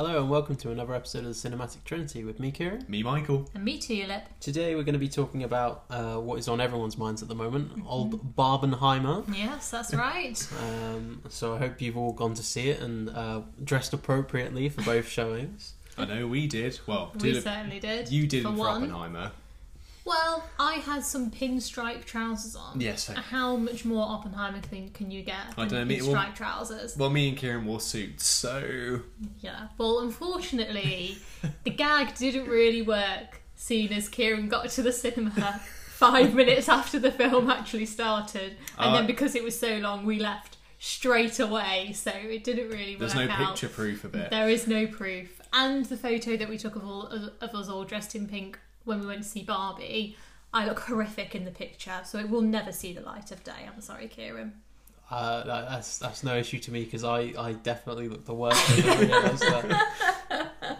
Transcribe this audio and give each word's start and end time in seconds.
Hello 0.00 0.18
and 0.18 0.30
welcome 0.30 0.56
to 0.56 0.70
another 0.70 0.94
episode 0.94 1.26
of 1.26 1.26
the 1.26 1.30
Cinematic 1.32 1.84
Trinity 1.84 2.24
with 2.24 2.40
me, 2.40 2.50
Kieran. 2.50 2.86
Me, 2.88 3.02
Michael. 3.02 3.50
And 3.52 3.62
me 3.62 3.76
Tulip. 3.76 4.22
Today 4.40 4.74
we're 4.74 4.82
going 4.82 4.94
to 4.94 4.98
be 4.98 5.10
talking 5.10 5.42
about 5.42 5.84
uh, 5.90 6.14
what 6.14 6.38
is 6.38 6.48
on 6.48 6.58
everyone's 6.58 6.96
minds 6.96 7.20
at 7.20 7.28
the 7.28 7.34
moment, 7.34 7.68
Mm-hmm. 7.70 7.86
old 7.86 8.34
Barbenheimer. 8.34 9.26
Yes, 9.36 9.70
that's 9.70 9.92
right. 9.92 10.42
Um, 10.62 11.20
so 11.28 11.54
I 11.54 11.58
hope 11.58 11.82
you've 11.82 11.98
all 11.98 12.14
gone 12.14 12.32
to 12.32 12.42
see 12.42 12.70
it 12.70 12.80
and 12.80 13.10
uh, 13.10 13.42
dressed 13.62 13.92
appropriately 13.92 14.70
for 14.70 14.80
both 14.80 15.06
showings. 15.06 15.74
I 15.98 16.06
know 16.06 16.26
we 16.26 16.46
did. 16.46 16.80
Well, 16.86 17.10
we 17.20 17.32
did 17.34 17.42
certainly 17.44 17.78
did. 17.78 18.10
you 18.10 18.26
did 18.26 18.44
for 18.44 18.56
for. 18.56 18.68
Oppenheimer. 18.68 19.32
Well, 20.10 20.44
I 20.58 20.74
had 20.74 21.04
some 21.04 21.30
pinstripe 21.30 22.04
trousers 22.04 22.56
on. 22.56 22.80
Yes. 22.80 23.08
I- 23.08 23.14
How 23.14 23.54
much 23.56 23.84
more 23.84 24.04
Oppenheimer 24.08 24.60
can, 24.60 24.90
can 24.90 25.10
you 25.12 25.22
get 25.22 25.38
I 25.56 25.66
don't 25.66 25.86
know, 25.88 25.94
pinstripe 25.94 26.12
well- 26.12 26.32
trousers? 26.34 26.96
Well, 26.96 27.10
me 27.10 27.28
and 27.28 27.38
Kieran 27.38 27.64
wore 27.64 27.80
suits, 27.80 28.26
so 28.26 29.02
Yeah. 29.40 29.68
Well, 29.78 30.00
unfortunately, 30.00 31.18
the 31.64 31.70
gag 31.70 32.16
didn't 32.16 32.48
really 32.48 32.82
work, 32.82 33.40
seeing 33.54 33.92
as 33.92 34.08
Kieran 34.08 34.48
got 34.48 34.68
to 34.70 34.82
the 34.82 34.92
cinema 34.92 35.60
five 35.90 36.34
minutes 36.34 36.68
after 36.68 36.98
the 36.98 37.12
film 37.12 37.48
actually 37.48 37.86
started, 37.86 38.56
and 38.78 38.90
Uh, 38.90 38.96
then 38.96 39.06
because 39.06 39.36
it 39.36 39.44
was 39.44 39.56
so 39.58 39.76
long, 39.76 40.04
we 40.04 40.18
left 40.18 40.56
straight 40.80 41.38
away. 41.38 41.92
So 41.94 42.10
it 42.10 42.42
didn't 42.42 42.70
really 42.70 42.96
there's 42.96 43.14
work 43.14 43.28
no 43.28 43.34
out. 43.34 43.48
picture 43.50 43.68
proof 43.68 44.02
of 44.02 44.14
it. 44.16 44.30
There 44.30 44.48
is 44.48 44.66
no 44.66 44.86
proof. 44.88 45.40
And 45.52 45.84
the 45.86 45.96
photo 45.96 46.36
that 46.36 46.48
we 46.48 46.58
took 46.58 46.74
of 46.74 46.84
all 46.84 47.06
of 47.06 47.54
us 47.54 47.68
all 47.68 47.84
dressed 47.84 48.14
in 48.16 48.26
pink 48.26 48.58
when 48.90 49.00
we 49.00 49.06
went 49.06 49.22
to 49.22 49.28
see 49.28 49.42
Barbie, 49.42 50.16
I 50.52 50.66
look 50.66 50.80
horrific 50.80 51.34
in 51.34 51.44
the 51.44 51.52
picture, 51.52 52.00
so 52.04 52.18
it 52.18 52.28
will 52.28 52.42
never 52.42 52.72
see 52.72 52.92
the 52.92 53.00
light 53.00 53.30
of 53.30 53.44
day. 53.44 53.68
I'm 53.72 53.80
sorry, 53.80 54.08
Kieran. 54.08 54.54
Uh, 55.10 55.44
that, 55.44 55.68
that's 55.68 55.98
that's 55.98 56.22
no 56.22 56.36
issue 56.36 56.58
to 56.60 56.70
me 56.70 56.84
because 56.84 57.02
I, 57.02 57.32
I 57.36 57.52
definitely 57.52 58.08
look 58.08 58.24
the 58.24 58.34
worst. 58.34 58.68
when 58.76 58.88
I 58.88 59.00
realise 59.00 59.40
that. 59.40 59.88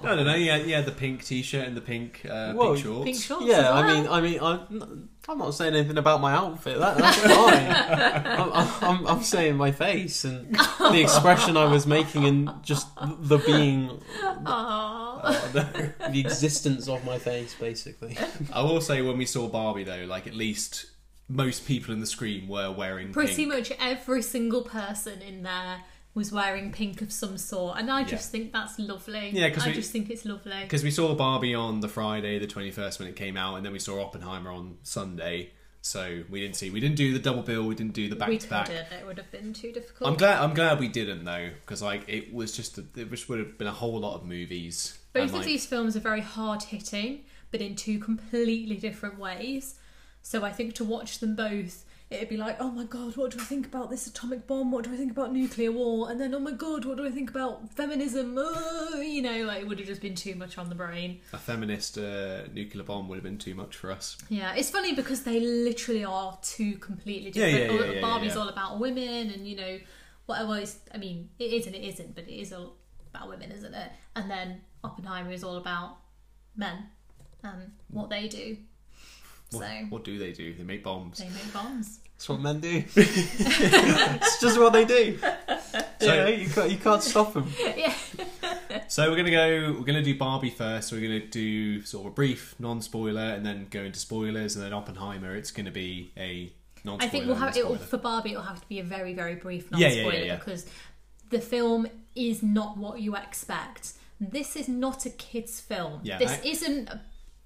I 0.02 0.16
don't 0.16 0.24
know. 0.24 0.34
Yeah, 0.34 0.56
yeah, 0.56 0.80
the 0.80 0.92
pink 0.92 1.24
t-shirt 1.24 1.66
and 1.66 1.76
the 1.76 1.80
pink 1.80 2.22
uh, 2.28 2.52
Whoa, 2.52 2.74
pink 2.74 2.84
shorts. 2.84 3.04
Pink 3.04 3.20
shorts. 3.20 3.46
Yeah, 3.46 3.58
as 3.58 3.66
I 3.66 3.94
mean, 3.94 4.08
I 4.08 4.20
mean, 4.20 4.38
I'm, 4.40 5.08
I'm 5.28 5.38
not 5.38 5.54
saying 5.54 5.74
anything 5.74 5.98
about 5.98 6.20
my 6.20 6.32
outfit. 6.32 6.78
That, 6.78 6.96
that's 6.96 7.16
fine. 7.20 8.50
I'm, 8.52 8.68
I'm, 8.82 9.06
I'm 9.06 9.22
saying 9.22 9.56
my 9.56 9.72
face 9.72 10.24
and 10.24 10.54
the 10.54 11.00
expression 11.00 11.56
I 11.56 11.64
was 11.64 11.86
making 11.86 12.24
and 12.24 12.50
just 12.62 12.88
the 12.98 13.38
being, 13.38 14.00
Aw. 14.22 15.20
Oh, 15.22 15.50
no. 15.54 16.08
the 16.10 16.20
existence 16.20 16.88
of 16.88 17.04
my 17.04 17.18
face, 17.18 17.54
basically. 17.54 18.16
I 18.52 18.62
will 18.62 18.80
say 18.80 19.02
when 19.02 19.18
we 19.18 19.26
saw 19.26 19.48
Barbie 19.48 19.84
though, 19.84 20.04
like 20.06 20.26
at 20.26 20.34
least 20.34 20.86
most 21.30 21.66
people 21.66 21.94
in 21.94 22.00
the 22.00 22.06
screen 22.06 22.48
were 22.48 22.70
wearing 22.70 23.12
Pretty 23.12 23.34
pink. 23.36 23.48
much 23.48 23.72
every 23.78 24.22
single 24.22 24.62
person 24.62 25.22
in 25.22 25.42
there 25.42 25.82
was 26.12 26.32
wearing 26.32 26.72
pink 26.72 27.00
of 27.02 27.12
some 27.12 27.38
sort, 27.38 27.78
and 27.78 27.88
I 27.90 28.02
just 28.02 28.32
think 28.32 28.52
that's 28.52 28.78
lovely. 28.80 29.30
Yeah, 29.32 29.48
'cause 29.50 29.62
I 29.64 29.68
we- 29.68 29.74
just 29.74 29.92
think 29.92 30.10
it's 30.10 30.24
lovely. 30.24 30.60
Because 30.62 30.82
we 30.82 30.90
saw 30.90 31.14
Barbie 31.14 31.54
on 31.54 31.80
the 31.80 31.88
Friday, 31.88 32.38
the 32.40 32.48
21st 32.48 32.98
when 32.98 33.08
it 33.08 33.14
came 33.14 33.36
out, 33.36 33.54
and 33.56 33.64
then 33.64 33.72
we 33.72 33.78
saw 33.78 34.00
Oppenheimer 34.02 34.50
on 34.50 34.78
Sunday. 34.82 35.50
So 35.82 36.24
we 36.28 36.40
didn't 36.40 36.56
see, 36.56 36.68
we 36.68 36.78
didn't 36.80 36.96
do 36.96 37.12
the 37.14 37.18
double 37.18 37.42
bill, 37.42 37.62
we 37.66 37.74
didn't 37.74 37.94
do 37.94 38.08
the 38.10 38.16
back 38.16 38.28
we 38.28 38.36
to 38.38 38.48
back. 38.50 38.68
It 38.68 39.06
would 39.06 39.16
have 39.16 39.30
been 39.30 39.54
too 39.54 39.72
difficult. 39.72 40.10
I'm 40.10 40.16
glad. 40.16 40.42
I'm 40.42 40.52
glad 40.52 40.78
we 40.78 40.88
didn't 40.88 41.24
though, 41.24 41.50
because 41.60 41.80
like 41.80 42.04
it 42.06 42.34
was 42.34 42.54
just 42.54 42.76
a, 42.76 42.84
it 42.96 43.08
just 43.10 43.28
would 43.30 43.38
have 43.38 43.56
been 43.56 43.66
a 43.68 43.72
whole 43.72 43.98
lot 43.98 44.14
of 44.16 44.26
movies. 44.26 44.98
Both 45.14 45.22
and, 45.22 45.30
of 45.30 45.36
like, 45.36 45.46
these 45.46 45.64
films 45.64 45.96
are 45.96 46.00
very 46.00 46.20
hard 46.20 46.64
hitting, 46.64 47.24
but 47.50 47.62
in 47.62 47.76
two 47.76 47.98
completely 47.98 48.76
different 48.76 49.18
ways. 49.18 49.76
So 50.22 50.44
I 50.44 50.52
think 50.52 50.74
to 50.74 50.84
watch 50.84 51.18
them 51.18 51.34
both, 51.34 51.84
it'd 52.10 52.28
be 52.28 52.36
like, 52.36 52.56
oh 52.60 52.70
my 52.70 52.84
god, 52.84 53.16
what 53.16 53.30
do 53.30 53.38
I 53.40 53.44
think 53.44 53.66
about 53.66 53.88
this 53.88 54.06
atomic 54.06 54.46
bomb? 54.46 54.72
What 54.72 54.84
do 54.84 54.92
I 54.92 54.96
think 54.96 55.12
about 55.12 55.32
nuclear 55.32 55.70
war? 55.70 56.10
And 56.10 56.20
then, 56.20 56.34
oh 56.34 56.40
my 56.40 56.50
god, 56.52 56.84
what 56.84 56.96
do 56.96 57.06
I 57.06 57.10
think 57.10 57.30
about 57.30 57.72
feminism? 57.72 58.36
Uh, 58.36 58.96
you 58.96 59.22
know, 59.22 59.44
like 59.44 59.62
it 59.62 59.68
would 59.68 59.78
have 59.78 59.86
just 59.86 60.00
been 60.02 60.16
too 60.16 60.34
much 60.34 60.58
on 60.58 60.68
the 60.68 60.74
brain. 60.74 61.20
a 61.32 61.38
feminist 61.38 61.98
uh, 61.98 62.42
nuclear 62.52 62.84
bomb 62.84 63.08
would 63.08 63.16
have 63.16 63.24
been 63.24 63.38
too 63.38 63.54
much 63.54 63.76
for 63.76 63.90
us. 63.92 64.18
Yeah, 64.28 64.54
it's 64.54 64.70
funny 64.70 64.94
because 64.94 65.22
they 65.22 65.40
literally 65.40 66.04
are 66.04 66.36
two 66.42 66.74
completely 66.78 67.30
different. 67.30 67.72
yeah, 67.72 67.86
yeah, 67.86 67.92
yeah, 67.92 68.00
Barbie's 68.00 68.34
yeah. 68.34 68.40
all 68.40 68.48
about 68.48 68.80
women, 68.80 69.30
and 69.30 69.46
you 69.46 69.56
know, 69.56 69.78
whatever. 70.26 70.58
Is, 70.58 70.78
I 70.92 70.98
mean, 70.98 71.30
it 71.38 71.52
is 71.52 71.66
and 71.66 71.76
it 71.76 71.84
isn't, 71.84 72.14
but 72.14 72.24
it 72.24 72.34
is 72.34 72.52
all 72.52 72.76
about 73.14 73.28
women, 73.28 73.52
isn't 73.52 73.74
it? 73.74 73.92
And 74.16 74.30
then 74.30 74.62
Oppenheimer 74.82 75.30
is 75.30 75.44
all 75.44 75.56
about 75.56 75.98
men 76.56 76.88
and 77.42 77.72
what 77.88 78.10
they 78.10 78.28
do. 78.28 78.56
What, 79.50 79.60
So 79.62 79.66
what 79.88 80.04
do 80.04 80.18
they 80.18 80.32
do? 80.32 80.54
They 80.54 80.62
make 80.62 80.84
bombs. 80.84 81.18
they 81.18 81.28
make 81.28 81.52
bombs. 81.52 81.98
That's 82.16 82.28
what 82.28 82.40
men 82.40 82.60
do. 82.60 82.84
it's 82.96 84.40
just 84.40 84.58
what 84.60 84.72
they 84.72 84.84
do. 84.84 85.18
So- 86.00 86.26
you 86.26 86.34
you 86.44 86.48
can't, 86.48 86.70
you 86.70 86.76
can't 86.78 87.02
stop 87.02 87.32
them. 87.34 87.50
yeah, 87.76 87.94
So 88.88 89.10
we're 89.10 89.16
gonna 89.16 89.30
go. 89.30 89.74
We're 89.78 89.84
gonna 89.84 90.02
do 90.02 90.16
Barbie 90.16 90.50
first. 90.50 90.88
So 90.88 90.96
we're 90.96 91.02
gonna 91.02 91.26
do 91.26 91.82
sort 91.84 92.06
of 92.06 92.12
a 92.12 92.14
brief 92.14 92.54
non-spoiler, 92.58 93.20
and 93.20 93.44
then 93.44 93.66
go 93.70 93.80
into 93.82 93.98
spoilers, 93.98 94.56
and 94.56 94.64
then 94.64 94.72
Oppenheimer. 94.72 95.34
It's 95.34 95.50
gonna 95.50 95.70
be 95.70 96.10
a 96.16 96.52
non-spoiler. 96.84 97.08
I 97.08 97.08
think 97.10 97.26
we'll 97.26 97.36
have 97.36 97.56
it 97.56 97.60
spoiler. 97.62 97.78
for 97.78 97.98
Barbie. 97.98 98.30
It'll 98.32 98.42
have 98.42 98.60
to 98.60 98.68
be 98.68 98.78
a 98.80 98.84
very, 98.84 99.14
very 99.14 99.34
brief 99.34 99.68
Yeah, 99.72 99.88
yeah, 99.88 100.02
non-spoiler 100.02 100.18
yeah, 100.18 100.24
yeah. 100.32 100.36
because 100.36 100.66
the 101.30 101.40
film 101.40 101.86
is 102.14 102.42
not 102.42 102.76
what 102.76 103.00
you 103.00 103.16
expect. 103.16 103.94
This 104.20 104.56
is 104.56 104.68
not 104.68 105.06
a 105.06 105.10
kids' 105.10 105.60
film. 105.60 106.00
Yeah, 106.02 106.18
this 106.18 106.32
I- 106.32 106.40
isn't. 106.46 106.90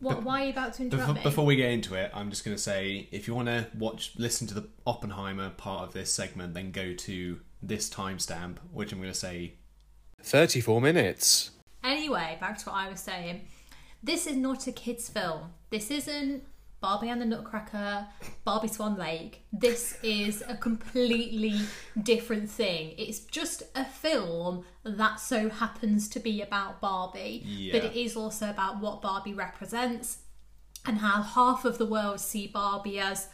What, 0.00 0.22
why 0.22 0.42
are 0.42 0.44
you 0.46 0.50
about 0.50 0.74
to 0.74 0.82
interrupt 0.82 1.02
Before, 1.06 1.14
me? 1.14 1.22
before 1.22 1.46
we 1.46 1.56
get 1.56 1.70
into 1.70 1.94
it, 1.94 2.10
I'm 2.12 2.30
just 2.30 2.44
going 2.44 2.56
to 2.56 2.62
say 2.62 3.08
if 3.10 3.26
you 3.26 3.34
want 3.34 3.48
to 3.48 3.66
watch, 3.78 4.12
listen 4.16 4.46
to 4.48 4.54
the 4.54 4.68
Oppenheimer 4.86 5.50
part 5.50 5.82
of 5.88 5.92
this 5.94 6.12
segment, 6.12 6.54
then 6.54 6.72
go 6.72 6.92
to 6.92 7.40
this 7.62 7.88
timestamp, 7.88 8.56
which 8.72 8.92
I'm 8.92 8.98
going 8.98 9.12
to 9.12 9.18
say 9.18 9.54
34 10.22 10.80
minutes. 10.80 11.50
Anyway, 11.82 12.36
back 12.40 12.58
to 12.58 12.70
what 12.70 12.74
I 12.76 12.88
was 12.88 13.00
saying. 13.00 13.42
This 14.02 14.26
is 14.26 14.36
not 14.36 14.66
a 14.66 14.72
kids' 14.72 15.08
film. 15.08 15.52
This 15.70 15.90
isn't 15.90 16.44
Barbie 16.84 17.08
and 17.08 17.18
the 17.18 17.24
Nutcracker, 17.24 18.06
Barbie 18.44 18.68
Swan 18.68 18.98
Lake. 18.98 19.40
This 19.50 19.96
is 20.02 20.42
a 20.46 20.54
completely 20.54 21.58
different 22.02 22.50
thing. 22.50 22.92
It's 22.98 23.20
just 23.20 23.62
a 23.74 23.86
film 23.86 24.66
that 24.84 25.18
so 25.18 25.48
happens 25.48 26.10
to 26.10 26.20
be 26.20 26.42
about 26.42 26.82
Barbie, 26.82 27.70
but 27.72 27.84
it 27.84 27.96
is 27.96 28.16
also 28.16 28.50
about 28.50 28.80
what 28.82 29.00
Barbie 29.00 29.32
represents 29.32 30.18
and 30.84 30.98
how 30.98 31.22
half 31.22 31.64
of 31.64 31.78
the 31.78 31.86
world 31.86 32.20
see 32.20 32.48
Barbie 32.48 32.98
as, 32.98 33.28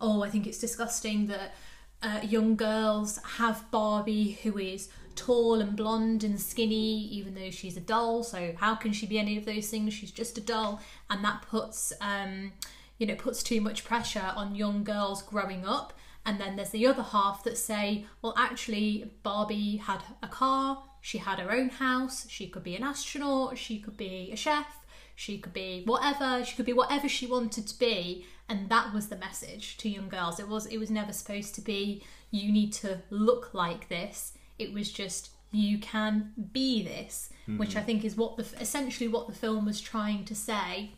oh, 0.00 0.22
I 0.22 0.30
think 0.30 0.46
it's 0.46 0.58
disgusting 0.58 1.26
that 1.26 1.54
uh, 2.02 2.20
young 2.22 2.56
girls 2.56 3.18
have 3.36 3.70
Barbie 3.70 4.38
who 4.42 4.56
is 4.56 4.88
tall 5.14 5.60
and 5.60 5.76
blonde 5.76 6.24
and 6.24 6.40
skinny, 6.40 7.04
even 7.08 7.34
though 7.34 7.50
she's 7.50 7.76
a 7.76 7.80
doll. 7.80 8.22
So 8.22 8.54
how 8.56 8.76
can 8.76 8.94
she 8.94 9.04
be 9.04 9.18
any 9.18 9.36
of 9.36 9.44
those 9.44 9.68
things? 9.68 9.92
She's 9.92 10.10
just 10.10 10.38
a 10.38 10.40
doll, 10.40 10.80
and 11.10 11.22
that 11.22 11.42
puts, 11.42 11.92
um, 12.00 12.52
you 12.98 13.06
know, 13.06 13.14
puts 13.14 13.42
too 13.42 13.60
much 13.60 13.84
pressure 13.84 14.32
on 14.36 14.54
young 14.54 14.84
girls 14.84 15.22
growing 15.22 15.64
up. 15.64 15.92
And 16.26 16.40
then 16.40 16.56
there's 16.56 16.70
the 16.70 16.86
other 16.86 17.02
half 17.02 17.44
that 17.44 17.58
say, 17.58 18.06
well, 18.22 18.34
actually, 18.38 19.10
Barbie 19.22 19.76
had 19.76 20.02
a 20.22 20.28
car, 20.28 20.82
she 21.00 21.18
had 21.18 21.38
her 21.38 21.52
own 21.52 21.68
house, 21.68 22.26
she 22.30 22.48
could 22.48 22.64
be 22.64 22.76
an 22.76 22.82
astronaut, 22.82 23.58
she 23.58 23.78
could 23.78 23.96
be 23.96 24.30
a 24.32 24.36
chef, 24.36 24.78
she 25.14 25.38
could 25.38 25.52
be 25.52 25.82
whatever, 25.84 26.42
she 26.44 26.56
could 26.56 26.64
be 26.64 26.72
whatever 26.72 27.08
she 27.08 27.26
wanted 27.26 27.66
to 27.66 27.78
be, 27.78 28.24
and 28.48 28.68
that 28.70 28.92
was 28.94 29.08
the 29.08 29.16
message 29.16 29.76
to 29.78 29.88
young 29.88 30.08
girls. 30.08 30.40
It 30.40 30.48
was 30.48 30.66
it 30.66 30.78
was 30.78 30.90
never 30.90 31.12
supposed 31.12 31.54
to 31.56 31.60
be 31.60 32.02
you 32.30 32.50
need 32.50 32.72
to 32.74 33.02
look 33.10 33.54
like 33.54 33.88
this. 33.88 34.32
It 34.58 34.72
was 34.72 34.90
just 34.90 35.30
you 35.52 35.78
can 35.78 36.32
be 36.52 36.82
this, 36.82 37.30
which 37.56 37.70
mm-hmm. 37.70 37.78
I 37.78 37.82
think 37.82 38.04
is 38.04 38.16
what 38.16 38.36
the 38.36 38.46
essentially 38.60 39.08
what 39.08 39.28
the 39.28 39.34
film 39.34 39.66
was 39.66 39.80
trying 39.80 40.24
to 40.24 40.34
say 40.34 40.92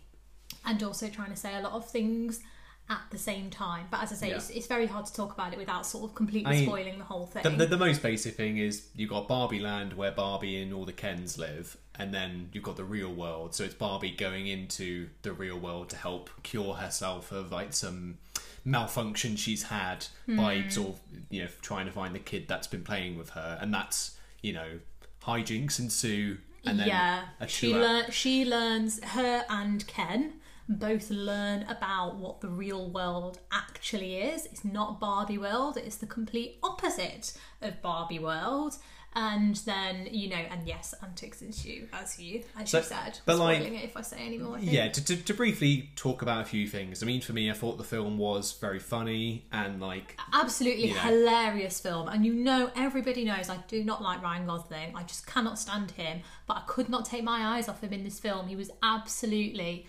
and 0.66 0.82
also 0.82 1.09
trying 1.09 1.31
to 1.31 1.37
say 1.37 1.54
a 1.56 1.60
lot 1.60 1.72
of 1.72 1.88
things 1.88 2.41
at 2.88 3.00
the 3.10 3.19
same 3.19 3.50
time. 3.50 3.87
But 3.91 4.03
as 4.03 4.12
I 4.12 4.15
say, 4.16 4.28
Yeah. 4.28 4.37
it's, 4.37 4.50
it's 4.50 4.66
very 4.69 4.87
hard 4.87 5.06
to 5.06 5.12
talk 5.15 5.32
about 5.32 5.53
it 5.53 5.59
without 5.59 5.84
sort 5.87 6.04
of 6.09 6.15
completely 6.15 6.46
I 6.52 6.56
mean, 6.56 6.67
spoiling 6.69 6.99
the 6.99 7.05
whole 7.05 7.26
thing. 7.26 7.43
The, 7.43 7.50
the, 7.50 7.67
the 7.67 7.76
most 7.76 8.00
basic 8.02 8.37
thing 8.37 8.58
is 8.58 8.87
you've 8.94 9.11
got 9.11 9.26
Barbie 9.26 9.58
Land 9.58 9.94
where 9.94 10.12
Barbie 10.12 10.61
and 10.62 10.73
all 10.73 10.85
the 10.85 10.93
Kens 10.93 11.37
live, 11.37 11.76
and 11.99 12.14
then 12.14 12.49
you've 12.52 12.62
got 12.62 12.76
the 12.76 12.85
real 12.85 13.12
world. 13.12 13.55
So 13.56 13.64
it's 13.64 13.75
Barbie 13.75 14.12
going 14.12 14.46
into 14.46 15.08
the 15.23 15.32
real 15.32 15.58
world 15.58 15.88
to 15.90 15.96
help 15.96 16.31
cure 16.44 16.75
herself 16.75 17.32
of 17.32 17.50
like 17.50 17.73
some 17.73 18.19
malfunction 18.64 19.37
she's 19.37 19.64
had 19.64 20.06
by 20.29 20.58
Hmm. 20.62 20.69
sort 20.70 20.88
of 20.90 21.00
you 21.31 21.43
know 21.43 21.49
trying 21.62 21.87
to 21.87 21.93
find 21.93 22.14
the 22.14 22.19
kid 22.20 22.46
that's 22.49 22.67
been 22.67 22.82
playing 22.85 23.17
with 23.19 23.31
her, 23.31 23.58
and 23.61 23.73
that's 23.75 24.17
you 24.43 24.52
know 24.52 24.79
hijinks 25.25 25.79
ensue, 25.81 26.38
and 26.64 26.79
then 26.79 26.87
yeah, 26.88 27.25
a 27.40 27.49
she 27.49 27.73
two-hour- 27.73 27.81
lear- 27.82 28.11
she 28.12 28.44
learns 28.44 29.02
her 29.02 29.44
and 29.49 29.87
Ken 29.87 30.35
both 30.68 31.10
learn 31.10 31.62
about 31.64 32.16
what 32.16 32.40
the 32.40 32.48
real 32.48 32.90
world 32.90 33.38
actually 33.52 34.16
is. 34.16 34.46
It's 34.46 34.64
not 34.64 34.98
Barbie 35.00 35.38
world. 35.38 35.76
It's 35.76 35.96
the 35.96 36.06
complete 36.06 36.58
opposite 36.62 37.32
of 37.62 37.80
Barbie 37.82 38.18
world. 38.18 38.76
And 39.18 39.56
then 39.56 40.08
you 40.10 40.28
know, 40.28 40.36
and 40.36 40.68
yes, 40.68 40.92
antics 41.02 41.40
ensue 41.40 41.88
as 41.90 42.20
you 42.20 42.42
as 42.58 42.68
So- 42.68 42.78
you 42.78 42.84
said. 42.84 43.18
but, 43.24 43.38
like- 43.38 43.62
it 43.62 43.72
if 43.72 43.96
I 43.96 44.02
say 44.02 44.18
any 44.26 44.36
more. 44.36 44.58
Yeah, 44.58 44.88
to, 44.88 45.02
to, 45.06 45.16
to 45.16 45.32
briefly 45.32 45.88
talk 45.96 46.20
about 46.20 46.42
a 46.42 46.44
few 46.44 46.68
things. 46.68 47.02
I 47.02 47.06
mean, 47.06 47.22
for 47.22 47.32
me, 47.32 47.50
I 47.50 47.54
thought 47.54 47.78
the 47.78 47.84
film 47.84 48.18
was 48.18 48.52
very 48.60 48.78
funny 48.78 49.46
and 49.50 49.80
like 49.80 50.18
absolutely 50.34 50.88
hilarious 50.88 51.80
film 51.80 52.08
and 52.08 52.26
you 52.26 52.34
know 52.34 52.70
everybody 52.76 53.24
knows 53.24 53.48
i 53.48 53.56
do 53.68 53.82
not 53.84 54.02
like 54.02 54.22
ryan 54.22 54.46
gosling 54.46 54.94
i 54.94 55.02
just 55.02 55.26
cannot 55.26 55.58
stand 55.58 55.92
him 55.92 56.20
but 56.46 56.56
i 56.58 56.62
could 56.66 56.88
not 56.88 57.04
take 57.04 57.22
my 57.24 57.56
eyes 57.56 57.68
off 57.68 57.80
him 57.82 57.92
in 57.92 58.04
this 58.04 58.18
film 58.18 58.48
he 58.48 58.56
was 58.56 58.70
absolutely 58.82 59.86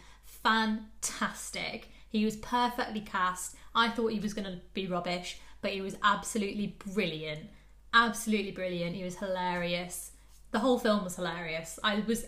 fantastic 0.47 1.89
he 2.09 2.23
was 2.23 2.35
perfectly 2.37 3.01
cast 3.01 3.55
i 3.75 3.89
thought 3.89 4.07
he 4.07 4.19
was 4.19 4.33
going 4.33 4.45
to 4.45 4.59
be 4.73 4.87
rubbish 4.87 5.39
but 5.61 5.71
he 5.71 5.81
was 5.81 5.95
absolutely 6.03 6.75
brilliant 6.93 7.49
absolutely 7.93 8.51
brilliant 8.51 8.95
he 8.95 9.03
was 9.03 9.17
hilarious 9.17 10.11
the 10.51 10.59
whole 10.59 10.79
film 10.79 11.03
was 11.03 11.15
hilarious 11.15 11.79
i 11.83 11.99
was 12.07 12.27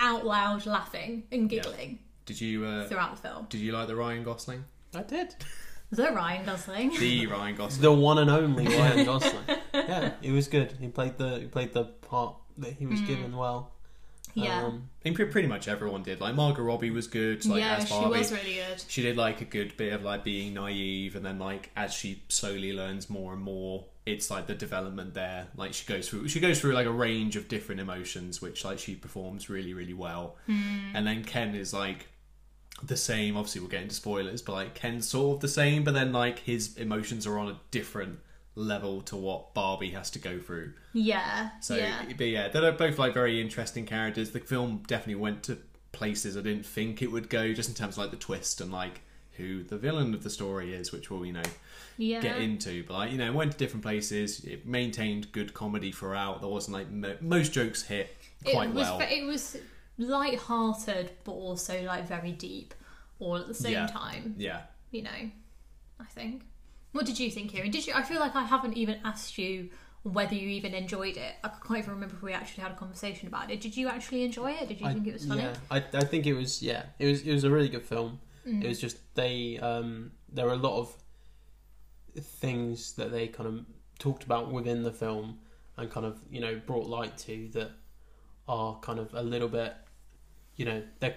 out 0.00 0.26
loud 0.26 0.66
laughing 0.66 1.24
and 1.30 1.48
giggling 1.48 1.98
Did 2.26 2.40
you 2.40 2.64
uh, 2.64 2.86
throughout 2.86 3.14
the 3.16 3.22
film 3.22 3.46
did 3.48 3.60
you 3.60 3.72
like 3.72 3.86
the 3.86 3.96
Ryan 3.96 4.24
Gosling? 4.24 4.64
I 4.94 5.02
did. 5.02 5.36
the 5.92 6.10
ryan 6.12 6.44
gosling 6.44 6.90
The 6.98 7.26
Ryan 7.26 7.54
Gosling. 7.60 7.82
The 7.82 7.92
one 7.92 8.18
and 8.18 8.30
only 8.30 8.66
Ryan 8.66 9.04
Gosling. 9.12 9.44
Yeah, 9.74 10.12
he 10.20 10.30
was 10.32 10.48
good. 10.48 10.72
He 10.80 10.88
played 10.88 11.16
the 11.18 11.38
he 11.38 11.46
played 11.46 11.72
the 11.72 11.84
part 11.84 12.34
that 12.58 12.72
he 12.74 12.86
was 12.86 13.00
given 13.02 13.36
well. 13.36 13.72
Yeah 14.34 14.64
Um, 14.64 14.88
I 15.00 15.02
think 15.02 15.16
pretty 15.30 15.48
much 15.48 15.68
everyone 15.68 16.02
did. 16.02 16.20
Like 16.20 16.34
Margot 16.34 16.62
Robbie 16.62 16.90
was 16.90 17.06
good. 17.06 17.44
Like 17.46 17.60
yeah 17.60 17.76
as 17.76 17.88
she 17.88 17.94
was 17.94 18.32
really 18.32 18.54
good 18.54 18.84
She 18.88 19.02
did 19.02 19.16
like 19.16 19.40
a 19.40 19.44
good 19.44 19.76
bit 19.76 19.92
of 19.92 20.02
like 20.02 20.24
being 20.24 20.54
naive, 20.54 21.16
and 21.16 21.24
then 21.24 21.38
like 21.38 21.70
as 21.76 21.92
she 21.94 22.22
slowly 22.28 22.72
learns 22.72 23.08
more 23.10 23.32
and 23.32 23.42
more, 23.42 23.84
it's 24.06 24.30
like 24.30 24.46
the 24.46 24.54
development 24.54 25.14
there. 25.14 25.48
Like 25.56 25.72
she 25.74 25.86
goes 25.86 26.08
through, 26.08 26.28
she 26.28 26.40
goes 26.40 26.60
through 26.60 26.72
like 26.72 26.86
a 26.86 26.92
range 26.92 27.36
of 27.36 27.48
different 27.48 27.80
emotions, 27.80 28.40
which 28.42 28.64
like 28.64 28.78
she 28.78 28.94
performs 28.94 29.48
really, 29.50 29.74
really 29.74 29.94
well. 29.94 30.36
And 30.94 31.06
then 31.06 31.24
Ken 31.24 31.54
is 31.54 31.72
like 31.72 32.06
the 32.82 32.96
same. 32.96 33.36
Obviously, 33.36 33.60
we'll 33.60 33.70
get 33.70 33.82
into 33.82 33.94
spoilers, 33.94 34.42
but 34.42 34.52
like 34.52 34.74
Ken's 34.74 35.06
sort 35.08 35.36
of 35.36 35.40
the 35.40 35.48
same, 35.48 35.84
but 35.84 35.94
then 35.94 36.12
like 36.12 36.40
his 36.40 36.76
emotions 36.76 37.26
are 37.26 37.38
on 37.38 37.48
a 37.48 37.58
different 37.70 38.18
level 38.60 39.00
to 39.02 39.16
what 39.16 39.54
Barbie 39.54 39.90
has 39.90 40.10
to 40.10 40.18
go 40.18 40.38
through. 40.38 40.72
Yeah. 40.92 41.50
So, 41.60 41.76
yeah. 41.76 42.02
but 42.16 42.26
yeah, 42.26 42.48
they're 42.48 42.72
both 42.72 42.98
like 42.98 43.14
very 43.14 43.40
interesting 43.40 43.86
characters. 43.86 44.30
The 44.30 44.40
film 44.40 44.82
definitely 44.86 45.16
went 45.16 45.42
to 45.44 45.58
places 45.92 46.36
I 46.36 46.42
didn't 46.42 46.66
think 46.66 47.02
it 47.02 47.10
would 47.10 47.28
go, 47.28 47.52
just 47.52 47.68
in 47.68 47.74
terms 47.74 47.94
of 47.94 47.98
like 47.98 48.10
the 48.10 48.16
twist 48.16 48.60
and 48.60 48.70
like 48.72 49.00
who 49.36 49.62
the 49.64 49.78
villain 49.78 50.12
of 50.14 50.22
the 50.22 50.30
story 50.30 50.74
is, 50.74 50.92
which 50.92 51.10
we'll 51.10 51.24
you 51.26 51.32
know 51.32 51.42
Yeah. 51.96 52.20
get 52.20 52.38
into. 52.38 52.84
But 52.84 52.94
like 52.94 53.12
you 53.12 53.18
know, 53.18 53.26
it 53.26 53.34
went 53.34 53.52
to 53.52 53.58
different 53.58 53.82
places. 53.82 54.44
It 54.44 54.66
maintained 54.66 55.32
good 55.32 55.54
comedy 55.54 55.90
throughout. 55.92 56.40
There 56.40 56.50
wasn't 56.50 56.74
like 56.76 56.90
mo- 56.90 57.16
most 57.20 57.52
jokes 57.52 57.82
hit 57.82 58.14
quite 58.44 58.68
it 58.70 58.74
was 58.74 58.86
well. 58.88 59.00
it 59.00 59.24
was 59.26 59.56
light-hearted 59.98 61.10
but 61.24 61.32
also 61.32 61.82
like 61.82 62.06
very 62.08 62.32
deep 62.32 62.74
all 63.18 63.36
at 63.36 63.46
the 63.48 63.54
same 63.54 63.72
Yeah. 63.72 63.86
time. 63.86 64.34
yeah, 64.38 64.62
You 64.90 65.02
know, 65.02 65.30
I 65.98 66.04
think. 66.06 66.42
What 66.92 67.06
did 67.06 67.18
you 67.20 67.30
think, 67.30 67.52
Kieran? 67.52 67.70
Did 67.70 67.86
you? 67.86 67.92
I 67.94 68.02
feel 68.02 68.20
like 68.20 68.34
I 68.34 68.44
haven't 68.44 68.76
even 68.76 68.98
asked 69.04 69.38
you 69.38 69.70
whether 70.02 70.34
you 70.34 70.48
even 70.48 70.74
enjoyed 70.74 71.16
it. 71.16 71.34
I 71.44 71.48
can't 71.48 71.78
even 71.78 71.90
remember 71.90 72.14
if 72.16 72.22
we 72.22 72.32
actually 72.32 72.62
had 72.62 72.72
a 72.72 72.74
conversation 72.74 73.28
about 73.28 73.50
it. 73.50 73.60
Did 73.60 73.76
you 73.76 73.88
actually 73.88 74.24
enjoy 74.24 74.52
it? 74.52 74.68
Did 74.68 74.80
you 74.80 74.86
I- 74.86 74.92
think 74.94 75.06
it 75.06 75.12
was 75.12 75.26
funny? 75.26 75.42
Yeah, 75.42 75.54
I, 75.70 75.76
I 75.94 76.04
think 76.04 76.26
it 76.26 76.34
was. 76.34 76.62
Yeah, 76.62 76.84
it 76.98 77.06
was. 77.06 77.22
It 77.22 77.32
was 77.32 77.44
a 77.44 77.50
really 77.50 77.68
good 77.68 77.84
film. 77.84 78.18
Mm. 78.46 78.64
It 78.64 78.68
was 78.68 78.80
just 78.80 78.96
they. 79.14 79.58
Um, 79.58 80.12
there 80.32 80.46
were 80.46 80.52
a 80.52 80.56
lot 80.56 80.78
of 80.80 80.94
things 82.18 82.92
that 82.94 83.10
they 83.12 83.28
kind 83.28 83.48
of 83.48 83.64
talked 83.98 84.24
about 84.24 84.50
within 84.50 84.82
the 84.82 84.92
film 84.92 85.38
and 85.76 85.90
kind 85.90 86.06
of 86.06 86.18
you 86.30 86.40
know 86.40 86.60
brought 86.66 86.86
light 86.86 87.16
to 87.18 87.48
that 87.52 87.70
are 88.48 88.78
kind 88.80 88.98
of 88.98 89.12
a 89.14 89.22
little 89.22 89.48
bit. 89.48 89.74
You 90.56 90.64
know, 90.64 90.82
they. 91.00 91.16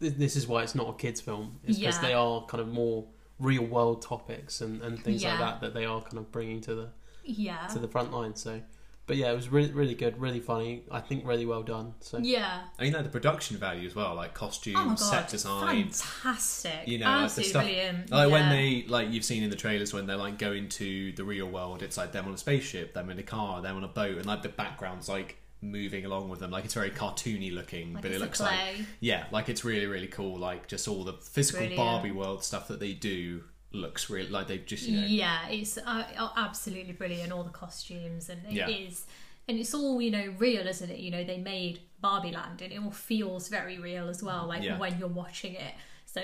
This 0.00 0.36
is 0.36 0.46
why 0.46 0.62
it's 0.62 0.74
not 0.74 0.88
a 0.90 0.92
kids' 0.94 1.20
film. 1.20 1.60
It's 1.64 1.78
because 1.78 1.96
Yeah. 1.96 2.02
they 2.08 2.12
are 2.14 2.44
kind 2.46 2.60
of 2.60 2.68
more 2.68 3.06
real 3.38 3.64
world 3.64 4.02
topics 4.02 4.60
and, 4.60 4.80
and 4.82 5.02
things 5.02 5.22
Yeah. 5.22 5.30
like 5.32 5.38
that 5.40 5.60
that 5.62 5.74
they 5.74 5.84
are 5.84 6.00
kind 6.02 6.18
of 6.18 6.30
bringing 6.32 6.60
to 6.62 6.74
the 6.74 6.88
Yeah. 7.24 7.66
to 7.68 7.78
the 7.78 7.88
front 7.88 8.12
line. 8.12 8.34
So, 8.36 8.60
but 9.06 9.16
yeah, 9.16 9.30
it 9.30 9.34
was 9.34 9.48
really 9.48 9.72
really 9.72 9.94
good, 9.94 10.18
really 10.18 10.40
funny. 10.40 10.84
I 10.90 11.00
think 11.00 11.26
really 11.26 11.44
well 11.46 11.62
done. 11.62 11.94
So 12.00 12.18
Yeah. 12.18 12.62
I 12.78 12.82
mean 12.84 12.92
like 12.92 13.02
the 13.04 13.10
production 13.10 13.56
value 13.56 13.86
as 13.86 13.94
well, 13.94 14.14
like 14.14 14.34
costumes, 14.34 14.76
Oh 14.78 14.94
set 15.10 15.28
design. 15.28 15.90
Fantastic. 15.90 16.86
You 16.86 16.98
know, 16.98 17.06
like 17.06 17.18
the 17.18 17.24
Absolutely 17.24 17.50
stuff- 17.50 17.64
brilliant. 17.64 18.10
Like 18.10 18.30
when 18.30 18.48
they 18.50 18.84
like 18.88 19.10
you've 19.10 19.24
seen 19.24 19.42
in 19.42 19.50
the 19.50 19.56
trailers 19.56 19.92
when 19.92 20.06
they're 20.06 20.16
like 20.16 20.38
go 20.38 20.52
into 20.52 21.12
the 21.12 21.24
real 21.24 21.46
world, 21.48 21.82
it's 21.82 21.96
like 21.96 22.12
them 22.12 22.26
on 22.26 22.34
a 22.34 22.38
spaceship, 22.38 22.94
them 22.94 23.10
in 23.10 23.18
a 23.18 23.22
car, 23.22 23.60
them 23.62 23.76
on 23.76 23.84
a 23.84 23.88
boat, 23.88 24.16
and 24.16 24.26
like 24.26 24.42
the 24.42 24.48
background's 24.48 25.08
like 25.08 25.36
moving 25.64 26.04
along 26.04 26.28
with 26.28 26.40
them. 26.40 26.50
Like 26.50 26.64
it's 26.64 26.74
very 26.74 26.90
cartoony 26.90 27.52
looking, 27.52 27.94
like 27.94 28.02
but 28.02 28.12
it 28.12 28.20
looks 28.20 28.40
like 28.40 28.58
yeah, 29.00 29.24
like 29.32 29.48
it's 29.48 29.64
really 29.64 29.86
really 29.86 30.06
cool. 30.06 30.38
Like 30.38 30.68
just 30.68 30.86
all 30.86 31.04
the 31.04 31.14
physical 31.14 31.60
Brilliant. 31.60 31.76
Barbie 31.78 32.12
world 32.12 32.44
stuff 32.44 32.68
that 32.68 32.80
they 32.80 32.92
do 32.92 33.44
looks 33.72 34.08
really 34.08 34.28
like 34.30 34.46
they've 34.46 34.64
just 34.64 34.84
you 34.86 35.00
know 35.00 35.06
Yeah, 35.06 35.48
it's 35.48 35.78
uh, 35.78 36.04
uh, 36.16 36.28
absolutely 36.36 36.92
brilliant. 36.92 37.32
All 37.32 37.42
the 37.42 37.50
costumes 37.50 38.28
and 38.28 38.40
it 38.46 38.68
is, 38.68 39.04
Yeah. 39.06 39.48
and 39.48 39.58
it's 39.58 39.74
all 39.74 40.00
you 40.00 40.10
know 40.10 40.34
real, 40.38 40.66
isn't 40.66 40.90
it? 40.90 40.98
You 40.98 41.10
know 41.10 41.24
they 41.24 41.38
made 41.38 41.80
Barbie 42.00 42.32
Land, 42.32 42.62
and 42.62 42.72
it 42.72 42.78
all 42.78 42.90
feels 42.90 43.48
very 43.48 43.78
real 43.78 44.08
as 44.08 44.22
well. 44.22 44.46
Like 44.46 44.62
Yeah. 44.62 44.78
when 44.78 44.98
you're 44.98 45.08
watching 45.08 45.54
it, 45.54 45.74
so 46.06 46.22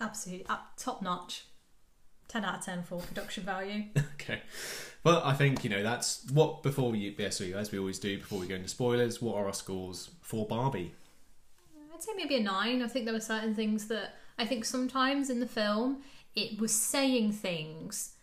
absolutely 0.00 0.46
uh, 0.48 0.58
top 0.76 1.02
notch. 1.02 1.44
Ten 2.28 2.44
out 2.46 2.60
of 2.60 2.64
ten 2.64 2.82
for 2.82 2.98
production 3.00 3.44
value. 3.44 3.84
okay. 4.14 4.40
Well, 5.04 5.20
I 5.24 5.34
think 5.34 5.64
you 5.64 5.70
know 5.70 5.82
that's 5.82 6.24
what 6.32 6.62
before 6.62 6.90
we 6.92 7.14
yeah, 7.18 7.30
so 7.30 7.44
as 7.44 7.72
we 7.72 7.78
always 7.78 7.98
do 7.98 8.18
before 8.18 8.38
we 8.38 8.46
go 8.46 8.54
into 8.54 8.68
spoilers. 8.68 9.20
What 9.20 9.36
are 9.36 9.46
our 9.46 9.54
scores 9.54 10.10
for 10.20 10.46
Barbie? 10.46 10.94
I'd 11.92 12.02
say 12.02 12.12
maybe 12.16 12.36
a 12.36 12.42
nine. 12.42 12.82
I 12.82 12.88
think 12.88 13.04
there 13.04 13.14
were 13.14 13.20
certain 13.20 13.54
things 13.54 13.88
that 13.88 14.14
I 14.38 14.46
think 14.46 14.64
sometimes 14.64 15.28
in 15.28 15.40
the 15.40 15.46
film 15.46 16.02
it 16.34 16.60
was 16.60 16.72
saying 16.72 17.32
things 17.32 18.14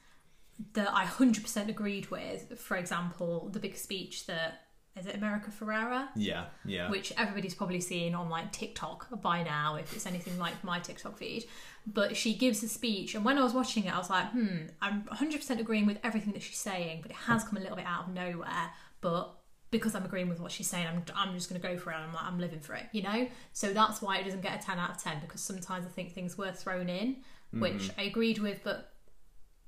that 0.73 0.93
I 0.93 1.05
100% 1.05 1.69
agreed 1.69 2.09
with. 2.11 2.59
For 2.59 2.75
example, 2.75 3.49
the 3.51 3.59
big 3.59 3.77
speech 3.77 4.25
that 4.25 4.63
is 4.99 5.07
it 5.07 5.15
America 5.15 5.49
Ferrera? 5.51 6.09
Yeah, 6.15 6.45
yeah, 6.65 6.89
which 6.89 7.13
everybody's 7.17 7.55
probably 7.55 7.81
seen 7.81 8.13
on 8.15 8.29
like 8.29 8.51
TikTok 8.51 9.21
by 9.21 9.43
now, 9.43 9.75
if 9.75 9.93
it's 9.95 10.05
anything 10.05 10.37
like 10.37 10.63
my 10.63 10.79
TikTok 10.79 11.17
feed. 11.17 11.45
But 11.87 12.15
she 12.15 12.35
gives 12.35 12.61
a 12.61 12.67
speech, 12.67 13.15
and 13.15 13.25
when 13.25 13.37
I 13.37 13.43
was 13.43 13.53
watching 13.53 13.85
it, 13.85 13.93
I 13.93 13.97
was 13.97 14.09
like, 14.09 14.27
hmm, 14.31 14.67
I'm 14.81 15.03
100% 15.03 15.59
agreeing 15.59 15.85
with 15.85 15.97
everything 16.03 16.33
that 16.33 16.43
she's 16.43 16.57
saying, 16.57 16.99
but 17.01 17.11
it 17.11 17.17
has 17.17 17.43
come 17.43 17.57
a 17.57 17.61
little 17.61 17.77
bit 17.77 17.85
out 17.85 18.07
of 18.07 18.13
nowhere. 18.13 18.71
But 19.01 19.35
because 19.71 19.95
I'm 19.95 20.03
agreeing 20.03 20.29
with 20.29 20.39
what 20.39 20.51
she's 20.51 20.67
saying, 20.67 20.87
I'm, 20.87 21.03
I'm 21.15 21.33
just 21.33 21.49
going 21.49 21.61
to 21.61 21.67
go 21.67 21.77
for 21.77 21.91
it. 21.91 21.95
And 21.95 22.05
I'm 22.05 22.13
like, 22.13 22.25
I'm 22.25 22.39
living 22.39 22.59
for 22.59 22.73
it, 22.73 22.85
you 22.91 23.03
know. 23.03 23.27
So 23.53 23.71
that's 23.73 24.01
why 24.01 24.17
it 24.17 24.25
doesn't 24.25 24.41
get 24.41 24.61
a 24.61 24.65
10 24.65 24.79
out 24.79 24.91
of 24.91 25.01
10 25.01 25.19
because 25.21 25.41
sometimes 25.41 25.85
I 25.85 25.89
think 25.89 26.11
things 26.11 26.37
were 26.37 26.51
thrown 26.51 26.89
in, 26.89 27.17
which 27.51 27.89
I 27.97 28.03
agreed 28.03 28.39
with, 28.39 28.61
but 28.63 28.93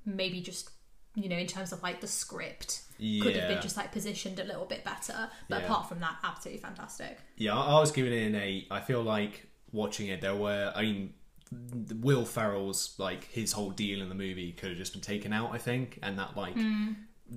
maybe 0.06 0.42
just 0.42 0.72
you 1.16 1.28
know 1.28 1.38
in 1.38 1.48
terms 1.48 1.72
of 1.72 1.84
like 1.84 2.00
the 2.02 2.08
script 2.08 2.82
could 2.98 3.36
have 3.36 3.50
been 3.50 3.62
just 3.62 3.78
like 3.78 3.92
positioned 3.92 4.40
a 4.40 4.44
little 4.44 4.66
bit 4.66 4.84
better. 4.84 5.30
But 5.50 5.62
Yeah. 5.62 5.66
apart 5.66 5.90
from 5.90 6.00
that, 6.00 6.18
absolutely 6.24 6.62
fantastic. 6.62 7.18
Yeah, 7.38 7.58
I 7.58 7.78
I 7.78 7.80
was 7.80 7.92
giving 7.92 8.14
it 8.14 8.28
an 8.28 8.36
eight. 8.36 8.68
I 8.70 8.80
feel 8.80 9.02
like 9.02 9.48
watching 9.72 10.08
it, 10.08 10.22
there 10.22 10.36
were. 10.36 10.72
I 10.76 10.82
mean, 10.84 11.14
Will 11.96 12.26
Ferrell's 12.26 12.96
like 12.98 13.26
his 13.32 13.52
whole 13.52 13.72
deal 13.72 14.02
in 14.02 14.10
the 14.10 14.16
movie 14.16 14.52
could 14.54 14.70
have 14.70 14.78
just 14.78 14.94
been 14.94 15.02
taken 15.02 15.34
out. 15.34 15.52
I 15.52 15.58
think, 15.58 16.00
and 16.02 16.18
that 16.20 16.38
like 16.38 16.54
hmm. 16.54 16.90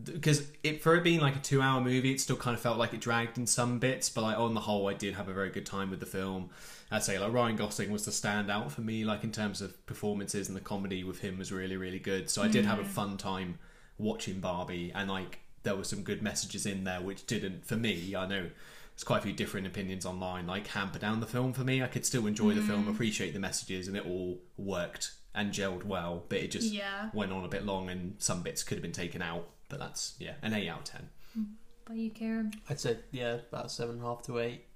because 0.05 0.47
it 0.63 0.83
for 0.83 0.95
it 0.97 1.03
being 1.03 1.21
like 1.21 1.37
a 1.37 1.41
two-hour 1.41 1.81
movie, 1.81 2.13
it 2.13 2.21
still 2.21 2.37
kind 2.37 2.55
of 2.55 2.61
felt 2.61 2.79
like 2.79 2.95
it 2.95 3.01
dragged 3.01 3.39
in 3.39 3.47
some 3.47 3.79
bits. 3.79 4.11
But 4.11 4.23
like 4.23 4.39
on 4.39 4.55
the 4.55 4.61
whole, 4.61 4.89
I 4.89 4.95
did 4.95 5.15
have 5.15 5.29
a 5.29 5.35
very 5.35 5.51
good 5.51 5.67
time 5.67 5.91
with 5.91 6.01
the 6.01 6.07
film. 6.07 6.51
I'd 6.91 7.03
say 7.03 7.19
like 7.19 7.33
Ryan 7.33 7.57
Gosling 7.57 7.91
was 7.91 8.05
the 8.05 8.11
standout 8.11 8.71
for 8.71 8.83
me, 8.83 9.05
like 9.05 9.25
in 9.25 9.33
terms 9.33 9.61
of 9.61 9.85
performances 9.87 10.49
and 10.49 10.57
the 10.57 10.61
comedy 10.61 11.05
with 11.05 11.21
him 11.21 11.39
was 11.39 11.51
really 11.53 11.77
really 11.77 11.99
good. 11.99 12.31
So 12.31 12.43
I 12.43 12.49
did 12.49 12.65
have 12.65 12.79
a 12.79 12.83
mm. 12.85 12.87
fun 12.87 13.17
time 13.17 13.59
watching 13.99 14.41
Barbie, 14.41 14.93
and 14.95 15.11
like 15.11 15.41
there 15.63 15.77
were 15.77 15.85
some 15.85 16.03
good 16.03 16.23
messages 16.23 16.67
in 16.67 16.85
there 16.85 17.01
which 17.01 17.27
didn't 17.27 17.67
for 17.67 17.77
me. 17.77 18.15
I 18.15 18.27
know 18.27 18.51
there's 18.95 19.05
quite 19.05 19.19
a 19.19 19.23
few 19.23 19.33
different 19.33 19.67
opinions 19.67 20.07
online, 20.07 20.47
like 20.47 20.69
hamper 20.69 20.99
down 20.99 21.21
the 21.21 21.27
film 21.27 21.53
for 21.53 21.63
me. 21.63 21.83
I 21.83 21.89
could 21.89 22.07
still 22.07 22.27
enjoy 22.27 22.55
the 22.55 22.63
film, 22.63 22.85
mm. 22.85 22.91
appreciate 22.91 23.35
the 23.35 23.41
messages, 23.41 23.89
and 23.89 23.97
it 23.97 24.07
all 24.07 24.41
worked 24.57 25.13
and 25.35 25.53
gelled 25.53 25.85
well. 25.85 26.25
But 26.29 26.39
it 26.39 26.53
just 26.53 26.73
Yeah. 26.73 27.11
went 27.13 27.33
on 27.33 27.45
a 27.45 27.49
bit 27.49 27.65
long, 27.65 27.91
and 27.91 28.15
some 28.19 28.43
bits 28.43 28.63
could 28.63 28.77
have 28.77 28.83
been 28.83 28.93
taken 28.93 29.21
out. 29.21 29.49
But 29.69 29.81
that's 29.81 30.15
yeah, 30.21 30.35
an 30.43 30.55
eight 30.55 30.69
out 30.69 30.81
of 30.81 30.85
ten. 30.85 31.09
Mm. 31.37 31.47
By 31.87 31.95
you, 31.95 32.11
Kieran. 32.11 32.55
I'd 32.71 32.79
say 32.81 32.99
yeah, 33.11 33.39
about 33.51 33.73
seven 33.73 33.97
and 33.97 34.05
a 34.05 34.07
half 34.07 34.23
to 34.23 34.39
eight. 34.39 34.67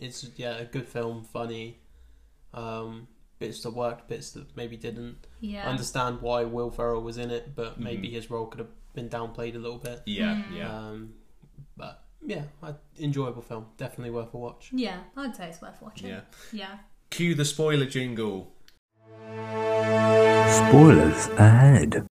It's 0.00 0.26
yeah, 0.36 0.56
a 0.56 0.64
good 0.64 0.88
film, 0.88 1.24
funny. 1.24 1.78
Um, 2.54 3.06
bits 3.38 3.62
that 3.62 3.70
worked, 3.70 4.08
bits 4.08 4.32
that 4.32 4.56
maybe 4.56 4.76
didn't. 4.76 5.26
Yeah. 5.40 5.66
I 5.66 5.70
understand 5.70 6.20
why 6.20 6.44
Will 6.44 6.70
Ferrell 6.70 7.02
was 7.02 7.18
in 7.18 7.30
it, 7.30 7.54
but 7.54 7.78
maybe 7.78 8.10
his 8.10 8.30
role 8.30 8.46
could 8.46 8.60
have 8.60 8.70
been 8.94 9.08
downplayed 9.08 9.54
a 9.54 9.58
little 9.58 9.78
bit. 9.78 10.02
Yeah, 10.06 10.42
yeah. 10.52 10.74
Um, 10.74 11.14
but 11.76 12.02
yeah, 12.24 12.42
I, 12.62 12.74
enjoyable 12.98 13.42
film, 13.42 13.66
definitely 13.76 14.10
worth 14.10 14.32
a 14.34 14.38
watch. 14.38 14.70
Yeah, 14.72 15.00
I'd 15.16 15.36
say 15.36 15.48
it's 15.48 15.60
worth 15.60 15.80
watching. 15.80 16.08
Yeah. 16.08 16.20
Yeah. 16.52 16.78
Cue 17.10 17.34
the 17.34 17.44
spoiler 17.44 17.86
jingle. 17.86 18.52
Spoilers 20.68 21.26
ahead. 21.36 22.06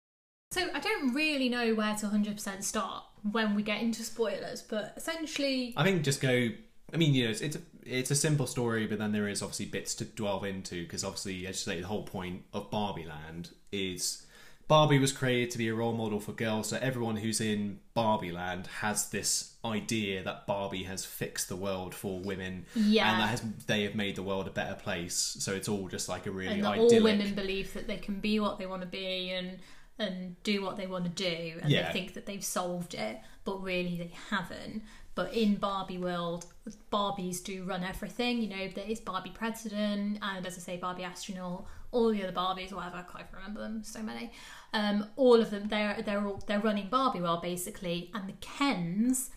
So 0.51 0.67
I 0.73 0.79
don't 0.79 1.13
really 1.13 1.47
know 1.47 1.75
where 1.75 1.95
to 1.95 2.07
100% 2.07 2.63
start 2.63 3.03
when 3.31 3.55
we 3.55 3.61
get 3.61 3.81
into 3.81 4.03
spoilers, 4.03 4.61
but 4.61 4.93
essentially, 4.97 5.73
I 5.77 5.83
think 5.83 6.03
just 6.03 6.21
go. 6.21 6.49
I 6.91 6.97
mean, 6.97 7.13
you 7.13 7.25
know, 7.25 7.29
it's 7.29 7.41
it's 7.41 7.55
a, 7.55 7.61
it's 7.89 8.11
a 8.11 8.15
simple 8.15 8.47
story, 8.47 8.87
but 8.87 8.99
then 8.99 9.11
there 9.11 9.27
is 9.27 9.41
obviously 9.41 9.65
bits 9.65 9.95
to 9.95 10.05
delve 10.05 10.45
into 10.45 10.83
because 10.83 11.03
obviously, 11.03 11.47
as 11.47 11.65
you 11.65 11.73
say, 11.73 11.81
the 11.81 11.87
whole 11.87 12.03
point 12.03 12.43
of 12.53 12.69
Barbie 12.71 13.05
Land 13.05 13.51
is 13.71 14.25
Barbie 14.67 14.99
was 14.99 15.11
created 15.11 15.49
to 15.51 15.57
be 15.57 15.67
a 15.67 15.73
role 15.73 15.93
model 15.93 16.19
for 16.19 16.31
girls, 16.31 16.69
so 16.69 16.77
everyone 16.79 17.15
who's 17.17 17.41
in 17.41 17.79
Barbie 17.95 18.31
Land 18.31 18.67
has 18.81 19.09
this 19.09 19.55
idea 19.65 20.23
that 20.23 20.45
Barbie 20.45 20.83
has 20.83 21.03
fixed 21.03 21.49
the 21.49 21.55
world 21.55 21.95
for 21.95 22.19
women, 22.19 22.65
Yeah. 22.75 23.11
and 23.11 23.19
that 23.21 23.29
has 23.29 23.41
they 23.65 23.81
have 23.83 23.95
made 23.95 24.15
the 24.15 24.21
world 24.23 24.47
a 24.47 24.51
better 24.51 24.75
place. 24.75 25.15
So 25.15 25.53
it's 25.53 25.67
all 25.67 25.87
just 25.87 26.07
like 26.07 26.27
a 26.27 26.31
really 26.31 26.59
and 26.59 26.67
idyllic. 26.67 26.93
all 26.93 27.03
women 27.03 27.33
believe 27.33 27.73
that 27.73 27.87
they 27.87 27.97
can 27.97 28.19
be 28.19 28.39
what 28.39 28.59
they 28.59 28.67
want 28.67 28.81
to 28.83 28.87
be 28.87 29.31
and 29.31 29.57
and 29.97 30.41
do 30.43 30.61
what 30.61 30.77
they 30.77 30.87
want 30.87 31.03
to 31.03 31.09
do, 31.09 31.59
and 31.61 31.69
Yeah. 31.71 31.87
they 31.87 31.93
think 31.93 32.13
that 32.13 32.25
they've 32.25 32.43
solved 32.45 32.93
it, 32.93 33.19
but 33.43 33.61
really 33.61 33.97
they 33.97 34.11
haven't. 34.29 34.83
But 35.19 35.33
in 35.33 35.55
Barbie 35.55 35.97
world, 35.97 36.45
Barbies 36.93 37.43
do 37.43 37.65
run 37.65 37.83
everything. 37.83 38.41
You 38.41 38.47
know, 38.47 38.67
there 38.73 38.85
is 38.87 39.01
Barbie 39.01 39.31
president, 39.31 40.17
and 40.21 40.47
as 40.47 40.55
I 40.55 40.61
say, 40.61 40.77
Barbie 40.77 41.03
astronaut. 41.03 41.65
All 41.91 42.09
the 42.11 42.23
other 42.23 42.31
Barbies, 42.31 42.71
whatever, 42.71 42.95
I 42.95 43.01
can't 43.01 43.25
even 43.27 43.35
remember 43.35 43.59
them. 43.59 43.83
So 43.83 44.01
many. 44.01 44.31
Um, 44.71 45.07
all 45.17 45.41
of 45.41 45.49
them, 45.51 45.67
they're 45.67 46.01
they're 46.05 46.25
all 46.25 46.41
they're 46.47 46.61
running 46.61 46.87
Barbie 46.87 47.19
world 47.19 47.41
basically, 47.41 48.11
and 48.13 48.29
the 48.29 48.33
Kens. 48.39 49.31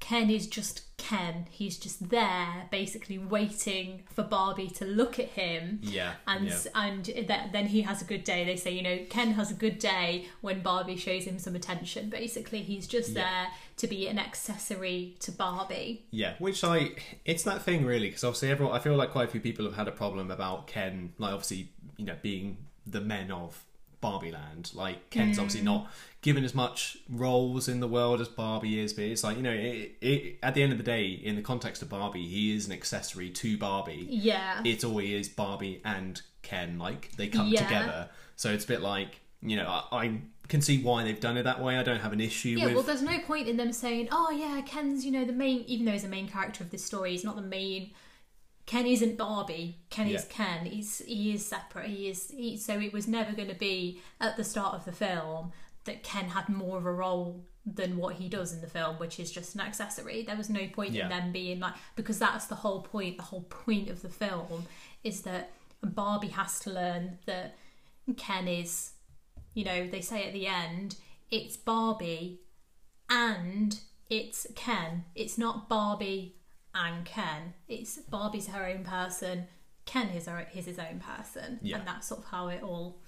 Ken 0.00 0.30
is 0.30 0.48
just 0.48 0.96
Ken. 0.96 1.46
He's 1.48 1.78
just 1.78 2.08
there, 2.08 2.66
basically 2.72 3.18
waiting 3.18 4.02
for 4.12 4.24
Barbie 4.24 4.66
to 4.70 4.84
look 4.84 5.20
at 5.20 5.28
him. 5.28 5.78
Yeah, 5.80 6.14
And 6.26 6.48
yeah. 6.48 6.56
and 6.74 7.04
then 7.52 7.66
he 7.66 7.82
has 7.82 8.02
a 8.02 8.04
good 8.04 8.24
day. 8.24 8.44
They 8.44 8.56
say, 8.56 8.72
you 8.72 8.82
know, 8.82 8.98
Ken 9.10 9.30
has 9.34 9.52
a 9.52 9.54
good 9.54 9.78
day 9.78 10.26
when 10.40 10.60
Barbie 10.60 10.96
shows 10.96 11.22
him 11.24 11.38
some 11.38 11.54
attention. 11.54 12.10
Basically, 12.10 12.62
he's 12.62 12.88
just 12.88 13.10
Yeah. 13.10 13.22
there 13.22 13.46
to 13.82 13.86
be 13.86 14.06
an 14.08 14.18
accessory 14.18 15.16
to 15.20 15.30
Barbie. 15.30 16.06
Yeah, 16.10 16.34
which 16.38 16.64
I 16.64 16.90
it's 17.24 17.42
that 17.44 17.62
thing 17.62 17.84
really 17.84 18.08
because 18.08 18.24
obviously 18.24 18.50
everyone 18.50 18.74
I 18.74 18.78
feel 18.80 18.96
like 18.96 19.10
quite 19.10 19.28
a 19.28 19.30
few 19.30 19.40
people 19.40 19.64
have 19.66 19.76
had 19.76 19.88
a 19.88 19.92
problem 19.92 20.30
about 20.30 20.66
Ken 20.66 21.12
like 21.18 21.32
obviously 21.32 21.70
you 21.96 22.04
know 22.06 22.16
being 22.22 22.56
the 22.86 23.00
men 23.00 23.30
of 23.30 23.64
Barbie 24.00 24.32
Land 24.32 24.70
like 24.74 25.10
Ken's 25.10 25.38
obviously 25.38 25.60
Mm. 25.60 25.64
not 25.74 25.90
given 26.22 26.44
as 26.44 26.54
much 26.54 26.96
roles 27.08 27.68
in 27.68 27.78
the 27.80 27.86
world 27.88 28.20
as 28.20 28.28
Barbie 28.28 28.80
is 28.80 28.92
but 28.92 29.04
it's 29.04 29.22
like 29.22 29.36
you 29.36 29.42
know 29.42 29.52
it, 29.52 29.92
it, 30.00 30.38
at 30.42 30.54
the 30.54 30.62
end 30.62 30.72
of 30.72 30.78
the 30.78 30.84
day 30.84 31.06
in 31.08 31.36
the 31.36 31.42
context 31.42 31.82
of 31.82 31.88
Barbie 31.88 32.26
he 32.26 32.54
is 32.56 32.66
an 32.66 32.72
accessory 32.72 33.30
to 33.30 33.56
Barbie 33.58 34.06
Yeah. 34.08 34.60
it's 34.64 34.82
always 34.84 35.10
is 35.26 35.28
Barbie 35.28 35.80
and 35.84 36.20
Ken 36.42 36.78
like 36.78 37.12
they 37.16 37.28
come 37.28 37.46
Yeah. 37.48 37.62
together 37.64 38.08
so 38.36 38.50
it's 38.50 38.64
a 38.64 38.68
bit 38.68 38.80
like 38.82 39.20
you 39.40 39.56
know 39.56 39.66
I, 39.68 40.04
I 40.04 40.20
can 40.48 40.60
see 40.60 40.82
why 40.82 41.04
they've 41.04 41.20
done 41.20 41.36
it 41.36 41.44
that 41.44 41.60
way 41.62 41.78
I 41.78 41.82
don't 41.82 42.00
have 42.00 42.12
an 42.12 42.20
issue 42.20 42.50
Yeah, 42.50 42.66
with 42.66 42.74
well, 42.74 42.82
there's 42.82 43.02
no 43.02 43.18
point 43.20 43.48
in 43.48 43.56
them 43.56 43.72
saying, 43.72 44.08
"Oh, 44.10 44.30
yeah, 44.30 44.60
Ken's, 44.62 45.04
you 45.04 45.10
know, 45.10 45.24
the 45.24 45.32
main." 45.32 45.62
Even 45.66 45.86
though 45.86 45.92
he's 45.92 46.02
the 46.02 46.08
main 46.08 46.28
character 46.28 46.62
of 46.64 46.70
this 46.70 46.84
story, 46.84 47.12
he's 47.12 47.24
not 47.24 47.36
the 47.36 47.42
main. 47.42 47.92
Ken 48.66 48.86
isn't 48.86 49.16
Barbie. 49.16 49.78
Ken 49.90 50.06
is 50.08 50.24
Yeah. 50.24 50.34
Ken. 50.36 50.66
He's 50.66 50.98
he 50.98 51.32
is 51.32 51.44
separate. 51.44 51.86
He 51.88 52.08
is 52.08 52.30
he, 52.30 52.56
so 52.56 52.78
it 52.78 52.92
was 52.92 53.08
never 53.08 53.32
going 53.32 53.48
to 53.48 53.54
be 53.54 54.00
at 54.20 54.36
the 54.36 54.44
start 54.44 54.74
of 54.74 54.84
the 54.84 54.92
film 54.92 55.52
that 55.84 56.02
Ken 56.04 56.28
had 56.28 56.48
more 56.48 56.78
of 56.78 56.86
a 56.86 56.92
role 56.92 57.44
than 57.66 57.96
what 57.96 58.14
he 58.16 58.28
does 58.28 58.52
in 58.52 58.60
the 58.60 58.66
film, 58.66 58.96
which 58.98 59.18
is 59.20 59.30
just 59.32 59.54
an 59.54 59.60
accessory. 59.60 60.22
There 60.22 60.36
was 60.36 60.48
no 60.50 60.66
point 60.68 60.92
Yeah. 60.92 61.04
in 61.04 61.08
them 61.10 61.32
being 61.32 61.60
like 61.60 61.74
because 61.96 62.18
that's 62.18 62.46
the 62.46 62.54
whole 62.56 62.82
point. 62.82 63.16
The 63.16 63.22
whole 63.24 63.42
point 63.42 63.88
of 63.88 64.02
the 64.02 64.08
film 64.08 64.66
is 65.02 65.22
that 65.22 65.50
Barbie 65.82 66.28
has 66.28 66.60
to 66.60 66.70
learn 66.70 67.18
that 67.26 67.56
Ken 68.16 68.46
is, 68.48 68.92
you 69.54 69.64
know, 69.64 69.86
they 69.86 70.00
say 70.00 70.26
at 70.26 70.32
the 70.32 70.46
end, 70.46 70.96
it's 71.30 71.56
Barbie 71.56 72.40
and 73.10 73.78
it's 74.10 74.46
Ken. 74.54 75.04
It's 75.14 75.38
not 75.38 75.68
Barbie 75.68 76.36
and 76.74 77.04
Ken. 77.04 77.54
It's 77.68 77.98
Barbie's 77.98 78.48
her 78.48 78.66
own 78.66 78.84
person. 78.84 79.46
Ken 79.84 80.08
is 80.10 80.26
her 80.26 80.46
is 80.54 80.66
his 80.66 80.78
own 80.78 81.00
person, 81.00 81.58
Yeah. 81.62 81.78
and 81.78 81.86
that's 81.86 82.06
sort 82.06 82.20
of 82.20 82.26
how 82.26 82.48
it 82.48 82.62
all 82.62 83.00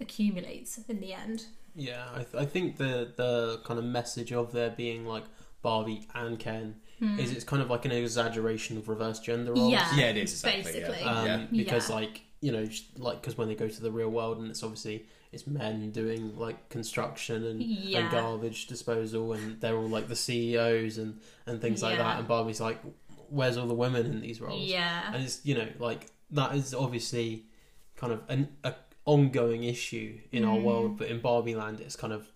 accumulates 0.00 0.78
in 0.88 1.00
the 1.00 1.12
end. 1.12 1.44
Yeah, 1.74 2.04
I, 2.12 2.16
th- 2.24 2.34
I 2.34 2.46
think 2.46 2.76
the 2.78 3.12
the 3.16 3.60
kind 3.64 3.78
of 3.78 3.84
message 3.84 4.32
of 4.32 4.52
there 4.52 4.70
being 4.70 5.06
like 5.06 5.24
Barbie 5.62 6.08
and 6.14 6.38
Ken 6.38 6.76
is 7.18 7.32
it's 7.32 7.44
kind 7.44 7.62
of 7.62 7.70
like 7.70 7.86
an 7.86 7.92
exaggeration 7.92 8.76
of 8.76 8.86
reverse 8.88 9.20
gender 9.20 9.54
roles. 9.54 9.72
Yeah, 9.72 9.88
Yeah, 9.96 10.06
it 10.10 10.18
is 10.18 10.32
exactly, 10.32 10.62
basically. 10.80 11.02
Uh, 11.02 11.20
um, 11.20 11.26
Yeah. 11.52 11.62
because 11.64 11.88
like 11.88 12.22
you 12.42 12.52
know 12.52 12.68
like 12.96 13.20
because 13.20 13.38
when 13.38 13.48
they 13.48 13.54
go 13.54 13.68
to 13.68 13.80
the 13.82 13.90
real 13.90 14.10
world 14.10 14.38
and 14.38 14.50
it's 14.50 14.62
obviously 14.62 15.06
it's 15.32 15.46
men 15.46 15.90
doing 15.92 16.36
like 16.36 16.68
construction 16.68 17.44
and, 17.46 17.62
Yeah. 17.62 18.00
and 18.00 18.10
garbage 18.10 18.66
disposal 18.66 19.32
and 19.32 19.60
they're 19.60 19.76
all 19.76 19.88
like 19.88 20.08
the 20.08 20.16
CEOs 20.16 20.98
and 20.98 21.20
and 21.46 21.60
things 21.60 21.82
like 21.82 21.98
that 21.98 22.18
and 22.18 22.26
Barbie's 22.28 22.60
like 22.60 22.80
where's 23.28 23.56
all 23.56 23.66
the 23.68 23.74
women 23.74 24.06
in 24.06 24.20
these 24.20 24.40
roles 24.40 24.60
Yeah, 24.68 25.12
and 25.14 25.22
it's 25.22 25.40
you 25.44 25.54
know 25.54 25.68
like 25.78 26.06
that 26.32 26.54
is 26.56 26.74
obviously 26.74 27.44
kind 27.96 28.12
of 28.12 28.22
an 28.28 28.48
a 28.64 28.74
ongoing 29.04 29.64
issue 29.64 30.18
in 30.32 30.42
Mm. 30.44 30.48
our 30.48 30.58
world 30.60 30.98
but 30.98 31.08
in 31.08 31.20
Barbie 31.20 31.54
land 31.54 31.80
it's 31.80 31.96
kind 31.96 32.12
of 32.12 32.26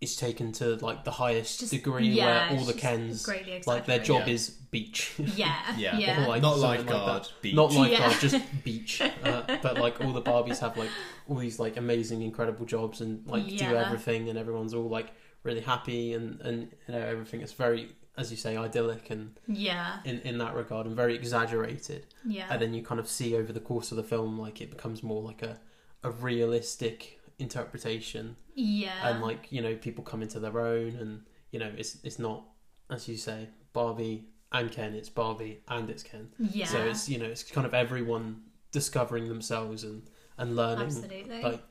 it's 0.00 0.14
taken 0.16 0.52
to 0.52 0.76
like 0.76 1.04
the 1.04 1.10
highest 1.10 1.60
Just- 1.60 1.72
degree 1.72 2.08
yeah, 2.08 2.50
where 2.50 2.58
all 2.58 2.64
the 2.66 2.74
Kens 2.74 3.26
like 3.66 3.86
their 3.86 3.98
job 3.98 4.26
Yeah. 4.26 4.34
is 4.34 4.50
beach 4.50 5.14
yeah, 5.18 5.56
Yeah. 5.78 5.96
yeah. 5.98 6.26
like 6.26 6.42
Not 6.42 6.58
something 6.58 6.86
like 6.86 6.94
lifeguard, 6.94 7.28
beach. 7.40 7.54
Not 7.54 7.72
lifeguard, 7.72 8.12
Yeah. 8.12 8.18
just 8.18 8.36
beach. 8.64 9.00
Uh, 9.00 9.42
but 9.62 9.78
like 9.78 10.00
all 10.02 10.12
the 10.12 10.22
Barbies 10.22 10.58
have 10.58 10.76
like 10.76 10.90
all 11.28 11.36
these 11.36 11.58
like 11.58 11.76
amazing, 11.76 12.20
incredible 12.22 12.66
jobs 12.66 13.00
and 13.00 13.26
like 13.26 13.46
do 13.56 13.64
everything, 13.74 14.28
and 14.28 14.38
everyone's 14.38 14.74
all 14.74 14.88
like 14.88 15.08
really 15.44 15.60
happy 15.62 16.12
and 16.12 16.40
and 16.42 16.72
you 16.86 16.94
know 16.94 17.00
everything 17.00 17.40
is 17.40 17.52
very, 17.52 17.88
as 18.18 18.30
you 18.30 18.36
say, 18.36 18.56
idyllic 18.56 19.08
and 19.10 19.38
yeah, 19.48 19.98
in 20.04 20.20
in 20.20 20.36
that 20.38 20.54
regard 20.54 20.86
and 20.86 20.94
very 20.94 21.14
exaggerated. 21.14 22.04
yeah. 22.26 22.46
And 22.50 22.60
then 22.60 22.74
you 22.74 22.82
kind 22.82 23.00
of 23.00 23.08
see 23.08 23.34
over 23.34 23.50
the 23.52 23.60
course 23.60 23.90
of 23.92 23.96
the 23.96 24.02
film 24.04 24.38
like 24.38 24.60
it 24.60 24.70
becomes 24.70 25.02
more 25.02 25.22
like 25.22 25.42
a 25.42 25.58
a 26.04 26.10
realistic 26.10 27.18
interpretation 27.38 28.36
yeah. 28.54 29.08
and 29.08 29.22
like 29.22 29.46
you 29.50 29.60
know 29.60 29.74
people 29.76 30.02
come 30.02 30.22
into 30.22 30.40
their 30.40 30.58
own 30.58 30.96
and 30.96 31.22
you 31.50 31.58
know 31.58 31.70
it's 31.76 31.98
it's 32.02 32.18
not 32.18 32.44
as 32.90 33.08
you 33.08 33.16
say 33.16 33.48
Barbie 33.72 34.24
and 34.52 34.70
Ken 34.70 34.94
it's 34.94 35.08
Barbie 35.08 35.60
and 35.68 35.90
it's 35.90 36.02
Ken 36.02 36.28
yeah. 36.38 36.66
so 36.66 36.78
it's 36.78 37.08
you 37.08 37.18
know 37.18 37.26
it's 37.26 37.42
kind 37.42 37.66
of 37.66 37.74
everyone 37.74 38.42
discovering 38.72 39.28
themselves 39.28 39.84
and 39.84 40.02
and 40.38 40.56
learning 40.56 40.86
absolutely. 40.86 41.42
like 41.42 41.62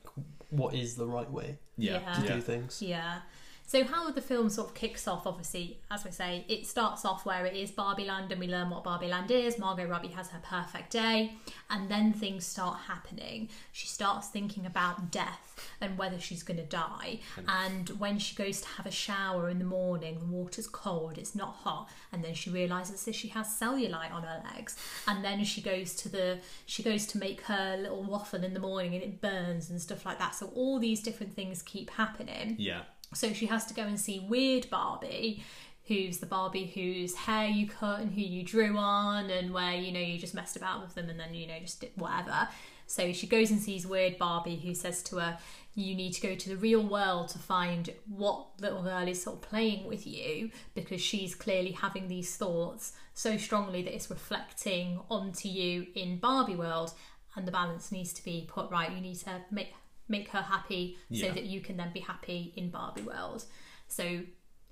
what 0.50 0.74
is 0.74 0.94
the 0.94 1.06
right 1.06 1.30
way 1.30 1.58
yeah, 1.76 2.00
Yeah. 2.00 2.12
to 2.14 2.22
yeah. 2.22 2.34
do 2.34 2.40
things. 2.40 2.82
Yeah. 2.82 3.18
So 3.66 3.82
how 3.82 4.10
the 4.12 4.20
film 4.20 4.48
sort 4.48 4.68
of 4.68 4.74
kicks 4.74 5.08
off, 5.08 5.26
obviously, 5.26 5.80
as 5.90 6.04
we 6.04 6.12
say, 6.12 6.44
it 6.48 6.66
starts 6.66 7.04
off 7.04 7.26
where 7.26 7.44
it 7.46 7.56
is 7.56 7.72
Barbie 7.72 8.04
Land 8.04 8.30
and 8.30 8.40
we 8.40 8.46
learn 8.46 8.70
what 8.70 8.84
Barbie 8.84 9.08
Land 9.08 9.30
is. 9.32 9.58
Margot 9.58 9.86
Robbie 9.86 10.08
has 10.08 10.30
her 10.30 10.40
perfect 10.42 10.90
day, 10.92 11.32
and 11.68 11.90
then 11.90 12.12
things 12.12 12.46
start 12.46 12.78
happening. 12.86 13.48
She 13.72 13.88
starts 13.88 14.28
thinking 14.28 14.66
about 14.66 15.10
death 15.10 15.60
and 15.80 15.98
whether 15.98 16.20
she's 16.20 16.44
going 16.44 16.58
to 16.58 16.64
die. 16.64 17.18
And 17.48 17.88
when 17.98 18.18
she 18.18 18.36
goes 18.36 18.60
to 18.60 18.68
have 18.68 18.86
a 18.86 18.90
shower 18.92 19.48
in 19.48 19.58
the 19.58 19.64
morning, 19.64 20.18
the 20.20 20.26
water's 20.26 20.68
cold, 20.68 21.18
it's 21.18 21.34
not 21.34 21.56
hot, 21.56 21.88
and 22.12 22.22
then 22.22 22.34
she 22.34 22.50
realizes 22.50 23.04
that 23.04 23.16
she 23.16 23.28
has 23.28 23.48
cellulite 23.48 24.12
on 24.12 24.22
her 24.22 24.42
legs. 24.54 24.76
And 25.08 25.24
then 25.24 25.42
she 25.44 25.60
goes 25.60 25.94
to 25.96 26.08
the 26.08 26.38
she 26.66 26.84
goes 26.84 27.04
to 27.06 27.18
make 27.18 27.40
her 27.42 27.76
little 27.76 28.04
waffle 28.04 28.44
in 28.44 28.54
the 28.54 28.60
morning 28.60 28.94
and 28.94 29.02
it 29.02 29.20
burns 29.20 29.70
and 29.70 29.80
stuff 29.80 30.06
like 30.06 30.20
that. 30.20 30.36
So 30.36 30.52
all 30.54 30.78
these 30.78 31.02
different 31.02 31.34
things 31.34 31.62
keep 31.62 31.90
happening. 31.90 32.54
yeah. 32.58 32.82
So 33.14 33.32
she 33.32 33.46
has 33.46 33.64
to 33.66 33.74
go 33.74 33.82
and 33.82 33.98
see 33.98 34.18
Weird 34.18 34.68
Barbie, 34.68 35.44
who's 35.86 36.18
the 36.18 36.26
Barbie 36.26 36.66
whose 36.66 37.14
hair 37.14 37.48
you 37.48 37.68
cut 37.68 38.00
and 38.00 38.12
who 38.12 38.20
you 38.20 38.42
drew 38.42 38.76
on, 38.76 39.30
and 39.30 39.54
where 39.54 39.74
you 39.74 39.92
know 39.92 40.00
you 40.00 40.18
just 40.18 40.34
messed 40.34 40.56
about 40.56 40.82
with 40.82 40.94
them 40.94 41.08
and 41.08 41.18
then 41.18 41.34
you 41.34 41.46
know 41.46 41.58
just 41.60 41.80
did 41.80 41.92
whatever. 41.94 42.48
So 42.88 43.12
she 43.12 43.26
goes 43.26 43.50
and 43.50 43.60
sees 43.60 43.86
Weird 43.86 44.16
Barbie, 44.16 44.56
who 44.56 44.74
says 44.74 45.02
to 45.04 45.16
her, 45.16 45.38
"You 45.74 45.94
need 45.94 46.12
to 46.12 46.20
go 46.20 46.34
to 46.34 46.48
the 46.48 46.56
real 46.56 46.82
world 46.82 47.28
to 47.30 47.38
find 47.38 47.90
what 48.08 48.46
little 48.60 48.82
girl 48.82 49.08
is 49.08 49.22
sort 49.22 49.36
of 49.36 49.42
playing 49.42 49.86
with 49.86 50.06
you, 50.06 50.50
because 50.74 51.00
she's 51.00 51.34
clearly 51.34 51.72
having 51.72 52.06
these 52.06 52.36
thoughts 52.36 52.92
so 53.14 53.36
strongly 53.38 53.82
that 53.82 53.94
it's 53.94 54.10
reflecting 54.10 55.00
onto 55.10 55.48
you 55.48 55.86
in 55.94 56.18
Barbie 56.18 56.54
world, 56.54 56.92
and 57.34 57.46
the 57.46 57.52
balance 57.52 57.90
needs 57.90 58.12
to 58.12 58.24
be 58.24 58.46
put 58.48 58.70
right. 58.70 58.92
You 58.92 59.00
need 59.00 59.16
to 59.20 59.40
make 59.50 59.74
make 60.08 60.28
her 60.28 60.42
happy 60.42 60.98
so 61.12 61.30
that 61.30 61.44
you 61.44 61.60
can 61.60 61.76
then 61.76 61.90
be 61.92 62.00
happy 62.00 62.52
in 62.56 62.70
Barbie 62.70 63.02
world. 63.02 63.44
So 63.88 64.20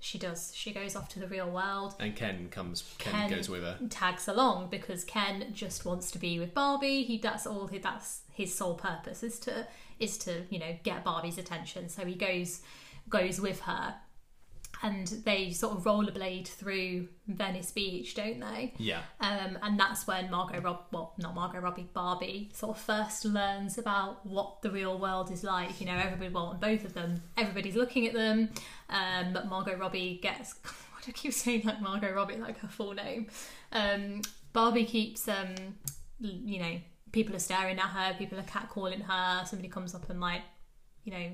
she 0.05 0.19
does. 0.19 0.53
She 0.55 0.73
goes 0.73 0.97
off 0.97 1.09
to 1.11 1.19
the 1.19 1.27
real 1.27 1.51
world. 1.51 1.95
And 1.99 2.15
Ken 2.15 2.49
comes. 2.51 2.85
Ken, 2.99 3.13
Ken 3.13 3.31
goes 3.31 3.49
with 3.49 3.63
her. 3.63 3.77
And 3.81 3.91
tags 3.91 4.29
along 4.29 4.69
because 4.69 5.03
Ken 5.03 5.47
just 5.55 5.87
wants 5.87 6.11
to 6.11 6.19
be 6.19 6.39
with 6.39 6.53
Barbie. 6.53 7.05
He 7.05 7.17
that's 7.17 7.47
all. 7.47 7.69
He, 7.69 7.79
that's 7.79 8.21
his 8.31 8.55
sole 8.55 8.75
purpose 8.75 9.23
is 9.23 9.39
to 9.41 9.67
is 9.99 10.19
to 10.19 10.43
you 10.51 10.59
know 10.59 10.77
get 10.83 11.05
Barbie's 11.05 11.39
attention. 11.39 11.89
So 11.89 12.05
he 12.05 12.15
goes 12.15 12.61
goes 13.09 13.41
with 13.41 13.61
her. 13.61 13.95
And 14.83 15.07
they 15.25 15.51
sort 15.51 15.77
of 15.77 15.85
rollerblade 15.85 16.49
through 16.49 17.09
Venice 17.27 17.71
Beach, 17.71 18.15
don't 18.15 18.41
they? 18.41 18.75
Yeah. 18.77 19.01
Um, 19.21 19.59
and 19.63 19.79
that's 19.79 20.07
when 20.07 20.31
Margot 20.31 20.61
Rob, 20.61 20.81
well, 20.93 21.15
not 21.19 21.35
Margot 21.35 21.61
Robbie, 21.61 21.89
Barbie, 21.93 22.51
sort 22.53 22.77
of 22.77 22.83
first 22.83 23.25
learns 23.25 23.79
about 23.79 24.25
what 24.27 24.63
the 24.63 24.71
real 24.71 24.99
world 24.99 25.31
is 25.31 25.45
like. 25.45 25.81
You 25.81 25.87
know, 25.87 25.97
everybody, 25.97 26.31
well, 26.31 26.59
both 26.61 26.85
of 26.85 26.95
them, 26.95 27.23
everybody's 27.37 27.77
looking 27.77 28.07
at 28.07 28.15
them. 28.15 28.51
Um, 28.91 29.33
but 29.33 29.49
Margot 29.49 29.77
Robbie 29.77 30.19
gets, 30.23 30.55
what 30.63 31.05
do 31.05 31.11
I 31.11 31.13
keep 31.13 31.33
saying 31.33 31.63
like 31.65 31.81
Margot 31.81 32.13
Robbie, 32.13 32.37
like 32.37 32.59
her 32.61 32.69
full 32.69 32.95
name? 32.95 33.29
Um, 33.73 34.23
Barbie 34.53 34.85
keeps, 34.85 35.29
um, 35.29 35.55
you 36.21 36.61
know, 36.61 36.81
people 37.13 37.35
are 37.35 37.41
staring 37.41 37.79
at 37.79 37.87
her, 37.87 38.15
people 38.19 38.39
are 38.39 38.43
catcalling 38.43 39.03
her. 39.03 39.45
Somebody 39.47 39.69
comes 39.69 39.95
up 39.95 40.11
and 40.11 40.21
like, 40.21 40.43
you 41.05 41.13
know, 41.13 41.31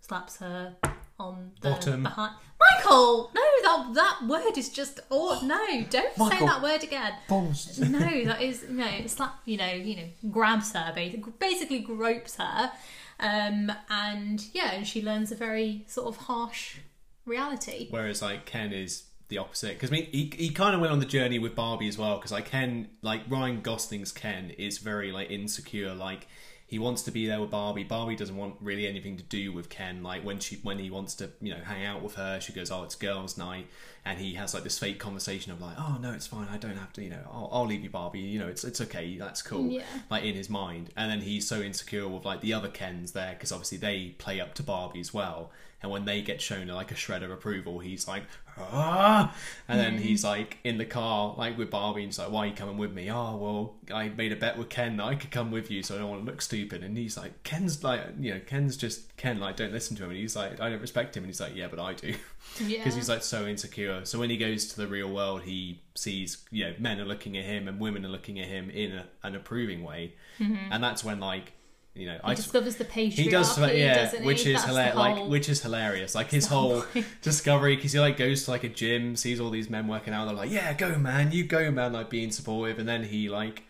slaps 0.00 0.38
her 0.38 0.76
on 1.22 1.52
the 1.60 1.70
Bottom. 1.70 2.02
behind. 2.02 2.34
Michael, 2.76 3.30
no, 3.34 3.42
that 3.62 3.90
that 3.94 4.28
word 4.28 4.56
is 4.56 4.68
just 4.68 5.00
oh 5.10 5.40
no, 5.44 5.84
don't 5.90 6.14
say 6.14 6.24
Michael. 6.24 6.46
that 6.46 6.62
word 6.62 6.82
again. 6.82 7.12
Balls. 7.28 7.78
No, 7.78 7.98
that 7.98 8.40
is 8.40 8.64
no. 8.68 8.86
It's 8.86 9.18
like 9.18 9.30
you 9.44 9.56
know, 9.56 9.72
you 9.72 9.96
know, 9.96 10.08
grabs 10.30 10.72
her, 10.72 10.92
basically, 10.94 11.32
basically 11.38 11.80
gropes 11.80 12.36
her, 12.36 12.70
um, 13.18 13.72
and 13.90 14.46
yeah, 14.52 14.72
and 14.72 14.86
she 14.86 15.02
learns 15.02 15.32
a 15.32 15.34
very 15.34 15.84
sort 15.88 16.06
of 16.06 16.16
harsh 16.26 16.78
reality. 17.24 17.88
Whereas 17.90 18.22
like 18.22 18.46
Ken 18.46 18.72
is 18.72 19.04
the 19.28 19.38
opposite 19.38 19.74
because 19.74 19.90
I 19.90 19.92
mean 19.92 20.08
he, 20.12 20.30
he 20.36 20.50
kind 20.50 20.74
of 20.74 20.80
went 20.80 20.92
on 20.92 20.98
the 20.98 21.06
journey 21.06 21.38
with 21.38 21.54
Barbie 21.54 21.88
as 21.88 21.96
well 21.96 22.16
because 22.16 22.32
like 22.32 22.46
Ken 22.46 22.88
like 23.00 23.22
Ryan 23.28 23.62
Gosling's 23.62 24.12
Ken 24.12 24.50
is 24.50 24.78
very 24.78 25.10
like 25.10 25.30
insecure 25.30 25.94
like 25.94 26.28
he 26.72 26.78
wants 26.78 27.02
to 27.02 27.10
be 27.10 27.26
there 27.26 27.38
with 27.38 27.50
Barbie. 27.50 27.84
Barbie 27.84 28.16
doesn't 28.16 28.34
want 28.34 28.54
really 28.62 28.86
anything 28.86 29.18
to 29.18 29.22
do 29.24 29.52
with 29.52 29.68
Ken. 29.68 30.02
Like 30.02 30.24
when 30.24 30.38
she 30.38 30.56
when 30.62 30.78
he 30.78 30.88
wants 30.88 31.14
to 31.16 31.28
you 31.42 31.52
know 31.52 31.60
hang 31.62 31.84
out 31.84 32.02
with 32.02 32.14
her 32.14 32.40
she 32.40 32.54
goes 32.54 32.70
oh 32.70 32.82
it's 32.82 32.94
girls 32.94 33.36
night 33.36 33.66
and 34.04 34.18
he 34.18 34.34
has 34.34 34.52
like 34.54 34.64
this 34.64 34.78
fake 34.78 34.98
conversation 34.98 35.52
of 35.52 35.60
like 35.60 35.76
oh 35.78 35.96
no 36.00 36.12
it's 36.12 36.26
fine 36.26 36.48
I 36.50 36.56
don't 36.56 36.76
have 36.76 36.92
to 36.94 37.02
you 37.02 37.10
know 37.10 37.22
I'll, 37.30 37.48
I'll 37.52 37.66
leave 37.66 37.84
you 37.84 37.90
Barbie 37.90 38.18
you 38.20 38.38
know 38.40 38.48
it's 38.48 38.64
it's 38.64 38.80
okay 38.80 39.16
that's 39.16 39.42
cool 39.42 39.68
Yeah. 39.68 39.84
like 40.10 40.24
in 40.24 40.34
his 40.34 40.50
mind. 40.50 40.90
And 40.96 41.10
then 41.10 41.20
he's 41.20 41.46
so 41.46 41.60
insecure 41.60 42.08
with 42.08 42.24
like 42.24 42.40
the 42.40 42.52
other 42.52 42.68
Kens 42.68 43.12
there 43.12 43.32
because 43.34 43.52
obviously 43.52 43.78
they 43.78 44.08
play 44.18 44.40
up 44.40 44.54
to 44.54 44.62
Barbie 44.62 45.00
as 45.00 45.14
well. 45.14 45.50
And 45.82 45.90
when 45.90 46.04
they 46.04 46.22
get 46.22 46.40
shown 46.40 46.68
like 46.68 46.90
a 46.92 46.94
shred 46.94 47.22
of 47.22 47.30
approval 47.30 47.78
he's 47.80 48.06
like 48.08 48.24
ah! 48.58 49.34
And 49.68 49.80
then 49.80 49.98
he's 49.98 50.24
like 50.24 50.58
in 50.64 50.78
the 50.78 50.84
car 50.84 51.34
like 51.38 51.56
with 51.56 51.70
Barbie 51.70 52.02
and 52.02 52.08
he's 52.08 52.18
like 52.18 52.30
why 52.30 52.40
are 52.44 52.46
you 52.46 52.54
coming 52.54 52.78
with 52.78 52.92
me? 52.92 53.10
Oh 53.10 53.36
well 53.36 53.74
I 53.92 54.08
made 54.08 54.32
a 54.32 54.36
bet 54.36 54.58
with 54.58 54.68
Ken 54.68 54.96
that 54.96 55.04
I 55.04 55.14
could 55.14 55.30
come 55.30 55.50
with 55.50 55.70
you 55.70 55.82
so 55.82 55.94
I 55.94 55.98
don't 55.98 56.10
want 56.10 56.24
to 56.24 56.30
look 56.30 56.42
stupid. 56.42 56.82
And 56.82 56.96
he's 56.96 57.16
like 57.16 57.42
Ken's 57.44 57.82
like 57.84 58.00
you 58.18 58.34
know 58.34 58.40
Ken's 58.46 58.76
just 58.76 59.16
Ken 59.16 59.38
like 59.40 59.56
don't 59.56 59.72
listen 59.72 59.96
to 59.96 60.04
him. 60.04 60.10
And 60.10 60.18
he's 60.18 60.36
like 60.36 60.60
I 60.60 60.70
don't 60.70 60.80
respect 60.80 61.16
him. 61.16 61.22
And 61.24 61.30
he's 61.30 61.40
like 61.40 61.54
yeah 61.56 61.68
but 61.68 61.78
I 61.80 61.94
do 61.94 62.14
Yeah, 62.60 62.78
because 62.78 62.94
he's 62.94 63.08
like 63.08 63.22
so 63.22 63.46
insecure. 63.46 64.04
So 64.04 64.18
when 64.18 64.28
he 64.30 64.36
goes 64.36 64.66
to 64.68 64.76
the 64.76 64.86
real 64.86 65.10
world, 65.12 65.42
he 65.42 65.80
sees 65.94 66.44
you 66.50 66.66
know 66.66 66.74
men 66.78 67.00
are 67.00 67.04
looking 67.04 67.36
at 67.36 67.44
him 67.44 67.68
and 67.68 67.80
women 67.80 68.04
are 68.04 68.08
looking 68.10 68.38
at 68.38 68.46
him 68.48 68.70
in 68.70 68.92
a, 68.92 69.06
an 69.22 69.34
approving 69.34 69.82
way, 69.82 70.14
and 70.38 70.82
that's 70.84 71.02
when 71.04 71.18
like 71.20 71.52
you 71.94 72.06
know 72.06 72.12
Mm-hmm. 72.12 72.26
he 72.26 72.32
I 72.32 72.34
discovers 72.34 72.76
the 72.76 72.84
patriarchy. 72.84 73.12
he 73.12 73.28
does 73.28 73.58
yeah, 73.58 74.10
he? 74.10 74.24
which 74.24 74.46
is 74.46 74.54
That's 74.54 74.66
hilarious. 74.66 74.96
Like 74.96 75.28
which 75.28 75.48
is 75.48 75.62
hilarious. 75.62 76.14
Like 76.14 76.30
his 76.30 76.46
whole 76.46 76.80
whole 76.80 77.02
discovery 77.22 77.76
because 77.76 77.92
he 77.92 78.00
like 78.00 78.16
goes 78.16 78.44
to 78.44 78.50
like 78.50 78.64
a 78.64 78.68
gym, 78.68 79.16
sees 79.16 79.40
all 79.40 79.50
these 79.50 79.68
men 79.70 79.88
working 79.88 80.14
out. 80.14 80.26
They're 80.26 80.34
like, 80.34 80.50
yeah, 80.50 80.72
go 80.74 80.96
man, 80.98 81.32
you 81.32 81.44
go 81.44 81.70
man, 81.70 81.92
like 81.92 82.10
being 82.10 82.30
supportive, 82.30 82.78
and 82.78 82.88
then 82.88 83.04
he 83.04 83.28
like 83.28 83.64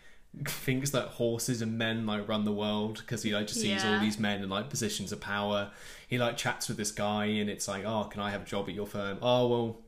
thinks 0.45 0.89
that 0.91 1.09
horses 1.09 1.61
and 1.61 1.77
men 1.77 2.05
like 2.07 2.27
run 2.27 2.43
the 2.43 2.51
world 2.51 2.97
because 2.99 3.21
he 3.23 3.33
like 3.35 3.47
just 3.47 3.61
sees 3.61 3.85
all 3.85 3.99
these 3.99 4.17
men 4.17 4.41
in 4.41 4.49
like 4.49 4.69
positions 4.69 5.11
of 5.11 5.19
power. 5.21 5.69
He 6.13 6.19
like 6.19 6.37
chats 6.37 6.67
with 6.67 6.77
this 6.77 6.91
guy 6.91 7.25
and 7.25 7.49
it's 7.49 7.67
like, 7.67 7.85
oh, 7.85 8.03
can 8.03 8.21
I 8.21 8.29
have 8.29 8.43
a 8.43 8.45
job 8.45 8.69
at 8.69 8.75
your 8.75 8.85
firm? 8.85 9.17
Oh 9.19 9.47
well, 9.47 9.81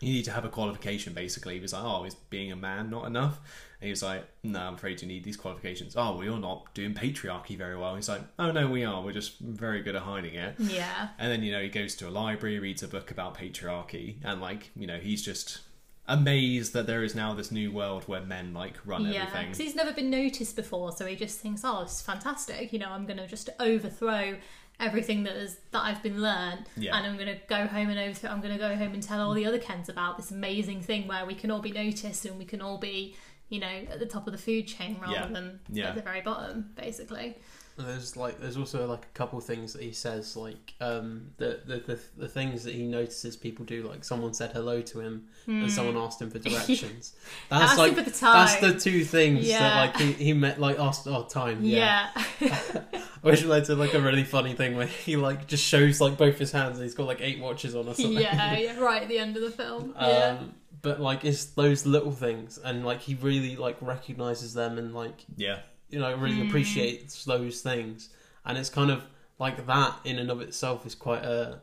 you 0.00 0.10
need 0.14 0.24
to 0.24 0.30
have 0.30 0.46
a 0.46 0.48
qualification 0.48 1.12
basically. 1.12 1.52
He 1.52 1.60
was 1.60 1.74
like, 1.74 1.82
oh, 1.84 2.04
is 2.04 2.14
being 2.14 2.50
a 2.50 2.56
man 2.56 2.88
not 2.88 3.06
enough? 3.06 3.40
And 3.78 3.86
he 3.86 3.90
was 3.90 4.02
like, 4.02 4.26
no, 4.42 4.58
I'm 4.58 4.76
afraid 4.76 5.02
you 5.02 5.06
need 5.06 5.22
these 5.22 5.36
qualifications. 5.36 5.94
Oh, 5.94 6.14
well, 6.14 6.24
you're 6.24 6.38
not 6.38 6.72
doing 6.72 6.94
patriarchy 6.94 7.58
very 7.58 7.76
well. 7.76 7.94
He's 7.94 8.08
like, 8.08 8.22
oh 8.38 8.52
no, 8.52 8.70
we 8.70 8.84
are. 8.84 9.02
We're 9.02 9.12
just 9.12 9.38
very 9.38 9.82
good 9.82 9.96
at 9.96 10.00
hiding 10.00 10.34
it. 10.34 10.54
yeah, 10.58 11.08
And 11.18 11.30
then 11.30 11.42
you 11.42 11.52
know 11.52 11.60
he 11.60 11.68
goes 11.68 11.94
to 11.96 12.08
a 12.08 12.10
library, 12.10 12.58
reads 12.58 12.82
a 12.82 12.88
book 12.88 13.10
about 13.10 13.36
patriarchy, 13.36 14.16
and 14.24 14.40
like 14.40 14.70
you 14.74 14.86
know 14.86 14.96
he's 14.96 15.20
just 15.20 15.60
amazed 16.08 16.72
that 16.72 16.86
there 16.86 17.02
is 17.02 17.14
now 17.14 17.34
this 17.34 17.50
new 17.50 17.72
world 17.72 18.04
where 18.04 18.20
men 18.20 18.54
like 18.54 18.74
run 18.84 19.04
yeah. 19.04 19.24
everything. 19.24 19.46
Because 19.46 19.58
he's 19.58 19.74
never 19.74 19.92
been 19.92 20.08
noticed 20.08 20.56
before, 20.56 20.92
so 20.92 21.04
he 21.04 21.16
just 21.16 21.40
thinks, 21.40 21.62
"Oh, 21.64 21.82
it's 21.82 22.00
fantastic! 22.00 22.72
You 22.72 22.78
know, 22.78 22.90
I'm 22.90 23.06
going 23.06 23.18
to 23.18 23.26
just 23.26 23.50
overthrow 23.60 24.36
everything 24.78 25.22
that 25.24 25.36
is 25.36 25.58
that 25.70 25.82
I've 25.82 26.02
been 26.02 26.20
learned, 26.20 26.66
Yeah. 26.76 26.96
and 26.96 27.06
I'm 27.06 27.16
going 27.16 27.28
to 27.34 27.40
go 27.48 27.66
home 27.66 27.88
and 27.88 27.98
overthrow. 27.98 28.30
I'm 28.30 28.40
going 28.40 28.52
to 28.52 28.58
go 28.58 28.74
home 28.76 28.92
and 28.94 29.02
tell 29.02 29.20
all 29.20 29.32
the 29.34 29.46
other 29.46 29.58
Kens 29.58 29.88
about 29.88 30.16
this 30.16 30.30
amazing 30.30 30.82
thing 30.82 31.06
where 31.08 31.24
we 31.24 31.34
can 31.34 31.50
all 31.50 31.60
be 31.62 31.72
noticed 31.72 32.24
and 32.26 32.38
we 32.38 32.44
can 32.44 32.60
all 32.60 32.78
be." 32.78 33.16
You 33.48 33.60
know, 33.60 33.68
at 33.92 34.00
the 34.00 34.06
top 34.06 34.26
of 34.26 34.32
the 34.32 34.38
food 34.40 34.66
chain 34.66 34.98
rather 35.00 35.12
Yeah. 35.14 35.26
than 35.28 35.60
Yeah. 35.70 35.88
at 35.90 35.94
the 35.94 36.02
very 36.02 36.20
bottom, 36.20 36.70
basically. 36.74 37.36
There's 37.78 38.16
like 38.16 38.40
there's 38.40 38.56
also 38.56 38.86
like 38.86 39.04
a 39.04 39.18
couple 39.18 39.38
things 39.40 39.74
that 39.74 39.82
he 39.82 39.92
says 39.92 40.34
like 40.36 40.72
um 40.80 41.32
the 41.36 41.60
the 41.66 41.76
the, 41.86 42.00
the 42.16 42.28
things 42.28 42.64
that 42.64 42.74
he 42.74 42.86
notices 42.86 43.36
people 43.36 43.66
do 43.66 43.86
like 43.86 44.02
someone 44.02 44.32
said 44.32 44.52
hello 44.52 44.80
to 44.80 45.00
him 45.00 45.26
and 45.46 45.70
someone 45.70 45.96
asked 45.96 46.22
him 46.22 46.30
for 46.30 46.38
directions. 46.48 47.14
That's 47.50 47.50
Hmm. 47.50 47.54
Asked 47.62 47.72
him 47.72 47.78
like 47.78 47.94
for 47.96 48.10
the 48.10 48.18
that's 48.20 48.56
the 48.56 48.80
two 48.80 49.04
things 49.04 49.46
Yeah. 49.46 49.58
that 49.60 49.76
like 49.76 49.96
he, 50.00 50.12
he 50.24 50.32
met 50.32 50.58
like 50.58 50.78
asked 50.78 51.06
oh 51.06 51.24
time 51.24 51.62
yeah. 51.62 52.08
Yeah. 52.40 52.58
Which 53.22 53.44
led 53.44 53.64
to 53.66 53.74
like 53.74 53.92
a 53.94 54.00
really 54.00 54.24
funny 54.24 54.54
thing 54.54 54.76
where 54.76 54.86
he 54.86 55.16
like 55.16 55.46
just 55.46 55.64
shows 55.64 56.00
like 56.00 56.16
both 56.16 56.38
his 56.38 56.52
hands 56.52 56.76
and 56.78 56.84
he's 56.84 56.94
got 56.94 57.06
like 57.06 57.20
eight 57.20 57.40
watches 57.40 57.74
on 57.74 57.88
or 57.88 57.94
something. 57.94 58.12
yeah, 58.12 58.56
yeah, 58.56 58.78
right 58.78 59.02
at 59.02 59.08
the 59.08 59.18
end 59.18 59.36
of 59.36 59.42
the 59.42 59.50
film. 59.50 59.94
Yeah. 60.00 60.38
Um, 60.40 60.54
but 60.82 61.00
like 61.00 61.24
it's 61.24 61.44
those 61.46 61.84
little 61.84 62.12
things 62.12 62.58
and 62.62 62.86
like 62.86 63.00
he 63.00 63.14
really 63.16 63.56
like 63.56 63.76
recognizes 63.80 64.54
them 64.54 64.78
and 64.78 64.94
like 64.94 65.24
Yeah, 65.36 65.58
you 65.90 65.98
know 65.98 66.14
really 66.16 66.36
Hmm. 66.40 66.48
appreciates 66.48 67.24
those 67.24 67.60
things 67.60 68.10
and 68.44 68.58
it's 68.58 68.70
kind 68.70 68.90
of 68.90 69.02
like 69.38 69.66
that 69.66 69.94
in 70.04 70.18
and 70.18 70.30
of 70.30 70.40
itself 70.40 70.84
is 70.86 70.94
quite 70.94 71.24
a 71.24 71.60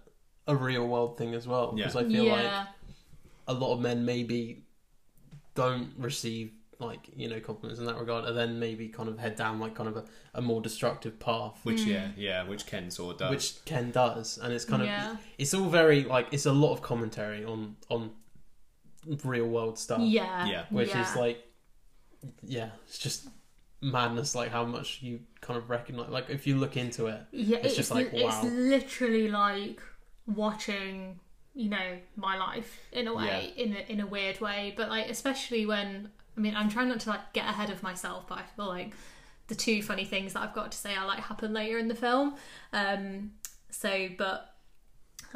a 0.47 0.55
real 0.55 0.87
world 0.87 1.17
thing 1.17 1.33
as 1.33 1.47
well 1.47 1.71
because 1.73 1.95
Yeah. 1.95 2.01
I 2.01 2.03
feel 2.09 2.25
like 2.25 2.67
a 3.47 3.53
lot 3.53 3.73
of 3.73 3.79
men 3.81 4.05
maybe 4.05 4.63
don't 5.55 5.93
receive 5.97 6.51
like 6.79 7.09
you 7.15 7.29
know 7.29 7.39
compliments 7.39 7.79
in 7.79 7.85
that 7.85 7.97
regard 7.97 8.25
and 8.25 8.35
then 8.37 8.59
maybe 8.59 8.89
kind 8.89 9.07
of 9.07 9.17
head 9.19 9.35
down 9.35 9.59
like 9.59 9.73
kind 9.75 9.87
of 9.87 9.95
a, 9.97 10.05
a 10.33 10.41
more 10.41 10.59
destructive 10.61 11.17
path 11.19 11.59
which 11.63 11.81
yeah, 11.81 12.09
yeah, 12.17 12.43
which 12.43 12.65
Ken 12.65 12.89
sort 12.91 13.13
of 13.13 13.19
does. 13.19 13.29
which 13.31 13.65
Ken 13.65 13.91
does 13.91 14.37
and 14.41 14.51
it's 14.53 14.65
kind 14.65 14.81
of 14.81 14.87
Yeah. 14.87 15.15
it's 15.37 15.53
all 15.53 15.69
very 15.69 16.03
like 16.03 16.27
it's 16.31 16.45
a 16.45 16.51
lot 16.51 16.73
of 16.73 16.81
commentary 16.81 17.45
on 17.45 17.77
on 17.89 18.11
real 19.23 19.47
world 19.47 19.77
stuff 19.77 19.99
yeah. 20.01 20.45
Yeah. 20.45 20.65
which 20.71 20.89
yeah. 20.89 21.09
is 21.09 21.15
like 21.15 21.45
yeah 22.41 22.69
it's 22.87 22.97
just 22.97 23.27
madness 23.83 24.33
like 24.33 24.49
how 24.49 24.63
much 24.63 24.99
you 25.01 25.19
kind 25.41 25.57
of 25.57 25.69
recognize 25.69 26.09
like 26.09 26.29
if 26.29 26.47
you 26.47 26.55
look 26.57 26.77
into 26.77 27.07
it 27.07 27.21
Yeah, 27.31 27.57
It's 27.57 27.75
just 27.75 27.91
like, 27.91 28.13
wow. 28.13 28.19
It's 28.41 28.43
literally 28.53 29.27
like 29.27 29.81
watching, 30.25 31.19
you 31.53 31.69
know, 31.69 31.97
my 32.15 32.37
life 32.37 32.79
in 32.91 33.07
a 33.07 33.13
way, 33.13 33.53
in 33.57 33.75
a, 33.75 33.91
in 33.91 33.99
a 33.99 34.07
weird 34.07 34.39
way. 34.41 34.73
But 34.75 34.89
like, 34.89 35.09
especially 35.09 35.65
when 35.65 36.09
I 36.37 36.39
mean, 36.39 36.55
I'm 36.55 36.69
trying 36.69 36.89
not 36.89 37.01
to 37.01 37.09
like 37.09 37.33
get 37.33 37.45
ahead 37.45 37.69
of 37.69 37.83
myself, 37.83 38.27
but 38.27 38.39
I 38.39 38.43
feel 38.55 38.67
like 38.67 38.93
the 39.47 39.55
two 39.55 39.83
funny 39.83 40.05
things 40.05 40.33
that 40.33 40.41
I've 40.43 40.53
got 40.53 40.71
to 40.71 40.77
say 40.77 40.95
are 40.95 41.05
like 41.05 41.19
happen 41.19 41.53
later 41.53 41.77
in 41.77 41.87
the 41.89 41.95
film. 41.95 42.35
Um, 42.71 43.31
so, 43.69 44.07
but 44.17 44.55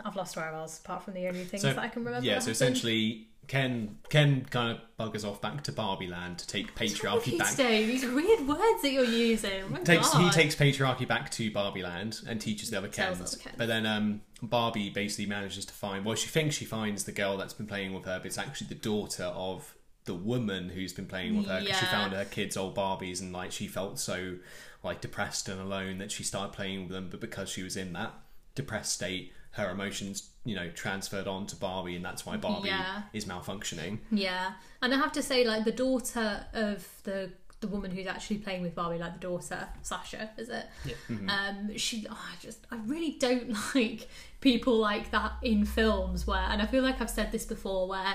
I've 0.05 0.15
lost 0.15 0.35
where 0.37 0.45
I 0.45 0.51
was, 0.61 0.79
apart 0.79 1.03
from 1.03 1.13
the 1.15 1.27
only 1.27 1.43
things 1.43 1.61
So, 1.63 1.73
that 1.73 1.77
I 1.79 1.87
can 1.89 2.03
remember. 2.05 2.25
yeah, 2.25 2.39
so 2.39 2.51
happened. 2.51 2.51
essentially 2.51 3.27
Ken 3.47 3.97
Ken 4.09 4.45
kind 4.49 4.77
of 4.77 4.81
buggers 4.99 5.27
off 5.27 5.41
back 5.41 5.63
to 5.63 5.71
Barbie 5.71 6.07
Land 6.07 6.39
to 6.39 6.47
take 6.47 6.67
What's 6.79 7.03
wrong 7.03 7.15
with 7.15 7.25
patriarchy 7.25 7.37
back. 7.37 7.51
today? 7.51 7.85
These 7.85 8.05
weird 8.05 8.47
words 8.47 8.81
that 8.81 8.91
you're 8.91 9.03
using. 9.03 9.63
Oh 9.71 9.83
takes 9.83 10.13
he 10.13 10.29
takes 10.29 10.55
patriarchy 10.55 11.07
back 11.07 11.31
to 11.31 11.49
Barbie 11.51 11.83
Land 11.83 12.21
and 12.27 12.41
teaches 12.41 12.69
the 12.69 12.77
other 12.77 12.89
Kens. 12.89 13.19
other 13.19 13.37
Kens. 13.41 13.55
But 13.57 13.67
then 13.67 13.85
um, 13.85 14.21
Barbie 14.41 14.89
basically 14.89 15.27
manages 15.27 15.65
to 15.65 15.73
find 15.73 16.03
well, 16.03 16.15
she 16.15 16.27
thinks 16.27 16.55
she 16.55 16.65
finds 16.65 17.05
the 17.05 17.11
girl 17.11 17.37
that's 17.37 17.53
been 17.53 17.67
playing 17.67 17.93
with 17.93 18.05
her, 18.05 18.19
but 18.19 18.27
it's 18.27 18.37
actually 18.37 18.67
the 18.67 18.75
daughter 18.75 19.25
of 19.25 19.73
the 20.05 20.15
woman 20.15 20.69
who's 20.69 20.93
been 20.93 21.05
playing 21.05 21.37
with 21.37 21.47
her 21.47 21.59
because 21.59 21.77
she 21.77 21.85
found 21.85 22.13
her 22.13 22.25
kids 22.25 22.55
old 22.55 22.75
Barbies 22.75 23.21
and 23.21 23.33
like 23.33 23.51
she 23.51 23.67
felt 23.67 23.99
so 23.99 24.37
like 24.83 25.01
depressed 25.01 25.49
and 25.49 25.59
alone 25.59 25.97
that 25.97 26.11
she 26.11 26.23
started 26.23 26.53
playing 26.53 26.83
with 26.83 26.91
them. 26.91 27.07
But 27.09 27.21
because 27.21 27.49
she 27.49 27.63
was 27.63 27.77
in 27.77 27.93
that 27.93 28.13
depressed 28.55 28.93
state, 28.93 29.33
her 29.57 29.69
emotions 29.71 30.29
you 30.45 30.55
know 30.55 30.69
transferred 30.71 31.27
on 31.27 31.45
to 31.47 31.55
Barbie, 31.57 31.95
and 31.95 32.05
that's 32.05 32.25
why 32.25 32.37
Barbie 32.37 32.69
Yeah. 32.69 33.01
is 33.13 33.25
malfunctioning. 33.25 33.99
Yeah, 34.11 34.53
and 34.81 34.93
I 34.93 34.97
have 34.97 35.11
to 35.13 35.21
say, 35.21 35.45
like 35.45 35.65
the 35.65 35.71
daughter 35.71 36.45
of 36.53 36.87
the 37.03 37.31
the 37.59 37.67
woman 37.67 37.89
who's 37.89 38.05
actually 38.05 38.37
playing 38.37 38.61
with 38.61 38.75
Barbie, 38.75 38.99
like 38.99 39.13
the 39.13 39.19
daughter 39.19 39.67
Sasha, 39.81 40.29
is 40.37 40.47
it? 40.49 40.65
Yeah. 40.85 40.93
Um, 41.27 41.75
she, 41.75 42.05
oh, 42.07 42.13
I 42.31 42.35
just, 42.39 42.59
I 42.71 42.75
really 42.85 43.17
don't 43.19 43.49
like 43.75 44.07
people 44.41 44.77
like 44.77 45.09
that 45.09 45.33
in 45.41 45.65
films 45.65 46.27
where, 46.27 46.37
and 46.51 46.61
I 46.61 46.67
feel 46.67 46.83
like 46.83 47.01
I've 47.01 47.09
said 47.09 47.31
this 47.31 47.45
before, 47.45 47.87
where 47.87 48.13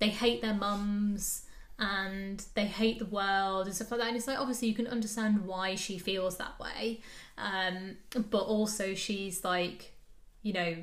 they 0.00 0.10
hate 0.10 0.42
their 0.42 0.52
mums 0.52 1.46
and 1.78 2.44
they 2.54 2.66
hate 2.66 2.98
the 2.98 3.06
world 3.06 3.64
and 3.66 3.74
stuff 3.74 3.90
like 3.90 4.00
that. 4.00 4.08
And 4.08 4.16
it's 4.18 4.26
like 4.28 4.38
obviously 4.38 4.68
you 4.68 4.74
can 4.74 4.86
understand 4.86 5.46
why 5.46 5.76
she 5.76 5.96
feels 5.96 6.36
that 6.36 6.60
way, 6.60 7.00
um, 7.38 7.96
but 8.30 8.42
also 8.42 8.92
she's 8.94 9.42
like, 9.44 9.93
you 10.44 10.52
know, 10.52 10.76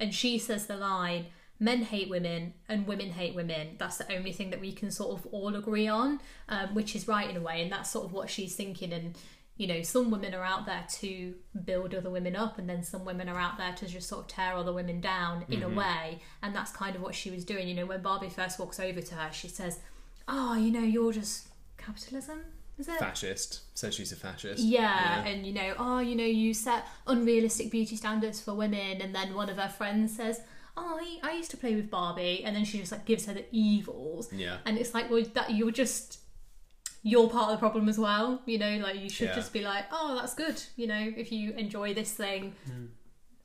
and 0.00 0.14
she 0.14 0.38
says 0.38 0.66
the 0.66 0.76
line, 0.76 1.26
men 1.58 1.82
hate 1.82 2.08
women 2.08 2.54
and 2.70 2.86
women 2.86 3.10
hate 3.10 3.34
women. 3.34 3.76
That's 3.78 3.98
the 3.98 4.10
only 4.16 4.32
thing 4.32 4.48
that 4.50 4.60
we 4.62 4.72
can 4.72 4.90
sort 4.90 5.18
of 5.18 5.26
all 5.30 5.54
agree 5.54 5.88
on, 5.88 6.20
um, 6.48 6.74
which 6.74 6.96
is 6.96 7.06
right 7.06 7.28
in 7.28 7.36
a 7.36 7.40
way, 7.42 7.60
and 7.62 7.70
that's 7.70 7.90
sort 7.90 8.06
of 8.06 8.12
what 8.14 8.30
she's 8.30 8.54
thinking. 8.56 8.94
And 8.94 9.18
you 9.58 9.66
know, 9.66 9.82
some 9.82 10.10
women 10.10 10.32
are 10.34 10.42
out 10.42 10.64
there 10.64 10.86
to 11.00 11.34
build 11.66 11.94
other 11.94 12.08
women 12.08 12.34
up, 12.34 12.58
and 12.58 12.66
then 12.66 12.82
some 12.82 13.04
women 13.04 13.28
are 13.28 13.38
out 13.38 13.58
there 13.58 13.74
to 13.74 13.86
just 13.86 14.08
sort 14.08 14.22
of 14.22 14.28
tear 14.28 14.54
other 14.54 14.72
women 14.72 15.02
down 15.02 15.44
in 15.50 15.60
Mm-hmm. 15.60 15.72
a 15.74 15.76
way. 15.76 16.22
And 16.42 16.54
that's 16.54 16.72
kind 16.72 16.96
of 16.96 17.02
what 17.02 17.14
she 17.14 17.30
was 17.30 17.44
doing. 17.44 17.68
You 17.68 17.74
know, 17.74 17.84
when 17.84 18.00
Barbie 18.00 18.30
first 18.30 18.58
walks 18.58 18.80
over 18.80 19.02
to 19.02 19.14
her, 19.16 19.30
she 19.32 19.48
says, 19.48 19.80
"Oh, 20.26 20.54
you 20.54 20.70
know, 20.70 20.80
you're 20.94 21.12
just 21.12 21.48
capitalism." 21.76 22.40
Is 22.80 22.88
it? 22.88 22.98
Fascist. 22.98 23.60
Says 23.78 23.94
she's 23.94 24.10
a 24.12 24.16
fascist. 24.16 24.62
Yeah, 24.64 25.22
and 25.24 25.46
you 25.46 25.52
know, 25.52 25.74
oh, 25.78 25.98
you 25.98 26.16
know, 26.16 26.24
you 26.24 26.54
set 26.54 26.86
unrealistic 27.06 27.70
beauty 27.70 27.94
standards 27.96 28.40
for 28.40 28.54
women, 28.54 29.00
and 29.02 29.14
then 29.14 29.34
one 29.34 29.50
of 29.50 29.58
her 29.58 29.68
friends 29.68 30.16
says, 30.16 30.40
"Oh, 30.76 30.98
I, 31.00 31.18
I 31.30 31.32
used 31.36 31.50
to 31.50 31.56
play 31.58 31.74
with 31.76 31.90
Barbie," 31.90 32.42
and 32.44 32.56
then 32.56 32.64
she 32.64 32.78
just 32.78 32.90
like 32.92 33.04
gives 33.04 33.26
her 33.26 33.34
the 33.34 33.44
evils, 33.52 34.32
Yeah. 34.32 34.58
and 34.64 34.78
it's 34.78 34.94
like, 34.94 35.10
well, 35.10 35.22
that 35.34 35.50
you're 35.52 35.70
just 35.70 36.18
you're 37.02 37.28
part 37.30 37.50
of 37.50 37.56
the 37.56 37.58
problem 37.58 37.88
as 37.88 37.98
well, 37.98 38.42
you 38.46 38.58
know, 38.58 38.76
like 38.78 38.98
you 39.00 39.08
should 39.08 39.28
Yeah. 39.28 39.34
just 39.34 39.52
be 39.54 39.62
like, 39.62 39.84
oh, 39.90 40.16
that's 40.20 40.34
good, 40.34 40.62
you 40.76 40.86
know, 40.86 41.12
if 41.16 41.32
you 41.32 41.52
enjoy 41.52 41.94
this 41.94 42.12
thing. 42.12 42.52
Hmm. 42.66 42.86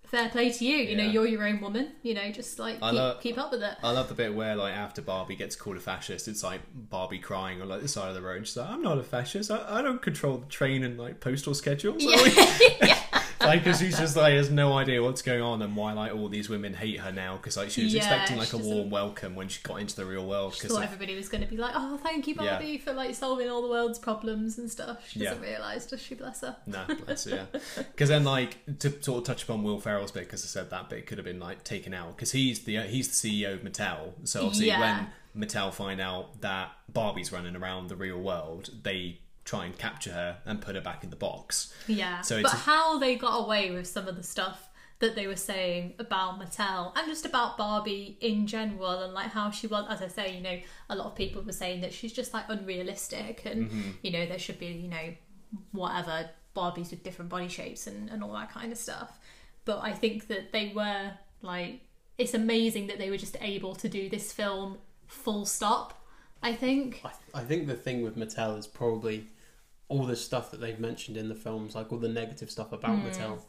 Fair 0.08 0.30
play 0.30 0.52
to 0.52 0.66
you, 0.66 0.78
you 0.78 0.96
know, 0.96 1.04
you're 1.04 1.26
your 1.28 1.44
own 1.46 1.62
woman, 1.62 1.92
you 2.04 2.14
know, 2.14 2.32
just 2.32 2.60
like 2.60 2.76
keep, 2.76 2.94
love- 2.94 3.22
keep 3.22 3.38
up 3.38 3.52
with 3.52 3.64
it. 3.64 3.76
I 3.84 3.92
love 3.92 4.08
the 4.08 4.14
bit 4.14 4.34
where, 4.36 4.56
like, 4.56 4.74
after 4.74 5.02
Barbie 5.02 5.36
gets 5.36 5.56
called 5.56 5.78
a 5.78 5.80
fascist, 5.80 6.28
it's 6.28 6.44
like 6.44 6.62
Barbie 6.74 7.20
crying 7.20 7.62
on 7.62 7.70
like 7.70 7.82
the 7.82 7.88
side 7.88 8.10
of 8.10 8.16
the 8.16 8.22
road. 8.22 8.46
She's 8.48 8.58
like, 8.58 8.70
"I'm 8.70 8.82
not 8.82 8.98
a 8.98 9.04
fascist. 9.04 9.50
I, 9.52 9.80
I 9.80 9.82
don't 9.82 10.02
control 10.02 10.38
the 10.38 10.46
train 10.48 10.84
and 10.84 10.98
like 10.98 11.20
postal 11.20 11.54
schedules." 11.54 12.04
like, 13.46 13.64
because 13.64 13.80
she's 13.80 13.98
just 13.98 14.16
like 14.16 14.34
has 14.34 14.50
no 14.50 14.74
idea 14.78 15.02
what's 15.02 15.22
going 15.22 15.42
on 15.42 15.62
and 15.62 15.76
why 15.76 15.94
like 15.94 16.14
all 16.14 16.28
these 16.30 16.50
women 16.50 16.74
hate 16.74 17.00
her 17.00 17.12
now. 17.12 17.38
Because 17.38 17.58
like 17.58 17.70
she 17.70 17.84
was 17.84 17.94
Yeah, 17.94 18.00
expecting 18.02 18.38
like 18.38 18.54
a 18.54 18.58
warm 18.58 18.90
welcome 18.90 19.36
when 19.36 19.48
she 19.48 19.62
got 19.64 19.76
into 19.82 19.96
the 19.96 20.06
real 20.06 20.26
world. 20.26 20.54
Because 20.54 20.72
thought 20.72 20.84
everybody 20.84 21.16
was 21.16 21.30
going 21.30 21.44
to 21.44 21.50
be 21.50 21.58
like, 21.58 21.74
"Oh, 21.76 21.98
thank 21.98 22.28
you, 22.28 22.36
Yeah. 22.40 22.52
Barbie, 22.52 22.78
for 22.78 22.94
like 22.94 23.16
solving 23.16 23.50
all 23.50 23.62
the 23.62 23.70
world's 23.70 24.00
problems 24.00 24.58
and 24.58 24.70
stuff." 24.70 25.08
She 25.10 25.20
doesn't 25.20 25.42
realise, 25.42 25.86
does 25.86 26.02
she? 26.02 26.16
Bless 26.16 26.42
her. 26.42 26.56
No, 26.66 26.86
bless 27.06 27.26
her, 27.26 27.48
yeah. 27.54 27.60
Because 27.78 28.10
then, 28.10 28.24
like, 28.24 28.58
to 28.80 29.02
sort 29.04 29.20
of 29.20 29.24
touch 29.26 29.44
upon 29.44 29.64
Will 29.64 29.80
Ferrell's 29.80 30.12
bit, 30.12 30.24
because 30.26 30.44
I 30.44 30.48
said 30.48 30.70
that 30.72 30.90
bit 30.90 31.06
could 31.06 31.18
have 31.18 31.26
been 31.26 31.40
like 31.40 31.64
taken 31.64 31.94
out, 31.94 32.16
because 32.16 32.32
he's 32.32 32.64
the 32.64 32.80
he's 32.82 33.08
the 33.22 33.44
CEO 33.46 33.54
of 33.54 33.62
Mattel. 33.62 34.12
So 34.24 34.42
obviously, 34.42 34.68
Yeah. 34.68 35.08
when 35.34 35.48
Mattel 35.48 35.74
find 35.74 36.00
out 36.00 36.42
that 36.42 36.72
Barbie's 36.92 37.32
running 37.32 37.56
around 37.56 37.90
the 37.90 37.96
real 37.96 38.20
world, 38.22 38.70
they 38.84 39.20
try 39.46 39.66
and 39.66 39.78
capture 39.78 40.12
her 40.12 40.38
and 40.46 40.60
put 40.60 40.76
her 40.76 40.82
back 40.82 41.04
in 41.04 41.10
the 41.12 41.16
box. 41.16 41.74
Yeah, 41.88 42.22
So 42.22 42.42
but 42.42 42.50
it's- 42.54 42.64
how 42.66 42.98
they 43.00 43.16
got 43.16 43.38
away 43.46 43.72
with 43.72 43.88
some 43.88 44.08
of 44.08 44.16
the 44.18 44.24
stuff 44.24 44.70
that 45.00 45.14
they 45.16 45.28
were 45.28 45.36
saying 45.36 45.94
about 46.00 46.40
Mattel 46.40 46.92
and 46.98 47.06
just 47.08 47.26
about 47.26 47.58
Barbie 47.58 48.18
in 48.22 48.48
general, 48.48 49.04
and 49.04 49.14
like 49.14 49.28
how 49.32 49.52
she 49.52 49.68
was, 49.68 49.86
as 49.90 50.02
I 50.02 50.08
say, 50.08 50.36
you 50.36 50.42
know, 50.42 50.58
a 50.90 50.96
lot 50.96 51.08
of 51.08 51.16
people 51.16 51.42
were 51.44 51.52
saying 51.52 51.82
that 51.82 51.94
she's 51.94 52.12
just 52.14 52.34
like 52.34 52.46
unrealistic, 52.50 53.44
and 53.46 53.70
Mm-hmm. 53.70 53.90
you 54.04 54.12
know, 54.12 54.26
there 54.26 54.40
should 54.40 54.58
be, 54.60 54.68
you 54.68 54.88
know, 54.90 55.14
whatever 55.72 56.30
Barbies 56.56 56.92
with 56.92 57.04
different 57.04 57.30
body 57.30 57.48
shapes 57.50 57.88
and, 57.88 58.10
and 58.10 58.24
all 58.24 58.34
that 58.34 58.50
kind 58.52 58.72
of 58.72 58.78
stuff. 58.78 59.20
But 59.66 59.80
I 59.84 59.92
think 59.92 60.28
that 60.28 60.52
they 60.54 60.72
were 60.74 61.12
like, 61.42 61.82
it's 62.18 62.34
amazing 62.34 62.88
that 62.88 62.98
they 62.98 63.10
were 63.10 63.18
just 63.18 63.36
able 63.42 63.76
to 63.76 63.90
do 63.90 64.10
this 64.10 64.32
film 64.32 64.78
full 65.08 65.46
stop. 65.46 66.02
I 66.42 66.54
think. 66.54 67.02
I, 67.04 67.12
I 67.42 67.44
think 67.44 67.68
the 67.68 67.76
thing 67.76 68.02
with 68.04 68.16
Mattel 68.18 68.58
is 68.58 68.68
probably 68.68 69.26
all 69.88 70.06
the 70.06 70.16
stuff 70.16 70.52
that 70.52 70.60
they've 70.60 70.80
mentioned 70.80 71.16
in 71.18 71.30
the 71.30 71.36
films, 71.36 71.76
like 71.76 71.92
all 71.92 72.00
the 72.00 72.10
negative 72.10 72.50
stuff 72.50 72.72
about 72.72 72.98
Hmm. 73.00 73.08
Mattel, 73.08 73.40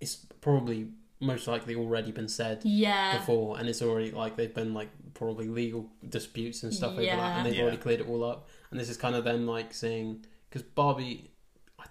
it's 0.00 0.16
probably 0.40 0.88
most 1.20 1.46
likely 1.46 1.76
already 1.76 2.10
been 2.10 2.28
said 2.28 2.60
Yeah. 2.64 3.18
before, 3.18 3.58
and 3.58 3.68
it's 3.68 3.80
already 3.80 4.10
like 4.10 4.36
they've 4.36 4.52
been 4.52 4.74
like 4.74 4.88
probably 5.14 5.46
legal 5.48 5.88
disputes 6.08 6.64
and 6.64 6.74
stuff 6.74 6.92
over 6.94 7.02
that, 7.02 7.36
and 7.38 7.46
they've 7.46 7.54
Yeah. 7.54 7.62
already 7.62 7.76
cleared 7.76 8.00
it 8.00 8.08
all 8.08 8.24
up. 8.24 8.48
And 8.72 8.80
this 8.80 8.88
is 8.88 8.96
kind 8.96 9.14
of 9.14 9.22
them 9.22 9.46
like 9.46 9.72
saying 9.72 10.24
because 10.48 10.62
Barbie, 10.62 11.30
I, 11.78 11.84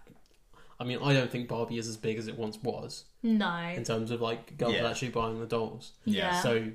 I 0.82 0.84
mean, 0.84 1.00
I 1.02 1.14
don't 1.14 1.32
think 1.32 1.48
Barbie 1.48 1.78
is 1.78 1.88
as 1.88 1.96
big 1.96 2.18
as 2.18 2.28
it 2.28 2.38
once 2.38 2.58
was 2.62 3.06
No. 3.24 3.56
in 3.58 3.86
terms 3.86 4.12
of 4.12 4.20
like 4.20 4.58
girls 4.58 4.74
Yeah. 4.74 4.90
actually 4.90 5.10
buying 5.10 5.40
the 5.40 5.46
dolls. 5.46 5.94
Yeah. 6.04 6.42
So 6.42 6.72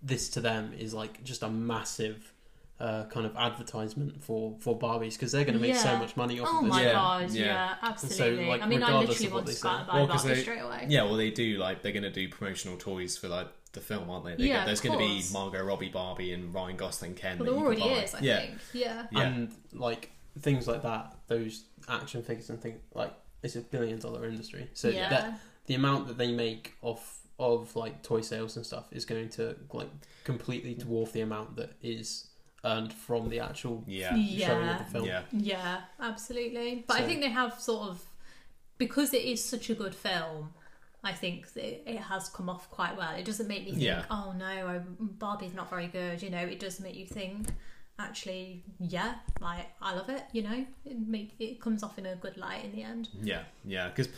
this 0.00 0.28
to 0.30 0.40
them 0.40 0.72
is 0.74 0.94
like 0.94 1.24
just 1.24 1.42
a 1.42 1.48
massive 1.50 2.32
uh, 2.78 3.04
kind 3.04 3.24
of 3.26 3.34
advertisement 3.36 4.22
for 4.22 4.54
for 4.60 4.78
Barbies 4.78 5.12
because 5.14 5.32
they're 5.32 5.44
going 5.44 5.54
to 5.58 5.60
make 5.60 5.76
so 5.76 5.96
much 5.96 6.16
money 6.16 6.38
off 6.40 6.48
Oh 6.50 6.58
of 6.58 6.64
this. 6.64 6.70
my 6.72 6.82
Yeah, 6.82 6.92
god, 6.92 7.30
yeah. 7.30 7.44
yeah, 7.44 7.74
absolutely. 7.82 8.46
like, 8.46 8.62
I 8.62 8.66
mean, 8.66 8.82
I 8.82 8.86
regardless 8.88 9.20
literally 9.20 9.26
of 9.26 9.32
what 9.32 9.44
want 9.44 9.46
to 9.56 9.62
they 9.62 9.68
buy, 9.68 9.78
say. 9.80 9.86
buy 9.86 9.94
Well, 9.96 10.06
'cause 10.08 10.22
Barbie 10.22 10.34
they- 10.36 10.42
straight 10.42 10.60
away. 10.60 10.86
Yeah, 10.88 11.02
well, 11.04 11.16
they 11.16 11.30
do 11.30 11.56
like 11.58 11.82
they're 11.82 11.92
going 11.92 12.02
to 12.02 12.10
do 12.10 12.28
promotional 12.28 12.76
toys 12.76 13.16
for 13.16 13.28
like 13.28 13.48
the 13.72 13.80
film, 13.80 14.10
aren't 14.10 14.24
they? 14.26 14.34
they 14.36 14.44
Yeah, 14.50 14.60
of 14.60 14.66
there's 14.66 14.80
going 14.80 14.98
to 14.98 15.04
be 15.04 15.14
course. 15.20 15.32
Margot 15.32 15.62
Robbie 15.64 15.88
Barbie 15.88 16.32
and 16.32 16.52
Ryan 16.52 16.76
Gosling 16.76 17.14
Ken. 17.14 17.38
Well, 17.38 17.46
that 17.46 17.50
there 17.52 17.60
you 17.60 17.66
already 17.66 17.80
buy. 17.80 18.02
is, 18.04 18.14
I 18.14 18.20
yeah. 18.20 18.40
think. 18.40 18.58
Yeah. 18.74 19.06
Yeah. 19.10 19.20
and 19.22 19.52
like 19.72 20.10
things 20.40 20.68
like 20.68 20.82
that, 20.82 21.14
those 21.28 21.64
action 21.88 22.22
figures 22.22 22.50
and 22.50 22.60
things 22.60 22.78
like 22.94 23.12
it's 23.42 23.56
a 23.56 23.60
billion 23.60 23.98
dollar 23.98 24.26
industry. 24.26 24.68
So 24.74 24.88
yeah. 24.88 25.08
that 25.08 25.40
the 25.66 25.74
amount 25.74 26.08
that 26.08 26.18
they 26.18 26.30
make 26.32 26.74
off 26.82 27.20
of 27.38 27.74
like 27.76 28.02
toy 28.02 28.20
sales 28.22 28.56
and 28.56 28.64
stuff 28.64 28.86
is 28.92 29.04
going 29.04 29.28
to 29.30 29.56
like 29.72 29.88
completely 30.24 30.74
dwarf 30.74 31.12
the 31.12 31.20
amount 31.20 31.56
that 31.56 31.72
is 31.82 32.28
earned 32.66 32.92
from 32.92 33.28
the 33.28 33.40
actual 33.40 33.84
Yeah. 33.86 34.10
showing 34.10 34.26
Yeah. 34.26 34.72
of 34.72 34.78
the 34.84 34.90
film. 34.92 35.04
Yeah. 35.06 35.22
Yeah, 35.32 35.80
absolutely. 36.00 36.84
But 36.86 37.00
I 37.00 37.02
think 37.06 37.20
they 37.20 37.30
have 37.30 37.60
sort 37.60 37.88
of 37.90 38.04
because 38.78 39.14
it 39.14 39.22
is 39.24 39.42
such 39.44 39.70
a 39.70 39.74
good 39.74 39.94
film. 39.94 40.52
I 41.04 41.12
think 41.12 41.52
that 41.52 41.88
it 41.90 41.98
has 42.00 42.28
come 42.28 42.48
off 42.48 42.68
quite 42.70 42.96
well. 42.96 43.14
It 43.14 43.24
doesn't 43.24 43.46
make 43.46 43.64
me 43.64 43.70
think, 43.70 43.82
Yeah. 43.82 44.04
"Oh 44.10 44.32
no, 44.36 44.46
I, 44.68 44.78
Barbie's 44.98 45.54
not 45.54 45.70
very 45.70 45.86
good." 45.86 46.20
You 46.22 46.30
know, 46.30 46.44
it 46.54 46.58
does 46.58 46.80
make 46.80 46.96
you 46.96 47.06
think. 47.06 47.48
Actually, 47.98 48.62
yeah, 48.78 49.14
like 49.40 49.68
I 49.80 49.94
love 49.94 50.10
it. 50.10 50.24
You 50.32 50.42
know, 50.42 50.66
it 50.84 51.08
make 51.08 51.34
it 51.38 51.60
comes 51.62 51.82
off 51.82 51.98
in 51.98 52.04
a 52.04 52.14
good 52.14 52.36
light 52.36 52.62
in 52.62 52.72
the 52.72 52.82
end. 52.82 53.08
Yeah, 53.22 53.44
yeah, 53.64 53.88
because 53.88 54.08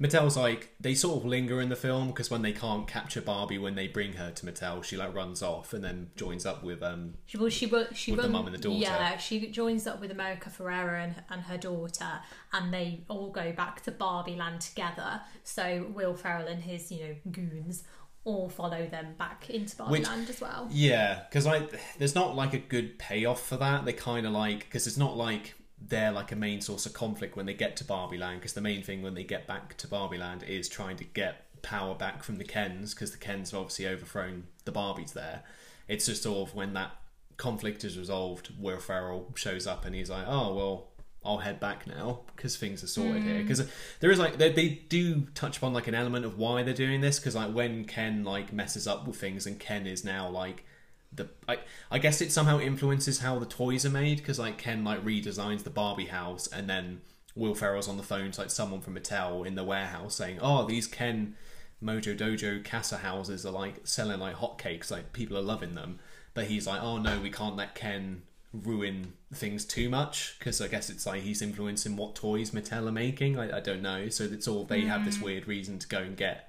Mattel's 0.00 0.36
like 0.36 0.74
they 0.80 0.94
sort 0.94 1.18
of 1.18 1.24
linger 1.24 1.60
in 1.60 1.68
the 1.68 1.76
film 1.76 2.08
because 2.08 2.32
when 2.32 2.42
they 2.42 2.50
can't 2.50 2.88
capture 2.88 3.20
Barbie 3.20 3.58
when 3.58 3.76
they 3.76 3.86
bring 3.86 4.14
her 4.14 4.32
to 4.32 4.46
Mattel, 4.46 4.82
she 4.82 4.96
like 4.96 5.14
runs 5.14 5.40
off 5.40 5.72
and 5.72 5.84
then 5.84 6.10
joins 6.16 6.46
up 6.46 6.64
with 6.64 6.82
um 6.82 7.14
She 7.26 7.38
well, 7.38 7.48
she 7.48 7.70
she 7.94 8.10
With 8.10 8.22
the 8.22 8.28
mum 8.28 8.46
and 8.46 8.54
the 8.56 8.60
daughter. 8.60 8.76
Yeah, 8.76 9.16
she 9.18 9.46
joins 9.52 9.86
up 9.86 10.00
with 10.00 10.10
America 10.10 10.50
Ferrera 10.50 11.04
and 11.04 11.14
and 11.30 11.42
her 11.42 11.58
daughter, 11.58 12.20
and 12.52 12.74
they 12.74 13.02
all 13.08 13.30
go 13.30 13.52
back 13.52 13.82
to 13.84 13.92
Barbie 13.92 14.34
Land 14.34 14.62
together. 14.62 15.20
So 15.44 15.86
Will 15.94 16.14
Ferrell 16.14 16.48
and 16.48 16.62
his 16.62 16.90
you 16.90 17.04
know 17.04 17.14
goons 17.30 17.84
all 18.24 18.48
follow 18.48 18.86
them 18.86 19.14
back 19.18 19.48
into 19.50 19.76
Barbie 19.76 20.02
Land 20.02 20.28
as 20.28 20.40
well. 20.40 20.68
yeah, 20.70 21.22
because 21.28 21.46
I 21.46 21.66
there's 21.98 22.14
not 22.14 22.36
like 22.36 22.54
a 22.54 22.58
good 22.58 22.98
payoff 22.98 23.46
for 23.46 23.56
that. 23.56 23.84
They 23.84 23.92
kind 23.92 24.26
of 24.26 24.32
like 24.32 24.60
because 24.60 24.86
it's 24.86 24.96
not 24.96 25.16
like 25.16 25.54
they're 25.80 26.12
like 26.12 26.32
a 26.32 26.36
main 26.36 26.60
source 26.60 26.86
of 26.86 26.92
conflict 26.92 27.36
when 27.36 27.46
they 27.46 27.54
get 27.54 27.76
to 27.76 27.84
Barbie 27.84 28.18
Land 28.18 28.40
because 28.40 28.52
the 28.52 28.60
main 28.60 28.82
thing 28.82 29.02
when 29.02 29.14
they 29.14 29.24
get 29.24 29.46
back 29.46 29.76
to 29.78 29.86
Barbie 29.86 30.18
Land 30.18 30.42
is 30.42 30.68
trying 30.68 30.96
to 30.96 31.04
get 31.04 31.44
power 31.62 31.94
back 31.94 32.22
from 32.22 32.36
the 32.36 32.44
Kens 32.44 32.94
because 32.94 33.12
the 33.12 33.18
Kens 33.18 33.52
have 33.52 33.60
obviously 33.60 33.86
overthrown 33.86 34.44
the 34.64 34.72
Barbies 34.72 35.12
there. 35.12 35.42
It's 35.86 36.06
just 36.06 36.22
sort 36.24 36.48
of 36.48 36.54
when 36.54 36.74
that 36.74 36.90
conflict 37.36 37.84
is 37.84 37.96
resolved, 37.98 38.50
Will 38.58 38.78
Ferrell 38.78 39.32
shows 39.36 39.66
up 39.66 39.84
and 39.84 39.94
he's 39.94 40.10
like, 40.10 40.24
oh 40.26 40.54
well. 40.54 40.88
I'll 41.28 41.38
head 41.38 41.60
back 41.60 41.86
now 41.86 42.20
because 42.34 42.56
things 42.56 42.82
are 42.82 42.86
sorted 42.86 43.22
here. 43.22 43.36
Hmm. 43.36 43.42
Because 43.42 43.68
there 44.00 44.10
is 44.10 44.18
like 44.18 44.38
they, 44.38 44.50
they 44.50 44.68
do 44.88 45.26
touch 45.34 45.58
upon 45.58 45.74
like 45.74 45.86
an 45.86 45.94
element 45.94 46.24
of 46.24 46.38
why 46.38 46.62
they're 46.62 46.72
doing 46.72 47.02
this. 47.02 47.18
Because 47.18 47.34
like 47.34 47.52
when 47.52 47.84
Ken 47.84 48.24
like 48.24 48.50
messes 48.50 48.86
up 48.86 49.06
with 49.06 49.16
things 49.16 49.46
and 49.46 49.60
Ken 49.60 49.86
is 49.86 50.04
now 50.04 50.28
like 50.28 50.64
the 51.12 51.28
I, 51.46 51.58
I 51.90 51.98
guess 51.98 52.22
it 52.22 52.32
somehow 52.32 52.60
influences 52.60 53.18
how 53.18 53.38
the 53.38 53.46
toys 53.46 53.84
are 53.84 53.90
made 53.90 54.18
because 54.18 54.38
like 54.38 54.56
Ken 54.56 54.84
like 54.84 55.04
redesigns 55.04 55.64
the 55.64 55.70
Barbie 55.70 56.06
house 56.06 56.46
and 56.46 56.68
then 56.68 57.02
Will 57.36 57.54
Ferrell's 57.54 57.88
on 57.88 57.98
the 57.98 58.02
phone 58.02 58.30
to 58.30 58.40
like 58.40 58.50
someone 58.50 58.80
from 58.80 58.96
Mattel 58.96 59.46
in 59.46 59.54
the 59.54 59.64
warehouse 59.64 60.14
saying, 60.14 60.38
"Oh, 60.40 60.64
these 60.64 60.86
Ken 60.86 61.36
Mojo 61.82 62.16
Dojo 62.16 62.64
Casa 62.64 62.96
houses 62.96 63.44
are 63.44 63.52
like 63.52 63.86
selling 63.86 64.18
like 64.18 64.36
hotcakes, 64.36 64.90
like 64.90 65.12
people 65.12 65.36
are 65.36 65.42
loving 65.42 65.74
them." 65.74 65.98
But 66.32 66.46
he's 66.46 66.66
like, 66.66 66.82
"Oh 66.82 66.96
no, 66.96 67.20
we 67.20 67.30
can't 67.30 67.54
let 67.54 67.74
Ken 67.74 68.22
ruin 68.52 69.12
things 69.32 69.64
too 69.64 69.88
much 69.90 70.36
because 70.38 70.60
I 70.60 70.68
guess 70.68 70.88
it's 70.88 71.06
like 71.06 71.22
he's 71.22 71.42
influencing 71.42 71.96
what 71.96 72.14
toys 72.14 72.52
Mattel 72.52 72.88
are 72.88 72.92
making. 72.92 73.38
I, 73.38 73.58
I 73.58 73.60
don't 73.60 73.82
know. 73.82 74.08
So 74.08 74.24
it's 74.24 74.48
all 74.48 74.64
they 74.64 74.82
have 74.82 75.04
this 75.04 75.18
mm. 75.18 75.22
weird 75.22 75.46
reason 75.46 75.78
to 75.78 75.88
go 75.88 75.98
and 75.98 76.16
get 76.16 76.47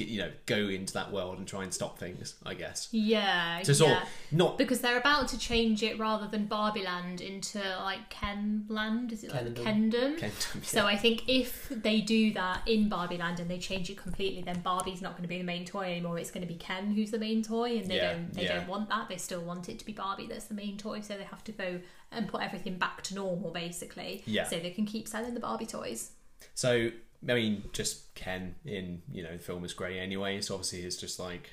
you 0.00 0.18
know, 0.20 0.30
go 0.46 0.56
into 0.56 0.92
that 0.94 1.12
world 1.12 1.38
and 1.38 1.46
try 1.46 1.62
and 1.62 1.72
stop 1.74 1.98
things. 1.98 2.34
I 2.44 2.54
guess. 2.54 2.88
Yeah, 2.92 3.60
to 3.64 3.74
sort 3.74 3.90
yeah. 3.90 4.02
of 4.02 4.08
not 4.32 4.58
Because 4.58 4.80
they're 4.80 4.98
about 4.98 5.28
to 5.28 5.38
change 5.38 5.82
it 5.82 5.98
rather 5.98 6.26
than 6.28 6.46
Barbie 6.46 6.82
Land 6.84 7.20
into 7.20 7.58
like 7.82 8.08
Ken 8.10 8.64
Land. 8.68 9.12
Is 9.12 9.24
it 9.24 9.32
like 9.32 9.46
Kendom. 9.54 9.64
Kendom? 9.92 10.18
Kendom, 10.18 10.64
So 10.64 10.86
I 10.86 10.96
think 10.96 11.28
if 11.28 11.68
they 11.70 12.00
do 12.00 12.32
that 12.34 12.62
in 12.66 12.88
Barbie 12.88 13.16
Land 13.18 13.40
and 13.40 13.50
they 13.50 13.58
change 13.58 13.90
it 13.90 13.96
completely, 13.96 14.42
then 14.42 14.60
Barbie's 14.60 15.00
not 15.02 15.12
going 15.12 15.22
to 15.22 15.28
be 15.28 15.38
the 15.38 15.44
main 15.44 15.64
toy 15.64 15.84
anymore. 15.90 16.18
It's 16.18 16.30
going 16.30 16.46
to 16.46 16.52
be 16.52 16.58
Ken 16.58 16.92
who's 16.92 17.10
the 17.10 17.18
main 17.18 17.42
toy, 17.42 17.78
and 17.78 17.90
they 17.90 17.96
Yeah, 17.96 18.12
don't 18.14 18.32
they 18.34 18.44
yeah. 18.44 18.56
don't 18.58 18.68
want 18.68 18.88
that. 18.90 19.08
They 19.08 19.16
still 19.16 19.40
want 19.42 19.68
it 19.68 19.78
to 19.78 19.84
be 19.84 19.92
Barbie 19.92 20.26
that's 20.26 20.46
the 20.46 20.54
main 20.54 20.76
toy, 20.78 21.00
so 21.00 21.16
they 21.16 21.24
have 21.24 21.44
to 21.44 21.52
go 21.52 21.80
and 22.10 22.28
put 22.28 22.42
everything 22.42 22.78
back 22.78 23.02
to 23.02 23.14
normal 23.14 23.50
basically, 23.50 24.22
Yeah. 24.26 24.44
so 24.44 24.58
they 24.58 24.70
can 24.70 24.86
keep 24.86 25.06
selling 25.08 25.34
the 25.34 25.40
Barbie 25.40 25.66
toys. 25.66 26.12
So 26.54 26.90
I 27.28 27.34
mean, 27.34 27.64
just 27.72 28.14
Ken 28.14 28.54
in 28.64 29.02
you 29.12 29.22
know 29.22 29.32
the 29.32 29.38
film 29.38 29.64
is 29.64 29.72
great 29.72 29.98
anyway. 29.98 30.40
So 30.40 30.54
obviously 30.54 30.82
it's 30.82 30.96
just 30.96 31.18
like 31.18 31.50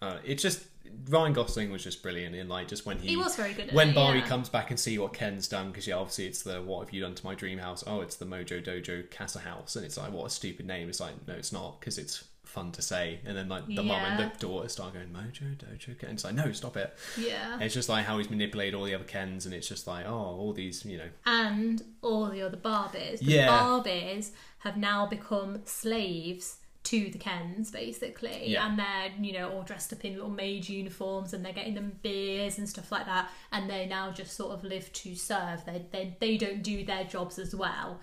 uh, 0.00 0.18
it's 0.24 0.42
just 0.42 0.64
Ryan 1.08 1.32
Gosling 1.32 1.70
was 1.70 1.82
just 1.82 2.02
brilliant 2.02 2.34
in 2.34 2.48
like 2.48 2.68
just 2.68 2.86
when 2.86 2.98
he 2.98 3.08
He 3.08 3.16
was 3.16 3.36
very 3.36 3.52
good 3.52 3.72
when 3.72 3.90
it, 3.90 3.94
Barbie 3.94 4.20
yeah. 4.20 4.26
comes 4.26 4.48
back 4.48 4.70
and 4.70 4.78
see 4.78 4.98
what 4.98 5.12
Ken's 5.12 5.48
done 5.48 5.68
because 5.68 5.86
yeah 5.86 5.96
obviously 5.96 6.26
it's 6.26 6.42
the 6.42 6.62
what 6.62 6.84
have 6.84 6.94
you 6.94 7.00
done 7.00 7.14
to 7.14 7.24
my 7.26 7.34
dream 7.34 7.58
house 7.58 7.82
oh 7.86 8.00
it's 8.00 8.16
the 8.16 8.24
Mojo 8.24 8.64
Dojo 8.64 9.10
Casa 9.10 9.40
House 9.40 9.76
and 9.76 9.84
it's 9.84 9.96
like 9.96 10.12
what 10.12 10.26
a 10.26 10.30
stupid 10.30 10.66
name 10.66 10.88
it's 10.88 11.00
like 11.00 11.14
no 11.26 11.34
it's 11.34 11.52
not 11.52 11.80
because 11.80 11.98
it's 11.98 12.24
fun 12.58 12.72
to 12.72 12.82
say 12.82 13.20
and 13.26 13.36
then 13.36 13.48
like 13.48 13.64
the 13.66 13.82
mum 13.82 13.90
and 14.08 14.18
the 14.18 14.38
daughter 14.38 14.68
start 14.68 14.94
going 14.94 15.08
Mojo 15.08 15.56
Dojo 15.56 15.98
Ken 15.98 16.10
it's 16.10 16.24
like 16.24 16.34
no 16.34 16.50
stop 16.52 16.76
it 16.76 16.94
Yeah. 17.18 17.54
and 17.54 17.62
it's 17.62 17.74
just 17.74 17.88
like 17.88 18.04
how 18.04 18.18
he's 18.18 18.30
manipulated 18.30 18.74
all 18.74 18.84
the 18.84 18.94
other 18.94 19.04
Kens 19.04 19.46
and 19.46 19.54
it's 19.54 19.68
just 19.68 19.86
like 19.86 20.04
oh 20.06 20.12
all 20.40 20.52
these 20.52 20.84
you 20.84 20.98
know 20.98 21.08
and 21.26 21.82
all 22.02 22.26
the 22.28 22.42
other 22.42 22.56
Barbies. 22.56 23.18
The 23.20 23.24
Yeah. 23.36 23.48
Barbies 23.48 24.30
have 24.60 24.76
now 24.76 25.06
become 25.06 25.60
slaves 25.64 26.56
to 26.84 27.10
the 27.10 27.18
Kens, 27.18 27.70
basically, 27.70 28.44
Yeah. 28.52 28.66
and 28.66 28.78
they're 28.78 29.10
you 29.20 29.32
know 29.36 29.50
all 29.52 29.62
dressed 29.62 29.92
up 29.92 30.04
in 30.06 30.14
little 30.14 30.30
maid 30.30 30.68
uniforms, 30.68 31.34
and 31.34 31.44
they're 31.44 31.52
getting 31.52 31.74
them 31.74 31.98
beers 32.02 32.56
and 32.58 32.66
stuff 32.68 32.90
like 32.90 33.04
that, 33.04 33.30
and 33.52 33.68
they 33.68 33.84
now 33.86 34.10
just 34.10 34.32
sort 34.34 34.52
of 34.56 34.64
live 34.64 34.90
to 35.02 35.14
serve. 35.14 35.64
They 35.66 35.84
they 35.92 36.16
they 36.18 36.36
don't 36.38 36.62
do 36.62 36.84
their 36.84 37.04
jobs 37.04 37.38
as 37.38 37.54
well. 37.54 38.00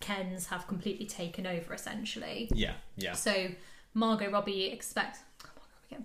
Kens 0.00 0.46
have 0.48 0.66
completely 0.66 1.06
taken 1.06 1.46
over, 1.46 1.72
essentially. 1.72 2.48
yeah 2.54 2.74
yeah 2.96 3.12
So 3.12 3.34
Margot 3.96 4.30
Robbie 4.30 4.66
expects 4.66 5.20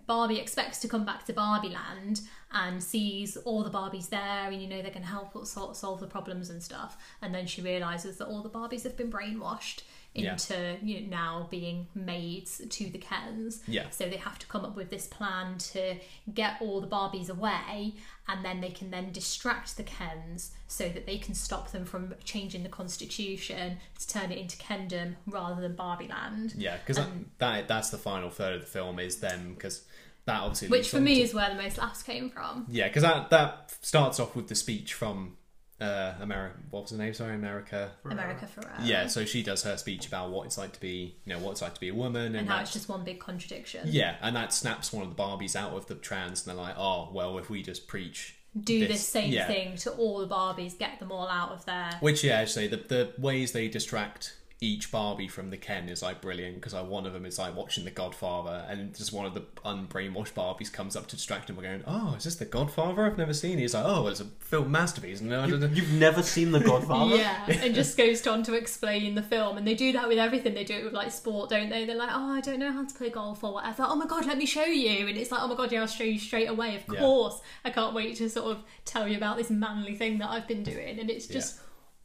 Barbie 0.07 0.39
expects 0.39 0.79
to 0.79 0.87
come 0.87 1.03
back 1.05 1.25
to 1.25 1.33
Barbie 1.33 1.69
Land 1.69 2.21
and 2.53 2.81
sees 2.81 3.35
all 3.37 3.63
the 3.63 3.69
Barbies 3.69 4.09
there, 4.09 4.49
and 4.49 4.61
you 4.61 4.67
know 4.69 4.81
they're 4.81 4.91
going 4.91 5.01
to 5.01 5.07
help 5.07 5.45
solve 5.45 5.99
the 5.99 6.07
problems 6.07 6.49
and 6.49 6.63
stuff. 6.63 6.97
And 7.21 7.35
then 7.35 7.47
she 7.47 7.61
realizes 7.61 8.17
that 8.17 8.27
all 8.27 8.41
the 8.41 8.49
Barbies 8.49 8.83
have 8.83 8.95
been 8.95 9.11
brainwashed 9.11 9.81
Yeah. 10.13 10.33
into 10.33 10.77
you 10.83 11.01
know, 11.01 11.07
now 11.09 11.47
being 11.49 11.87
maids 11.95 12.61
to 12.69 12.89
the 12.89 12.97
Kens. 12.97 13.61
Yeah. 13.65 13.89
So 13.91 14.09
they 14.09 14.17
have 14.17 14.37
to 14.39 14.45
come 14.47 14.65
up 14.65 14.75
with 14.75 14.89
this 14.89 15.07
plan 15.07 15.57
to 15.73 15.95
get 16.33 16.57
all 16.59 16.81
the 16.81 16.87
Barbies 16.87 17.29
away, 17.29 17.93
and 18.27 18.43
then 18.43 18.59
they 18.59 18.71
can 18.71 18.91
then 18.91 19.11
distract 19.13 19.77
the 19.77 19.83
Kens 19.83 20.51
so 20.67 20.89
that 20.89 21.05
they 21.05 21.17
can 21.17 21.33
stop 21.33 21.71
them 21.71 21.85
from 21.85 22.13
changing 22.25 22.63
the 22.63 22.69
constitution 22.69 23.77
to 23.99 24.07
turn 24.07 24.31
it 24.33 24.37
into 24.37 24.57
Kendom 24.57 25.15
rather 25.27 25.61
than 25.61 25.75
Barbie 25.75 26.07
Land. 26.09 26.53
yeah 26.57 26.77
because 26.77 26.97
Um, 26.97 27.27
that, 27.37 27.53
that 27.59 27.67
that's 27.69 27.89
the 27.89 27.97
final 27.97 28.29
third 28.29 28.55
of 28.55 28.61
the 28.61 28.67
film 28.67 28.99
is 28.99 29.17
them 29.19 29.53
because 29.53 29.83
that 30.25 30.41
obviously 30.41 30.67
Which 30.67 30.89
for 30.89 30.99
me 30.99 31.15
to- 31.15 31.21
is 31.21 31.33
where 31.33 31.49
the 31.49 31.55
most 31.61 31.77
laughs 31.77 32.03
came 32.03 32.29
from. 32.29 32.65
Yeah, 32.69 32.87
because 32.89 33.03
that 33.03 33.29
that 33.29 33.73
starts 33.81 34.19
off 34.19 34.35
with 34.35 34.49
the 34.49 34.55
speech 34.55 34.93
from 34.93 35.37
uh, 35.81 36.13
America. 36.21 36.55
What 36.69 36.83
was 36.83 36.91
her 36.91 36.97
name? 36.97 37.13
Sorry, 37.13 37.33
America. 37.35 37.91
America 38.05 38.47
Ferrera. 38.47 38.79
Yeah, 38.83 39.07
so 39.07 39.25
she 39.25 39.43
does 39.43 39.63
her 39.63 39.75
speech 39.77 40.07
about 40.07 40.29
what 40.31 40.45
it's 40.45 40.57
like 40.57 40.73
to 40.73 40.79
be, 40.79 41.15
you 41.25 41.33
know, 41.33 41.39
what 41.39 41.51
it's 41.51 41.61
like 41.61 41.73
to 41.73 41.79
be 41.81 41.89
a 41.89 41.93
woman, 41.95 42.27
and, 42.27 42.35
And 42.37 42.47
how 42.49 42.57
that's 42.57 42.69
it's 42.69 42.73
just 42.85 42.89
one 42.89 43.03
big 43.03 43.19
contradiction. 43.19 43.81
yeah, 43.91 44.15
and 44.21 44.35
that 44.35 44.53
snaps 44.53 44.93
one 44.93 45.03
of 45.03 45.15
the 45.15 45.21
Barbies 45.21 45.55
out 45.55 45.73
of 45.73 45.87
the 45.87 45.95
trance, 45.95 46.45
and 46.45 46.55
they're 46.55 46.63
like, 46.63 46.75
oh, 46.77 47.09
well, 47.11 47.37
if 47.39 47.49
we 47.49 47.63
just 47.63 47.87
preach, 47.87 48.35
Do 48.63 48.79
this, 48.79 48.89
This- 48.89 49.07
same 49.07 49.31
yeah. 49.31 49.47
thing 49.47 49.75
to 49.77 49.91
all 49.91 50.19
the 50.19 50.27
Barbies, 50.27 50.77
get 50.77 50.99
them 50.99 51.11
all 51.11 51.27
out 51.27 51.51
of 51.51 51.65
there. 51.65 51.91
which 52.01 52.23
yeah, 52.23 52.35
actually, 52.41 52.67
the 52.67 52.77
the 52.77 53.13
ways 53.17 53.51
they 53.53 53.67
distract 53.67 54.35
each 54.63 54.91
Barbie 54.91 55.27
from 55.27 55.49
the 55.49 55.57
Ken 55.57 55.89
is 55.89 56.03
like 56.03 56.21
brilliant 56.21 56.53
because 56.55 56.75
like 56.75 56.85
one 56.87 57.07
of 57.07 57.13
them 57.13 57.25
is 57.25 57.39
like 57.39 57.55
watching 57.55 57.83
The 57.83 57.89
Godfather, 57.89 58.63
and 58.69 58.95
just 58.95 59.11
one 59.11 59.25
of 59.25 59.33
the 59.33 59.41
unbrainwashed 59.65 60.33
Barbies 60.33 60.71
comes 60.71 60.95
up 60.95 61.07
to 61.07 61.15
distract 61.15 61.49
him, 61.49 61.55
by 61.55 61.63
going, 61.63 61.83
oh, 61.87 62.13
is 62.15 62.25
this 62.25 62.35
The 62.35 62.45
Godfather? 62.45 63.03
I've 63.07 63.17
never 63.17 63.33
seen. 63.33 63.57
it. 63.57 63.63
He's 63.63 63.73
like, 63.73 63.85
oh, 63.85 64.05
it's 64.07 64.19
a 64.19 64.25
film 64.39 64.71
masterpiece, 64.71 65.19
and 65.19 65.31
you, 65.31 65.67
you've 65.73 65.91
never 65.93 66.21
seen 66.21 66.51
The 66.51 66.59
Godfather? 66.59 67.15
Yeah, 67.21 67.43
and 67.49 67.73
just 67.73 67.97
goes 67.97 68.25
on 68.27 68.43
to 68.43 68.53
explain 68.53 69.15
the 69.15 69.23
film, 69.23 69.57
and 69.57 69.65
they 69.67 69.73
do 69.73 69.91
that 69.93 70.07
with 70.07 70.19
everything. 70.19 70.53
They 70.53 70.63
do 70.63 70.75
it 70.75 70.83
with 70.83 70.93
like 70.93 71.11
sport, 71.11 71.49
don't 71.49 71.69
they? 71.69 71.85
They're 71.85 71.95
like, 71.97 72.11
"Oh, 72.13 72.31
I 72.33 72.41
don't 72.41 72.59
know 72.59 72.71
how 72.71 72.85
to 72.85 72.93
play 72.93 73.09
golf 73.09 73.43
or 73.43 73.55
whatever." 73.55 73.83
Oh 73.87 73.95
my 73.95 74.05
god, 74.05 74.27
let 74.27 74.37
me 74.37 74.45
show 74.45 74.63
you! 74.65 75.07
And 75.07 75.17
it's 75.17 75.31
like, 75.31 75.41
"Oh 75.41 75.47
my 75.47 75.55
god, 75.55 75.71
yeah, 75.71 75.81
I'll 75.81 75.87
show 75.87 76.03
you 76.03 76.19
straight 76.19 76.49
away." 76.49 76.75
Of 76.75 76.83
Yeah. 76.93 76.99
course, 76.99 77.41
I 77.65 77.71
can't 77.71 77.95
wait 77.95 78.15
to 78.17 78.29
sort 78.29 78.51
of 78.55 78.63
tell 78.85 79.07
you 79.07 79.17
about 79.17 79.37
this 79.37 79.49
manly 79.49 79.95
thing 79.95 80.19
that 80.19 80.29
I've 80.29 80.47
been 80.47 80.61
doing, 80.63 80.99
and 80.99 81.09
it's 81.09 81.25
just 81.25 81.59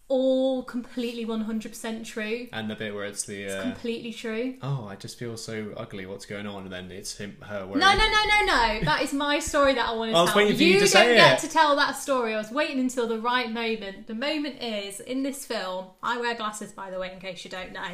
all 0.09 0.63
completely 0.63 1.25
one 1.25 1.41
hundred 1.41 1.71
percent 1.73 2.07
true. 2.07 2.47
and 2.53 2.71
the 2.71 2.77
bit 2.77 2.95
where 2.95 3.05
it's 3.05 3.25
the 3.25 3.43
It's 3.43 3.55
uh, 3.55 3.63
completely 3.63 4.13
true. 4.13 4.55
oh, 4.63 4.87
I 4.89 4.95
just 4.97 5.19
feel 5.19 5.37
so 5.37 5.73
ugly. 5.77 6.07
What's 6.07 6.27
going 6.27 6.47
on? 6.47 6.63
And 6.65 6.73
then 6.73 6.91
it's 6.93 7.17
him, 7.17 7.37
her. 7.43 7.67
Wearing, 7.67 7.81
No, 7.81 7.91
no, 7.93 7.97
no, 7.97 8.25
no, 8.25 8.47
no. 8.47 8.81
That 8.85 9.03
is 9.03 9.13
my 9.13 9.39
story 9.41 9.75
that 9.75 9.89
I 9.89 9.93
want 9.95 10.13
to 10.13 10.17
I 10.19 10.21
was 10.23 10.31
tell. 10.31 10.37
waiting 10.39 10.57
for 10.57 10.63
you 10.63 10.81
to 10.81 10.93
don't 10.93 11.15
get 11.15 11.39
it. 11.43 11.47
to 11.47 11.53
tell 11.53 11.75
that 11.77 11.97
story. 11.97 12.35
I 12.35 12.39
was 12.39 12.51
waiting 12.51 12.79
until 12.79 13.09
the 13.09 13.19
right 13.19 13.51
moment. 13.51 14.07
The 14.07 14.15
moment 14.15 14.63
is 14.63 15.01
in 15.01 15.23
this 15.25 15.45
film. 15.45 15.87
I 16.03 16.19
wear 16.21 16.35
glasses, 16.37 16.71
by 16.73 16.91
the 16.91 16.99
way, 17.01 17.13
in 17.13 17.19
case 17.19 17.45
you 17.45 17.51
don't 17.51 17.73
know. 17.73 17.91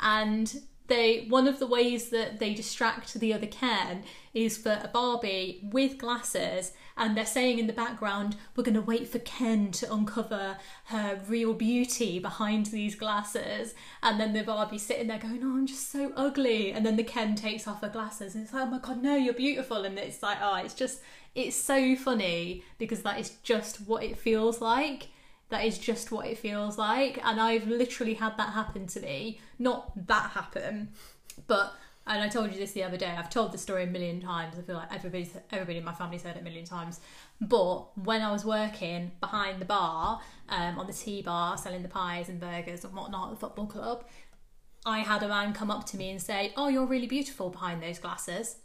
And 0.00 0.52
they 0.88 1.26
one 1.28 1.46
of 1.46 1.60
the 1.60 1.66
ways 1.66 2.08
that 2.10 2.40
they 2.40 2.54
distract 2.54 3.14
the 3.14 3.32
other 3.32 3.46
Ken 3.46 4.02
is 4.34 4.58
for 4.58 4.80
a 4.82 4.88
Barbie 4.88 5.60
with 5.72 5.96
glasses, 5.96 6.72
and 6.96 7.16
they're 7.16 7.26
saying 7.26 7.58
in 7.58 7.66
the 7.66 7.72
background, 7.72 8.36
"We're 8.54 8.64
going 8.64 8.74
to 8.74 8.80
wait 8.82 9.08
for 9.08 9.18
Ken 9.18 9.70
to 9.72 9.92
uncover 9.92 10.58
her 10.86 11.20
real 11.26 11.54
beauty 11.54 12.18
behind 12.18 12.66
these 12.66 12.94
glasses." 12.94 13.74
And 14.02 14.20
then 14.20 14.32
the 14.32 14.42
Barbie's 14.42 14.82
sitting 14.82 15.08
there 15.08 15.18
going, 15.18 15.42
"Oh, 15.42 15.56
I'm 15.56 15.66
just 15.66 15.90
so 15.90 16.12
ugly," 16.16 16.72
and 16.72 16.84
then 16.84 16.96
the 16.96 17.04
Ken 17.04 17.34
takes 17.34 17.66
off 17.66 17.80
her 17.82 17.88
glasses, 17.88 18.34
and 18.34 18.44
it's 18.44 18.52
like, 18.52 18.64
"Oh 18.64 18.70
my 18.70 18.78
god, 18.78 19.02
no, 19.02 19.16
you're 19.16 19.34
beautiful," 19.34 19.84
and 19.84 19.98
it's 19.98 20.22
like, 20.22 20.38
"Oh, 20.40 20.56
it's 20.56 20.74
just." 20.74 21.00
It's 21.34 21.56
so 21.56 21.96
funny 21.96 22.62
because 22.76 23.02
that 23.04 23.18
is 23.18 23.30
just 23.42 23.78
what 23.86 24.02
it 24.02 24.18
feels 24.18 24.60
like. 24.60 25.08
That 25.48 25.64
is 25.64 25.78
just 25.78 26.12
what 26.12 26.26
it 26.26 26.36
feels 26.36 26.76
like. 26.76 27.18
And 27.24 27.40
I've 27.40 27.66
literally 27.66 28.14
had 28.14 28.36
that 28.36 28.52
happen 28.52 28.86
to 28.88 29.00
me. 29.00 29.40
Not 29.58 30.06
that 30.08 30.32
happen, 30.32 30.92
but 31.46 31.72
and 32.06 32.22
I 32.22 32.28
told 32.28 32.52
you 32.52 32.58
this 32.58 32.72
the 32.72 32.82
other 32.82 32.96
day. 32.96 33.06
I've 33.16 33.30
told 33.30 33.52
the 33.52 33.58
story 33.58 33.84
a 33.84 33.86
million 33.86 34.20
times. 34.20 34.56
I 34.58 34.62
feel 34.62 34.76
like 34.76 34.92
everybody's 34.92 35.30
everybody 35.50 35.78
in 35.78 35.84
my 35.84 35.94
family's 35.94 36.22
heard 36.22 36.36
it 36.36 36.40
a 36.40 36.44
million 36.44 36.64
times. 36.64 37.00
But 37.40 37.96
when 37.98 38.22
I 38.22 38.30
was 38.32 38.44
working 38.44 39.12
behind 39.20 39.60
the 39.60 39.64
bar, 39.64 40.20
um, 40.48 40.78
on 40.78 40.86
the 40.86 40.92
tea 40.92 41.22
bar, 41.22 41.56
selling 41.58 41.82
the 41.82 41.88
pies 41.88 42.28
and 42.28 42.40
burgers 42.40 42.84
and 42.84 42.94
whatnot 42.94 43.28
at 43.28 43.30
the 43.34 43.40
football 43.40 43.66
club, 43.66 44.04
I 44.84 45.00
had 45.00 45.22
a 45.22 45.28
man 45.28 45.52
come 45.52 45.70
up 45.70 45.86
to 45.86 45.96
me 45.96 46.10
and 46.10 46.20
say, 46.20 46.52
"Oh, 46.56 46.68
you're 46.68 46.86
really 46.86 47.06
beautiful 47.06 47.50
behind 47.50 47.82
those 47.82 47.98
glasses." 47.98 48.56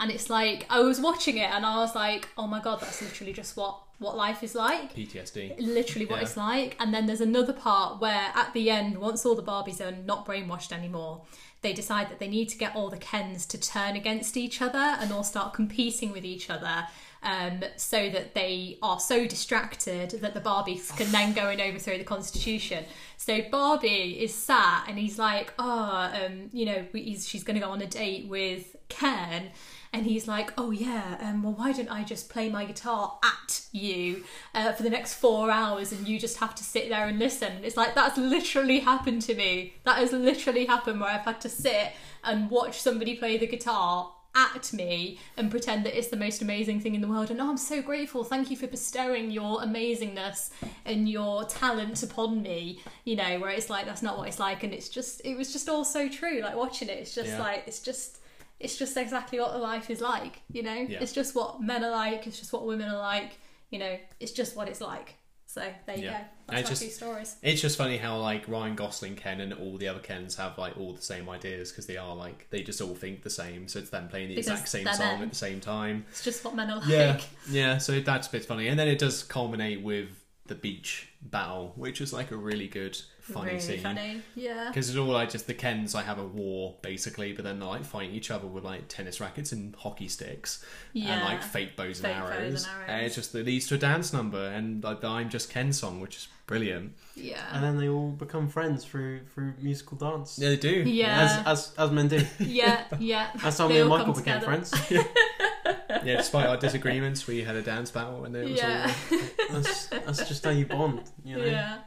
And 0.00 0.12
it's 0.12 0.30
like 0.30 0.64
I 0.70 0.78
was 0.80 1.00
watching 1.00 1.38
it 1.38 1.50
and 1.50 1.66
I 1.66 1.76
was 1.78 1.94
like, 1.96 2.28
"Oh 2.38 2.46
my 2.46 2.60
god, 2.60 2.80
that's 2.80 3.02
literally 3.02 3.32
just 3.32 3.56
what 3.56 3.80
what 3.98 4.16
life 4.16 4.44
is 4.44 4.54
like." 4.54 4.94
PTSD. 4.94 5.56
literally 5.58 6.06
what 6.06 6.18
Yeah. 6.18 6.22
it's 6.22 6.36
like. 6.36 6.76
And 6.78 6.94
then 6.94 7.06
there's 7.06 7.20
another 7.20 7.52
part 7.52 8.00
where 8.00 8.30
at 8.36 8.52
the 8.52 8.70
end, 8.70 8.98
once 8.98 9.26
all 9.26 9.34
the 9.34 9.42
Barbies 9.42 9.80
are 9.80 9.90
not 9.90 10.24
brainwashed 10.24 10.70
anymore, 10.70 11.24
they 11.60 11.72
decide 11.72 12.08
that 12.10 12.18
they 12.18 12.28
need 12.28 12.48
to 12.50 12.58
get 12.58 12.76
all 12.76 12.88
the 12.88 12.96
Kens 12.96 13.46
to 13.46 13.58
turn 13.58 13.96
against 13.96 14.36
each 14.36 14.62
other 14.62 14.78
and 14.78 15.12
all 15.12 15.24
start 15.24 15.54
competing 15.54 16.12
with 16.12 16.24
each 16.24 16.50
other. 16.50 16.86
Um, 17.20 17.64
so 17.76 18.08
that 18.10 18.34
they 18.34 18.78
are 18.80 19.00
so 19.00 19.26
distracted 19.26 20.10
that 20.10 20.34
the 20.34 20.40
Barbies 20.40 20.96
can 20.96 21.10
then 21.10 21.32
go 21.32 21.48
and 21.48 21.60
overthrow 21.60 21.98
the 21.98 22.04
Constitution. 22.04 22.84
So 23.16 23.40
Barbie 23.50 24.20
is 24.20 24.32
sat 24.32 24.84
and 24.86 24.96
he's 24.96 25.18
like, 25.18 25.52
"Oh, 25.58 26.12
um, 26.14 26.48
you 26.52 26.64
know, 26.64 26.86
he's, 26.92 27.28
she's 27.28 27.42
going 27.42 27.58
to 27.58 27.66
go 27.66 27.72
on 27.72 27.82
a 27.82 27.88
date 27.88 28.28
with 28.28 28.76
Ken," 28.88 29.50
and 29.92 30.04
he's 30.06 30.28
like, 30.28 30.52
"Oh 30.58 30.70
yeah, 30.70 31.16
um, 31.20 31.42
well, 31.42 31.52
why 31.54 31.72
don't 31.72 31.88
I 31.90 32.04
just 32.04 32.28
play 32.28 32.48
my 32.48 32.64
guitar 32.64 33.18
at 33.24 33.62
you 33.72 34.24
uh, 34.54 34.72
for 34.72 34.82
the 34.82 34.90
next 34.90 35.14
four 35.14 35.50
hours, 35.50 35.92
and 35.92 36.06
you 36.06 36.18
just 36.18 36.38
have 36.38 36.54
to 36.56 36.64
sit 36.64 36.88
there 36.88 37.06
and 37.06 37.18
listen?" 37.18 37.52
And 37.52 37.64
it's 37.64 37.76
like 37.76 37.94
that's 37.94 38.18
literally 38.18 38.80
happened 38.80 39.22
to 39.22 39.34
me. 39.34 39.74
That 39.84 39.98
has 39.98 40.12
literally 40.12 40.66
happened 40.66 41.00
where 41.00 41.10
I've 41.10 41.24
had 41.24 41.40
to 41.42 41.48
sit 41.48 41.92
and 42.24 42.50
watch 42.50 42.80
somebody 42.80 43.16
play 43.16 43.38
the 43.38 43.46
guitar 43.46 44.12
at 44.34 44.72
me 44.74 45.18
and 45.36 45.50
pretend 45.50 45.84
that 45.86 45.96
it's 45.98 46.08
the 46.08 46.16
most 46.16 46.42
amazing 46.42 46.78
thing 46.80 46.94
in 46.94 47.00
the 47.00 47.08
world 47.08 47.30
and 47.30 47.40
oh 47.40 47.48
I'm 47.48 47.56
so 47.56 47.80
grateful 47.80 48.22
thank 48.22 48.50
you 48.50 48.56
for 48.58 48.66
bestowing 48.68 49.30
your 49.30 49.60
amazingness 49.62 50.50
and 50.84 51.08
your 51.08 51.44
talent 51.44 52.02
upon 52.02 52.42
me 52.42 52.80
you 53.04 53.16
know 53.16 53.40
where 53.40 53.50
it's 53.50 53.70
like 53.70 53.86
that's 53.86 54.02
not 54.02 54.18
what 54.18 54.28
it's 54.28 54.38
like 54.38 54.62
and 54.62 54.72
it's 54.74 54.90
just 54.90 55.22
it 55.24 55.34
was 55.36 55.50
just 55.52 55.68
all 55.68 55.84
so 55.84 56.08
true 56.08 56.40
like 56.42 56.54
watching 56.54 56.88
it 56.88 56.98
it's 56.98 57.14
just 57.14 57.30
Yeah. 57.30 57.40
like 57.40 57.64
it's 57.66 57.80
just 57.80 58.18
it's 58.60 58.76
just 58.76 58.96
exactly 58.96 59.38
what 59.40 59.58
life 59.60 59.88
is 59.90 60.00
like 60.00 60.40
you 60.52 60.62
know 60.62 60.74
Yeah. 60.74 60.98
it's 61.00 61.12
just 61.12 61.34
what 61.34 61.60
men 61.62 61.84
are 61.84 61.90
like 61.90 62.26
it's 62.26 62.38
just 62.38 62.52
what 62.52 62.66
women 62.66 62.88
are 62.88 62.98
like 62.98 63.38
you 63.70 63.78
know 63.78 63.98
it's 64.20 64.32
just 64.32 64.56
what 64.56 64.68
it's 64.68 64.80
like 64.80 65.14
so 65.46 65.62
there 65.86 65.96
you 65.96 66.04
Yeah. 66.04 66.18
go 66.20 66.24
that's 66.48 66.52
my 66.52 66.58
it's 66.72 66.80
two 66.80 66.86
just- 66.86 66.96
stories 66.96 67.36
It's 67.42 67.60
just 67.62 67.78
funny 67.78 67.96
how 67.96 68.18
like 68.18 68.46
Ryan 68.48 68.74
Gosling 68.74 69.16
Ken 69.16 69.40
and 69.40 69.52
all 69.52 69.76
the 69.78 69.88
other 69.88 70.00
Kens 70.00 70.36
have 70.36 70.58
like 70.58 70.76
all 70.76 70.92
the 70.92 71.02
same 71.02 71.28
ideas 71.28 71.70
because 71.70 71.86
they 71.86 71.96
are 71.96 72.14
like 72.14 72.48
they 72.50 72.62
just 72.62 72.80
all 72.80 72.94
think 72.94 73.22
the 73.22 73.30
same. 73.30 73.66
So 73.68 73.78
it's 73.78 73.90
them 73.90 74.08
playing 74.08 74.28
the 74.28 74.34
Because 74.36 74.48
exact 74.50 74.68
same 74.68 74.86
song 74.86 74.98
men. 75.18 75.22
at 75.22 75.28
the 75.30 75.34
same 75.36 75.60
time. 75.60 76.04
it's 76.10 76.22
just 76.24 76.44
what 76.44 76.54
men 76.54 76.70
are 76.70 76.80
like 76.80 76.88
Yeah, 76.88 77.20
yeah. 77.50 77.78
So 77.78 78.00
that's 78.00 78.28
a 78.28 78.30
bit 78.30 78.44
funny, 78.44 78.68
and 78.68 78.78
then 78.78 78.88
it 78.88 78.98
does 78.98 79.22
culminate 79.22 79.82
with 79.82 80.08
the 80.46 80.54
beach 80.54 81.08
battle, 81.22 81.72
which 81.76 82.00
is 82.00 82.12
like 82.12 82.30
a 82.30 82.36
really 82.36 82.68
good 82.68 82.98
funny 83.34 83.46
really 83.52 83.60
scene. 83.60 83.80
funny 83.80 84.22
yeah 84.34 84.68
Because 84.68 84.88
it's 84.88 84.98
all 84.98 85.06
like 85.06 85.30
just 85.30 85.46
the 85.46 85.54
Kens 85.54 85.94
like 85.94 86.04
have 86.06 86.18
a 86.18 86.24
war 86.26 86.76
basically, 86.82 87.32
but 87.32 87.44
then 87.44 87.58
they're 87.58 87.68
like 87.68 87.84
fighting 87.84 88.14
each 88.14 88.30
other 88.30 88.46
with 88.46 88.64
like 88.64 88.88
tennis 88.88 89.20
rackets 89.20 89.52
and 89.52 89.74
hockey 89.76 90.08
sticks 90.08 90.64
and 90.94 91.22
like 91.24 91.42
fake 91.42 91.76
bows 91.76 92.00
and 92.02 92.08
Fake 92.12 92.22
bows 92.22 92.30
arrows. 92.40 92.68
and 92.88 93.06
it's 93.06 93.14
just 93.14 93.34
it 93.34 93.46
leads 93.46 93.66
to 93.68 93.74
a 93.74 93.78
dance 93.78 94.12
number 94.12 94.46
and 94.48 94.82
like 94.82 95.00
the 95.00 95.06
I'm 95.08 95.28
Just 95.28 95.50
Ken 95.50 95.72
song, 95.72 96.00
which 96.00 96.16
is 96.16 96.28
brilliant. 96.46 96.94
yeah 97.14 97.44
And 97.52 97.62
then 97.62 97.78
they 97.78 97.88
all 97.88 98.10
become 98.10 98.48
friends 98.48 98.84
through 98.84 99.20
through 99.34 99.54
musical 99.60 99.96
dance. 99.98 100.38
Yeah, 100.40 100.48
they 100.50 100.56
do. 100.56 100.70
Yeah. 100.88 101.42
As, 101.46 101.68
as 101.70 101.74
as 101.78 101.90
men 101.90 102.08
do. 102.08 102.20
yeah, 102.40 102.84
yeah. 102.98 103.30
That's 103.42 103.58
how 103.58 103.68
me 103.68 103.78
and 103.80 103.90
Michael 103.90 104.14
became 104.14 104.40
together. 104.40 104.46
friends. 104.46 104.72
yeah, 104.90 106.16
despite 106.16 106.46
our 106.46 106.56
disagreements, 106.56 107.26
we 107.26 107.42
had 107.42 107.56
a 107.56 107.62
dance 107.62 107.90
battle 107.90 108.24
and 108.24 108.34
it 108.36 108.48
was 108.50 108.58
Yeah. 108.58 108.92
all. 109.12 109.18
That's 109.52 109.86
that's 109.86 110.28
just 110.28 110.44
how 110.44 110.50
you 110.50 110.66
bond, 110.66 111.02
you 111.24 111.36
know. 111.36 111.44
Yeah. 111.44 111.78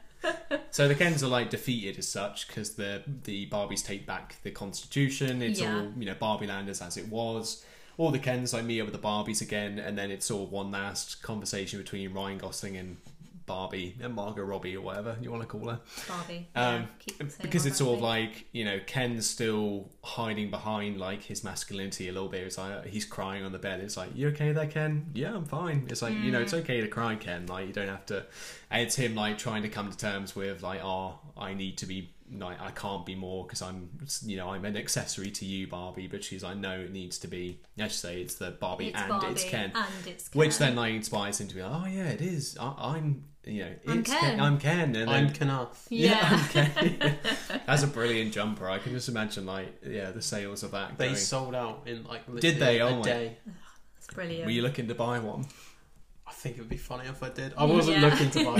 So 0.71 0.87
the 0.87 0.95
Kens 0.95 1.21
are 1.21 1.27
like 1.27 1.49
defeated 1.49 1.99
as 1.99 2.07
such 2.07 2.47
because 2.47 2.71
the 2.75 3.03
the 3.25 3.47
Barbies 3.49 3.85
take 3.85 4.05
back 4.05 4.37
the 4.43 4.51
Constitution. 4.51 5.41
It's 5.41 5.59
Yeah. 5.59 5.75
all 5.75 5.91
you 5.97 6.05
know 6.05 6.15
Barbie 6.15 6.47
Land 6.47 6.69
is 6.69 6.81
as 6.81 6.97
it 6.97 7.07
was. 7.09 7.63
All 7.97 8.09
the 8.09 8.19
Kens 8.19 8.53
like 8.53 8.63
meet 8.63 8.79
up 8.79 8.85
with 8.87 8.93
the 8.99 9.05
Barbies 9.07 9.41
again, 9.41 9.77
and 9.77 9.97
then 9.97 10.09
it's 10.11 10.31
all 10.31 10.47
one 10.47 10.71
last 10.71 11.21
conversation 11.21 11.77
between 11.79 12.13
Ryan 12.13 12.37
Gosling 12.37 12.77
and 12.77 12.97
Barbie 13.51 13.97
and 14.01 14.13
Margot 14.13 14.43
Robbie 14.43 14.77
or 14.77 14.81
whatever 14.81 15.17
you 15.21 15.29
want 15.29 15.43
to 15.43 15.47
call 15.47 15.67
her. 15.67 15.81
Barbie. 16.07 16.47
Um, 16.55 16.87
yeah. 17.05 17.27
Because 17.41 17.65
it's 17.65 17.79
sort 17.79 17.97
of 17.97 18.01
like 18.01 18.45
you 18.53 18.63
know 18.63 18.79
Ken's 18.87 19.29
still 19.29 19.89
hiding 20.05 20.49
behind 20.49 21.01
like 21.01 21.21
his 21.21 21.43
masculinity 21.43 22.07
a 22.07 22.13
little 22.13 22.29
bit. 22.29 22.43
It's 22.43 22.57
like 22.57 22.85
he's 22.85 23.03
crying 23.03 23.43
on 23.43 23.51
the 23.51 23.59
bed. 23.59 23.81
It's 23.81 23.97
like 23.97 24.15
you 24.15 24.29
okay 24.29 24.53
there, 24.53 24.67
Ken? 24.67 25.07
Yeah, 25.13 25.35
I'm 25.35 25.43
fine. 25.43 25.87
It's 25.89 26.01
like 26.01 26.13
you 26.13 26.31
know 26.31 26.39
it's 26.39 26.53
okay 26.53 26.79
to 26.79 26.87
cry, 26.87 27.15
Ken. 27.15 27.45
Like 27.47 27.67
you 27.67 27.73
don't 27.73 27.89
have 27.89 28.05
to. 28.05 28.25
And 28.69 28.83
it's 28.83 28.95
him 28.95 29.15
like 29.15 29.37
trying 29.37 29.63
to 29.63 29.69
come 29.69 29.91
to 29.91 29.97
terms 29.97 30.33
with 30.33 30.63
like 30.63 30.79
oh 30.81 31.19
I 31.37 31.53
need 31.53 31.77
to 31.79 31.85
be 31.85 32.13
like 32.39 32.61
I 32.61 32.71
can't 32.71 33.05
be 33.05 33.15
more 33.15 33.43
because 33.43 33.61
I'm 33.61 33.89
you 34.25 34.37
know 34.37 34.51
I'm 34.51 34.63
an 34.63 34.77
accessory 34.77 35.31
to 35.31 35.45
you, 35.45 35.67
Barbie. 35.67 36.07
But 36.07 36.23
she's 36.23 36.41
like 36.41 36.55
no, 36.55 36.79
it 36.79 36.93
needs 36.93 37.17
to 37.19 37.27
be. 37.27 37.59
I 37.77 37.89
should 37.89 37.99
say 37.99 38.21
it's 38.21 38.35
the 38.35 38.51
Barbie 38.51 38.87
it's 38.87 38.97
and 38.97 39.09
Barbie 39.09 39.27
it's 39.27 39.43
Ken. 39.43 39.73
and 39.75 40.07
it's 40.07 40.29
Ken. 40.29 40.39
Which 40.39 40.57
then 40.57 40.77
like 40.77 40.93
inspires 40.93 41.41
him 41.41 41.49
to 41.49 41.55
be 41.55 41.61
like, 41.61 41.71
oh 41.73 41.87
yeah, 41.87 42.07
it 42.07 42.21
is. 42.21 42.57
I, 42.59 42.73
I'm, 42.77 43.25
you 43.45 43.63
know, 43.63 43.71
I'm 43.87 43.99
it's 43.99 44.11
Ken. 44.11 44.39
I'm 44.39 44.57
Ken, 44.59 44.95
and 44.95 45.09
I'm 45.09 45.25
then 45.27 45.33
Kenough. 45.33 45.87
yeah. 45.89 46.45
okay. 46.49 47.17
That's 47.65 47.83
a 47.83 47.87
brilliant 47.87 48.33
jumper. 48.33 48.69
I 48.69 48.77
can 48.79 48.93
just 48.93 49.09
imagine, 49.09 49.45
like, 49.45 49.81
yeah, 49.85 50.11
the 50.11 50.21
sales 50.21 50.63
of 50.63 50.71
that. 50.71 50.97
They 50.97 51.05
going. 51.07 51.15
sold 51.17 51.55
out 51.55 51.83
in 51.87 52.03
like 52.05 52.25
Did 52.39 52.59
they? 52.59 52.79
literally 52.79 52.81
Oh 52.81 52.87
a 52.95 52.97
my- 52.99 53.03
day. 53.03 53.37
it's 53.97 54.07
brilliant. 54.13 54.45
Were 54.45 54.51
you 54.51 54.61
looking 54.61 54.87
to 54.87 54.95
buy 54.95 55.19
one? 55.19 55.45
I 56.27 56.33
think 56.33 56.55
it 56.57 56.61
would 56.61 56.69
be 56.69 56.77
funny 56.77 57.07
if 57.09 57.21
I 57.21 57.29
did. 57.29 57.53
I 57.57 57.65
wasn't 57.65 57.97
Yeah. 57.99 58.07
looking 58.09 58.29
to 58.31 58.45
buy 58.45 58.51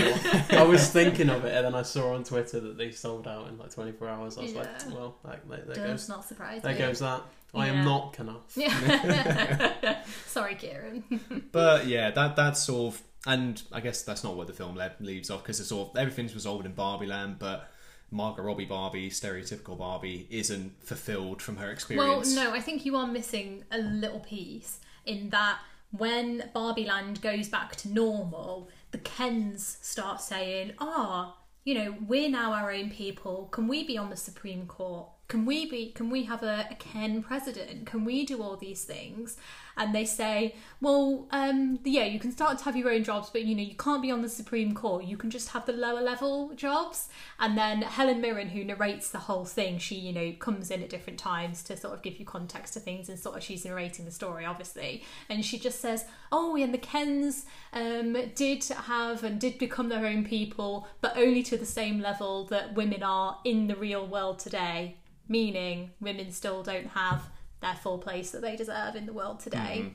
one. 0.50 0.58
I 0.58 0.62
was 0.64 0.90
thinking 0.90 1.30
of 1.30 1.44
it, 1.44 1.54
and 1.54 1.64
then 1.66 1.74
I 1.74 1.82
saw 1.82 2.14
on 2.14 2.22
Twitter 2.24 2.60
that 2.60 2.76
they 2.76 2.90
sold 2.90 3.26
out 3.26 3.48
in 3.48 3.56
like 3.58 3.70
24 3.72 4.08
hours. 4.08 4.36
I 4.38 4.42
was 4.42 4.52
like, 4.54 4.68
well, 4.92 5.16
that, 5.24 5.48
there, 5.48 5.62
there 5.74 5.86
goes, 5.86 6.08
not 6.08 6.24
surprise 6.24 6.60
there 6.62 6.76
goes 6.76 6.98
that. 6.98 7.22
I 7.54 7.66
Yeah. 7.66 7.72
am 7.72 7.84
not 7.84 8.12
Kenough. 8.14 8.56
Yeah. 8.56 10.02
Sorry, 10.26 10.54
Kieran. 10.54 11.04
But 11.52 11.86
yeah, 11.86 12.10
that 12.10 12.36
that's 12.36 12.62
sort 12.62 12.94
of, 12.94 13.02
and 13.26 13.62
I 13.72 13.80
guess 13.80 14.02
that's 14.02 14.24
not 14.24 14.36
where 14.36 14.46
the 14.46 14.52
film 14.52 14.76
le- 14.76 14.92
leaves 15.00 15.30
off 15.30 15.42
because 15.42 15.60
it's 15.60 15.68
sort 15.68 15.90
of 15.90 15.96
everything's 15.96 16.34
resolved 16.34 16.66
in 16.66 16.72
Barbie 16.72 17.06
Land, 17.06 17.36
but 17.38 17.70
Margot 18.10 18.42
Robbie 18.42 18.64
Barbie, 18.64 19.10
stereotypical 19.10 19.78
Barbie, 19.78 20.26
isn't 20.30 20.82
fulfilled 20.82 21.40
from 21.40 21.56
her 21.56 21.70
experience. 21.70 22.34
Well, 22.34 22.44
no, 22.44 22.54
I 22.54 22.60
think 22.60 22.84
you 22.84 22.96
are 22.96 23.06
missing 23.06 23.64
a 23.70 23.78
little 23.78 24.20
piece 24.20 24.80
in 25.06 25.30
that 25.30 25.58
when 25.90 26.50
Barbie 26.52 26.84
Land 26.84 27.22
goes 27.22 27.48
back 27.48 27.76
to 27.76 27.88
normal, 27.88 28.68
the 28.90 28.98
Kens 28.98 29.78
start 29.80 30.20
saying, 30.20 30.72
"Ah, 30.78 31.36
you 31.64 31.74
know, 31.74 31.94
we're 32.06 32.28
now 32.28 32.52
our 32.52 32.70
own 32.72 32.90
people. 32.90 33.48
Can 33.52 33.68
we 33.68 33.84
be 33.84 33.96
on 33.96 34.10
the 34.10 34.16
Supreme 34.16 34.66
Court? 34.66 35.08
Can 35.28 35.46
we 35.46 35.64
be? 35.64 35.92
Can 35.92 36.10
we 36.10 36.24
have 36.24 36.42
a, 36.42 36.66
a 36.70 36.74
Ken 36.74 37.22
president? 37.22 37.86
Can 37.86 38.04
we 38.04 38.26
do 38.26 38.42
all 38.42 38.56
these 38.56 38.84
things?" 38.84 39.38
And 39.78 39.94
they 39.94 40.04
say, 40.04 40.54
"Well, 40.82 41.26
um, 41.30 41.78
yeah, 41.84 42.04
you 42.04 42.20
can 42.20 42.32
start 42.32 42.58
to 42.58 42.64
have 42.64 42.76
your 42.76 42.90
own 42.90 43.02
jobs, 43.02 43.30
but 43.30 43.44
you 43.44 43.54
know, 43.54 43.62
you 43.62 43.74
can't 43.74 44.02
be 44.02 44.10
on 44.10 44.20
the 44.20 44.28
Supreme 44.28 44.74
Court. 44.74 45.04
You 45.04 45.16
can 45.16 45.30
just 45.30 45.48
have 45.52 45.64
the 45.64 45.72
lower 45.72 46.02
level 46.02 46.52
jobs." 46.54 47.08
And 47.40 47.56
then 47.56 47.80
Helen 47.80 48.20
Mirren, 48.20 48.50
who 48.50 48.62
narrates 48.62 49.08
the 49.08 49.20
whole 49.20 49.46
thing, 49.46 49.78
she 49.78 49.94
you 49.94 50.12
know 50.12 50.32
comes 50.38 50.70
in 50.70 50.82
at 50.82 50.90
different 50.90 51.18
times 51.18 51.62
to 51.64 51.78
sort 51.78 51.94
of 51.94 52.02
give 52.02 52.18
you 52.18 52.26
context 52.26 52.74
to 52.74 52.80
things, 52.80 53.08
and 53.08 53.18
sort 53.18 53.38
of 53.38 53.42
she's 53.42 53.64
narrating 53.64 54.04
the 54.04 54.10
story, 54.10 54.44
obviously, 54.44 55.02
and 55.30 55.46
she 55.46 55.58
just 55.58 55.80
says, 55.80 56.04
"Oh, 56.30 56.56
and 56.56 56.74
the 56.74 56.78
Kens 56.78 57.46
um, 57.72 58.18
did 58.34 58.64
have 58.64 59.24
and 59.24 59.40
did 59.40 59.56
become 59.56 59.88
their 59.88 60.04
own 60.04 60.24
people, 60.26 60.86
but 61.00 61.16
only 61.16 61.42
to 61.44 61.56
the 61.56 61.64
same 61.64 62.00
level 62.00 62.44
that 62.48 62.74
women 62.74 63.02
are 63.02 63.38
in 63.44 63.66
the 63.66 63.76
real 63.76 64.06
world 64.06 64.38
today." 64.38 64.96
Meaning, 65.32 65.92
women 65.98 66.30
still 66.30 66.62
don't 66.62 66.88
have 66.88 67.30
their 67.60 67.74
full 67.74 67.96
place 67.96 68.32
that 68.32 68.42
they 68.42 68.54
deserve 68.54 68.94
in 68.94 69.06
the 69.06 69.12
world 69.14 69.40
today. 69.40 69.78
Mm-hmm. 69.80 69.88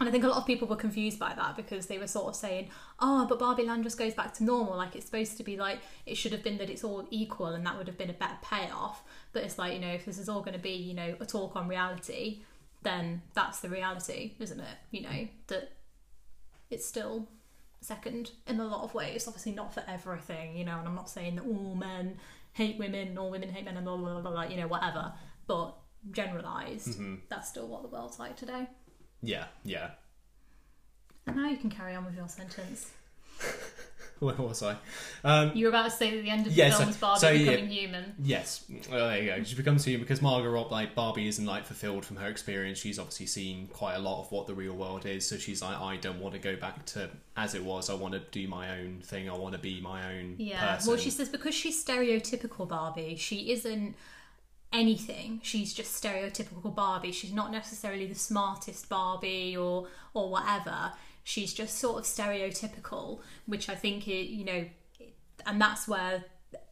And 0.00 0.08
I 0.08 0.12
think 0.12 0.24
a 0.24 0.28
lot 0.28 0.38
of 0.38 0.46
people 0.46 0.66
were 0.66 0.76
confused 0.76 1.18
by 1.18 1.34
that 1.34 1.56
because 1.56 1.84
they 1.86 1.98
were 1.98 2.06
sort 2.06 2.28
of 2.28 2.36
saying, 2.36 2.70
oh, 3.00 3.26
but 3.28 3.38
Barbie 3.38 3.66
Land 3.66 3.84
just 3.84 3.98
goes 3.98 4.14
back 4.14 4.32
to 4.34 4.44
normal. 4.44 4.74
Like 4.74 4.96
it's 4.96 5.04
supposed 5.04 5.36
to 5.36 5.42
be 5.42 5.58
like, 5.58 5.80
it 6.06 6.16
should 6.16 6.32
have 6.32 6.42
been 6.42 6.56
that 6.56 6.70
it's 6.70 6.82
all 6.82 7.06
equal 7.10 7.48
and 7.48 7.66
that 7.66 7.76
would 7.76 7.86
have 7.86 7.98
been 7.98 8.08
a 8.08 8.14
better 8.14 8.38
payoff. 8.42 9.04
But 9.34 9.44
it's 9.44 9.58
like, 9.58 9.74
you 9.74 9.78
know, 9.78 9.92
if 9.92 10.06
this 10.06 10.16
is 10.16 10.30
all 10.30 10.40
going 10.40 10.54
to 10.54 10.58
be, 10.58 10.70
you 10.70 10.94
know, 10.94 11.16
a 11.20 11.26
talk 11.26 11.54
on 11.54 11.68
reality, 11.68 12.40
then 12.82 13.20
that's 13.34 13.60
the 13.60 13.68
reality, 13.68 14.32
isn't 14.38 14.60
it? 14.60 14.76
You 14.90 15.02
know, 15.02 15.28
that 15.48 15.72
it's 16.70 16.86
still 16.86 17.28
second 17.82 18.30
in 18.46 18.58
a 18.58 18.64
lot 18.64 18.84
of 18.84 18.94
ways. 18.94 19.28
Obviously, 19.28 19.52
not 19.52 19.74
for 19.74 19.82
everything, 19.86 20.56
you 20.56 20.64
know, 20.64 20.78
and 20.78 20.88
I'm 20.88 20.94
not 20.94 21.10
saying 21.10 21.36
that 21.36 21.44
all 21.44 21.74
men 21.74 22.16
hate 22.52 22.78
women 22.78 23.16
or 23.16 23.30
women 23.30 23.48
hate 23.48 23.64
men 23.64 23.76
and 23.76 23.84
blah, 23.84 23.96
blah, 23.96 24.20
blah, 24.20 24.30
blah, 24.30 24.42
you 24.44 24.56
know, 24.56 24.68
whatever. 24.68 25.12
But 25.46 25.76
generalized, 26.10 26.88
mm-hmm. 26.88 27.16
that's 27.28 27.48
still 27.48 27.68
what 27.68 27.82
the 27.82 27.88
world's 27.88 28.18
like 28.18 28.36
today. 28.36 28.66
Yeah, 29.22 29.46
yeah. 29.64 29.90
And 31.26 31.36
now 31.36 31.48
you 31.48 31.56
can 31.56 31.70
carry 31.70 31.94
on 31.94 32.04
with 32.04 32.16
your 32.16 32.28
sentence. 32.28 32.90
Where 34.26 34.34
was 34.36 34.62
I? 34.62 34.76
Um, 35.24 35.52
You 35.56 35.64
were 35.64 35.70
about 35.70 35.84
to 35.86 35.90
say 35.90 36.14
that 36.14 36.22
the 36.22 36.28
end 36.30 36.46
of 36.46 36.52
the 36.54 36.58
Yeah, 36.58 36.70
so- 36.70 36.78
film 36.78 36.90
is 36.90 36.96
Barbie 36.98 37.20
so, 37.20 37.30
yeah. 37.30 37.50
becoming 37.52 37.70
human. 37.70 38.14
Yes, 38.22 38.64
well, 38.90 39.08
there 39.08 39.22
you 39.22 39.30
go. 39.36 39.42
She 39.44 39.54
becomes 39.56 39.84
human 39.84 40.02
because 40.02 40.20
Margot 40.20 40.50
Rob, 40.50 40.70
like 40.70 40.94
Barbie, 40.94 41.26
isn't 41.28 41.46
like 41.46 41.64
fulfilled 41.64 42.04
from 42.04 42.16
her 42.16 42.28
experience. 42.28 42.78
She's 42.78 42.98
obviously 42.98 43.26
seen 43.26 43.68
quite 43.68 43.94
a 43.94 43.98
lot 43.98 44.20
of 44.20 44.30
what 44.30 44.46
the 44.46 44.54
real 44.54 44.74
world 44.74 45.06
is, 45.06 45.26
so 45.26 45.36
she's 45.38 45.62
like, 45.62 45.80
I 45.80 45.96
don't 45.96 46.20
want 46.20 46.34
to 46.34 46.40
go 46.40 46.54
back 46.56 46.84
to 46.86 47.08
as 47.36 47.54
it 47.54 47.64
was. 47.64 47.88
I 47.88 47.94
want 47.94 48.12
to 48.12 48.20
do 48.30 48.46
my 48.46 48.78
own 48.78 49.00
thing. 49.02 49.30
I 49.30 49.34
want 49.34 49.54
to 49.54 49.58
be 49.60 49.80
my 49.80 50.14
own 50.14 50.34
Yeah. 50.38 50.74
person. 50.76 50.88
Well, 50.90 50.98
she 51.00 51.10
says 51.10 51.30
because 51.30 51.54
she's 51.54 51.82
stereotypical 51.82 52.68
Barbie, 52.68 53.16
she 53.16 53.50
isn't 53.52 53.96
anything. 54.72 55.40
She's 55.42 55.72
just 55.74 56.02
stereotypical 56.02 56.74
Barbie. 56.74 57.12
She's 57.12 57.32
not 57.32 57.50
necessarily 57.50 58.06
the 58.06 58.14
smartest 58.14 58.88
Barbie 58.88 59.56
or 59.56 59.88
or 60.14 60.30
whatever. 60.30 60.92
She's 61.30 61.52
just 61.54 61.78
sort 61.78 61.98
of 62.00 62.04
stereotypical, 62.04 63.20
which 63.46 63.68
I 63.68 63.74
think 63.74 64.08
it, 64.08 64.26
you 64.28 64.44
know, 64.44 64.64
and 65.46 65.60
that's 65.60 65.86
where 65.88 66.24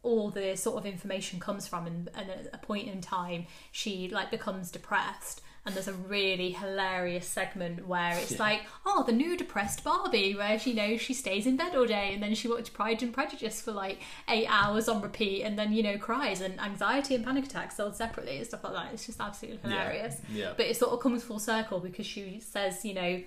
all 0.03 0.29
the 0.29 0.55
sort 0.57 0.77
of 0.77 0.85
information 0.85 1.39
comes 1.39 1.67
from 1.67 1.85
and, 1.87 2.09
and 2.15 2.29
at 2.29 2.49
a 2.53 2.57
point 2.57 2.87
in 2.87 2.99
time 3.01 3.45
she 3.71 4.09
like 4.09 4.29
becomes 4.31 4.69
depressed. 4.71 5.41
And 5.65 5.75
there's 5.75 5.87
a 5.89 5.93
really 5.93 6.51
hilarious 6.51 7.27
segment 7.27 7.85
where 7.87 8.17
it's 8.17 8.39
like 8.39 8.61
oh 8.85 9.03
the 9.03 9.11
new 9.11 9.37
depressed 9.37 9.83
barbie 9.83 10.33
where 10.35 10.57
she 10.57 10.73
knows 10.73 10.99
she 11.01 11.13
stays 11.13 11.45
in 11.45 11.57
bed 11.57 11.75
all 11.75 11.85
day 11.85 12.11
and 12.13 12.23
then 12.23 12.33
she 12.33 12.47
watches 12.47 12.69
pride 12.69 13.03
and 13.03 13.13
prejudice 13.13 13.61
for 13.61 13.71
like 13.73 13.99
eight 14.29 14.47
hours 14.49 14.89
on 14.89 15.01
repeat 15.01 15.43
and 15.43 15.59
then 15.59 15.71
you 15.73 15.83
know 15.83 15.97
cries 15.97 16.41
and 16.41 16.59
anxiety 16.59 17.13
and 17.13 17.23
panic 17.25 17.45
attacks 17.45 17.75
sold 17.77 17.95
separately 17.95 18.37
and 18.37 18.47
stuff 18.47 18.63
like 18.63 18.73
that. 18.73 18.93
It's 18.93 19.05
just 19.05 19.19
absolutely 19.21 19.59
Yeah, 19.63 19.69
hilarious. 19.83 20.21
Yeah. 20.33 20.53
but 20.57 20.65
it 20.65 20.75
sort 20.77 20.91
of 20.93 20.99
comes 21.01 21.23
full 21.23 21.39
circle 21.39 21.79
because 21.79 22.05
she 22.05 22.39
says 22.39 22.83
you 22.83 22.93
know 22.95 23.21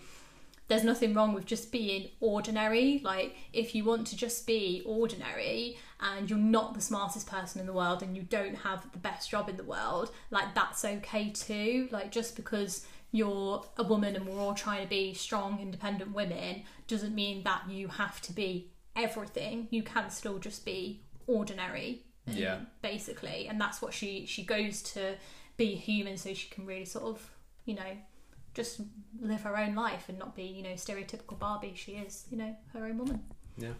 there's 0.72 0.84
nothing 0.84 1.12
wrong 1.12 1.34
with 1.34 1.44
just 1.44 1.70
being 1.70 2.08
ordinary. 2.20 2.98
Like, 3.04 3.36
if 3.52 3.74
you 3.74 3.84
want 3.84 4.06
to 4.06 4.16
just 4.16 4.46
be 4.46 4.82
ordinary 4.86 5.76
and 6.00 6.30
you're 6.30 6.38
not 6.38 6.72
the 6.72 6.80
smartest 6.80 7.26
person 7.26 7.60
in 7.60 7.66
the 7.66 7.74
world 7.74 8.02
and 8.02 8.16
you 8.16 8.22
don't 8.22 8.54
have 8.54 8.90
the 8.90 8.96
best 8.98 9.28
job 9.30 9.50
in 9.50 9.58
the 9.58 9.64
world, 9.64 10.12
like, 10.30 10.54
that's 10.54 10.82
okay 10.82 11.28
too. 11.28 11.88
Like, 11.92 12.10
just 12.10 12.36
because 12.36 12.86
you're 13.10 13.62
a 13.76 13.82
woman 13.82 14.16
and 14.16 14.26
we're 14.26 14.40
all 14.40 14.54
trying 14.54 14.82
to 14.82 14.88
be 14.88 15.12
strong, 15.12 15.60
independent 15.60 16.14
women 16.14 16.62
doesn't 16.88 17.14
mean 17.14 17.42
that 17.42 17.68
you 17.68 17.88
have 17.88 18.22
to 18.22 18.32
be 18.32 18.70
everything. 18.96 19.68
You 19.68 19.82
can 19.82 20.08
still 20.08 20.38
just 20.38 20.64
be 20.64 21.02
ordinary. 21.26 22.06
um, 22.26 22.34
Yeah. 22.34 22.58
Basically. 22.80 23.46
And 23.46 23.60
that's 23.60 23.82
what 23.82 23.92
she, 23.92 24.24
she 24.24 24.42
goes 24.42 24.80
to 24.94 25.16
be 25.58 25.74
human 25.74 26.16
so 26.16 26.32
she 26.32 26.48
can 26.48 26.64
really 26.64 26.86
sort 26.86 27.04
of, 27.04 27.30
you 27.66 27.74
know, 27.74 27.98
just 28.54 28.80
live 29.20 29.42
her 29.42 29.56
own 29.56 29.74
life 29.74 30.08
and 30.08 30.18
not 30.18 30.34
be, 30.34 30.44
you 30.44 30.62
know, 30.62 30.70
stereotypical 30.70 31.38
Barbie. 31.38 31.72
She 31.74 31.92
is, 31.92 32.26
you 32.30 32.36
know, 32.36 32.56
her 32.72 32.84
own 32.86 32.98
woman. 32.98 33.22
Yeah. 33.56 33.72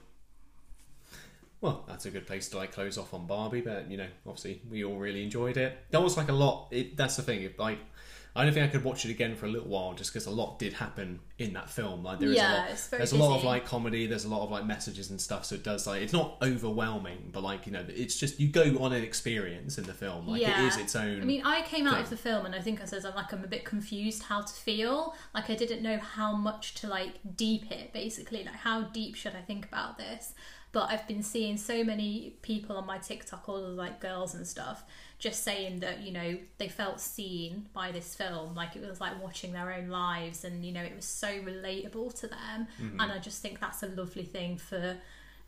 Well, 1.60 1.84
that's 1.86 2.06
a 2.06 2.10
good 2.10 2.26
place 2.26 2.48
to 2.50 2.56
like 2.56 2.72
close 2.72 2.98
off 2.98 3.14
on 3.14 3.26
Barbie, 3.26 3.60
but 3.60 3.88
you 3.90 3.96
know, 3.96 4.08
obviously 4.26 4.60
we 4.68 4.84
all 4.84 4.96
really 4.96 5.22
enjoyed 5.22 5.56
it. 5.56 5.78
That 5.90 6.02
was 6.02 6.16
like 6.16 6.28
a 6.28 6.32
lot. 6.32 6.68
It, 6.72 6.96
that's 6.96 7.16
the 7.16 7.22
thing. 7.22 7.42
It, 7.42 7.58
like, 7.58 7.78
I 8.34 8.44
don't 8.44 8.54
think 8.54 8.64
I 8.66 8.68
could 8.70 8.82
watch 8.82 9.04
it 9.04 9.10
again 9.10 9.36
for 9.36 9.44
a 9.44 9.50
little 9.50 9.68
while, 9.68 9.92
just 9.92 10.10
because 10.10 10.26
a 10.26 10.30
lot 10.30 10.58
did 10.58 10.72
happen 10.72 11.20
in 11.38 11.52
that 11.52 11.68
film. 11.68 12.02
Like 12.02 12.18
there 12.18 12.30
is 12.30 12.36
Yeah, 12.36 12.52
a 12.52 12.56
lot. 12.60 12.70
it's 12.70 12.88
very 12.88 12.98
there's 13.00 13.12
a 13.12 13.18
lot 13.18 13.36
of 13.36 13.44
like 13.44 13.66
comedy. 13.66 14.06
There's 14.06 14.24
a 14.24 14.28
lot 14.28 14.42
of 14.42 14.50
like 14.50 14.64
messages 14.64 15.10
and 15.10 15.20
stuff. 15.20 15.44
So 15.44 15.56
it 15.56 15.62
does 15.62 15.86
like 15.86 16.00
it's 16.00 16.14
not 16.14 16.38
overwhelming, 16.40 17.28
but 17.30 17.42
like 17.42 17.66
you 17.66 17.72
know, 17.72 17.84
it's 17.88 18.16
just 18.18 18.40
you 18.40 18.48
go 18.48 18.78
on 18.80 18.94
an 18.94 19.02
experience 19.02 19.76
in 19.76 19.84
the 19.84 19.92
film. 19.92 20.28
Like 20.28 20.40
yeah. 20.40 20.64
it 20.64 20.68
is 20.68 20.78
its 20.78 20.96
own. 20.96 21.20
I 21.20 21.24
mean, 21.24 21.42
I 21.44 21.60
came 21.62 21.86
out 21.86 21.94
thing. 21.94 22.04
of 22.04 22.10
the 22.10 22.16
film 22.16 22.46
and 22.46 22.54
I 22.54 22.60
think 22.60 22.80
I 22.80 22.86
said 22.86 23.04
I'm 23.04 23.14
like 23.14 23.32
I'm 23.32 23.44
a 23.44 23.48
bit 23.48 23.66
confused 23.66 24.22
how 24.22 24.40
to 24.40 24.52
feel. 24.52 25.14
Like 25.34 25.50
I 25.50 25.54
didn't 25.54 25.82
know 25.82 25.98
how 25.98 26.34
much 26.34 26.74
to 26.76 26.86
like 26.88 27.14
deep 27.36 27.70
it 27.70 27.92
basically. 27.92 28.44
Like 28.44 28.54
how 28.54 28.82
deep 28.82 29.14
should 29.14 29.34
I 29.36 29.42
think 29.42 29.66
about 29.66 29.98
this? 29.98 30.32
But 30.72 30.88
I've 30.90 31.06
been 31.06 31.22
seeing 31.22 31.58
so 31.58 31.84
many 31.84 32.36
people 32.40 32.78
on 32.78 32.86
my 32.86 32.96
TikTok, 32.96 33.46
all 33.46 33.62
of 33.62 33.74
like 33.74 34.00
girls 34.00 34.34
and 34.34 34.46
stuff, 34.46 34.84
just 35.22 35.44
saying 35.44 35.78
that 35.80 36.00
you 36.00 36.10
know 36.12 36.36
they 36.58 36.66
felt 36.68 37.00
seen 37.00 37.66
by 37.72 37.92
this 37.92 38.12
film, 38.14 38.56
like 38.56 38.74
it 38.74 38.82
was 38.86 39.00
like 39.00 39.22
watching 39.22 39.52
their 39.52 39.72
own 39.72 39.88
lives, 39.88 40.44
and 40.44 40.64
you 40.66 40.72
know 40.72 40.82
it 40.82 40.96
was 40.96 41.04
so 41.04 41.28
relatable 41.28 42.12
to 42.20 42.26
them. 42.26 42.66
Mm-hmm. 42.82 43.00
And 43.00 43.12
I 43.12 43.18
just 43.20 43.40
think 43.40 43.60
that's 43.60 43.84
a 43.84 43.86
lovely 43.86 44.24
thing 44.24 44.58
for 44.58 44.96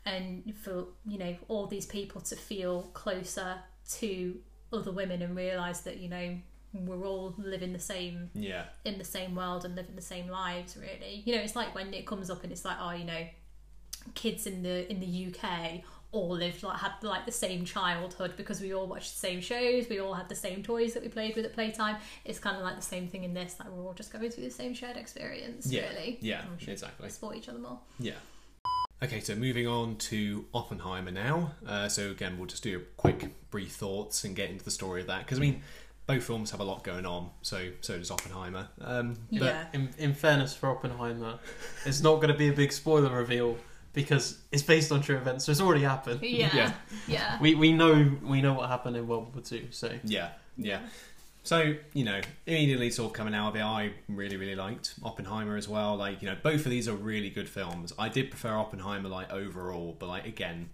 and 0.05 0.53
for 0.63 0.85
you 1.05 1.17
know 1.17 1.35
all 1.49 1.67
these 1.67 1.85
people 1.85 2.21
to 2.21 2.35
feel 2.37 2.83
closer 2.93 3.55
to 3.99 4.37
other 4.71 4.91
women 4.93 5.21
and 5.21 5.35
realize 5.35 5.81
that 5.81 5.97
you 5.97 6.07
know 6.09 6.37
we're 6.73 7.05
all 7.05 7.33
living 7.37 7.73
the 7.73 7.79
same 7.79 8.29
Yeah. 8.33 8.65
in 8.85 8.97
the 8.97 9.03
same 9.03 9.33
world 9.35 9.65
and 9.65 9.75
living 9.75 9.95
the 9.95 10.01
same 10.01 10.27
lives 10.27 10.75
really 10.77 11.23
you 11.25 11.35
know 11.35 11.41
it's 11.41 11.55
like 11.55 11.73
when 11.73 11.93
it 11.93 12.05
comes 12.05 12.29
up 12.29 12.43
and 12.43 12.51
it's 12.51 12.65
like 12.65 12.77
oh 12.81 12.91
you 12.91 13.05
know 13.05 13.25
kids 14.13 14.45
in 14.45 14.61
the 14.63 14.89
in 14.91 14.99
the 14.99 15.27
UK 15.33 15.81
all 16.15 16.29
lived 16.29 16.63
like 16.63 16.77
had 16.77 16.91
like 17.01 17.25
the 17.25 17.31
same 17.31 17.65
childhood 17.65 18.33
because 18.37 18.61
we 18.61 18.73
all 18.73 18.87
watched 18.87 19.11
the 19.13 19.19
same 19.19 19.41
shows 19.41 19.87
we 19.89 19.99
all 19.99 20.13
had 20.13 20.27
the 20.29 20.35
same 20.35 20.63
toys 20.63 20.93
that 20.93 21.03
we 21.03 21.09
played 21.09 21.35
with 21.35 21.45
at 21.45 21.53
playtime 21.53 21.97
it's 22.23 22.39
kind 22.39 22.55
of 22.57 22.63
like 22.63 22.75
the 22.75 22.81
same 22.81 23.07
thing 23.07 23.23
in 23.23 23.33
this 23.33 23.55
like 23.59 23.69
we're 23.69 23.83
all 23.85 23.93
just 23.93 24.11
going 24.13 24.29
through 24.31 24.43
the 24.43 24.49
same 24.49 24.73
shared 24.73 24.97
experience 24.97 25.67
Yeah. 25.71 25.87
really 25.89 26.17
Yeah. 26.21 26.41
And 26.41 26.59
we 26.65 26.71
Exactly. 26.73 27.09
support 27.09 27.35
each 27.35 27.49
other 27.49 27.59
more 27.59 27.79
Yeah. 27.99 28.13
Okay, 29.03 29.19
so 29.19 29.35
moving 29.35 29.67
on 29.67 29.97
to 29.97 30.45
Oppenheimer 30.53 31.11
now. 31.11 31.51
Uh, 31.67 31.89
so 31.89 32.11
again, 32.11 32.37
we'll 32.37 32.47
just 32.47 32.63
do 32.63 32.77
a 32.77 32.81
quick 32.95 33.29
brief 33.51 33.73
thoughts 33.73 34.23
and 34.23 34.35
get 34.35 34.49
into 34.49 34.63
the 34.63 34.71
story 34.71 35.01
of 35.01 35.07
that 35.07 35.25
because 35.25 35.37
I 35.37 35.41
mean, 35.41 35.61
both 36.07 36.23
films 36.23 36.51
have 36.51 36.61
a 36.61 36.63
lot 36.63 36.83
going 36.85 37.05
on. 37.05 37.29
So 37.41 37.71
so 37.81 37.97
does 37.97 38.09
Oppenheimer. 38.09 38.69
Um, 38.79 39.17
But 39.37 39.67
in, 39.73 39.89
in 39.97 40.13
fairness 40.13 40.55
for 40.55 40.69
Oppenheimer, 40.69 41.39
it's 41.85 42.01
not 42.01 42.15
going 42.15 42.29
to 42.29 42.37
be 42.37 42.47
a 42.47 42.53
big 42.53 42.71
spoiler 42.71 43.13
reveal 43.15 43.57
because 43.95 44.37
it's 44.51 44.61
based 44.61 44.91
on 44.91 45.01
true 45.01 45.17
events, 45.17 45.45
so 45.45 45.51
it's 45.51 45.61
already 45.61 45.81
happened. 45.83 46.21
yeah 46.21 46.49
Yeah. 46.53 46.73
yeah 47.07 47.39
We 47.41 47.55
we 47.55 47.71
know 47.71 48.11
we 48.21 48.41
know 48.41 48.53
what 48.53 48.69
happened 48.69 48.95
in 48.97 49.07
World 49.07 49.33
War 49.33 49.43
Two. 49.43 49.67
So 49.71 49.91
yeah, 50.03 50.29
yeah. 50.57 50.81
So 51.43 51.75
you 51.93 52.03
know, 52.03 52.21
immediately 52.45 52.91
sort 52.91 53.11
of 53.11 53.13
coming 53.13 53.33
out 53.33 53.49
of 53.49 53.55
it, 53.55 53.61
I 53.63 53.91
really 54.07 54.37
really 54.37 54.55
liked 54.55 54.93
Oppenheimer 55.03 55.55
as 55.57 55.67
well. 55.67 55.95
Like 55.95 56.21
you 56.21 56.27
know, 56.29 56.37
both 56.43 56.65
of 56.65 56.71
these 56.71 56.87
are 56.87 56.93
really 56.95 57.29
good 57.29 57.49
films. 57.49 57.93
I 57.97 58.09
did 58.09 58.29
prefer 58.29 58.55
Oppenheimer 58.55 59.09
like 59.09 59.31
overall, 59.31 59.95
but 59.97 60.07
like 60.07 60.25
again. 60.27 60.69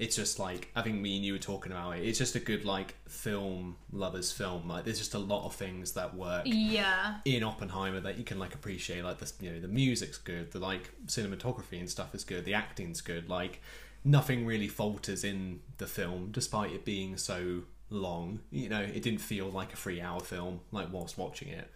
It's 0.00 0.16
just 0.16 0.38
like 0.38 0.70
I 0.74 0.80
think 0.80 0.98
me 0.98 1.16
and 1.16 1.24
you 1.24 1.34
were 1.34 1.38
talking 1.38 1.72
about 1.72 1.98
it. 1.98 2.04
It's 2.04 2.18
just 2.18 2.34
a 2.34 2.40
good 2.40 2.64
like 2.64 2.96
film 3.06 3.76
lovers 3.92 4.32
film. 4.32 4.66
Like 4.66 4.84
there's 4.84 4.98
just 4.98 5.12
a 5.12 5.18
lot 5.18 5.44
of 5.44 5.54
things 5.54 5.92
that 5.92 6.16
work 6.16 6.44
yeah 6.46 7.18
in 7.26 7.44
Oppenheimer 7.44 8.00
that 8.00 8.16
you 8.16 8.24
can 8.24 8.38
like 8.38 8.54
appreciate. 8.54 9.04
Like 9.04 9.18
the 9.18 9.30
you 9.44 9.52
know 9.52 9.60
the 9.60 9.68
music's 9.68 10.16
good, 10.16 10.52
the 10.52 10.58
like 10.58 10.90
cinematography 11.04 11.78
and 11.78 11.88
stuff 11.88 12.14
is 12.14 12.24
good, 12.24 12.46
the 12.46 12.54
acting's 12.54 13.02
good. 13.02 13.28
Like 13.28 13.60
nothing 14.02 14.46
really 14.46 14.68
falters 14.68 15.22
in 15.22 15.60
the 15.76 15.86
film, 15.86 16.30
despite 16.32 16.72
it 16.72 16.86
being 16.86 17.18
so 17.18 17.64
long. 17.90 18.40
You 18.50 18.70
know, 18.70 18.80
it 18.80 19.02
didn't 19.02 19.20
feel 19.20 19.50
like 19.50 19.74
a 19.74 19.76
three 19.76 20.00
hour 20.00 20.20
film 20.20 20.60
like 20.72 20.88
whilst 20.90 21.18
watching 21.18 21.48
it. 21.48 21.70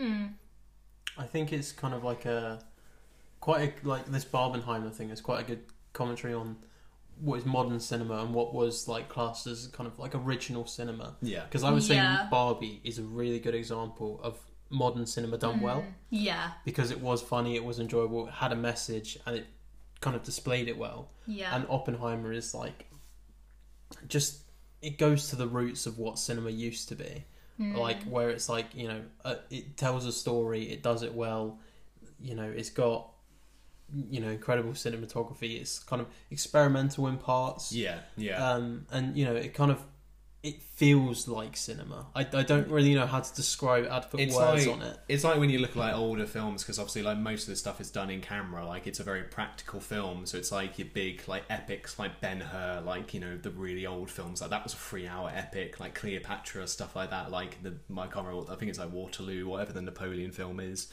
Mm. 0.00 0.32
I 1.16 1.26
think 1.26 1.52
it's 1.52 1.70
kind 1.70 1.94
of 1.94 2.02
like 2.02 2.24
a 2.24 2.58
quite 3.38 3.72
a, 3.84 3.86
like 3.86 4.06
this 4.06 4.24
Barbenheimer 4.24 4.92
thing 4.92 5.10
is 5.10 5.20
quite 5.20 5.42
a 5.42 5.44
good 5.44 5.60
commentary 5.92 6.34
on 6.34 6.56
what 7.20 7.38
is 7.38 7.44
modern 7.46 7.80
cinema 7.80 8.22
and 8.22 8.32
what 8.34 8.54
was 8.54 8.88
like 8.88 9.08
classed 9.08 9.46
as 9.46 9.66
kind 9.68 9.86
of 9.86 9.98
like 9.98 10.14
original 10.14 10.66
cinema. 10.66 11.16
Yeah, 11.20 11.44
Because 11.44 11.64
I 11.64 11.70
was 11.70 11.86
say 11.86 11.96
Yeah. 11.96 12.28
Barbie 12.30 12.80
is 12.84 12.98
a 12.98 13.02
really 13.02 13.38
good 13.40 13.54
example 13.54 14.20
of 14.22 14.38
modern 14.70 15.06
cinema 15.06 15.38
done 15.38 15.60
well. 15.60 15.84
Yeah. 16.10 16.50
Because 16.64 16.90
it 16.90 17.00
was 17.00 17.22
funny, 17.22 17.56
it 17.56 17.64
was 17.64 17.78
enjoyable, 17.80 18.28
it 18.28 18.34
had 18.34 18.52
a 18.52 18.56
message, 18.56 19.18
and 19.26 19.36
it 19.36 19.46
kind 20.00 20.14
of 20.14 20.22
displayed 20.22 20.68
it 20.68 20.76
well. 20.78 21.10
yeah. 21.26 21.54
And 21.54 21.66
Oppenheimer 21.68 22.32
is 22.32 22.54
like 22.54 22.86
just 24.06 24.42
it 24.82 24.98
goes 24.98 25.30
to 25.30 25.36
the 25.36 25.46
roots 25.46 25.86
of 25.86 25.98
what 25.98 26.18
cinema 26.18 26.50
used 26.50 26.88
to 26.90 26.94
be, 26.94 27.24
like 27.58 28.04
where 28.04 28.30
it's 28.30 28.48
like 28.48 28.66
you 28.74 28.86
know 28.86 29.02
uh, 29.24 29.36
it 29.50 29.76
tells 29.76 30.06
a 30.06 30.12
story, 30.12 30.70
it 30.70 30.82
does 30.82 31.02
it 31.02 31.12
well, 31.14 31.58
you 32.20 32.34
know 32.36 32.44
it's 32.44 32.70
got 32.70 33.10
you 34.10 34.20
know 34.20 34.28
incredible 34.30 34.72
cinematography. 34.72 35.60
It's 35.60 35.78
kind 35.80 36.00
of 36.02 36.08
experimental 36.30 37.06
in 37.06 37.18
parts, 37.18 37.72
yeah, 37.72 38.00
yeah. 38.16 38.52
um, 38.52 38.86
and 38.90 39.16
you 39.16 39.24
know 39.24 39.34
it 39.34 39.54
kind 39.54 39.70
of 39.70 39.82
it 40.40 40.62
feels 40.62 41.26
like 41.26 41.56
cinema. 41.56 42.06
I, 42.14 42.20
I 42.32 42.44
don't 42.44 42.68
really 42.68 42.94
know 42.94 43.06
how 43.06 43.18
to 43.18 43.34
describe 43.34 43.84
it, 43.86 43.90
how 43.90 43.98
to 43.98 44.06
put 44.08 44.20
It's 44.20 44.36
words 44.36 44.68
like- 44.68 44.76
on 44.76 44.82
it. 44.82 44.96
It's 45.08 45.24
like 45.24 45.36
when 45.40 45.50
you 45.50 45.58
look 45.58 45.70
at 45.70 45.76
like 45.76 45.94
older 45.96 46.26
films 46.26 46.62
because 46.62 46.78
obviously 46.78 47.02
like 47.02 47.18
most 47.18 47.42
of 47.42 47.48
the 47.48 47.56
stuff 47.56 47.80
is 47.80 47.90
done 47.90 48.08
in 48.08 48.20
camera. 48.20 48.64
Like 48.64 48.86
it's 48.86 49.00
a 49.00 49.02
very 49.02 49.24
practical 49.24 49.80
film, 49.80 50.26
so 50.26 50.38
it's 50.38 50.52
like 50.52 50.78
your 50.78 50.86
big 50.94 51.22
like 51.26 51.42
epics 51.50 51.98
like 51.98 52.20
Ben 52.20 52.40
Hur, 52.40 52.82
like 52.86 53.14
you 53.14 53.20
know 53.20 53.36
the 53.36 53.50
really 53.50 53.84
old 53.84 54.10
films. 54.10 54.40
Like 54.40 54.50
that 54.50 54.62
was 54.62 54.74
a 54.74 54.76
three-hour 54.76 55.32
epic, 55.34 55.80
like 55.80 55.96
Cleopatra 55.96 56.68
stuff 56.68 56.94
like 56.94 57.10
that. 57.10 57.32
Like 57.32 57.60
the 57.64 57.74
I 57.96 58.06
can't 58.06 58.24
remember. 58.24 58.52
I 58.52 58.54
think 58.54 58.70
it's 58.70 58.78
like 58.78 58.92
Waterloo, 58.92 59.48
whatever 59.48 59.72
the 59.72 59.82
Napoleon 59.82 60.30
film 60.30 60.60
is. 60.60 60.86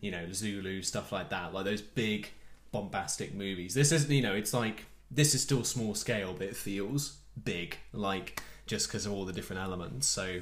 You 0.00 0.12
know 0.12 0.30
Zulu 0.32 0.80
stuff 0.82 1.10
like 1.10 1.30
that. 1.30 1.52
Like 1.52 1.64
those 1.64 1.82
big 1.82 2.30
bombastic 2.72 3.34
movies. 3.34 3.74
This 3.74 3.92
isn't, 3.92 4.10
you 4.10 4.22
know 4.22 4.34
it's 4.34 4.52
like 4.52 4.86
this 5.10 5.34
is 5.34 5.42
still 5.42 5.62
small 5.62 5.94
scale, 5.94 6.34
but 6.36 6.48
it 6.48 6.56
feels 6.56 7.18
big. 7.44 7.76
Like 7.92 8.42
just 8.66 8.88
because 8.88 9.06
of 9.06 9.12
all 9.12 9.24
the 9.24 9.32
different 9.32 9.62
elements. 9.62 10.06
So. 10.06 10.40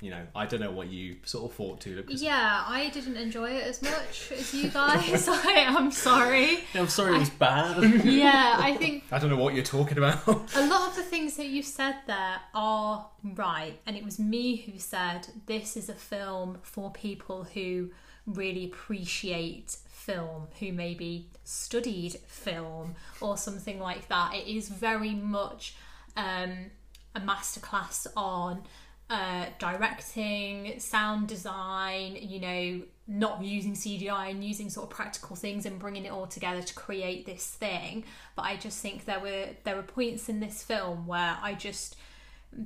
You 0.00 0.10
know, 0.10 0.26
I 0.34 0.46
don't 0.46 0.58
know 0.58 0.72
what 0.72 0.88
you 0.88 1.18
sort 1.22 1.48
of 1.48 1.56
thought 1.56 1.80
to. 1.82 1.94
Because 1.94 2.20
Yeah, 2.20 2.64
I 2.66 2.88
didn't 2.88 3.16
enjoy 3.16 3.50
it 3.50 3.64
as 3.64 3.80
much 3.82 4.32
as 4.36 4.52
you 4.52 4.68
guys. 4.68 5.28
I 5.30 5.64
am 5.68 5.92
sorry. 5.92 6.58
I'm 6.74 6.88
sorry, 6.88 7.14
it 7.14 7.18
was 7.20 7.30
bad. 7.30 7.80
Yeah, 8.04 8.56
I 8.58 8.74
think 8.74 9.04
I 9.12 9.20
don't 9.20 9.30
know 9.30 9.36
what 9.36 9.54
you're 9.54 9.62
talking 9.62 9.98
about. 9.98 10.26
a 10.56 10.66
lot 10.66 10.88
of 10.88 10.96
the 10.96 11.04
things 11.04 11.36
that 11.36 11.46
you 11.46 11.62
said 11.62 11.94
there 12.08 12.40
are 12.52 13.06
right. 13.22 13.78
And 13.86 13.96
it 13.96 14.04
was 14.04 14.18
me 14.18 14.56
who 14.56 14.76
said 14.80 15.28
this 15.46 15.76
is 15.76 15.88
a 15.88 15.94
film 15.94 16.58
for 16.62 16.90
people 16.90 17.44
who 17.44 17.90
really 18.26 18.64
appreciate 18.64 19.76
film, 20.02 20.48
who 20.58 20.72
maybe 20.72 21.28
studied 21.44 22.14
film 22.26 22.94
or 23.20 23.36
something 23.36 23.78
like 23.78 24.08
that. 24.08 24.34
It 24.34 24.46
is 24.46 24.68
very 24.68 25.14
much 25.14 25.76
um, 26.16 26.70
a 27.14 27.20
masterclass 27.20 28.06
on 28.16 28.62
uh, 29.08 29.46
directing, 29.58 30.80
sound 30.80 31.28
design, 31.28 32.16
you 32.20 32.40
know, 32.40 32.82
not 33.06 33.42
using 33.42 33.74
CGI 33.74 34.30
and 34.30 34.42
using 34.44 34.70
sort 34.70 34.84
of 34.84 34.90
practical 34.90 35.36
things 35.36 35.66
and 35.66 35.78
bringing 35.78 36.04
it 36.04 36.12
all 36.12 36.26
together 36.26 36.62
to 36.62 36.74
create 36.74 37.26
this 37.26 37.46
thing. 37.46 38.04
But 38.36 38.42
I 38.42 38.56
just 38.56 38.80
think 38.80 39.04
there 39.04 39.20
were 39.20 39.48
there 39.64 39.76
were 39.76 39.82
points 39.82 40.28
in 40.28 40.40
this 40.40 40.62
film 40.62 41.06
where 41.06 41.36
I 41.42 41.54
just 41.54 41.96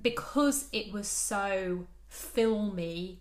because 0.03 0.68
it 0.72 0.93
was 0.93 1.09
so 1.09 1.87
filmy, 2.09 3.18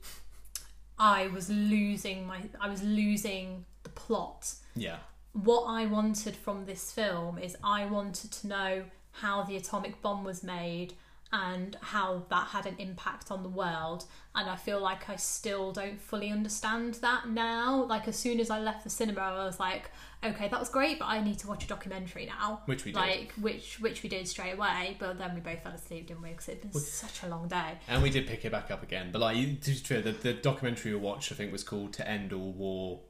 I 0.99 1.28
was 1.28 1.49
losing 1.49 2.28
my 2.28 2.41
I 2.61 2.70
was 2.70 2.84
losing 2.84 3.66
plot 3.96 4.54
yeah, 4.76 4.98
what 5.34 5.64
I 5.64 5.86
wanted 5.86 6.36
from 6.36 6.66
this 6.66 6.91
film 6.91 7.38
is 7.38 7.58
I 7.64 7.86
wanted 7.86 8.32
to 8.32 8.48
know 8.48 8.84
how 9.12 9.43
the 9.43 9.58
atomic 9.58 10.02
bomb 10.02 10.24
was 10.24 10.43
made 10.43 10.93
and 11.34 11.76
how 11.82 12.24
that 12.30 12.48
had 12.48 12.66
an 12.66 12.76
impact 12.78 13.32
on 13.32 13.43
the 13.43 13.50
world. 13.50 14.06
And 14.36 14.50
I 14.50 14.56
feel 14.56 14.80
like 14.80 15.10
I 15.10 15.18
still 15.18 15.74
don't 15.74 16.00
fully 16.00 16.32
understand 16.32 16.96
that 16.96 17.28
now. 17.28 17.84
Like, 17.84 18.08
as 18.08 18.16
soon 18.16 18.39
as 18.39 18.50
I 18.50 18.60
left 18.60 18.84
the 18.86 18.89
cinema, 18.89 19.22
I 19.22 19.46
was 19.46 19.60
like, 19.60 19.91
okay, 20.24 20.48
that 20.48 20.60
was 20.60 20.70
great, 20.70 21.00
but 21.00 21.06
I 21.06 21.22
need 21.22 21.39
to 21.39 21.48
watch 21.48 21.66
a 21.66 21.68
documentary 21.68 22.28
now. 22.28 22.62
Which 22.66 22.86
we 22.86 22.91
did. 22.91 23.00
Like, 23.00 23.34
which, 23.41 23.80
which 23.82 24.04
we 24.04 24.10
did 24.10 24.28
straight 24.28 24.54
away, 24.54 24.96
but 25.00 25.18
then 25.18 25.34
we 25.34 25.41
both 25.41 25.64
fell 25.64 25.74
asleep, 25.74 26.08
didn't 26.08 26.22
we? 26.22 26.30
Because 26.30 26.48
it'd 26.48 26.72
been 26.72 26.80
such 26.80 27.24
a 27.24 27.28
long 27.28 27.50
day. 27.50 27.80
and 27.89 28.02
we 28.02 28.10
did 28.10 28.28
pick 28.28 28.46
it 28.46 28.52
back 28.52 28.72
up 28.72 28.84
again. 28.84 29.10
But 29.12 29.20
like, 29.20 29.36
to 29.36 29.72
be 29.72 29.76
fair, 29.78 30.02
the, 30.02 30.12
the 30.12 30.34
documentary 30.34 30.93
we 30.93 31.00
watched, 31.00 31.32
I 31.32 31.36
think, 31.36 31.52
was 31.52 31.64
called 31.64 31.91
"To 31.93 32.08
End 32.08 32.32
All 32.32 32.54
War." 32.54 33.02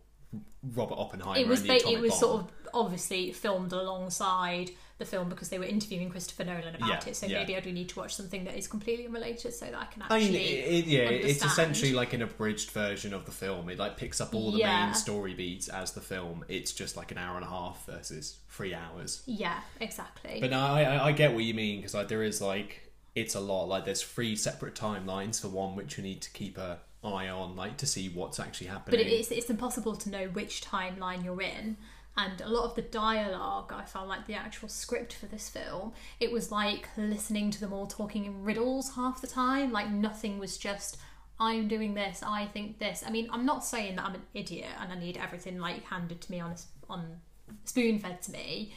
Robert 0.75 0.95
Oppenheimer. 0.97 1.37
it 1.39 1.47
was 1.47 1.61
ba- 1.63 1.87
it 1.89 1.99
was 1.99 2.11
bomb. 2.11 2.19
sort 2.19 2.41
of 2.41 2.51
obviously 2.73 3.31
filmed 3.31 3.71
alongside 3.71 4.71
the 4.97 5.05
film 5.05 5.27
because 5.27 5.49
they 5.49 5.59
were 5.59 5.65
interviewing 5.65 6.09
Christopher 6.09 6.45
Nolan 6.45 6.73
about 6.75 6.87
Yeah, 7.05 7.09
it. 7.09 7.15
So 7.17 7.25
yeah. 7.25 7.39
maybe 7.39 7.57
I 7.57 7.59
do 7.59 7.71
need 7.71 7.89
to 7.89 7.99
watch 7.99 8.15
something 8.15 8.45
that 8.45 8.57
is 8.57 8.67
completely 8.67 9.05
unrelated 9.05 9.53
so 9.53 9.65
that 9.65 9.75
I 9.75 9.85
can 9.85 10.01
I 10.03 10.05
actually. 10.17 10.31
mean, 10.31 10.41
it, 10.41 10.73
it- 10.73 10.85
yeah, 10.85 11.01
it's 11.01 11.43
essentially 11.43 11.91
like 11.93 12.13
an 12.13 12.21
abridged 12.21 12.71
version 12.71 13.13
of 13.13 13.25
the 13.25 13.31
film. 13.31 13.69
It 13.69 13.77
like 13.77 13.97
picks 13.97 14.21
up 14.21 14.33
all 14.33 14.51
the 14.51 14.59
Yeah. 14.59 14.85
main 14.85 14.93
story 14.95 15.33
beats 15.33 15.67
as 15.67 15.91
the 15.91 16.01
film. 16.01 16.45
It's 16.47 16.71
just 16.71 16.95
like 16.95 17.11
an 17.11 17.17
hour 17.17 17.35
and 17.35 17.45
a 17.45 17.49
half 17.49 17.85
versus 17.85 18.37
three 18.49 18.73
hours. 18.73 19.21
yeah, 19.25 19.59
exactly. 19.81 20.37
But 20.39 20.51
no, 20.51 20.59
I, 20.59 20.83
I, 20.83 21.05
I 21.07 21.11
get 21.11 21.33
what 21.33 21.43
you 21.43 21.53
mean 21.53 21.77
because 21.79 21.93
like 21.93 22.07
there 22.07 22.23
is 22.23 22.41
like 22.41 22.91
it's 23.15 23.35
a 23.35 23.39
lot. 23.41 23.65
Like 23.67 23.83
there's 23.85 24.01
three 24.01 24.35
separate 24.37 24.75
timelines 24.75 25.41
for 25.41 25.49
one, 25.49 25.75
which 25.75 25.97
you 25.97 26.03
need 26.03 26.21
to 26.21 26.31
keep 26.31 26.57
a 26.57 26.79
eye 27.05 27.29
on, 27.29 27.55
like 27.55 27.77
to 27.77 27.85
see 27.85 28.09
what's 28.09 28.39
actually 28.39 28.67
happening. 28.67 28.99
but 28.99 29.07
it's 29.07 29.31
it's 29.31 29.49
impossible 29.49 29.95
to 29.95 30.09
know 30.09 30.25
which 30.27 30.63
timeline 30.63 31.23
you're 31.23 31.41
in. 31.41 31.77
And 32.17 32.39
a 32.39 32.47
lot 32.47 32.63
of 32.63 32.75
the 32.75 32.81
dialogue, 32.81 33.73
I 33.75 33.83
found 33.83 34.07
like 34.07 34.25
the 34.25 34.35
actual 34.35 34.69
script 34.69 35.13
for 35.13 35.25
this 35.25 35.49
film, 35.49 35.91
it 36.19 36.31
was 36.31 36.49
like 36.49 36.87
listening 36.95 37.51
to 37.51 37.59
them 37.59 37.73
all 37.73 37.87
talking 37.87 38.25
in 38.25 38.43
riddles 38.43 38.95
half 38.95 39.19
the 39.19 39.27
time. 39.27 39.73
Like 39.73 39.89
nothing 39.91 40.39
was 40.39 40.57
just, 40.57 40.97
I'm 41.41 41.67
doing 41.67 41.93
this, 41.93 42.23
I 42.25 42.45
think 42.45 42.79
this. 42.79 43.03
I 43.05 43.11
mean, 43.11 43.27
I'm 43.33 43.45
not 43.45 43.65
saying 43.65 43.97
that 43.97 44.05
I'm 44.05 44.15
an 44.15 44.21
idiot 44.33 44.69
and 44.79 44.93
I 44.93 44.97
need 44.97 45.17
everything 45.17 45.59
like 45.59 45.83
handed 45.83 46.21
to 46.21 46.31
me 46.31 46.39
on 46.39 46.51
a, 46.51 46.57
on 46.89 47.17
spoon 47.65 47.99
fed 47.99 48.21
to 48.23 48.31
me, 48.31 48.73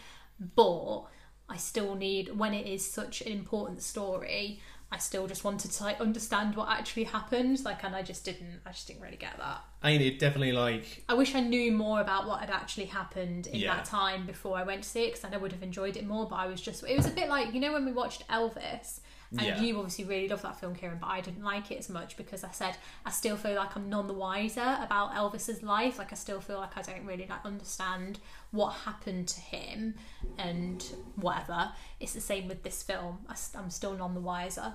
but 0.57 1.05
I 1.49 1.57
still 1.57 1.95
need 1.95 2.37
when 2.37 2.55
it 2.55 2.67
is 2.67 2.85
such 2.85 3.21
an 3.21 3.31
important 3.31 3.83
story. 3.83 4.61
I 4.91 4.97
still 4.97 5.27
just 5.27 5.45
wanted 5.45 5.71
to 5.73 5.85
like 5.85 6.01
understand 6.01 6.57
what 6.57 6.71
actually 6.71 7.05
happened, 7.05 7.63
like, 7.63 7.85
and 7.85 7.95
I 7.95 8.03
just 8.03 8.25
didn't. 8.25 8.61
I 8.65 8.71
just 8.71 8.87
didn't 8.87 9.03
really 9.03 9.17
get 9.19 9.37
that. 9.37 9.61
I 9.83 9.93
mean, 9.93 10.01
it 10.01 10.19
definitely 10.19 10.53
like 10.53 11.05
I 11.09 11.15
wish 11.15 11.35
I 11.35 11.41
knew 11.41 11.73
more 11.73 12.01
about 12.01 12.27
what 12.27 12.41
had 12.41 12.49
actually 12.51 12.87
happened 12.87 13.49
in 13.49 13.57
Yeah. 13.61 13.77
that 13.77 13.85
time 13.85 14.27
before 14.27 14.57
I 14.57 14.63
went 14.63 14.83
to 14.85 14.89
see 14.89 15.03
it, 15.05 15.07
because 15.09 15.21
then 15.21 15.35
I 15.35 15.37
would 15.37 15.53
have 15.53 15.63
enjoyed 15.63 15.97
it 15.99 16.07
more. 16.07 16.27
But 16.27 16.37
I 16.37 16.47
was 16.47 16.61
just, 16.63 16.83
it 16.85 16.97
was 16.97 17.07
a 17.07 17.11
bit 17.11 17.29
like 17.29 17.53
you 17.53 17.61
know 17.61 17.73
when 17.75 17.85
we 17.85 17.93
watched 17.93 18.27
Elvis, 18.29 19.01
and 19.31 19.43
Yeah. 19.43 19.61
you 19.61 19.77
obviously 19.77 20.05
really 20.05 20.29
love 20.29 20.43
that 20.43 20.59
film, 20.59 20.75
Kieran, 20.75 20.99
but 20.99 21.09
I 21.09 21.21
didn't 21.21 21.43
like 21.43 21.71
it 21.71 21.79
as 21.79 21.89
much 21.89 22.17
because 22.17 22.45
I 22.45 22.51
said 22.51 22.77
I 23.05 23.11
still 23.11 23.37
feel 23.37 23.55
like 23.55 23.77
I'm 23.77 23.89
none 23.89 24.07
the 24.07 24.15
wiser 24.15 24.79
about 24.81 25.13
Elvis's 25.15 25.63
life. 25.63 25.99
Like 25.99 26.13
I 26.13 26.17
still 26.17 26.41
feel 26.41 26.59
like 26.59 26.77
I 26.77 26.83
don't 26.83 27.05
really 27.05 27.27
like 27.29 27.45
understand 27.45 28.21
what 28.51 28.71
happened 28.71 29.29
to 29.29 29.41
him 29.41 29.95
and 30.39 30.83
whatever. 31.17 31.73
It's 32.01 32.15
the 32.15 32.21
same 32.21 32.49
with 32.49 32.63
this 32.63 32.83
film. 32.83 33.19
I, 33.29 33.35
am 33.59 33.71
still 33.71 33.95
none 33.95 34.15
the 34.15 34.21
wiser. 34.21 34.75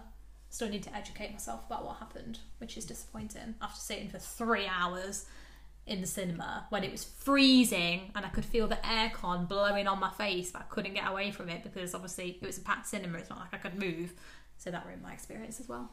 Still 0.50 0.70
need 0.70 0.84
to 0.84 0.96
educate 0.96 1.32
myself 1.32 1.66
about 1.66 1.84
what 1.84 1.98
happened, 1.98 2.40
which 2.60 2.78
is 2.78 2.86
disappointing 2.86 3.56
after 3.60 3.80
sitting 3.80 4.10
for 4.10 4.20
three 4.20 4.68
hours 4.68 5.26
in 5.86 6.00
the 6.00 6.08
cinema 6.08 6.66
when 6.70 6.84
it 6.84 6.92
was 6.92 7.04
freezing 7.04 8.10
and 8.16 8.26
I 8.26 8.30
could 8.30 8.46
feel 8.46 8.68
the 8.68 8.78
aircon 8.78 9.50
blowing 9.50 9.88
on 9.88 10.00
my 10.00 10.12
face, 10.12 10.52
but 10.52 10.62
I 10.62 10.66
couldn't 10.66 10.94
get 10.94 11.10
away 11.10 11.32
from 11.32 11.50
it 11.50 11.62
because 11.64 11.94
obviously 11.94 12.38
it 12.42 12.46
was 12.46 12.58
a 12.58 12.62
packed 12.62 12.88
cinema. 12.88 13.18
It's 13.18 13.30
not 13.30 13.40
like 13.40 13.54
I 13.54 13.58
could 13.58 13.78
move, 13.78 14.14
so 14.64 14.72
that 14.72 14.86
ruined 14.86 15.02
my 15.02 15.12
experience 15.12 15.60
as 15.60 15.68
well. 15.68 15.92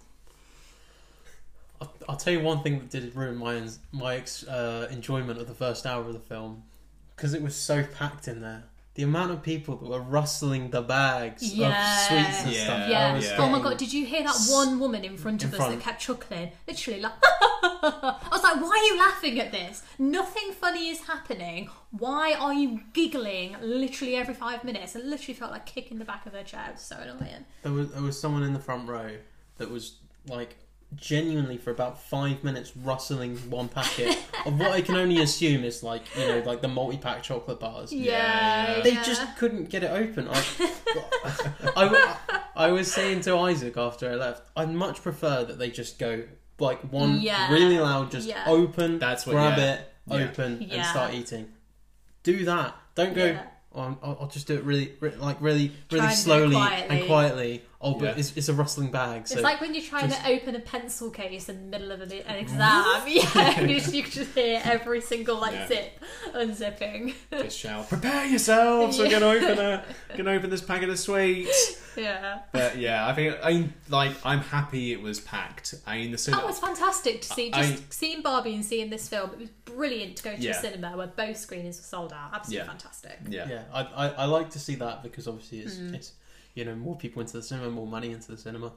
I'll, 2.09 2.17
tell 2.17 2.33
you 2.33 2.41
one 2.41 2.63
thing 2.63 2.79
that 2.79 2.91
did 2.91 3.17
ruin 3.17 3.37
my 3.37 3.67
my 3.91 4.23
uh, 4.49 4.87
enjoyment 4.91 5.41
of 5.41 5.49
the 5.49 5.55
first 5.55 5.87
hour 5.87 6.05
of 6.05 6.13
the 6.13 6.21
film 6.21 6.63
because 7.17 7.35
it 7.35 7.43
was 7.43 7.57
so 7.57 7.83
packed 7.83 8.29
in 8.29 8.43
there. 8.43 8.65
The 9.01 9.05
amount 9.07 9.31
of 9.31 9.43
people 9.43 9.77
that 9.77 9.89
were 9.89 10.03
rustling 10.03 10.69
the 10.71 10.83
bags 10.83 11.43
Yeah. 11.55 11.69
of 11.69 12.07
sweets 12.07 12.43
and 12.45 12.53
Yeah. 12.53 12.65
stuff. 12.65 12.89
Yeah. 12.91 13.15
Was 13.15 13.25
Yeah. 13.25 13.37
Oh 13.39 13.49
my 13.49 13.59
god, 13.63 13.79
did 13.79 13.95
you 13.95 14.05
hear 14.05 14.23
that 14.25 14.37
one 14.51 14.79
woman 14.79 15.05
in 15.05 15.17
front 15.17 15.43
of 15.43 15.49
in 15.49 15.55
us 15.55 15.57
front. 15.67 15.79
that 15.79 15.83
kept 15.85 16.03
chuckling? 16.03 16.53
Literally 16.69 17.01
like 17.01 17.13
I 17.23 18.29
was 18.31 18.43
like, 18.43 18.57
why 18.61 18.69
are 18.69 18.85
you 18.93 18.99
laughing 18.99 19.41
at 19.41 19.53
this? 19.53 19.83
Nothing 19.99 20.53
funny 20.53 20.91
is 20.91 21.01
happening. 21.07 21.71
Why 21.93 22.35
are 22.35 22.53
you 22.53 22.83
giggling 22.93 23.57
literally 23.63 24.17
every 24.17 24.35
five 24.35 24.65
minutes? 24.65 24.95
It 24.95 25.05
literally 25.07 25.33
felt 25.35 25.51
like 25.51 25.65
kicking 25.65 25.99
the 25.99 26.05
back 26.05 26.27
of 26.27 26.35
her 26.35 26.43
chair. 26.43 26.67
It 26.69 26.73
was 26.75 26.83
so 26.83 26.97
annoying. 26.97 27.47
There 27.63 27.73
was 27.73 27.93
there 27.93 28.03
was 28.03 28.21
someone 28.21 28.43
in 28.43 28.53
the 28.53 28.61
front 28.61 28.87
row 28.87 29.17
that 29.57 29.71
was 29.71 29.95
like 30.27 30.57
genuinely 30.97 31.57
for 31.57 31.71
about 31.71 32.01
five 32.03 32.43
minutes 32.43 32.77
rustling 32.77 33.37
one 33.51 33.69
packet 33.69 34.19
of 34.45 34.59
what 34.59 34.73
I 34.73 34.81
can 34.81 34.97
only 34.97 35.21
assume 35.23 35.63
is 35.65 35.83
like 35.83 36.03
you 36.19 36.27
know 36.27 36.43
like 36.45 36.61
the 36.63 36.69
multi 36.69 36.99
pack 36.99 37.23
chocolate 37.23 37.61
bars. 37.61 37.93
Yeah, 37.93 38.77
yeah. 38.77 38.83
They 38.83 38.95
just 38.97 39.37
couldn't 39.39 39.69
get 39.71 39.83
it 39.85 39.91
open. 39.91 40.29
I, 40.29 40.43
I, 41.77 42.17
I 42.57 42.71
was 42.73 42.93
saying 42.93 43.23
to 43.23 43.37
Isaac 43.37 43.77
after 43.77 44.11
I 44.11 44.15
left, 44.15 44.43
I'd 44.57 44.71
much 44.73 45.03
prefer 45.03 45.45
that 45.45 45.59
they 45.59 45.71
just 45.71 45.99
go 45.99 46.25
like 46.59 46.81
one 46.93 47.21
Yeah. 47.21 47.51
really 47.53 47.79
loud, 47.79 48.11
just 48.11 48.29
Yeah. 48.29 48.45
open, 48.47 48.99
That's 48.99 49.27
what- 49.27 49.33
grab 49.33 49.59
yeah. 49.59 49.75
it, 49.75 49.93
Yeah. 50.07 50.17
open, 50.17 50.69
and 50.71 50.85
start 50.87 51.15
eating. 51.15 51.49
Do 52.23 52.45
that. 52.45 52.75
Don't 52.95 53.15
go. 53.15 53.25
Yeah. 53.27 53.43
Oh, 53.73 53.97
I'll, 54.03 54.19
I'll 54.23 54.27
just 54.29 54.47
do 54.49 54.55
it 54.57 54.65
really, 54.65 54.93
re- 55.01 55.15
like 55.17 55.37
really, 55.41 55.69
really 55.91 56.01
Try 56.01 56.11
and 56.11 56.19
slowly 56.19 56.57
quietly. 56.57 56.99
and 56.99 57.07
quietly. 57.07 57.63
Oh, 57.83 57.95
but 57.95 58.05
Yeah. 58.05 58.15
it's, 58.19 58.37
it's 58.37 58.49
a 58.51 58.53
rustling 58.53 58.91
bag. 58.91 59.27
So 59.27 59.37
It's 59.37 59.43
like 59.43 59.61
when 59.63 59.73
you're 59.75 59.83
trying 59.83 60.09
just- 60.11 60.21
to 60.23 60.31
open 60.31 60.55
a 60.55 60.61
pencil 60.61 61.09
case 61.11 61.49
in 61.49 61.57
the 61.71 61.79
middle 61.79 61.91
of 61.93 62.03
an, 62.03 62.13
an 62.13 62.37
exam. 62.45 62.85
yeah, 63.09 63.61
you, 63.63 63.81
just, 63.81 63.95
you 63.95 64.03
can 64.03 64.13
just 64.13 64.35
hear 64.35 64.61
every 64.65 65.01
single 65.01 65.37
like 65.41 65.55
Yeah. 65.55 65.67
zip 65.69 66.01
unzipping. 66.35 67.15
just 67.33 67.59
shout, 67.65 67.89
"Prepare 67.89 68.27
yourselves! 68.27 68.99
We're 68.99 69.11
gonna 69.11 69.27
open 69.27 69.59
a 69.59 69.85
gonna 70.17 70.33
open 70.33 70.51
this 70.51 70.61
packet 70.63 70.89
of 70.91 70.99
sweets." 70.99 71.81
yeah. 71.97 72.41
But 72.53 72.79
yeah, 72.79 73.07
I 73.07 73.15
think 73.15 73.37
I 73.43 73.51
mean, 73.53 73.75
like 73.89 74.13
I'm 74.25 74.41
happy 74.41 74.93
it 74.93 75.01
was 75.01 75.21
packed. 75.21 75.75
I 75.87 75.99
mean, 75.99 76.13
the 76.13 76.19
cinema. 76.19 76.43
Oh, 76.43 76.47
was 76.47 76.59
fantastic 76.59 77.23
to 77.23 77.29
see. 77.29 77.53
I- 77.53 77.63
Just 77.63 77.93
seeing 77.93 78.23
Barbie 78.23 78.55
and 78.55 78.65
seeing 78.65 78.91
this 78.91 79.09
film, 79.09 79.31
it 79.33 79.39
was 79.39 79.49
brilliant 79.65 80.17
to 80.17 80.23
go 80.23 80.35
to 80.37 80.41
Yeah. 80.41 80.51
a 80.53 80.61
cinema 80.61 80.97
where 80.97 81.07
both 81.07 81.37
screenings 81.37 81.79
were 81.79 81.83
sold 81.85 82.13
out. 82.13 82.31
Absolutely 82.35 82.65
Yeah. 82.67 82.71
fantastic. 82.71 83.19
yeah. 83.29 83.49
yeah, 83.49 83.63
I, 83.73 83.83
I, 83.83 84.09
I 84.09 84.25
like 84.27 84.51
to 84.51 84.59
see 84.59 84.75
that 84.77 85.03
because 85.03 85.27
obviously 85.27 85.61
it's, 85.61 85.77
Mm. 85.77 85.95
it's 85.95 86.13
you 86.55 86.65
know 86.65 86.75
more 86.75 86.97
people 86.97 87.21
into 87.21 87.35
the 87.35 87.43
cinema, 87.43 87.71
more 87.71 87.87
money 87.87 88.11
into 88.13 88.33
the 88.33 88.39
cinema. 88.39 88.73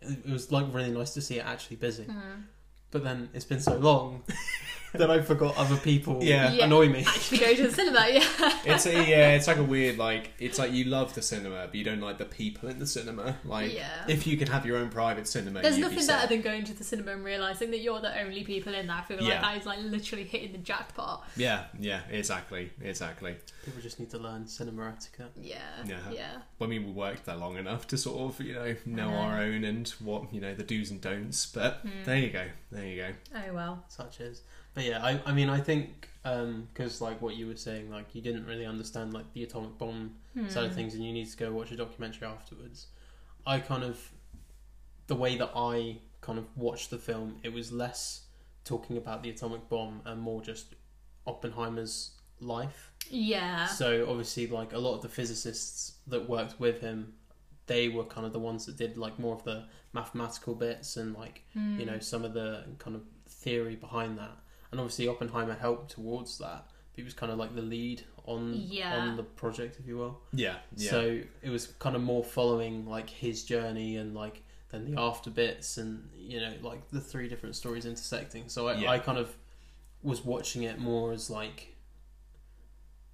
It, 0.00 0.18
it 0.26 0.30
was 0.30 0.52
like 0.52 0.72
really 0.72 0.90
nice 0.90 1.14
to 1.14 1.20
see 1.20 1.38
it 1.38 1.46
actually 1.46 1.76
busy. 1.76 2.04
Mm. 2.04 2.44
But 2.90 3.04
then 3.04 3.28
it's 3.34 3.44
been 3.44 3.60
so 3.60 3.76
long 3.76 4.22
that 4.94 5.10
I 5.10 5.20
forgot 5.20 5.56
other 5.56 5.76
people 5.76 6.22
Yeah. 6.22 6.50
Yeah. 6.52 6.64
annoy 6.64 6.88
me. 6.88 7.04
Actually, 7.06 7.38
go 7.38 7.54
to 7.54 7.62
the 7.68 7.72
cinema. 7.72 8.06
Yeah. 8.08 8.52
It's 8.66 8.86
a 8.86 8.92
yeah, 8.92 9.34
it's 9.34 9.46
like 9.46 9.58
a 9.58 9.62
weird 9.62 9.96
like 9.98 10.32
it's 10.38 10.58
like 10.58 10.72
you 10.72 10.84
love 10.84 11.14
the 11.14 11.22
cinema, 11.22 11.66
but 11.66 11.74
you 11.74 11.84
don't 11.84 12.00
like 12.00 12.18
the 12.18 12.24
people 12.24 12.68
in 12.68 12.78
the 12.78 12.86
cinema. 12.86 13.36
Like 13.44 13.72
Yeah. 13.74 14.04
if 14.08 14.26
you 14.26 14.36
could 14.36 14.48
have 14.48 14.66
your 14.66 14.78
own 14.78 14.88
private 14.90 15.26
cinema, 15.28 15.62
There's 15.62 15.76
you'd 15.76 15.82
nothing 15.82 15.98
be 15.98 16.02
set. 16.04 16.16
better 16.22 16.28
than 16.34 16.42
going 16.42 16.64
to 16.64 16.74
the 16.74 16.84
cinema 16.84 17.12
and 17.12 17.24
realizing 17.24 17.70
that 17.72 17.80
you're 17.80 18.00
the 18.00 18.18
only 18.20 18.44
people 18.44 18.74
in 18.74 18.86
there. 18.86 18.96
I 18.96 19.02
feel 19.02 19.18
like 19.18 19.26
Yeah. 19.28 19.40
that 19.42 19.56
is 19.58 19.66
like 19.66 19.78
literally 19.80 20.24
hitting 20.24 20.52
the 20.52 20.58
jackpot. 20.58 21.24
Yeah, 21.36 21.64
yeah, 21.78 22.00
exactly, 22.10 22.70
exactly. 22.82 23.36
People 23.64 23.80
just 23.82 24.00
need 24.00 24.10
to 24.10 24.18
learn 24.18 24.46
cinema 24.48 24.94
etiquette. 24.96 25.32
Yeah. 25.40 25.56
Yeah. 25.86 25.96
Yeah. 26.12 26.36
I 26.60 26.66
mean, 26.66 26.86
we 26.86 26.92
worked 26.92 27.26
there 27.26 27.36
long 27.36 27.56
enough 27.56 27.86
to 27.88 27.98
sort 27.98 28.18
of 28.20 28.40
you 28.44 28.54
know 28.54 28.74
know 28.84 29.10
know. 29.10 29.16
our 29.16 29.40
own 29.40 29.64
and 29.64 29.88
what 30.00 30.32
you 30.32 30.40
know 30.40 30.54
the 30.54 30.62
do's 30.64 30.90
and 30.90 31.00
don'ts. 31.00 31.46
But 31.46 31.74
Hmm. 31.82 32.04
there 32.04 32.18
you 32.18 32.30
go, 32.30 32.46
there 32.72 32.86
you 32.86 32.96
go. 33.02 33.08
Oh 33.34 33.54
well. 33.54 33.84
such 33.88 34.20
as 34.20 34.42
but 34.76 34.84
yeah 34.84 35.02
i, 35.02 35.20
I 35.26 35.32
mean 35.32 35.48
i 35.48 35.60
think 35.60 36.08
because 36.72 37.00
like 37.00 37.20
what 37.22 37.34
you 37.36 37.46
were 37.48 37.56
saying 37.56 37.90
like 37.90 38.14
you 38.14 38.20
didn't 38.20 38.46
really 38.46 38.66
understand 38.66 39.12
like 39.14 39.32
the 39.32 39.42
atomic 39.42 39.76
bomb 39.78 40.14
Hmm. 40.34 40.48
side 40.48 40.64
of 40.66 40.74
things 40.74 40.94
and 40.94 41.02
you 41.04 41.12
need 41.12 41.30
to 41.30 41.36
go 41.36 41.50
watch 41.52 41.70
a 41.72 41.76
documentary 41.76 42.28
afterwards 42.28 42.88
i 43.46 43.58
kind 43.58 43.82
of 43.84 43.96
the 45.06 45.14
way 45.16 45.36
that 45.38 45.50
i 45.56 45.96
kind 46.20 46.38
of 46.38 46.44
watched 46.56 46.90
the 46.90 46.98
film 46.98 47.36
it 47.42 47.52
was 47.52 47.72
less 47.72 48.26
talking 48.64 48.96
about 48.98 49.22
the 49.22 49.30
atomic 49.30 49.66
bomb 49.70 50.02
and 50.04 50.20
more 50.20 50.42
just 50.42 50.74
oppenheimer's 51.26 52.10
life 52.40 52.90
Yeah. 53.08 53.66
so 53.66 54.06
obviously 54.10 54.46
like 54.46 54.72
a 54.74 54.78
lot 54.78 54.94
of 54.96 55.02
the 55.02 55.08
physicists 55.08 55.94
that 56.06 56.28
worked 56.28 56.60
with 56.60 56.80
him 56.80 57.14
they 57.66 57.88
were 57.88 58.04
kind 58.04 58.26
of 58.26 58.32
the 58.32 58.38
ones 58.38 58.66
that 58.66 58.76
did 58.76 58.96
like 58.96 59.18
more 59.18 59.34
of 59.34 59.42
the 59.44 59.64
mathematical 59.92 60.54
bits 60.54 60.96
and 60.96 61.14
like 61.14 61.42
Hmm. 61.54 61.78
you 61.80 61.86
know 61.86 61.98
some 61.98 62.24
of 62.24 62.34
the 62.34 62.64
kind 62.78 62.94
of 62.94 63.02
theory 63.28 63.76
behind 63.76 64.18
that 64.18 64.36
and 64.76 64.80
obviously 64.82 65.08
oppenheimer 65.08 65.54
helped 65.54 65.90
towards 65.92 66.36
that 66.38 66.66
he 66.92 67.02
was 67.02 67.14
kind 67.14 67.32
of 67.32 67.38
like 67.38 67.54
the 67.54 67.62
lead 67.62 68.02
on 68.26 68.52
Yeah. 68.54 68.94
on 68.98 69.16
the 69.16 69.22
project 69.22 69.78
if 69.80 69.86
you 69.86 69.96
will 69.96 70.20
Yeah, 70.32 70.56
yeah, 70.76 70.90
so 70.90 71.20
it 71.42 71.48
was 71.50 71.68
kind 71.78 71.96
of 71.96 72.02
more 72.02 72.22
following 72.22 72.86
like 72.86 73.08
his 73.08 73.42
journey 73.44 73.96
and 73.96 74.14
like 74.14 74.42
then 74.70 74.84
the 74.94 75.00
after 75.00 75.30
bits 75.30 75.78
and 75.78 76.08
you 76.14 76.40
know 76.40 76.52
like 76.62 76.90
the 76.90 77.00
three 77.00 77.28
different 77.28 77.56
stories 77.56 77.86
intersecting 77.86 78.48
so 78.48 78.68
i, 78.68 78.74
Yeah. 78.74 78.90
I 78.90 78.98
kind 78.98 79.16
of 79.18 79.34
was 80.02 80.24
watching 80.24 80.64
it 80.64 80.78
more 80.78 81.12
as 81.12 81.30
like 81.30 81.74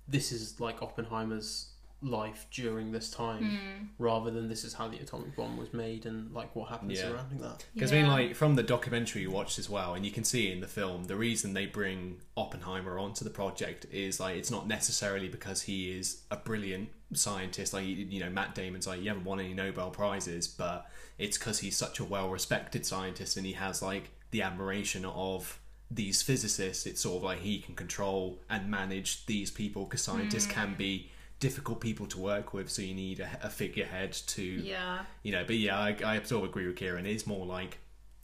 this 0.08 0.32
is 0.32 0.58
like 0.60 0.82
oppenheimer's 0.82 1.71
life 2.02 2.46
during 2.50 2.90
this 2.90 3.08
time 3.10 3.44
Hmm. 3.44 3.84
rather 3.98 4.30
than 4.30 4.48
this 4.48 4.64
is 4.64 4.74
how 4.74 4.88
the 4.88 4.98
atomic 4.98 5.36
bomb 5.36 5.56
was 5.56 5.72
made 5.72 6.04
and 6.04 6.32
like 6.34 6.54
what 6.56 6.68
happened 6.68 6.90
Yeah. 6.92 7.02
surrounding 7.10 7.38
that 7.38 7.64
Because 7.74 7.92
I 7.92 7.96
mean, 8.02 8.08
like 8.08 8.34
from 8.34 8.56
the 8.56 8.62
documentary 8.64 9.22
you 9.22 9.30
watched 9.30 9.58
as 9.58 9.70
well, 9.70 9.94
and 9.94 10.04
you 10.04 10.10
can 10.10 10.24
see 10.24 10.50
in 10.50 10.60
the 10.60 10.66
film, 10.66 11.04
the 11.04 11.14
reason 11.16 11.54
they 11.54 11.66
bring 11.66 12.20
Oppenheimer 12.36 12.98
onto 12.98 13.24
the 13.24 13.30
project 13.30 13.86
is 13.92 14.18
like 14.18 14.36
it's 14.36 14.50
not 14.50 14.66
necessarily 14.66 15.28
because 15.28 15.62
he 15.62 15.92
is 15.96 16.22
a 16.30 16.36
brilliant 16.36 16.88
scientist. 17.12 17.72
Like 17.72 17.86
you 17.86 17.94
you 17.94 18.18
know, 18.20 18.30
Matt 18.30 18.54
Damon's 18.56 18.86
like 18.88 19.00
you 19.00 19.08
haven't 19.08 19.24
won 19.24 19.38
any 19.38 19.54
Nobel 19.54 19.90
prizes, 19.90 20.48
but 20.48 20.90
it's 21.18 21.38
because 21.38 21.60
he's 21.60 21.76
such 21.76 22.00
a 22.00 22.04
well-respected 22.04 22.84
scientist 22.84 23.36
and 23.36 23.46
he 23.46 23.52
has 23.52 23.80
like 23.80 24.10
the 24.32 24.42
admiration 24.42 25.04
of 25.04 25.60
these 25.88 26.20
physicists. 26.22 26.84
It's 26.86 27.02
sort 27.02 27.18
of 27.18 27.22
like 27.22 27.40
he 27.40 27.60
can 27.60 27.74
control 27.76 28.40
and 28.50 28.68
manage 28.68 29.24
these 29.26 29.50
people 29.52 29.84
because 29.84 30.02
scientists 30.02 30.46
can 30.46 30.74
be 30.74 31.10
difficult 31.42 31.80
people 31.80 32.06
to 32.06 32.18
work 32.18 32.54
with. 32.54 32.70
So 32.70 32.80
you 32.82 32.94
need 32.94 33.18
a, 33.20 33.28
a 33.42 33.50
figurehead 33.50 34.12
to 34.34 34.42
Yeah. 34.42 35.00
you 35.22 35.32
know 35.32 35.44
but 35.44 35.56
yeah 35.56 35.78
I, 35.78 35.96
I 36.04 36.22
sort 36.22 36.44
of 36.44 36.50
agree 36.50 36.66
with 36.68 36.76
kieran 36.76 37.04
it's 37.04 37.26
more 37.26 37.44
like 37.44 37.78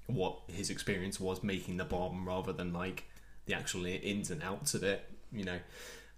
what 0.06 0.38
his 0.46 0.70
experience 0.70 1.18
was 1.20 1.42
making 1.42 1.76
the 1.76 1.84
bomb 1.84 2.26
rather 2.26 2.52
than 2.52 2.72
like 2.72 3.04
the 3.46 3.54
actual 3.54 3.84
ins 3.86 4.30
and 4.30 4.42
outs 4.42 4.74
of 4.74 4.82
it 4.82 5.00
you 5.32 5.44
know 5.44 5.58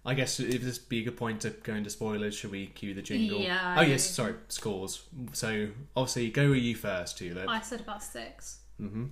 i 0.05 0.13
guess 0.13 0.39
if 0.39 0.61
this 0.61 0.77
be 0.77 0.99
a 1.01 1.03
good 1.03 1.17
point 1.17 1.41
to 1.41 1.49
go 1.49 1.73
into 1.73 1.89
spoilers 1.89 2.33
should 2.35 2.51
we 2.51 2.67
cue 2.67 2.93
the 2.93 3.01
jingle 3.01 3.39
Yeah, 3.41 3.75
oh 3.79 3.81
yes 3.81 4.03
sorry 4.09 4.35
scores 4.47 5.03
so 5.33 5.67
obviously 5.95 6.29
go 6.29 6.49
with 6.51 6.63
you 6.63 6.75
first 6.75 7.17
tulip 7.17 7.49
I 7.49 7.61
said 7.61 7.81
about 7.81 8.01
six. 8.03 8.59
Mm-hmm. 8.81 9.05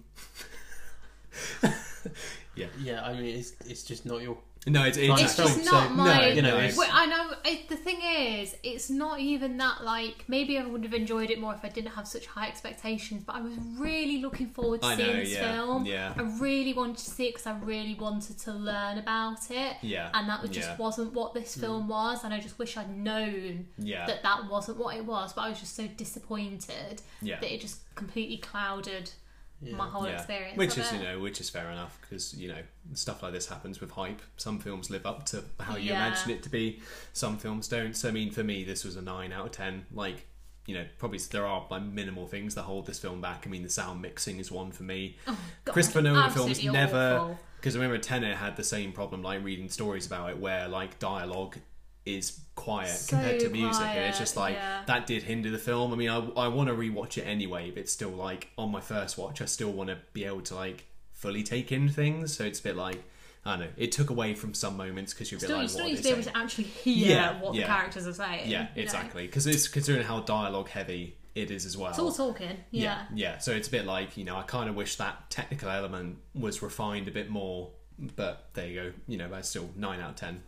yeah. 2.55 2.67
Yeah, 2.81 3.05
I 3.05 3.13
mean, 3.13 3.35
it's 3.39 3.53
it's 3.65 3.83
just 3.83 4.05
not 4.05 4.21
your. 4.21 4.37
No, 4.67 4.83
it's, 4.83 4.97
it's, 4.97 5.21
It's 5.21 5.35
film, 5.35 5.47
just 5.47 5.63
so, 5.65 5.71
not 5.71 5.95
my. 5.95 6.19
no, 6.19 6.27
you 6.27 6.41
know, 6.41 6.57
it's- 6.57 6.75
Well, 6.77 6.89
I 6.91 7.05
know. 7.05 7.33
It, 7.45 7.69
the 7.69 7.77
thing 7.77 8.01
is, 8.01 8.55
it's 8.61 8.89
not 8.89 9.19
even 9.21 9.57
that. 9.57 9.83
Like, 9.85 10.25
maybe 10.27 10.57
I 10.59 10.65
would 10.65 10.83
have 10.83 10.93
enjoyed 10.93 11.31
it 11.31 11.39
more 11.39 11.53
if 11.53 11.63
I 11.63 11.69
didn't 11.69 11.91
have 11.93 12.05
such 12.05 12.25
high 12.27 12.47
expectations. 12.49 13.23
But 13.25 13.37
I 13.37 13.41
was 13.41 13.53
really 13.77 14.21
looking 14.21 14.49
forward 14.49 14.81
to 14.81 14.87
I 14.87 14.95
seeing 14.97 15.07
know, 15.07 15.19
this 15.21 15.31
yeah, 15.33 15.53
film. 15.53 15.85
yeah. 15.85 16.13
I 16.15 16.21
really 16.39 16.73
wanted 16.73 16.97
to 16.97 17.09
see 17.09 17.27
it 17.27 17.35
because 17.35 17.47
I 17.47 17.57
really 17.59 17.95
wanted 17.95 18.37
to 18.39 18.51
learn 18.51 18.97
about 18.97 19.49
it. 19.49 19.77
Yeah, 19.81 20.09
And 20.13 20.27
that 20.29 20.41
was 20.41 20.51
just 20.51 20.67
yeah. 20.67 20.75
Mm. 20.75 20.79
wasn't 20.79 21.13
what 21.13 21.33
this 21.33 21.55
film 21.55 21.87
was, 21.87 22.25
and 22.25 22.33
I 22.33 22.39
just 22.41 22.59
wish 22.59 22.75
I'd 22.75 22.95
known 22.95 23.65
Yeah. 23.77 24.05
that 24.07 24.23
that 24.23 24.49
wasn't 24.49 24.77
what 24.77 24.95
it 24.97 25.05
was. 25.05 25.31
But 25.33 25.43
I 25.43 25.49
was 25.49 25.59
just 25.61 25.75
so 25.75 25.87
disappointed 25.87 27.01
Yeah. 27.21 27.39
that 27.39 27.51
it 27.51 27.61
just 27.61 27.79
completely 27.95 28.37
clouded 28.37 29.11
my 29.61 29.87
whole 29.89 30.05
Yeah. 30.07 30.15
experience. 30.17 30.57
Which 30.57 30.77
is, 30.77 30.91
it. 30.91 30.97
you 30.97 31.03
know, 31.03 31.19
which 31.19 31.41
is 31.41 31.49
fair 31.49 31.69
enough 31.69 31.97
because 32.01 32.33
you 32.35 32.47
know 32.47 32.61
stuff 32.93 33.21
like 33.23 33.33
this 33.33 33.47
happens 33.47 33.81
with 33.81 33.91
hype. 33.91 34.21
Some 34.37 34.59
films 34.59 34.89
live 34.89 35.05
up 35.05 35.25
to 35.27 35.43
how 35.59 35.75
you 35.75 35.89
Yeah. 35.91 36.05
imagine 36.07 36.31
it 36.31 36.43
to 36.43 36.49
be. 36.49 36.81
Some 37.13 37.37
films 37.37 37.67
don't. 37.67 37.95
So 37.95 38.07
I 38.07 38.11
mean, 38.11 38.31
for 38.31 38.43
me, 38.43 38.63
this 38.63 38.83
was 38.85 38.95
a 38.95 39.01
nine 39.01 39.31
out 39.33 39.45
of 39.47 39.51
ten. 39.51 39.85
Like, 39.91 40.25
you 40.65 40.75
know, 40.75 40.85
probably 40.97 41.19
there 41.31 41.45
are 41.45 41.65
like 41.69 41.83
minimal 41.83 42.27
things 42.27 42.55
that 42.55 42.63
hold 42.63 42.85
this 42.85 42.99
film 42.99 43.21
back. 43.21 43.43
I 43.45 43.49
mean, 43.49 43.63
the 43.63 43.69
sound 43.69 44.01
mixing 44.01 44.39
is 44.39 44.51
one 44.51 44.71
for 44.71 44.83
me. 44.83 45.17
Oh, 45.27 45.37
God, 45.65 45.73
Christopher 45.73 46.01
Nolan 46.01 46.29
films 46.31 46.51
absolutely 46.51 46.71
never 46.79 47.17
awful. 47.17 47.39
because 47.57 47.75
I 47.75 47.79
remember 47.79 47.97
Tenet 48.01 48.37
had 48.37 48.55
the 48.55 48.63
same 48.63 48.91
problem. 48.93 49.23
Like 49.23 49.43
reading 49.43 49.69
stories 49.69 50.05
about 50.05 50.29
it, 50.29 50.37
where 50.39 50.67
like 50.67 50.99
dialogue 50.99 51.57
is 52.17 52.39
quiet 52.55 52.89
So 52.89 53.15
compared 53.15 53.39
to 53.41 53.49
music, 53.49 53.85
and 53.85 54.05
it's 54.05 54.19
just 54.19 54.35
like 54.35 54.55
yeah. 54.55 54.83
that 54.87 55.07
did 55.07 55.23
hinder 55.23 55.49
the 55.49 55.57
film. 55.57 55.93
I 55.93 55.95
mean, 55.95 56.09
I, 56.09 56.17
I 56.35 56.47
want 56.47 56.69
to 56.69 56.75
rewatch 56.75 57.17
it 57.17 57.23
anyway, 57.23 57.71
but 57.71 57.79
it's 57.79 57.91
still 57.91 58.09
like 58.09 58.49
on 58.57 58.71
my 58.71 58.81
first 58.81 59.17
watch, 59.17 59.41
I 59.41 59.45
still 59.45 59.71
want 59.71 59.89
to 59.89 59.97
be 60.13 60.25
able 60.25 60.41
to 60.41 60.55
like 60.55 60.85
fully 61.13 61.43
take 61.43 61.71
in 61.71 61.89
things. 61.89 62.35
So 62.35 62.43
it's 62.43 62.59
a 62.59 62.63
bit 62.63 62.75
like 62.75 63.03
I 63.45 63.51
don't 63.51 63.59
know. 63.61 63.71
It 63.77 63.91
took 63.91 64.09
away 64.09 64.33
from 64.33 64.53
some 64.53 64.75
moments 64.75 65.13
because 65.13 65.31
you're 65.31 65.39
Still, 65.39 65.51
you 65.51 65.61
like, 65.61 65.69
still 65.69 65.83
what 65.83 65.89
need 65.91 65.97
to 65.97 66.03
be 66.03 66.09
able 66.09 66.23
to 66.23 66.37
actually 66.37 66.63
hear 66.65 67.17
Yeah, 67.17 67.41
what 67.41 67.55
yeah. 67.55 67.61
the 67.61 67.67
characters 67.67 68.07
are 68.07 68.13
saying. 68.13 68.49
Yeah, 68.49 68.67
you 68.75 68.81
know. 68.81 68.83
exactly. 68.83 69.25
Because 69.25 69.47
it's 69.47 69.67
considering 69.67 70.05
how 70.05 70.19
dialogue 70.21 70.69
heavy 70.69 71.15
it 71.35 71.51
is 71.51 71.65
as 71.65 71.77
well. 71.77 71.89
It's 71.89 71.99
all 71.99 72.11
talking. 72.11 72.57
Yeah. 72.71 73.05
yeah, 73.13 73.37
So 73.37 73.51
it's 73.51 73.67
a 73.67 73.71
bit 73.71 73.85
like 73.85 74.17
you 74.17 74.25
know, 74.25 74.35
I 74.35 74.43
kind 74.43 74.69
of 74.69 74.75
wish 74.75 74.97
that 74.97 75.29
technical 75.29 75.69
element 75.69 76.17
was 76.35 76.61
refined 76.61 77.07
a 77.07 77.11
bit 77.11 77.29
more. 77.29 77.69
But 78.15 78.49
there 78.53 78.67
you 78.67 78.81
go. 78.81 78.91
You 79.07 79.17
know, 79.17 79.29
that's 79.29 79.49
still 79.49 79.69
nine 79.75 79.99
out 79.99 80.11
of 80.11 80.15
ten. 80.15 80.41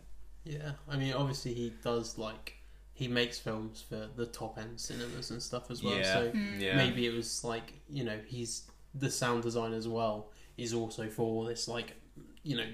Yeah, 0.44 0.72
I 0.88 0.96
mean, 0.96 1.12
obviously 1.12 1.54
he 1.54 1.70
does 1.82 2.18
like 2.18 2.54
he 2.94 3.08
makes 3.08 3.38
films 3.38 3.84
for 3.88 4.08
the 4.16 4.26
top 4.26 4.58
end 4.58 4.80
cinemas 4.80 5.30
and 5.30 5.42
stuff 5.42 5.70
as 5.70 5.82
well. 5.82 5.92
yeah, 5.94 6.02
So 6.02 6.30
Hmm. 6.30 6.60
yeah, 6.60 6.76
maybe 6.76 7.06
it 7.06 7.14
was 7.14 7.44
like 7.44 7.74
you 7.88 8.04
know 8.04 8.18
he's 8.26 8.64
the 8.94 9.10
sound 9.10 9.42
design 9.42 9.72
as 9.72 9.88
well. 9.88 10.30
Is 10.56 10.74
also 10.74 11.08
for 11.08 11.46
this 11.46 11.68
like 11.68 11.94
you 12.42 12.56
know 12.56 12.66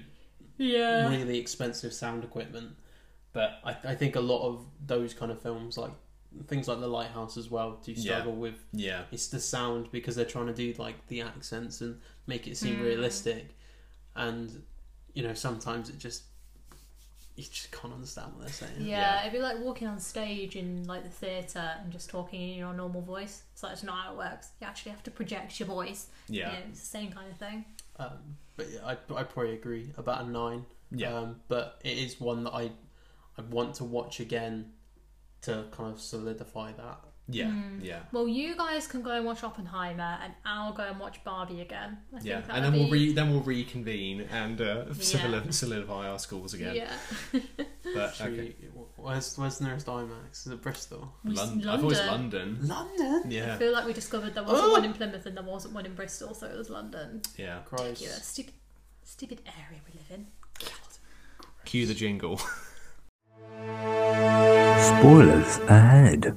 Yeah. 0.57 1.07
really 1.07 1.37
expensive 1.37 1.93
sound 1.93 2.23
equipment. 2.23 2.75
But 3.33 3.59
I, 3.63 3.71
I 3.83 3.95
think 3.95 4.15
a 4.15 4.19
lot 4.21 4.47
of 4.47 4.65
those 4.87 5.13
kind 5.13 5.31
of 5.31 5.39
films, 5.41 5.77
like 5.77 5.91
things 6.47 6.67
like 6.67 6.79
The 6.79 6.87
Lighthouse 6.87 7.37
as 7.37 7.49
well, 7.49 7.79
do 7.83 7.93
Yeah. 7.93 8.21
struggle 8.21 8.33
with 8.35 8.55
yeah, 8.73 9.03
it's 9.11 9.27
the 9.27 9.39
sound 9.39 9.91
because 9.91 10.15
they're 10.15 10.25
trying 10.25 10.47
to 10.47 10.53
do 10.53 10.73
like 10.77 11.07
the 11.07 11.21
accents 11.21 11.81
and 11.81 11.99
make 12.27 12.47
it 12.47 12.57
seem 12.57 12.79
Mm. 12.79 12.83
realistic. 12.83 13.55
And 14.15 14.63
you 15.13 15.23
know 15.23 15.33
sometimes 15.33 15.89
it 15.89 15.97
just 15.99 16.23
you 17.39 17.45
just 17.49 17.71
can't 17.71 17.93
understand 17.93 18.33
what 18.33 18.41
they're 18.45 18.53
saying. 18.53 18.73
Yeah, 18.81 18.99
Yeah. 19.15 19.21
it'd 19.21 19.33
be 19.33 19.39
like 19.39 19.59
walking 19.59 19.87
on 19.87 19.99
stage 19.99 20.55
in 20.55 20.85
like 20.87 21.03
the 21.03 21.09
theatre 21.09 21.71
and 21.81 21.91
just 21.91 22.09
talking 22.09 22.41
in 22.51 22.57
your 22.57 22.73
normal 22.73 23.01
voice. 23.01 23.43
It's 23.53 23.63
like 23.63 23.73
it's 23.73 23.83
not 23.83 23.95
how 24.03 24.13
it 24.13 24.17
works. 24.17 24.49
You 24.61 24.67
actually 24.67 24.91
have 24.91 25.03
to 25.03 25.11
project 25.11 25.59
your 25.59 25.67
voice. 25.67 26.07
yeah, 26.27 26.47
You 26.51 26.59
know, 26.59 26.65
it's 26.69 26.79
the 26.81 26.85
same 26.85 27.11
kind 27.11 27.29
of 27.31 27.37
thing. 27.37 27.65
Um, 27.97 28.37
but 28.55 28.67
yeah, 28.71 28.85
I 28.85 28.91
I 29.13 29.23
probably 29.23 29.53
agree 29.53 29.91
about 29.97 30.25
a 30.25 30.29
nine. 30.29 30.65
yeah. 30.91 31.13
Um, 31.13 31.41
but 31.47 31.79
it 31.83 31.97
is 31.97 32.19
one 32.19 32.43
that 32.45 32.53
I 32.53 32.71
I 33.37 33.41
want 33.49 33.75
to 33.75 33.83
watch 33.85 34.19
again 34.19 34.73
to 35.43 35.65
kind 35.71 35.93
of 35.93 36.01
solidify 36.01 36.73
that. 36.73 36.99
Yeah, 37.31 37.49
Hmm. 37.51 37.79
yeah. 37.81 37.99
Well, 38.11 38.27
you 38.27 38.55
guys 38.55 38.87
can 38.87 39.01
go 39.01 39.11
and 39.11 39.25
watch 39.25 39.43
Oppenheimer, 39.43 40.17
and 40.23 40.33
I'll 40.45 40.73
go 40.73 40.83
and 40.83 40.99
watch 40.99 41.23
Barbie 41.23 41.61
again. 41.61 41.97
I 42.13 42.19
Yeah, 42.21 42.35
think 42.35 42.47
that 42.47 42.55
and 42.55 42.65
then 42.65 42.71
would 42.73 42.81
we'll 42.81 42.89
re 42.91 43.13
then 43.13 43.29
we'll 43.31 43.41
reconvene 43.41 44.21
and 44.31 44.59
uh, 44.59 44.93
solid- 44.99 45.53
solidify 45.53 46.09
our 46.09 46.19
scores 46.19 46.53
again. 46.53 46.75
Yeah. 46.75 46.93
But 47.93 48.19
okay, 48.21 48.55
we- 48.73 48.81
where's 48.95 49.37
where's 49.37 49.57
the 49.59 49.65
nearest 49.65 49.87
IMAX? 49.87 50.45
Is 50.45 50.51
it 50.51 50.61
Bristol? 50.61 51.13
Lon- 51.23 51.35
London. 51.35 51.69
I 51.69 51.75
thought 51.75 51.83
it 51.83 51.85
was 51.85 51.99
London. 52.05 52.57
London. 52.63 53.23
Yeah. 53.31 53.55
I 53.55 53.57
feel 53.57 53.73
like 53.73 53.85
we 53.85 53.93
discovered 53.93 54.33
there 54.33 54.43
wasn't 54.43 54.67
Oh! 54.67 54.71
one 54.71 54.85
in 54.85 54.93
Plymouth 54.93 55.25
and 55.25 55.35
there 55.37 55.43
wasn't 55.43 55.73
one 55.73 55.85
in 55.85 55.93
Bristol, 55.95 56.33
so 56.33 56.47
it 56.47 56.57
was 56.57 56.69
London. 56.69 57.21
yeah. 57.37 57.59
Christ. 57.65 58.01
Yeah, 58.01 58.09
stupid, 58.21 58.53
stupid 59.03 59.41
area 59.45 59.79
we 59.87 59.99
live 59.99 60.11
in. 60.11 60.27
Cue 61.65 61.85
the 61.85 61.93
jingle. 61.93 62.39
Spoilers 64.99 65.57
ahead. 65.67 66.35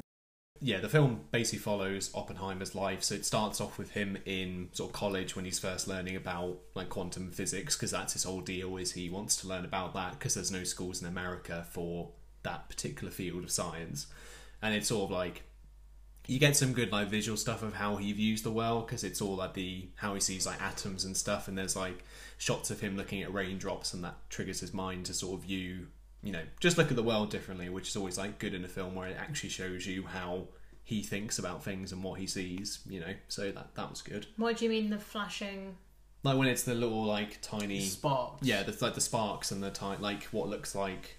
Yeah, 0.65 0.79
the 0.79 0.89
film 0.89 1.23
basically 1.33 1.59
follows 1.59 2.13
Oppenheimer's 2.15 2.73
life. 2.73 3.03
So 3.03 3.17
it 3.17 3.27
starts 3.27 3.61
off 3.61 3.79
with 3.79 3.91
him 3.91 4.17
in 4.25 4.69
sort 4.73 4.91
of 4.91 4.95
college 4.95 5.35
when 5.35 5.45
he's 5.45 5.59
first 5.59 5.89
learning 5.89 6.15
about 6.15 6.59
like 6.77 6.89
quantum 6.89 7.33
physics 7.33 7.75
because 7.77 7.91
that's 7.91 8.13
his 8.13 8.23
whole 8.23 8.41
deal 8.41 8.77
is 8.77 8.93
he 8.93 9.11
wants 9.11 9.37
to 9.39 9.49
learn 9.49 9.65
about 9.65 9.93
that 9.95 10.13
because 10.13 10.35
there's 10.35 10.53
no 10.53 10.63
schools 10.63 11.03
in 11.03 11.09
America 11.09 11.67
for 11.71 12.11
that 12.45 12.69
particular 12.69 13.11
field 13.11 13.43
of 13.43 13.51
science. 13.51 14.07
And 14.63 14.73
it's 14.73 14.87
sort 14.87 15.05
of 15.05 15.11
like 15.11 15.43
you 16.29 16.39
get 16.39 16.57
some 16.57 16.73
good 16.73 16.93
like 16.93 17.09
visual 17.09 17.37
stuff 17.37 17.65
of 17.65 17.75
how 17.75 17.97
he 17.97 18.13
views 18.13 18.43
the 18.43 18.53
world 18.53 18.87
because 18.87 19.03
it's 19.03 19.21
all 19.21 19.35
like 19.35 19.55
the 19.55 19.89
how 19.97 20.15
he 20.15 20.21
sees 20.21 20.47
like 20.47 20.63
atoms 20.63 21.05
and 21.05 21.17
stuff 21.17 21.49
and 21.49 21.59
there's 21.59 21.75
like 21.75 22.05
shots 22.39 22.71
of 22.71 22.79
him 22.79 22.97
looking 22.97 23.21
at 23.21 23.35
raindrops 23.35 23.93
and 23.93 24.05
that 24.05 24.15
triggers 24.31 24.61
his 24.61 24.73
mind 24.73 25.07
to 25.07 25.15
sort 25.15 25.41
of 25.41 25.45
view 25.45 25.89
you 26.23 26.33
know 26.33 26.43
just 26.61 26.79
look 26.79 26.91
at 26.91 26.97
the 26.97 27.03
world 27.03 27.31
differently 27.31 27.69
which 27.69 27.89
is 27.89 27.97
always 27.97 28.17
like 28.19 28.39
good 28.39 28.55
in 28.55 28.65
a 28.65 28.69
film 28.69 28.95
where 28.95 29.09
it 29.09 29.17
actually 29.19 29.49
shows 29.49 29.87
you 29.87 30.05
how 30.05 30.45
he 30.85 31.03
thinks 31.03 31.39
about 31.39 31.63
things 31.63 31.93
and 31.93 32.03
what 32.03 32.19
he 32.19 32.27
sees 32.27 32.81
you 32.89 33.01
know 33.01 33.15
so 33.29 33.51
that 33.53 33.75
that 33.75 33.91
was 33.91 34.03
good 34.03 34.27
What 34.37 34.57
do 34.59 34.65
you 34.65 34.71
mean 34.71 34.91
the 34.91 34.99
flashing? 34.99 35.77
like 36.25 36.37
when 36.39 36.49
it's 36.49 36.63
the 36.63 36.75
little 36.75 37.05
like 37.05 37.41
tiny 37.43 37.81
Sparks. 37.81 38.47
yeah 38.47 38.63
the, 38.63 38.77
like 38.81 38.95
the 38.95 39.01
sparks 39.01 39.51
and 39.51 39.63
the 39.63 39.71
ti 39.71 39.87
like 40.01 40.25
what 40.25 40.49
looks 40.49 40.75
like 40.75 41.17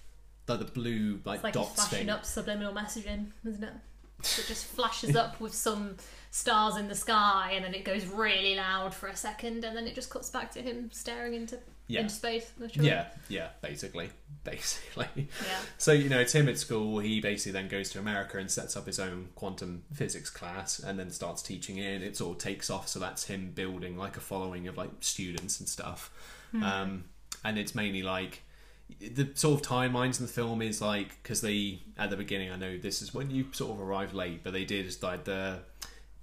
like 0.48 0.60
the 0.60 0.66
blue 0.66 1.20
like, 1.26 1.36
It's 1.36 1.44
like 1.44 1.56
he's 1.56 1.64
dots 1.64 1.76
flashing 1.76 1.98
thing 2.00 2.10
up 2.10 2.26
subliminal 2.26 2.74
messaging, 2.74 3.28
isn't 3.46 3.64
it? 3.64 3.74
It 4.20 4.46
just 4.48 4.66
flashes 4.66 5.16
up 5.16 5.40
with 5.40 5.54
some 5.54 5.96
stars 6.32 6.76
in 6.78 6.88
the 6.90 6.96
sky, 6.96 7.52
and 7.56 7.64
then 7.64 7.74
it 7.74 7.84
goes 7.86 8.06
really 8.06 8.56
loud 8.56 8.94
for 8.94 9.08
a 9.08 9.16
second, 9.16 9.64
and 9.64 9.76
then 9.76 9.86
it 9.88 9.96
just 9.96 10.10
cuts 10.10 10.30
back 10.30 10.52
to 10.52 10.62
him 10.62 10.90
staring 10.92 11.34
into 11.34 11.58
Yeah. 11.88 12.02
into 12.02 12.14
space. 12.14 12.52
literally. 12.58 12.88
yeah 12.88 13.08
yeah 13.28 13.50
basically 13.62 14.10
basically 14.46 15.08
yeah. 15.16 15.60
So 15.78 15.92
you 15.92 16.10
know, 16.10 16.20
it's 16.20 16.34
him 16.34 16.48
at 16.48 16.58
school. 16.58 17.00
He 17.00 17.20
basically 17.20 17.52
then 17.52 17.68
goes 17.68 17.90
to 17.92 18.00
America 18.00 18.38
and 18.38 18.50
sets 18.50 18.76
up 18.76 18.86
his 18.88 19.00
own 19.00 19.30
quantum 19.36 19.84
physics 19.94 20.30
class, 20.30 20.80
and 20.80 20.98
then 20.98 21.10
starts 21.12 21.42
teaching 21.42 21.78
it. 21.78 22.02
It 22.02 22.18
sort 22.18 22.38
of 22.38 22.44
takes 22.44 22.70
off. 22.70 22.88
So 22.88 23.00
that's 23.00 23.26
him 23.26 23.52
building 23.54 23.98
like 23.98 24.18
a 24.18 24.22
following 24.22 24.68
of 24.68 24.78
like 24.78 24.92
students 25.02 25.60
and 25.60 25.68
stuff. 25.68 26.12
Um, 26.62 27.06
and 27.44 27.58
it's 27.58 27.74
mainly 27.74 28.04
like 28.04 28.44
the 29.00 29.30
sort 29.34 29.60
of 29.60 29.68
timelines 29.68 30.20
in 30.20 30.26
the 30.26 30.32
film 30.32 30.62
is 30.62 30.82
like 30.82 31.22
because 31.22 31.42
they 31.42 31.82
at 31.98 32.10
the 32.10 32.18
beginning. 32.18 32.52
I 32.52 32.58
know 32.58 32.78
this 32.78 33.02
is 33.02 33.14
when 33.14 33.32
you 33.32 33.48
sort 33.52 33.72
of 33.72 33.82
arrive 33.82 34.14
late, 34.14 34.44
but 34.44 34.54
they 34.54 34.66
did 34.66 34.96
like 35.02 35.24
the 35.24 35.60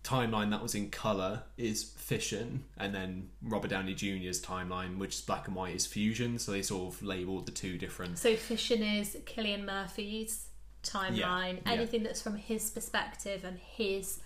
timeline 0.02 0.50
that 0.50 0.62
was 0.62 0.74
in 0.74 0.88
color 0.90 1.42
is 1.58 1.84
fission 1.96 2.64
and 2.78 2.94
then 2.94 3.28
robert 3.42 3.68
downey 3.68 3.94
jr's 3.94 4.40
timeline 4.42 4.96
which 4.98 5.14
is 5.16 5.20
black 5.20 5.46
and 5.46 5.54
white 5.54 5.74
is 5.74 5.86
fusion 5.86 6.38
so 6.38 6.52
they 6.52 6.62
sort 6.62 6.94
of 6.94 7.02
labeled 7.02 7.44
the 7.46 7.52
two 7.52 7.76
different 7.76 8.18
So 8.18 8.34
Fission 8.34 8.82
is 8.82 9.16
Cillian 9.26 9.64
Murphy's 9.64 10.46
timeline. 10.82 11.16
Yeah, 11.16 11.46
yeah. 11.66 11.72
Anything 11.72 12.02
that's 12.02 12.22
from 12.22 12.36
his 12.36 12.70
perspective 12.70 13.44
and 13.44 13.58
his 13.58 14.20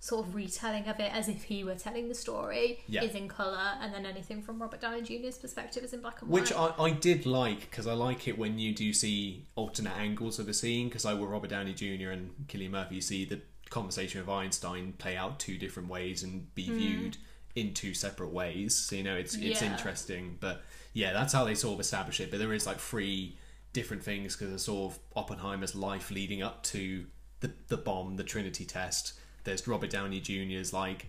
sort 0.00 0.24
of 0.24 0.34
retelling 0.36 0.86
of 0.86 1.00
it 1.00 1.12
as 1.12 1.28
if 1.28 1.42
he 1.42 1.64
were 1.64 1.74
telling 1.74 2.08
the 2.08 2.14
story 2.14 2.78
Yeah. 2.86 3.02
is 3.02 3.16
in 3.16 3.26
colour, 3.26 3.72
and 3.80 3.92
then 3.92 4.06
anything 4.06 4.42
from 4.42 4.62
Robert 4.62 4.80
Downey 4.80 5.02
Jr.'s 5.02 5.38
perspective 5.38 5.82
is 5.82 5.92
in 5.92 6.00
black 6.00 6.20
and 6.22 6.30
white. 6.30 6.42
Which 6.42 6.52
I, 6.52 6.72
I 6.78 6.90
did 6.90 7.26
like 7.26 7.62
because 7.62 7.88
I 7.88 7.94
like 7.94 8.28
it 8.28 8.38
when 8.38 8.60
you 8.60 8.72
do 8.72 8.92
see 8.92 9.46
alternate 9.56 9.96
angles 9.96 10.38
of 10.38 10.48
a 10.48 10.54
scene. 10.54 10.86
Because 10.88 11.04
like 11.04 11.18
with 11.18 11.28
Robert 11.28 11.50
Downey 11.50 11.74
Jr. 11.74 12.10
and 12.10 12.30
Cillian 12.46 12.70
Murphy, 12.70 12.94
you 12.96 13.00
see 13.00 13.24
the 13.24 13.40
conversation 13.70 14.20
with 14.20 14.28
Einstein 14.28 14.92
play 14.94 15.16
out 15.16 15.38
two 15.38 15.58
different 15.58 15.88
ways 15.88 16.22
and 16.22 16.54
be 16.54 16.66
hmm. 16.66 16.78
viewed 16.78 17.16
in 17.54 17.74
two 17.74 17.94
separate 17.94 18.32
ways. 18.32 18.74
So 18.74 18.96
you 18.96 19.02
know 19.02 19.16
it's 19.16 19.34
it's 19.34 19.62
Yeah. 19.62 19.72
interesting. 19.72 20.36
But 20.40 20.62
yeah, 20.92 21.12
that's 21.12 21.32
how 21.32 21.44
they 21.44 21.54
sort 21.54 21.74
of 21.74 21.80
establish 21.80 22.20
it. 22.20 22.30
But 22.30 22.38
there 22.38 22.52
is 22.52 22.66
like 22.66 22.78
three 22.78 23.38
different 23.72 24.02
things 24.02 24.36
because 24.36 24.52
of 24.52 24.60
sort 24.60 24.92
of 24.92 24.98
Oppenheimer's 25.16 25.74
life 25.74 26.10
leading 26.10 26.42
up 26.42 26.62
to 26.64 27.06
the 27.40 27.52
the 27.68 27.76
bomb, 27.76 28.16
the 28.16 28.24
Trinity 28.24 28.64
test. 28.64 29.14
There's 29.44 29.66
Robert 29.66 29.90
Downey 29.90 30.20
Jr.'s 30.20 30.72
like 30.72 31.06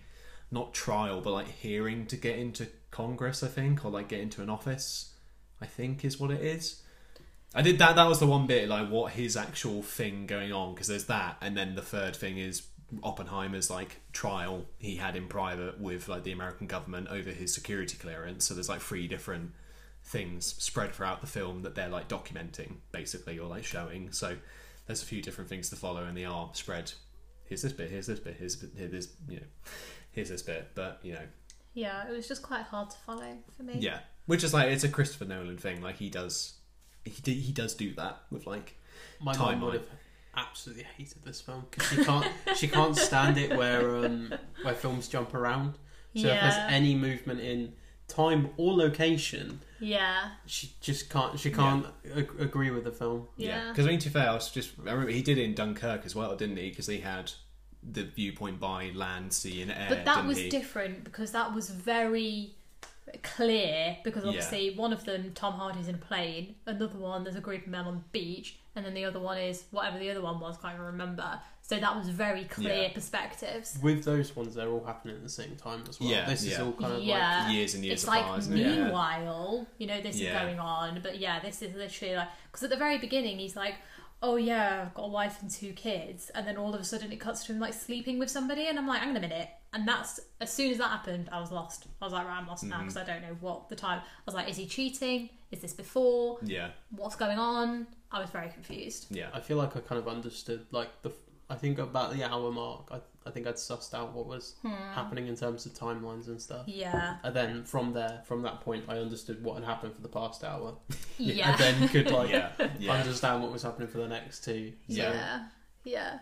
not 0.50 0.74
trial, 0.74 1.20
but 1.20 1.32
like 1.32 1.48
hearing 1.48 2.06
to 2.06 2.16
get 2.16 2.38
into 2.38 2.66
Congress, 2.90 3.42
I 3.42 3.48
think, 3.48 3.84
or 3.84 3.90
like 3.90 4.08
get 4.08 4.20
into 4.20 4.42
an 4.42 4.50
office. 4.50 5.14
I 5.60 5.66
think 5.66 6.04
is 6.04 6.18
what 6.18 6.30
it 6.30 6.40
is. 6.40 6.82
I 7.54 7.62
did 7.62 7.78
that. 7.78 7.96
That 7.96 8.08
was 8.08 8.20
the 8.20 8.26
one 8.26 8.46
bit 8.46 8.68
like 8.68 8.88
what 8.88 9.12
his 9.12 9.36
actual 9.36 9.82
thing 9.82 10.26
going 10.26 10.52
on 10.52 10.74
because 10.74 10.86
there's 10.88 11.06
that, 11.06 11.36
and 11.40 11.56
then 11.56 11.74
the 11.74 11.82
third 11.82 12.14
thing 12.14 12.38
is 12.38 12.62
Oppenheimer's 13.02 13.70
like 13.70 14.00
trial 14.12 14.66
he 14.78 14.96
had 14.96 15.16
in 15.16 15.28
private 15.28 15.80
with 15.80 16.08
like 16.08 16.24
the 16.24 16.32
American 16.32 16.66
government 16.66 17.08
over 17.08 17.30
his 17.30 17.52
security 17.54 17.96
clearance. 17.96 18.44
So 18.44 18.54
there's 18.54 18.68
like 18.68 18.80
three 18.80 19.06
different 19.08 19.52
things 20.02 20.46
spread 20.62 20.92
throughout 20.94 21.20
the 21.20 21.26
film 21.26 21.62
that 21.62 21.74
they're 21.74 21.88
like 21.88 22.08
documenting 22.08 22.76
basically 22.92 23.38
or 23.38 23.48
like 23.48 23.64
showing. 23.64 24.12
So 24.12 24.36
there's 24.86 25.02
a 25.02 25.06
few 25.06 25.22
different 25.22 25.48
things 25.48 25.70
to 25.70 25.76
follow 25.76 26.04
and 26.04 26.16
they 26.16 26.24
are 26.24 26.50
spread. 26.52 26.92
Here's 27.44 27.62
this 27.62 27.72
bit. 27.72 27.90
Here's 27.90 28.06
this 28.06 28.18
bit. 28.20 28.36
Here's 28.38 28.64
here's 28.76 28.90
this 28.90 29.08
you 29.28 29.36
know 29.36 29.46
here's 30.12 30.28
this 30.28 30.42
bit. 30.42 30.70
But 30.74 31.00
you 31.02 31.12
know 31.12 31.26
Yeah, 31.74 32.08
it 32.08 32.12
was 32.12 32.26
just 32.26 32.42
quite 32.42 32.62
hard 32.62 32.90
to 32.90 32.96
follow 32.98 33.36
for 33.56 33.62
me. 33.62 33.74
yeah, 33.78 34.00
which 34.26 34.42
is 34.42 34.52
like 34.54 34.68
it's 34.68 34.84
a 34.84 34.88
Christopher 34.88 35.26
Nolan 35.26 35.58
thing. 35.58 35.80
Like 35.80 35.96
he 35.96 36.10
does 36.10 36.54
he 37.04 37.20
d- 37.22 37.34
he 37.40 37.52
does 37.52 37.74
do 37.74 37.92
that 37.94 38.22
with 38.30 38.46
like 38.46 38.76
My 39.20 39.32
Timeline. 39.32 39.38
mum 39.38 39.60
would 39.62 39.74
have 39.74 39.86
absolutely 40.36 40.84
hated 40.96 41.24
this 41.24 41.40
film 41.40 41.66
because 41.70 41.88
she 41.88 42.04
can't 42.04 42.26
she 42.56 42.68
can't 42.68 42.96
stand 42.96 43.36
it 43.38 43.56
where 43.56 43.96
um 44.04 44.32
where 44.62 44.74
films 44.74 45.08
jump 45.08 45.34
around. 45.34 45.74
So 46.14 46.20
if 46.20 46.24
Yeah. 46.26 46.40
there's 46.40 46.72
any 46.72 46.94
movement 46.94 47.40
in 47.40 47.72
time 48.08 48.50
or 48.56 48.72
location, 48.74 49.60
Yeah. 49.78 50.30
she 50.46 50.72
just 50.80 51.08
can't 51.10 51.38
she 51.38 51.50
can't 51.50 51.86
ag- 52.16 52.40
agree 52.40 52.70
with 52.70 52.84
the 52.84 52.92
film. 52.92 53.28
Yeah. 53.36 53.68
Because 53.70 53.86
I 53.86 53.90
mean, 53.90 53.98
to 54.00 54.08
be 54.08 54.12
fair, 54.12 54.30
I 54.30 54.34
was 54.34 54.50
just 54.50 54.70
I 54.86 54.90
remember 54.92 55.12
he 55.12 55.22
did 55.22 55.38
it 55.38 55.44
in 55.44 55.54
Dunkirk 55.54 56.04
as 56.04 56.14
well, 56.14 56.34
didn't 56.36 56.56
he? 56.56 56.70
Because 56.70 56.86
he 56.86 57.00
had 57.00 57.32
the 57.82 58.04
viewpoint 58.04 58.60
by 58.60 58.90
land, 58.94 59.32
sea, 59.32 59.62
and 59.62 59.70
air. 59.70 59.86
But 59.88 60.04
that 60.04 60.14
didn't 60.16 60.28
was 60.28 60.38
he? 60.38 60.48
different 60.50 61.02
because 61.04 61.32
that 61.32 61.54
was 61.54 61.70
very 61.70 62.54
clear 63.22 63.96
because 64.04 64.22
Yeah. 64.24 64.28
obviously 64.30 64.74
one 64.76 64.92
of 64.92 65.04
them 65.04 65.32
Tom 65.34 65.54
Hardy's 65.54 65.88
in 65.88 65.94
a 65.96 65.98
plane, 65.98 66.54
another 66.66 66.98
one 66.98 67.24
there's 67.24 67.36
a 67.36 67.40
group 67.40 67.62
of 67.62 67.68
men 67.68 67.84
on 67.84 67.94
the 67.96 68.04
beach, 68.12 68.56
and 68.76 68.84
then 68.84 68.94
the 68.94 69.04
other 69.04 69.18
one 69.20 69.38
is 69.38 69.64
whatever 69.70 69.98
the 69.98 70.10
other 70.10 70.22
one 70.22 70.38
was, 70.40 70.56
can't 70.58 70.74
even 70.74 70.86
remember. 70.86 71.40
So 71.62 71.78
that 71.78 71.94
was 71.96 72.08
very 72.08 72.44
clear 72.44 72.82
Yeah. 72.84 72.92
perspectives. 72.92 73.78
With 73.82 74.04
those 74.04 74.34
ones, 74.34 74.54
they're 74.56 74.68
all 74.68 74.82
happening 74.84 75.14
at 75.16 75.22
the 75.22 75.28
same 75.28 75.54
time 75.56 75.84
as 75.88 76.00
well. 76.00 76.08
Yeah, 76.10 76.28
this 76.28 76.42
is 76.44 76.58
all 76.58 76.72
kind 76.72 76.94
of 76.94 77.02
Yeah. 77.02 77.44
like 77.46 77.54
years 77.54 77.74
and 77.74 77.84
years 77.84 78.00
it's 78.00 78.04
apart, 78.04 78.26
like 78.28 78.38
isn't 78.40 78.56
it? 78.56 78.60
Yeah. 78.60 78.84
meanwhile, 78.84 79.66
you 79.78 79.86
know, 79.86 80.00
this 80.00 80.16
Yeah. 80.18 80.30
is 80.36 80.42
going 80.42 80.58
on, 80.58 81.00
but 81.02 81.18
yeah, 81.18 81.38
this 81.40 81.62
is 81.62 81.74
literally 81.74 82.16
like 82.16 82.28
because 82.50 82.64
at 82.64 82.70
the 82.70 82.76
very 82.76 82.98
beginning 82.98 83.38
he's 83.38 83.54
like, 83.56 83.74
"Oh 84.22 84.36
yeah, 84.36 84.82
I've 84.86 84.94
got 84.94 85.04
a 85.04 85.08
wife 85.08 85.40
and 85.42 85.50
two 85.50 85.72
kids," 85.72 86.30
and 86.30 86.46
then 86.46 86.56
all 86.56 86.74
of 86.74 86.80
a 86.80 86.84
sudden 86.84 87.10
it 87.12 87.20
cuts 87.20 87.44
to 87.46 87.52
him 87.52 87.60
like 87.60 87.72
sleeping 87.74 88.18
with 88.18 88.30
somebody, 88.30 88.66
and 88.66 88.78
I'm 88.78 88.86
like, 88.86 89.00
"Hang 89.00 89.10
on 89.10 89.16
a 89.16 89.20
minute!" 89.20 89.48
And 89.72 89.86
that's 89.86 90.18
as 90.40 90.52
soon 90.52 90.72
as 90.72 90.78
that 90.78 90.88
happened, 90.90 91.28
I 91.32 91.40
was 91.40 91.50
lost. 91.52 91.86
I 92.02 92.04
was 92.04 92.12
like, 92.12 92.26
"Right, 92.26 92.36
I'm 92.38 92.46
lost 92.46 92.64
now 92.64 92.76
Mm-hmm. 92.76 92.84
because 92.88 92.96
I 92.96 93.04
don't 93.04 93.22
know 93.22 93.36
what 93.40 93.68
the 93.68 93.76
time." 93.76 94.00
I 94.00 94.22
was 94.26 94.34
like, 94.34 94.48
"Is 94.48 94.56
he 94.56 94.66
cheating? 94.66 95.30
Is 95.50 95.60
this 95.60 95.72
before? 95.72 96.38
Yeah, 96.42 96.70
What's 96.90 97.16
going 97.16 97.38
on?" 97.38 97.86
I 98.12 98.20
was 98.20 98.30
very 98.30 98.48
confused. 98.50 99.06
yeah, 99.10 99.28
I 99.32 99.40
feel 99.40 99.56
like 99.56 99.76
I 99.76 99.80
kind 99.80 99.98
of 100.00 100.08
understood 100.08 100.66
like 100.72 100.88
the. 101.02 101.12
I 101.50 101.56
think 101.56 101.78
about 101.78 102.14
the 102.14 102.22
hour 102.24 102.50
mark, 102.52 102.88
I, 102.90 103.00
I 103.26 103.30
think 103.32 103.46
I'd 103.46 103.56
sussed 103.56 103.92
out 103.92 104.14
what 104.14 104.26
was 104.26 104.54
Hmm. 104.62 104.72
happening 104.94 105.26
in 105.26 105.36
terms 105.36 105.66
of 105.66 105.72
timelines 105.74 106.28
and 106.28 106.40
stuff. 106.40 106.66
Yeah, 106.68 107.16
And 107.24 107.34
then 107.36 107.64
from 107.64 107.92
there, 107.92 108.22
from 108.24 108.42
that 108.42 108.60
point, 108.60 108.84
I 108.88 108.96
understood 108.98 109.42
what 109.44 109.56
had 109.56 109.64
happened 109.64 109.94
for 109.94 110.00
the 110.00 110.08
past 110.08 110.44
hour. 110.44 110.76
yeah, 111.18 111.50
And 111.50 111.58
then 111.60 111.88
could 111.88 112.10
like 112.18 112.30
yeah, 112.30 112.50
yeah. 112.78 112.92
understand 112.92 113.42
what 113.42 113.52
was 113.52 113.62
happening 113.62 113.88
for 113.88 113.98
the 113.98 114.08
next 114.08 114.44
two. 114.44 114.72
So 114.88 114.94
yeah, 114.94 115.46
yeah. 115.84 116.18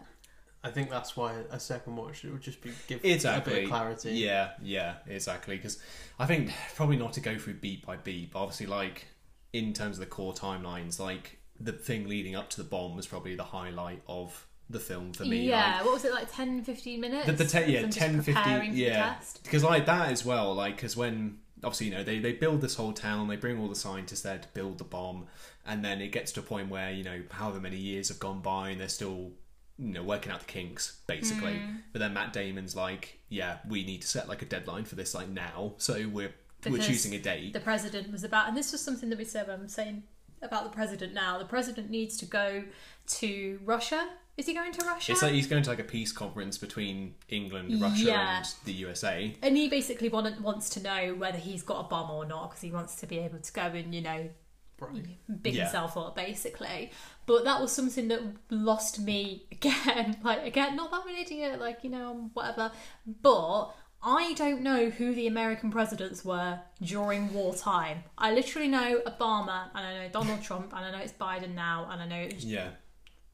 I 0.64 0.70
think 0.72 0.90
that's 0.90 1.16
why 1.16 1.34
a 1.50 1.60
second 1.60 1.94
watch 1.94 2.24
it 2.24 2.32
would 2.32 2.40
just 2.42 2.60
be 2.60 2.72
give 2.88 3.04
Exactly. 3.04 3.52
a 3.52 3.56
bit 3.56 3.64
of 3.64 3.70
clarity. 3.70 4.10
Yeah, 4.12 4.50
yeah, 4.60 4.94
exactly. 5.06 5.56
Because 5.56 5.78
I 6.18 6.26
think 6.26 6.50
probably 6.74 6.96
not 6.96 7.12
to 7.12 7.20
go 7.20 7.38
through 7.38 7.54
beat 7.54 7.86
by 7.86 7.96
beat, 7.96 8.32
but 8.32 8.40
obviously, 8.40 8.66
like 8.66 9.06
in 9.52 9.72
terms 9.72 9.96
of 9.98 10.00
the 10.00 10.06
core 10.06 10.34
timelines, 10.34 10.98
like 10.98 11.38
the 11.60 11.72
thing 11.72 12.08
leading 12.08 12.34
up 12.34 12.50
to 12.50 12.56
the 12.56 12.68
bomb 12.68 12.96
was 12.96 13.06
probably 13.06 13.36
the 13.36 13.44
highlight 13.44 14.02
of 14.08 14.47
the 14.70 14.80
film 14.80 15.12
for 15.12 15.24
me. 15.24 15.48
yeah, 15.48 15.76
like, 15.76 15.84
what 15.84 15.94
was 15.94 16.04
it 16.04 16.12
like 16.12 16.34
10 16.34 16.64
15 16.64 17.00
minutes? 17.00 17.26
the, 17.26 17.32
the 17.32 17.44
te- 17.44 17.72
yeah, 17.72 17.82
Them 17.82 17.90
10, 17.90 18.22
15, 18.22 18.34
preparing 18.34 18.70
for 18.70 18.76
the 18.76 18.82
yeah. 18.82 19.14
Because 19.42 19.64
like 19.64 19.86
that 19.86 20.10
as 20.10 20.24
well, 20.24 20.54
like 20.54 20.76
because 20.76 20.96
when 20.96 21.38
obviously 21.64 21.86
you 21.88 21.92
know 21.92 22.04
they 22.04 22.18
they 22.18 22.32
build 22.32 22.60
this 22.60 22.74
whole 22.74 22.92
town, 22.92 23.28
they 23.28 23.36
bring 23.36 23.58
all 23.58 23.68
the 23.68 23.74
scientists 23.74 24.22
there 24.22 24.38
to 24.38 24.48
build 24.48 24.78
the 24.78 24.84
bomb, 24.84 25.26
and 25.66 25.84
then 25.84 26.00
it 26.00 26.08
gets 26.08 26.32
to 26.32 26.40
a 26.40 26.42
point 26.42 26.68
where 26.68 26.90
you 26.90 27.04
know 27.04 27.22
however 27.30 27.60
many 27.60 27.76
years 27.76 28.08
have 28.08 28.18
gone 28.18 28.40
by 28.40 28.70
and 28.70 28.80
they're 28.80 28.88
still 28.88 29.32
you 29.78 29.92
know 29.92 30.02
working 30.02 30.32
out 30.32 30.40
the 30.40 30.46
kinks 30.46 31.00
basically. 31.06 31.54
Mm. 31.54 31.78
But 31.92 32.00
then 32.00 32.12
Matt 32.12 32.32
Damon's 32.32 32.76
like, 32.76 33.20
yeah, 33.28 33.58
we 33.68 33.84
need 33.84 34.02
to 34.02 34.08
set 34.08 34.28
like 34.28 34.42
a 34.42 34.46
deadline 34.46 34.84
for 34.84 34.96
this 34.96 35.14
like 35.14 35.28
now, 35.28 35.74
so 35.78 36.08
we're 36.08 36.34
we're 36.68 36.82
choosing 36.82 37.14
a 37.14 37.18
date. 37.18 37.52
the 37.52 37.60
president 37.60 38.10
was 38.10 38.24
about, 38.24 38.48
and 38.48 38.56
this 38.56 38.72
was 38.72 38.80
something 38.80 39.08
that 39.10 39.18
we 39.18 39.24
said 39.24 39.48
I'm 39.48 39.68
saying 39.68 40.02
about 40.42 40.64
the 40.64 40.70
president 40.70 41.14
now. 41.14 41.38
The 41.38 41.44
president 41.44 41.90
needs 41.90 42.16
to 42.18 42.26
go 42.26 42.64
to 43.06 43.60
Russia. 43.64 44.08
Is 44.38 44.46
he 44.46 44.54
going 44.54 44.72
to 44.72 44.86
Russia? 44.86 45.12
It's 45.12 45.20
like 45.22 45.32
he's 45.32 45.48
going 45.48 45.62
to 45.64 45.68
like 45.70 45.80
a 45.80 45.84
peace 45.84 46.12
conference 46.12 46.56
between 46.58 47.16
England, 47.28 47.80
Russia, 47.82 48.04
Yeah. 48.04 48.36
and 48.38 48.46
the 48.64 48.72
USA. 48.72 49.34
and 49.42 49.56
he 49.56 49.68
basically 49.68 50.08
want, 50.08 50.40
wants 50.40 50.70
to 50.70 50.80
know 50.82 51.14
whether 51.14 51.38
he's 51.38 51.62
got 51.62 51.84
a 51.84 51.88
bomb 51.88 52.10
or 52.10 52.24
not 52.24 52.50
because 52.50 52.62
he 52.62 52.70
wants 52.70 52.94
to 53.00 53.06
be 53.06 53.18
able 53.18 53.40
to 53.40 53.52
go 53.52 53.62
and 53.62 53.94
you 53.94 54.00
know 54.00 54.30
Right. 54.80 55.18
big 55.42 55.54
Yeah. 55.56 55.64
himself 55.64 55.96
up 55.96 56.14
basically. 56.14 56.92
But 57.26 57.42
that 57.44 57.60
was 57.60 57.72
something 57.72 58.06
that 58.08 58.20
lost 58.50 59.00
me 59.00 59.46
again. 59.52 60.18
Like 60.22 60.44
again, 60.46 60.76
not 60.76 60.92
that 60.92 61.00
I'm 61.02 61.08
an 61.08 61.16
idiot, 61.16 61.58
like 61.60 61.82
you 61.82 61.90
know, 61.90 62.30
whatever. 62.32 62.70
But 63.20 63.74
I 64.00 64.34
don't 64.34 64.62
know 64.62 64.90
who 64.90 65.12
the 65.16 65.26
American 65.26 65.72
presidents 65.72 66.24
were 66.24 66.60
during 66.80 67.32
wartime. 67.34 68.04
I 68.16 68.32
literally 68.32 68.68
know 68.68 69.00
Obama, 69.04 69.70
and 69.74 69.84
I 69.84 69.98
know 70.04 70.08
Donald 70.12 70.42
Trump, 70.42 70.72
and 70.72 70.84
I 70.84 70.92
know 70.92 70.98
it's 70.98 71.12
Biden 71.12 71.54
now, 71.56 71.88
and 71.90 72.00
I 72.00 72.06
know 72.06 72.20
it's 72.20 72.44
Yeah, 72.44 72.68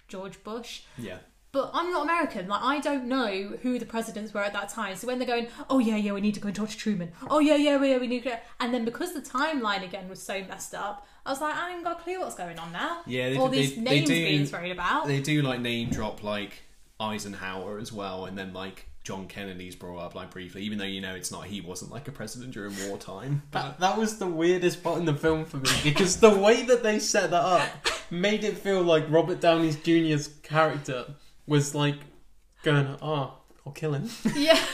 George 0.08 0.42
Bush. 0.44 0.82
yeah, 0.98 1.18
But 1.52 1.70
I'm 1.74 1.90
not 1.90 2.02
American. 2.04 2.48
Like 2.48 2.62
I 2.62 2.80
don't 2.80 3.06
know 3.06 3.56
who 3.62 3.78
the 3.78 3.86
presidents 3.86 4.34
were 4.34 4.42
at 4.42 4.52
that 4.52 4.68
time. 4.68 4.96
So 4.96 5.06
when 5.06 5.18
they're 5.18 5.26
going, 5.26 5.48
oh 5.70 5.78
yeah, 5.78 5.96
yeah, 5.96 6.12
we 6.12 6.20
need 6.20 6.34
to 6.34 6.40
go 6.40 6.48
and 6.48 6.56
talk 6.56 6.68
to 6.70 6.76
Truman. 6.76 7.12
Oh 7.30 7.38
yeah, 7.38 7.56
yeah, 7.56 7.82
yeah, 7.82 7.98
we 7.98 8.06
need 8.06 8.22
to. 8.24 8.30
Go. 8.30 8.36
And 8.60 8.72
then 8.74 8.84
because 8.84 9.12
the 9.14 9.20
timeline 9.20 9.84
again 9.84 10.08
was 10.08 10.20
so 10.22 10.42
messed 10.44 10.74
up, 10.74 11.06
I 11.26 11.30
was 11.30 11.40
like, 11.40 11.54
I 11.54 11.72
ain't 11.74 11.84
got 11.84 12.00
a 12.00 12.02
clue 12.02 12.20
what's 12.20 12.34
going 12.34 12.58
on 12.58 12.70
now. 12.72 13.02
Yeah, 13.06 13.30
they- 13.30 13.36
all 13.38 13.48
they- 13.48 13.62
these 13.62 13.74
they 13.76 13.80
names 13.82 14.08
do- 14.08 14.14
being 14.14 14.46
thrown 14.46 14.70
about. 14.70 15.06
they 15.06 15.20
do 15.20 15.42
like 15.42 15.60
name 15.60 15.90
drop 15.90 16.22
like 16.22 16.62
Eisenhower 17.00 17.78
as 17.78 17.92
well, 17.92 18.24
and 18.26 18.36
then 18.38 18.52
like 18.52 18.88
John 19.04 19.26
Kennedy's 19.26 19.76
brought 19.76 19.98
up 19.98 20.14
like 20.14 20.30
briefly, 20.30 20.62
even 20.62 20.78
though 20.78 20.84
you 20.84 21.00
know 21.02 21.14
it's 21.14 21.30
not 21.30 21.44
he 21.44 21.60
wasn't 21.60 21.92
like 21.92 22.08
a 22.08 22.12
president 22.12 22.52
during 22.52 22.72
wartime. 22.88 23.42
That, 23.50 23.78
But 23.78 23.80
that 23.80 23.98
was 23.98 24.18
the 24.18 24.26
weirdest 24.26 24.82
part 24.82 24.98
in 24.98 25.04
the 25.04 25.14
film 25.14 25.44
for 25.44 25.58
me 25.58 25.70
because 25.84 26.16
the 26.20 26.30
way 26.34 26.62
that 26.62 26.82
they 26.82 26.98
set 26.98 27.30
that 27.30 27.42
up 27.42 27.68
made 28.10 28.44
it 28.44 28.56
feel 28.56 28.82
like 28.82 29.04
Robert 29.10 29.40
Downey 29.40 29.72
Jr.'s 29.72 30.30
character 30.42 31.04
was 31.46 31.74
like 31.74 31.96
going, 32.62 32.96
"Oh, 33.02 33.34
I'll 33.66 33.72
kill 33.72 33.92
him." 33.92 34.08
yeah, 34.34 34.58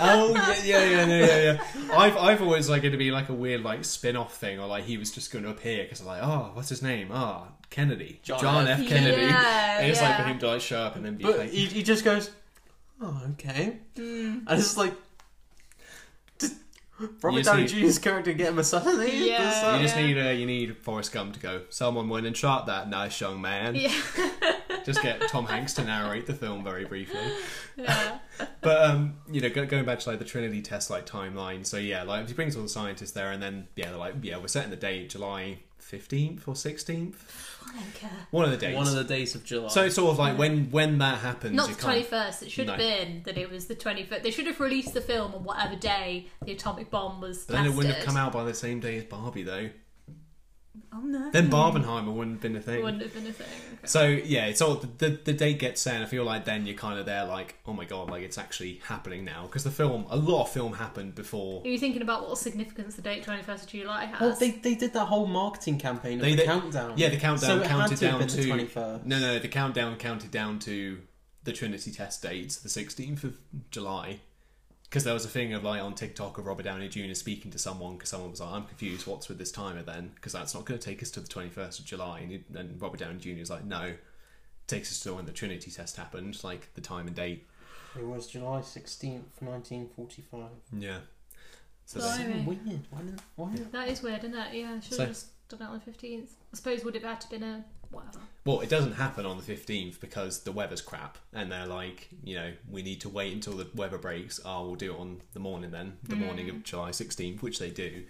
oh 0.00 0.32
yeah, 0.64 0.64
yeah, 0.64 0.84
yeah, 0.84 1.06
yeah, 1.06 1.26
yeah, 1.26 1.42
yeah. 1.52 1.62
I've 1.94 2.16
I've 2.16 2.42
always 2.42 2.70
like 2.70 2.84
it 2.84 2.90
to 2.90 2.96
be 2.96 3.10
like 3.10 3.28
a 3.28 3.34
weird 3.34 3.62
like 3.62 3.84
spin 3.84 4.16
off 4.16 4.34
thing, 4.38 4.58
or 4.58 4.66
like 4.66 4.84
he 4.84 4.96
was 4.96 5.10
just 5.10 5.30
going 5.30 5.44
to 5.44 5.50
appear 5.50 5.82
because 5.84 6.02
like, 6.02 6.22
oh, 6.22 6.52
what's 6.54 6.70
his 6.70 6.82
name? 6.82 7.08
Ah, 7.12 7.48
Kennedy, 7.68 8.20
John 8.22 8.40
John, 8.40 8.66
F. 8.66 8.80
F. 8.80 8.88
Kennedy. 8.88 9.22
Yeah, 9.22 9.80
and 9.80 9.90
it's 9.90 10.00
like 10.00 10.16
for 10.16 10.22
him 10.22 10.38
to 10.38 10.46
like 10.48 10.62
show 10.62 10.80
up 10.80 10.96
and 10.96 11.04
then 11.04 11.16
be 11.16 11.24
But 11.24 11.38
like, 11.38 11.50
he, 11.50 11.66
he 11.66 11.82
just 11.82 12.02
goes, 12.02 12.30
"Oh, 13.00 13.22
okay," 13.32 13.78
Hmm. 13.96 14.38
and 14.46 14.60
it's 14.60 14.76
like. 14.76 14.94
Did 16.38 16.50
Robert 17.22 17.38
just 17.38 17.50
Downey 17.50 17.62
need- 17.62 17.68
Jr.'s 17.70 17.98
character 17.98 18.32
get 18.34 18.48
him 18.48 18.58
assassinated? 18.58 19.20
Yeah. 19.26 19.42
That's 19.42 19.76
You 19.78 19.82
just 19.82 19.96
Yeah. 19.96 20.06
need 20.06 20.18
uh, 20.18 20.30
you 20.30 20.46
need 20.46 20.76
Forrest 20.78 21.12
Gump 21.12 21.32
to 21.34 21.40
go. 21.40 21.62
Someone 21.70 22.08
went 22.08 22.26
and 22.26 22.36
shot 22.36 22.66
that 22.66 22.88
nice 22.90 23.18
young 23.20 23.40
man. 23.40 23.74
yeah, 23.74 23.92
Just 24.84 25.02
get 25.02 25.20
Tom 25.28 25.46
Hanks 25.46 25.74
to 25.74 25.84
narrate 25.84 26.26
the 26.26 26.34
film 26.34 26.64
very 26.64 26.84
briefly. 26.84 27.20
yeah. 27.76 28.18
But 28.62 28.90
um, 28.90 29.16
you 29.30 29.40
know, 29.40 29.50
going 29.50 29.84
back 29.84 30.00
to 30.00 30.10
like 30.10 30.18
the 30.18 30.24
Trinity 30.24 30.62
test 30.62 30.90
like 30.90 31.06
timeline. 31.06 31.66
So 31.66 31.76
yeah, 31.76 32.02
like 32.02 32.26
he 32.28 32.34
brings 32.34 32.56
all 32.56 32.62
the 32.62 32.68
scientists 32.68 33.12
there, 33.12 33.32
and 33.32 33.42
then 33.42 33.68
yeah, 33.76 33.90
they're 33.90 33.98
like 33.98 34.14
yeah, 34.22 34.38
we're 34.38 34.48
setting 34.48 34.70
the 34.70 34.76
date 34.76 35.10
July 35.10 35.58
fifteenth 35.78 36.46
or 36.46 36.54
sixteenth, 36.54 37.58
I 37.66 37.80
don't 37.80 37.94
care. 37.94 38.10
one 38.30 38.44
of 38.44 38.50
the 38.50 38.56
dates. 38.56 38.76
One 38.76 38.86
of 38.86 38.94
the 38.94 39.04
days 39.04 39.34
of 39.34 39.44
July. 39.44 39.68
so 39.68 39.84
it's 39.84 39.94
sort 39.94 40.12
of 40.12 40.18
like 40.18 40.38
when 40.38 40.70
when 40.70 40.98
that 40.98 41.18
happens, 41.18 41.54
Not 41.54 41.68
the 41.68 41.74
twenty 41.74 42.02
first. 42.02 42.42
It 42.42 42.50
should 42.50 42.68
have 42.68 42.78
been 42.78 43.22
that 43.24 43.36
it 43.36 43.50
was 43.50 43.66
the 43.66 43.74
twenty 43.74 44.04
first. 44.04 44.22
They 44.22 44.30
should 44.30 44.46
have 44.46 44.60
released 44.60 44.94
the 44.94 45.00
film 45.00 45.34
on 45.34 45.44
whatever 45.44 45.76
day 45.76 46.28
the 46.44 46.52
atomic 46.52 46.90
bomb 46.90 47.20
was 47.20 47.44
But 47.44 47.54
then 47.54 47.66
it 47.66 47.74
wouldn't 47.74 47.94
have 47.94 48.04
come 48.04 48.16
out 48.16 48.32
by 48.32 48.44
the 48.44 48.54
same 48.54 48.80
day 48.80 48.98
as 48.98 49.04
Barbie, 49.04 49.42
though. 49.42 49.70
Oh 50.92 51.00
no, 51.02 51.30
Then 51.30 51.48
Barbenheimer 51.50 52.12
wouldn't 52.12 52.36
have 52.36 52.40
been 52.42 52.56
a 52.56 52.60
thing. 52.60 52.82
wouldn't 52.82 53.02
have 53.02 53.14
been 53.14 53.26
a 53.26 53.32
thing. 53.32 53.46
Okay. 53.74 53.86
So 53.86 54.06
yeah, 54.08 54.46
it's 54.46 54.60
all 54.60 54.74
the, 54.74 54.88
the 54.88 55.20
the 55.24 55.32
date 55.32 55.60
gets 55.60 55.80
set. 55.80 55.94
And 55.94 56.02
I 56.04 56.06
feel 56.08 56.24
like 56.24 56.44
then 56.44 56.66
you're 56.66 56.76
kind 56.76 56.98
of 56.98 57.06
there, 57.06 57.24
like, 57.26 57.56
oh 57.64 57.72
my 57.72 57.84
god, 57.84 58.10
like 58.10 58.22
it's 58.24 58.38
actually 58.38 58.80
happening 58.84 59.24
now 59.24 59.42
because 59.42 59.62
the 59.62 59.70
film, 59.70 60.06
a 60.10 60.16
lot 60.16 60.42
of 60.42 60.50
film 60.52 60.72
happened 60.72 61.14
before. 61.14 61.62
Are 61.64 61.68
you 61.68 61.78
thinking 61.78 62.02
about 62.02 62.28
what 62.28 62.38
significance 62.38 62.96
the 62.96 63.02
date 63.02 63.24
21st 63.24 63.62
of 63.62 63.66
July 63.68 64.04
has? 64.06 64.20
Well, 64.20 64.36
they, 64.36 64.50
they 64.50 64.74
did 64.74 64.92
that 64.94 65.04
whole 65.06 65.26
marketing 65.26 65.78
campaign 65.78 66.18
of 66.18 66.24
They- 66.24 66.30
the 66.32 66.36
they- 66.38 66.44
countdown. 66.46 66.94
Yeah, 66.96 67.08
the 67.10 67.16
countdown 67.18 67.50
so 67.60 67.60
it 67.64 67.68
counted 67.68 67.90
had 67.90 67.98
to 67.98 68.04
have 68.06 68.12
down 68.12 68.18
been 68.20 68.28
to 68.28 68.36
the 68.36 68.46
twenty 68.48 68.66
first. 68.66 69.06
No, 69.06 69.18
no, 69.20 69.38
the 69.38 69.48
countdown 69.48 69.96
counted 69.96 70.30
down 70.32 70.58
to 70.60 70.98
the 71.44 71.52
Trinity 71.52 71.90
test 71.92 72.22
dates, 72.22 72.56
the 72.56 72.68
16th 72.68 73.24
of 73.24 73.38
July. 73.70 74.20
Because 74.90 75.04
there 75.04 75.14
was 75.14 75.24
a 75.24 75.28
thing 75.28 75.54
of 75.54 75.62
like 75.62 75.80
on 75.80 75.94
TikTok 75.94 76.36
of 76.38 76.46
Robert 76.46 76.64
Downey 76.64 76.88
Jr. 76.88 77.14
speaking 77.14 77.50
to 77.52 77.58
someone 77.58 77.94
because 77.94 78.08
someone 78.10 78.32
was 78.32 78.40
like, 78.40 78.50
"I'm 78.52 78.64
confused. 78.64 79.06
What's 79.06 79.28
with 79.28 79.38
this 79.38 79.52
timer 79.52 79.82
then? 79.82 80.10
Because 80.16 80.32
that's 80.32 80.52
not 80.52 80.64
going 80.64 80.80
to 80.80 80.84
take 80.84 81.00
us 81.00 81.12
to 81.12 81.20
the 81.20 81.28
21st 81.28 81.78
of 81.78 81.84
July." 81.84 82.18
And, 82.20 82.30
he, 82.32 82.42
and 82.56 82.82
Robert 82.82 82.98
Downey 82.98 83.18
Jr. 83.20 83.40
is 83.40 83.50
like, 83.50 83.64
"No, 83.64 83.94
takes 84.66 84.90
us 84.90 84.98
to 85.00 85.14
when 85.14 85.26
the 85.26 85.32
Trinity 85.32 85.70
test 85.70 85.96
happened, 85.96 86.42
like 86.42 86.74
the 86.74 86.80
time 86.80 87.06
and 87.06 87.14
date. 87.14 87.46
It 87.96 88.04
was 88.04 88.26
July 88.26 88.62
sixteenth, 88.62 89.40
nineteen 89.40 89.88
forty-five. 89.94 90.50
Yeah. 90.76 90.98
So 91.86 92.00
Blimey. 92.00 92.42
weird. 92.44 92.80
Why 92.90 93.00
didn't? 93.02 93.20
Why? 93.36 93.50
Didn't, 93.52 93.72
That 93.72 93.88
is 93.88 94.02
weird, 94.02 94.24
isn't 94.24 94.34
it? 94.36 94.54
Yeah, 94.54 94.80
should 94.80 94.94
So- 94.94 95.02
have 95.06 95.08
just 95.10 95.48
done 95.48 95.62
it 95.62 95.66
on 95.66 95.74
the 95.74 95.80
fifteenth. 95.84 96.34
I 96.52 96.56
suppose 96.56 96.82
would 96.84 96.96
it 96.96 97.02
have 97.02 97.10
had 97.12 97.20
to 97.22 97.30
been 97.30 97.42
a 97.44 97.64
whatever. 97.90 98.20
Well, 98.44 98.60
it 98.60 98.70
doesn't 98.70 98.92
happen 98.92 99.26
on 99.26 99.36
the 99.36 99.42
15th 99.42 100.00
because 100.00 100.40
the 100.40 100.52
weather's 100.52 100.80
crap, 100.80 101.18
and 101.32 101.52
they're 101.52 101.66
like, 101.66 102.08
you 102.24 102.36
know, 102.36 102.52
we 102.70 102.82
need 102.82 103.00
to 103.02 103.08
wait 103.08 103.34
until 103.34 103.52
the 103.52 103.68
weather 103.74 103.98
breaks. 103.98 104.40
Oh, 104.44 104.66
we'll 104.66 104.76
do 104.76 104.94
it 104.94 104.98
on 104.98 105.20
the 105.34 105.40
morning 105.40 105.70
then, 105.70 105.98
the 106.04 106.14
mm. 106.14 106.24
morning 106.24 106.48
of 106.48 106.62
July 106.62 106.90
16th, 106.90 107.42
which 107.42 107.58
they 107.58 107.70
do. 107.70 108.04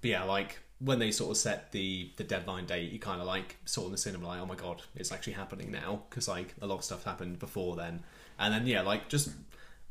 But 0.00 0.10
yeah, 0.10 0.22
like 0.24 0.58
when 0.78 0.98
they 0.98 1.10
sort 1.10 1.30
of 1.30 1.36
set 1.36 1.72
the 1.72 2.10
the 2.16 2.24
deadline 2.24 2.66
date, 2.66 2.90
you 2.90 2.98
kind 2.98 3.20
of 3.20 3.26
like 3.26 3.56
saw 3.64 3.84
in 3.86 3.92
the 3.92 3.98
cinema 3.98 4.26
like, 4.26 4.40
oh 4.40 4.46
my 4.46 4.54
god, 4.54 4.82
it's 4.94 5.12
actually 5.12 5.34
happening 5.34 5.70
now 5.70 6.02
because 6.08 6.26
like 6.26 6.54
a 6.62 6.66
lot 6.66 6.78
of 6.78 6.84
stuff 6.84 7.04
happened 7.04 7.38
before 7.38 7.76
then, 7.76 8.02
and 8.38 8.54
then 8.54 8.66
yeah, 8.66 8.82
like 8.82 9.08
just. 9.08 9.30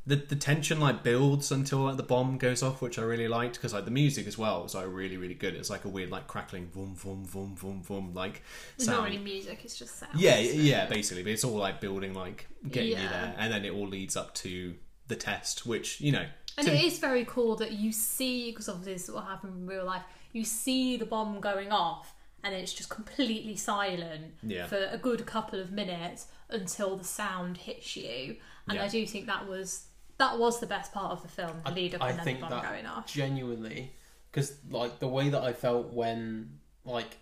The, 0.07 0.17
the 0.17 0.35
tension 0.35 0.79
like 0.79 1.01
builds 1.01 1.51
until 1.51 1.79
like 1.79 1.97
the 1.97 2.03
bomb 2.03 2.37
goes 2.37 2.61
off, 2.61 2.79
which 2.81 2.99
I 2.99 3.01
really 3.01 3.27
liked 3.27 3.55
because 3.55 3.73
like 3.73 3.85
the 3.85 3.91
music 3.91 4.27
as 4.27 4.37
well 4.37 4.61
was 4.61 4.75
like 4.75 4.85
really 4.87 5.17
really 5.17 5.33
good. 5.33 5.55
It's 5.55 5.69
like 5.71 5.83
a 5.85 5.89
weird 5.89 6.11
like 6.11 6.27
crackling, 6.27 6.67
boom 6.67 6.95
boom 7.03 7.23
boom 7.31 7.55
boom 7.59 7.81
boom 7.81 8.13
like. 8.13 8.43
It's 8.77 8.85
not 8.87 9.03
really 9.03 9.17
music; 9.17 9.61
it's 9.63 9.77
just 9.79 9.97
sound. 9.97 10.19
Yeah, 10.19 10.37
yeah, 10.37 10.85
basically, 10.85 11.23
but 11.23 11.31
it's 11.31 11.43
all 11.43 11.57
like 11.57 11.81
building, 11.81 12.13
like 12.13 12.47
getting 12.69 12.89
you 12.91 12.95
there, 12.97 13.33
and 13.37 13.51
then 13.51 13.65
it 13.65 13.71
all 13.73 13.87
leads 13.87 14.15
up 14.15 14.33
to 14.35 14.75
the 15.07 15.15
test, 15.15 15.65
which 15.65 15.99
you 16.01 16.11
know, 16.11 16.25
And 16.57 16.67
to- 16.67 16.73
it 16.75 16.83
is 16.83 16.99
very 16.99 17.25
cool 17.25 17.55
that 17.55 17.71
you 17.71 17.91
see, 17.91 18.51
because 18.51 18.69
obviously 18.69 18.93
this 18.93 19.03
is 19.09 19.11
what 19.15 19.25
happened 19.25 19.53
in 19.57 19.65
real 19.65 19.85
life, 19.85 20.03
you 20.33 20.43
see 20.45 20.97
the 20.97 21.05
bomb 21.05 21.39
going 21.39 21.71
off 21.71 22.13
and 22.43 22.53
it's 22.53 22.73
just 22.73 22.89
completely 22.89 23.55
silent 23.55 24.35
Yeah. 24.43 24.67
for 24.67 24.77
a 24.91 24.97
good 24.99 25.25
couple 25.25 25.59
of 25.59 25.71
minutes 25.71 26.27
until 26.49 26.95
the 26.95 27.03
sound 27.03 27.57
hits 27.57 27.95
you. 27.95 28.35
And 28.67 28.75
Yeah. 28.77 28.83
I 28.83 28.87
do 28.87 29.05
think 29.07 29.25
that 29.25 29.47
was 29.47 29.87
that 30.17 30.37
was 30.39 30.59
the 30.59 30.67
best 30.67 30.93
part 30.93 31.11
of 31.11 31.21
the 31.21 31.27
film, 31.27 31.61
the 31.65 31.71
lead 31.71 31.95
up 31.95 32.01
I 32.01 32.09
and 32.09 32.19
then 32.19 32.25
think 32.25 32.39
the 32.39 32.47
bomb 32.47 32.61
that 32.61 32.71
going 32.71 32.85
off. 32.85 33.05
genuinely, 33.07 33.91
because 34.31 34.55
like 34.69 34.99
the 34.99 35.07
way 35.07 35.29
that 35.29 35.43
I 35.43 35.53
felt 35.53 35.91
when 35.93 36.59
like, 36.85 37.17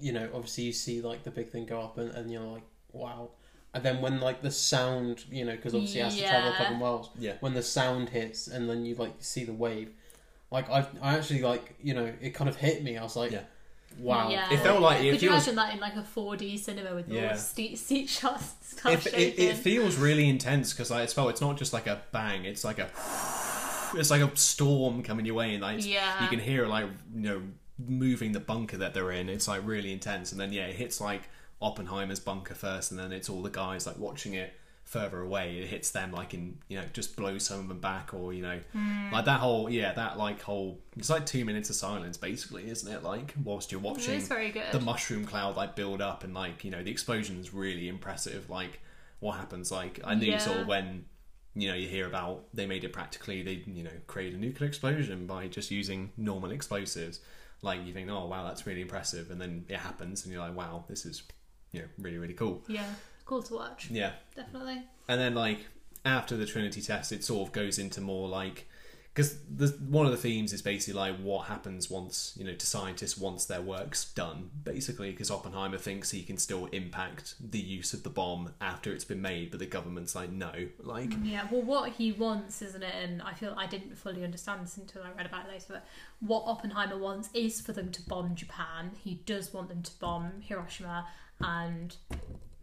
you 0.00 0.12
know, 0.12 0.28
obviously 0.34 0.64
you 0.64 0.72
see 0.72 1.00
like 1.00 1.24
the 1.24 1.30
big 1.30 1.48
thing 1.50 1.66
go 1.66 1.80
up 1.80 1.98
and, 1.98 2.10
and 2.10 2.30
you're 2.30 2.42
like, 2.42 2.64
wow. 2.92 3.30
And 3.72 3.82
then 3.82 4.00
when 4.00 4.20
like 4.20 4.40
the 4.42 4.50
sound, 4.50 5.24
you 5.30 5.44
know, 5.44 5.52
because 5.56 5.74
obviously 5.74 6.00
it 6.00 6.04
has 6.04 6.16
to 6.16 6.22
travel 6.28 6.50
a 6.50 6.56
couple 6.56 6.74
Yeah. 6.74 6.78
miles. 6.80 7.10
Yeah. 7.18 7.32
When 7.40 7.54
the 7.54 7.62
sound 7.62 8.08
hits 8.10 8.46
and 8.46 8.68
then 8.70 8.84
you 8.84 8.94
like 8.94 9.14
see 9.20 9.44
the 9.44 9.52
wave, 9.52 9.90
like 10.50 10.70
I, 10.70 10.86
I 11.02 11.16
actually 11.16 11.42
like 11.42 11.74
you 11.82 11.94
know 11.94 12.12
it 12.20 12.30
kind 12.34 12.48
of 12.48 12.56
hit 12.56 12.82
me. 12.84 12.96
I 12.96 13.02
was 13.02 13.16
like, 13.16 13.32
Yeah. 13.32 13.42
Wow. 13.98 14.28
Yeah. 14.30 14.52
It 14.52 14.60
felt 14.60 14.80
like- 14.80 14.98
Could 14.98 15.14
it 15.14 15.22
you 15.22 15.28
imagine 15.30 15.54
that 15.56 15.74
in 15.74 15.80
like 15.80 15.96
a 15.96 16.02
4D 16.02 16.58
cinema 16.58 16.94
with 16.94 17.08
Yeah. 17.08 17.22
all 17.22 17.28
the 17.34 17.38
seat, 17.38 17.78
seat 17.78 18.08
shots 18.08 18.54
and 18.86 19.00
stuff 19.00 19.06
it, 19.08 19.14
it, 19.14 19.38
it 19.38 19.56
feels 19.56 19.96
really 19.96 20.28
intense 20.28 20.72
because 20.72 20.90
like, 20.90 21.04
it's 21.04 21.16
well, 21.16 21.28
it's 21.28 21.40
not 21.40 21.56
just 21.56 21.72
like 21.72 21.86
a 21.86 22.02
bang; 22.12 22.44
it's 22.44 22.64
like 22.64 22.78
a, 22.78 22.88
it's 23.96 24.10
like 24.10 24.20
a 24.22 24.36
storm 24.36 25.02
coming 25.02 25.24
your 25.26 25.34
way, 25.36 25.54
and 25.54 25.62
like 25.62 25.84
Yeah. 25.86 26.22
you 26.22 26.28
can 26.28 26.38
hear 26.40 26.66
like 26.66 26.86
you 27.14 27.20
know 27.22 27.42
moving 27.78 28.32
the 28.32 28.40
bunker 28.40 28.76
that 28.78 28.94
they're 28.94 29.10
in. 29.12 29.28
It's 29.28 29.48
like 29.48 29.62
really 29.64 29.92
intense, 29.92 30.32
and 30.32 30.40
then 30.40 30.52
yeah, 30.52 30.66
it 30.66 30.76
hits 30.76 31.00
like 31.00 31.22
Oppenheimer's 31.62 32.20
bunker 32.20 32.54
first, 32.54 32.90
and 32.90 32.98
then 33.00 33.12
it's 33.12 33.28
all 33.28 33.42
the 33.42 33.50
guys 33.50 33.86
like 33.86 33.98
watching 33.98 34.34
it 34.34 34.52
further 34.84 35.20
away. 35.20 35.58
It 35.58 35.68
hits 35.68 35.90
them 35.90 36.12
like 36.12 36.34
in 36.34 36.58
you 36.68 36.78
know 36.78 36.84
just 36.92 37.16
blows 37.16 37.44
some 37.44 37.60
of 37.60 37.68
them 37.68 37.80
back, 37.80 38.14
or 38.14 38.32
you 38.32 38.42
know 38.42 38.60
hmm. 38.72 39.12
like 39.12 39.24
that 39.24 39.40
whole 39.40 39.68
yeah 39.68 39.92
that 39.92 40.18
like 40.18 40.40
whole 40.42 40.80
it's 40.96 41.10
like 41.10 41.26
two 41.26 41.44
minutes 41.44 41.70
of 41.70 41.76
silence 41.76 42.16
basically, 42.16 42.68
isn't 42.70 42.92
it? 42.92 43.02
Like 43.02 43.34
whilst 43.42 43.72
you're 43.72 43.80
watching 43.80 44.14
is 44.14 44.28
very 44.28 44.50
good. 44.50 44.64
the 44.72 44.80
mushroom 44.80 45.24
cloud 45.24 45.56
like 45.56 45.74
build 45.76 46.00
up 46.00 46.24
and 46.24 46.34
like 46.34 46.64
you 46.64 46.70
know 46.70 46.82
the 46.82 46.90
explosion 46.90 47.38
is 47.40 47.52
really 47.52 47.88
impressive 47.88 48.48
like 48.50 48.80
what 49.20 49.36
happens 49.36 49.72
like 49.72 50.00
i 50.04 50.14
knew 50.14 50.26
Yeah. 50.32 50.38
sort 50.38 50.58
of 50.58 50.66
when 50.66 51.06
you 51.54 51.68
know 51.68 51.74
you 51.74 51.88
hear 51.88 52.06
about 52.06 52.44
they 52.52 52.66
made 52.66 52.84
it 52.84 52.92
practically 52.92 53.42
they 53.42 53.62
you 53.66 53.82
know 53.82 53.90
create 54.06 54.34
a 54.34 54.36
nuclear 54.36 54.68
explosion 54.68 55.26
by 55.26 55.46
just 55.46 55.70
using 55.70 56.12
normal 56.16 56.50
explosives 56.50 57.20
like 57.62 57.84
you 57.86 57.92
think 57.94 58.10
oh 58.10 58.26
wow 58.26 58.44
that's 58.44 58.66
really 58.66 58.82
impressive 58.82 59.30
and 59.30 59.40
then 59.40 59.64
it 59.68 59.76
happens 59.76 60.24
and 60.24 60.32
you're 60.32 60.42
like 60.42 60.54
wow 60.54 60.84
this 60.88 61.06
is 61.06 61.22
you 61.72 61.80
know 61.80 61.86
really 61.98 62.18
really 62.18 62.34
cool 62.34 62.62
yeah, 62.68 62.84
cool 63.24 63.42
to 63.42 63.54
watch. 63.54 63.88
yeah 63.90 64.12
Definitely. 64.36 64.82
and 65.08 65.20
then 65.20 65.34
like 65.34 65.66
after 66.06 66.36
the 66.36 66.44
Trinity 66.46 66.82
test, 66.82 67.12
it 67.12 67.24
sort 67.24 67.48
of 67.48 67.52
goes 67.54 67.78
into 67.78 68.00
more 68.00 68.28
like 68.28 68.68
because 69.14 69.38
the 69.48 69.68
one 69.88 70.04
of 70.06 70.12
the 70.12 70.18
themes 70.18 70.52
is 70.52 70.60
basically 70.60 70.98
like 70.98 71.16
what 71.20 71.46
happens 71.46 71.88
once 71.88 72.34
you 72.36 72.44
know 72.44 72.52
to 72.52 72.66
scientists 72.66 73.16
once 73.16 73.44
their 73.46 73.62
work's 73.62 74.12
done 74.12 74.50
basically 74.64 75.12
because 75.12 75.30
Oppenheimer 75.30 75.78
thinks 75.78 76.10
he 76.10 76.22
can 76.24 76.36
still 76.36 76.66
impact 76.72 77.36
the 77.40 77.60
use 77.60 77.94
of 77.94 78.02
the 78.02 78.10
bomb 78.10 78.52
after 78.60 78.92
it's 78.92 79.04
been 79.04 79.22
made 79.22 79.50
but 79.52 79.60
the 79.60 79.66
government's 79.66 80.14
like 80.16 80.30
no 80.30 80.50
like 80.80 81.10
mm, 81.10 81.30
Yeah, 81.30 81.46
well, 81.50 81.62
what 81.62 81.92
he 81.92 82.10
wants, 82.12 82.60
isn't 82.60 82.82
it? 82.82 82.94
And 83.02 83.22
I 83.22 83.32
feel 83.34 83.54
I 83.56 83.66
didn't 83.66 83.96
fully 83.96 84.24
understand 84.24 84.62
this 84.64 84.76
until 84.76 85.02
I 85.04 85.12
read 85.16 85.26
about 85.26 85.46
it 85.46 85.52
later. 85.52 85.66
But 85.68 85.86
what 86.20 86.42
Oppenheimer 86.46 86.98
wants 86.98 87.30
is 87.32 87.60
for 87.60 87.72
them 87.72 87.90
to 87.92 88.02
bomb 88.02 88.34
Japan. 88.34 88.90
He 89.02 89.22
does 89.26 89.54
want 89.54 89.68
them 89.68 89.82
to 89.82 89.92
bomb 90.00 90.40
Hiroshima 90.40 91.06
and 91.40 91.96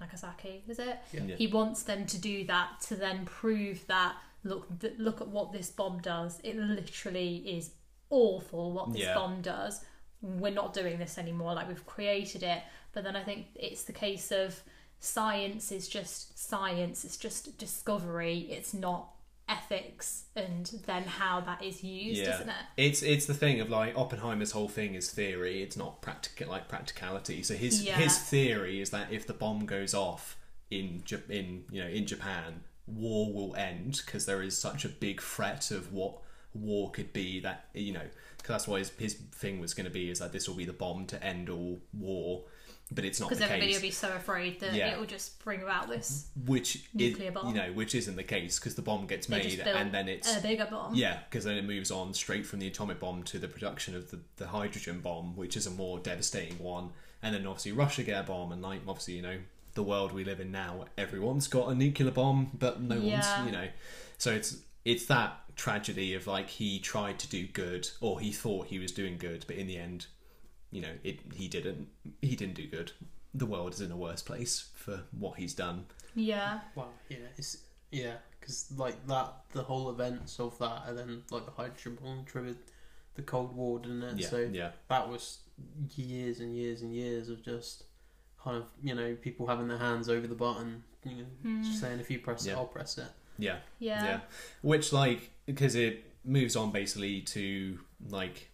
Nagasaki. 0.01 0.63
Is 0.67 0.79
it? 0.79 0.99
Yeah. 1.13 1.35
He 1.35 1.47
wants 1.47 1.83
them 1.83 2.05
to 2.07 2.17
do 2.19 2.43
that 2.47 2.81
to 2.87 2.95
then 2.95 3.23
prove 3.25 3.87
that 3.87 4.15
look, 4.43 4.67
th- 4.79 4.95
look 4.97 5.21
at 5.21 5.27
what 5.29 5.53
this 5.53 5.69
bomb 5.69 5.99
does. 5.99 6.39
It 6.43 6.57
literally 6.57 7.37
is 7.37 7.71
awful 8.09 8.73
what 8.73 8.91
this 8.91 9.03
Yeah. 9.03 9.13
bomb 9.15 9.41
does. 9.41 9.85
We're 10.21 10.51
not 10.51 10.73
doing 10.73 10.99
this 10.99 11.17
anymore. 11.17 11.53
Like 11.53 11.67
we've 11.67 11.85
created 11.85 12.43
it. 12.43 12.61
But 12.93 13.03
then 13.05 13.15
I 13.15 13.23
think 13.23 13.47
it's 13.55 13.83
the 13.85 13.93
case 13.93 14.31
of 14.31 14.61
science 14.99 15.71
is 15.71 15.87
just 15.87 16.37
science. 16.37 17.05
It's 17.05 17.17
just 17.17 17.57
discovery. 17.57 18.39
It's 18.49 18.73
not 18.73 19.13
ethics 19.51 20.25
and 20.35 20.71
then 20.85 21.03
how 21.03 21.41
that 21.41 21.61
is 21.63 21.83
used, 21.83 22.21
isn't 22.21 22.49
it? 22.49 22.55
It's 22.77 23.01
it's 23.03 23.25
the 23.25 23.33
thing 23.33 23.59
of 23.59 23.69
like 23.69 23.97
Oppenheimer's 23.97 24.51
whole 24.51 24.69
thing 24.69 24.95
is 24.95 25.11
theory. 25.11 25.61
It's 25.61 25.75
not 25.75 26.01
practical 26.01 26.47
like 26.49 26.67
practicality. 26.67 27.43
So 27.43 27.55
his 27.55 27.83
Yeah. 27.83 27.97
his 27.97 28.17
theory 28.17 28.81
is 28.81 28.89
that 28.91 29.11
if 29.11 29.27
the 29.27 29.33
bomb 29.33 29.65
goes 29.65 29.93
off 29.93 30.37
in 30.69 31.03
in 31.29 31.65
you 31.69 31.83
know 31.83 31.89
in 31.89 32.05
Japan, 32.05 32.63
war 32.87 33.33
will 33.33 33.55
end 33.55 34.01
because 34.05 34.25
there 34.25 34.41
is 34.41 34.57
such 34.57 34.85
a 34.85 34.89
big 34.89 35.21
threat 35.21 35.71
of 35.71 35.91
what 35.91 36.19
war 36.53 36.91
could 36.91 37.13
be 37.13 37.39
that 37.39 37.65
you 37.73 37.93
know 37.93 38.07
because 38.37 38.49
that's 38.49 38.67
why 38.67 38.79
his, 38.79 38.89
his 38.97 39.13
thing 39.13 39.59
was 39.59 39.73
going 39.73 39.85
to 39.85 39.91
be 39.91 40.09
is 40.09 40.19
that 40.19 40.31
this 40.31 40.47
will 40.47 40.55
be 40.55 40.65
the 40.65 40.73
bomb 40.73 41.05
to 41.07 41.23
end 41.23 41.49
all 41.49 41.79
war. 41.93 42.43
But 42.93 43.05
it's 43.05 43.19
not 43.21 43.29
Because 43.29 43.41
everybody 43.41 43.67
case 43.71 43.75
will 43.77 43.81
be 43.87 43.91
so 43.91 44.13
afraid 44.13 44.59
that 44.59 44.73
Yeah. 44.73 44.89
it 44.93 44.99
will 44.99 45.05
just 45.05 45.41
bring 45.43 45.61
about 45.63 45.87
this. 45.87 46.27
which 46.45 46.83
nuclear 46.93 47.29
is, 47.29 47.33
bomb. 47.33 47.47
you 47.47 47.53
know 47.61 47.71
which 47.71 47.95
isn't 47.95 48.17
the 48.17 48.23
case 48.23 48.59
because 48.59 48.75
the 48.75 48.81
bomb 48.81 49.07
gets 49.07 49.29
made 49.29 49.59
and 49.61 49.93
then 49.93 50.09
it's 50.09 50.35
a 50.35 50.41
bigger 50.41 50.67
bomb. 50.69 50.93
yeah, 50.93 51.19
because 51.29 51.45
then 51.45 51.55
it 51.57 51.63
moves 51.63 51.89
on 51.89 52.13
straight 52.13 52.45
from 52.45 52.59
the 52.59 52.67
atomic 52.67 52.99
bomb 52.99 53.23
to 53.23 53.39
the 53.39 53.47
production 53.47 53.95
of 53.95 54.11
the, 54.11 54.19
the 54.35 54.47
hydrogen 54.47 54.99
bomb, 54.99 55.35
which 55.37 55.55
is 55.55 55.65
a 55.65 55.71
more 55.71 55.99
devastating 55.99 56.59
one. 56.59 56.89
And 57.23 57.33
then 57.33 57.45
obviously 57.47 57.71
Russia 57.71 58.03
get 58.03 58.19
a 58.19 58.23
bomb, 58.23 58.51
and 58.51 58.61
like 58.61 58.81
obviously 58.87 59.13
you 59.13 59.21
know 59.21 59.37
the 59.73 59.83
world 59.83 60.11
we 60.11 60.25
live 60.25 60.41
in 60.41 60.51
now, 60.51 60.85
everyone's 60.97 61.47
got 61.47 61.69
a 61.69 61.75
nuclear 61.75 62.11
bomb, 62.11 62.51
but 62.59 62.81
no 62.81 62.95
Yeah. 62.97 63.37
one's 63.39 63.45
you 63.47 63.57
know. 63.57 63.67
So 64.17 64.33
it's 64.33 64.57
it's 64.83 65.05
that 65.05 65.37
tragedy 65.55 66.13
of 66.15 66.27
like 66.27 66.49
he 66.49 66.79
tried 66.79 67.19
to 67.19 67.29
do 67.29 67.47
good, 67.47 67.89
or 68.01 68.19
he 68.19 68.31
thought 68.33 68.67
he 68.67 68.79
was 68.79 68.91
doing 68.91 69.17
good, 69.17 69.45
but 69.47 69.55
in 69.55 69.67
the 69.67 69.77
end, 69.77 70.07
you 70.71 70.81
know, 70.81 70.93
it 71.03 71.19
he 71.33 71.47
didn't. 71.47 71.87
He 72.21 72.35
didn't 72.35 72.55
do 72.55 72.67
good. 72.67 72.91
The 73.33 73.45
world 73.45 73.73
is 73.73 73.81
in 73.81 73.91
a 73.91 73.97
worse 73.97 74.21
place 74.21 74.69
for 74.75 75.01
what 75.17 75.37
he's 75.37 75.53
done. 75.53 75.85
Yeah. 76.15 76.59
Well, 76.75 76.89
yeah, 77.09 77.17
it's 77.37 77.57
yeah, 77.91 78.15
because 78.39 78.71
like 78.75 79.05
that, 79.07 79.33
the 79.53 79.63
whole 79.63 79.89
events 79.89 80.39
of 80.39 80.57
that, 80.59 80.83
and 80.87 80.97
then 80.97 81.23
like 81.31 81.45
the 81.45 81.51
hydrogen 81.51 81.97
bomb 82.01 82.25
triggered 82.25 82.57
the 83.15 83.21
Cold 83.21 83.55
War, 83.55 83.79
didn't 83.79 84.03
it? 84.03 84.17
Yeah, 84.17 84.27
So 84.27 84.49
yeah, 84.51 84.71
that 84.89 85.07
was 85.09 85.39
years 85.95 86.39
and 86.39 86.55
years 86.55 86.81
and 86.81 86.93
years 86.93 87.29
of 87.29 87.43
just 87.43 87.83
kind 88.43 88.57
of 88.57 88.65
you 88.83 88.95
know 88.95 89.15
people 89.21 89.47
having 89.47 89.67
their 89.67 89.77
hands 89.77 90.09
over 90.09 90.27
the 90.27 90.35
button, 90.35 90.83
you 91.05 91.15
know, 91.17 91.25
Hmm. 91.43 91.63
just 91.63 91.79
saying 91.79 91.99
if 91.99 92.09
you 92.11 92.19
press 92.19 92.45
Yeah. 92.45 92.53
it, 92.53 92.57
I'll 92.57 92.65
press 92.65 92.97
it. 92.97 93.07
yeah. 93.37 93.57
Yeah. 93.79 94.03
Yeah. 94.05 94.19
Which, 94.61 94.91
like, 94.93 95.31
because 95.45 95.75
it 95.75 96.10
moves 96.23 96.55
on 96.55 96.71
basically 96.71 97.21
to, 97.21 97.79
like, 98.09 98.49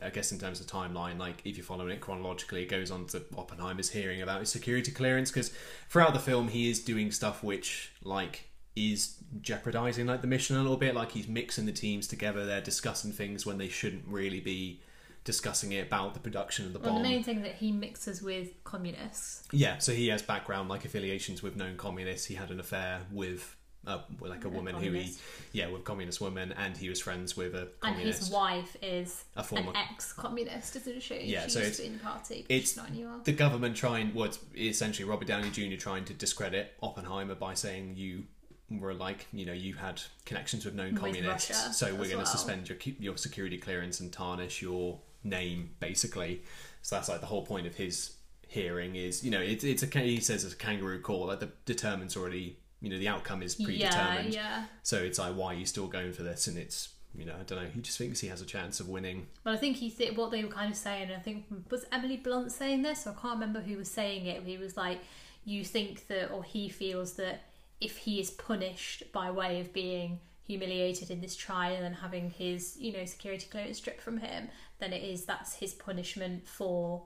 I 0.00 0.10
guess 0.10 0.32
in 0.32 0.38
terms 0.38 0.60
of 0.60 0.66
timeline, 0.66 1.18
like, 1.18 1.42
if 1.44 1.56
you're 1.56 1.64
following 1.64 1.90
it 1.92 2.00
chronologically, 2.00 2.62
it 2.62 2.68
goes 2.68 2.90
on 2.90 3.06
to 3.08 3.22
Oppenheimer's 3.36 3.90
hearing 3.90 4.22
about 4.22 4.40
his 4.40 4.50
security 4.50 4.90
clearance. 4.90 5.30
Because 5.30 5.52
throughout 5.88 6.14
the 6.14 6.20
film, 6.20 6.48
he 6.48 6.70
is 6.70 6.80
doing 6.80 7.10
stuff 7.10 7.42
which, 7.42 7.92
like, 8.02 8.48
is 8.74 9.16
jeopardizing, 9.40 10.06
like, 10.06 10.22
the 10.22 10.26
mission 10.26 10.56
a 10.56 10.62
little 10.62 10.76
bit. 10.76 10.94
Like, 10.94 11.12
he's 11.12 11.28
mixing 11.28 11.66
the 11.66 11.72
teams 11.72 12.06
together, 12.06 12.46
they're 12.46 12.60
discussing 12.60 13.12
things 13.12 13.44
when 13.44 13.58
they 13.58 13.68
shouldn't 13.68 14.04
really 14.06 14.40
be 14.40 14.80
discussing 15.22 15.72
it 15.72 15.86
about 15.86 16.14
the 16.14 16.20
production 16.20 16.64
of 16.64 16.72
the 16.72 16.78
Well, 16.78 16.94
bomb. 16.94 17.02
the 17.02 17.08
main 17.10 17.22
thing 17.22 17.42
that 17.42 17.56
he 17.56 17.72
mixes 17.72 18.22
with 18.22 18.64
communists. 18.64 19.46
Yeah, 19.52 19.76
so 19.76 19.92
he 19.92 20.08
has 20.08 20.22
background 20.22 20.70
like 20.70 20.86
affiliations 20.86 21.42
with 21.42 21.56
known 21.56 21.76
communists. 21.76 22.26
He 22.28 22.36
had 22.36 22.50
an 22.50 22.58
affair 22.58 23.02
with 23.12 23.54
uh, 23.86 23.98
like 24.20 24.44
a 24.44 24.48
woman 24.48 24.74
who 24.74 24.92
he, 24.92 25.14
yeah, 25.52 25.68
with 25.68 25.84
communist 25.84 26.20
woman, 26.20 26.52
and 26.52 26.76
he 26.76 26.88
was 26.88 27.00
friends 27.00 27.36
with 27.36 27.54
a 27.54 27.68
communist. 27.80 28.20
And 28.20 28.26
his 28.26 28.30
wife 28.30 28.76
is 28.82 29.24
A 29.36 29.42
former- 29.42 29.70
an 29.70 29.76
ex-communist, 29.76 30.76
isn't 30.76 31.02
she? 31.02 31.20
Yeah, 31.24 31.44
she 31.44 31.50
so 31.50 31.58
used 31.60 31.70
it's- 31.72 31.76
to 31.76 31.82
be 31.82 31.86
in 31.88 31.92
the 31.94 31.98
party, 32.04 32.46
it's 32.48 32.68
she's 32.70 32.76
not 32.76 32.90
anymore. 32.90 33.20
the 33.24 33.32
government 33.32 33.76
trying, 33.76 34.12
well, 34.14 34.30
essentially 34.56 35.08
Robert 35.08 35.26
Downey 35.28 35.50
Jr. 35.50 35.76
trying 35.76 36.04
to 36.06 36.12
discredit 36.14 36.74
Oppenheimer 36.82 37.34
by 37.34 37.54
saying 37.54 37.94
you 37.96 38.24
were 38.70 38.94
like, 38.94 39.26
you 39.32 39.46
know, 39.46 39.52
you 39.52 39.74
had 39.74 40.00
connections 40.26 40.64
with 40.64 40.74
known 40.74 40.92
With 40.92 41.00
communists, 41.00 41.50
Russia 41.50 41.72
so 41.72 41.86
we're 41.94 42.04
going 42.04 42.16
well. 42.18 42.20
to 42.26 42.30
suspend 42.30 42.68
your 42.68 42.78
your 43.00 43.16
security 43.16 43.58
clearance 43.58 43.98
and 44.00 44.12
tarnish 44.12 44.62
your 44.62 45.00
name, 45.24 45.70
basically. 45.80 46.42
So 46.82 46.96
that's 46.96 47.08
like 47.08 47.20
the 47.20 47.26
whole 47.26 47.44
point 47.44 47.66
of 47.66 47.74
his 47.74 48.12
hearing 48.46 48.94
is, 48.96 49.24
you 49.24 49.30
know, 49.30 49.40
it's 49.40 49.64
it's 49.64 49.82
a 49.82 49.86
he 50.00 50.20
says 50.20 50.44
it's 50.44 50.54
a 50.54 50.56
kangaroo 50.56 51.00
call, 51.00 51.26
like 51.26 51.40
the 51.40 51.50
determines 51.64 52.16
already, 52.16 52.58
you 52.80 52.90
know, 52.90 52.98
the 52.98 53.08
outcome 53.08 53.42
is 53.42 53.54
predetermined. 53.54 54.32
yeah. 54.34 54.64
So 54.82 54.96
it's 54.98 55.18
like, 55.18 55.34
why 55.34 55.54
are 55.54 55.58
you 55.58 55.66
still 55.66 55.86
going 55.86 56.12
for 56.12 56.22
this? 56.22 56.46
And 56.46 56.56
it's, 56.56 56.90
you 57.14 57.24
know, 57.26 57.34
I 57.38 57.42
don't 57.42 57.62
know. 57.62 57.68
He 57.68 57.80
just 57.80 57.98
thinks 57.98 58.20
he 58.20 58.28
has 58.28 58.40
a 58.40 58.46
chance 58.46 58.80
of 58.80 58.88
winning. 58.88 59.26
But 59.44 59.54
I 59.54 59.56
think 59.56 59.76
he 59.76 59.90
th- 59.90 60.16
what 60.16 60.30
they 60.30 60.42
were 60.44 60.50
kind 60.50 60.70
of 60.70 60.76
saying. 60.76 61.10
I 61.10 61.18
think 61.18 61.44
was 61.70 61.84
Emily 61.92 62.16
Blunt 62.16 62.52
saying 62.52 62.82
this. 62.82 63.06
I 63.06 63.12
can't 63.12 63.34
remember 63.34 63.60
who 63.60 63.76
was 63.76 63.90
saying 63.90 64.26
it. 64.26 64.42
He 64.44 64.56
was 64.56 64.76
like, 64.76 65.00
"You 65.44 65.64
think 65.64 66.06
that, 66.08 66.30
or 66.30 66.42
he 66.44 66.68
feels 66.68 67.14
that, 67.14 67.42
if 67.80 67.96
he 67.98 68.20
is 68.20 68.30
punished 68.30 69.10
by 69.12 69.30
way 69.30 69.60
of 69.60 69.72
being 69.72 70.20
humiliated 70.46 71.10
in 71.10 71.20
this 71.20 71.36
trial 71.36 71.82
and 71.82 71.94
having 71.96 72.30
his, 72.30 72.76
you 72.78 72.92
know, 72.92 73.04
security 73.04 73.46
clearance 73.50 73.78
stripped 73.78 74.02
from 74.02 74.18
him, 74.18 74.48
then 74.78 74.92
it 74.92 75.02
is 75.02 75.24
that's 75.24 75.54
his 75.54 75.74
punishment 75.74 76.46
for 76.46 77.04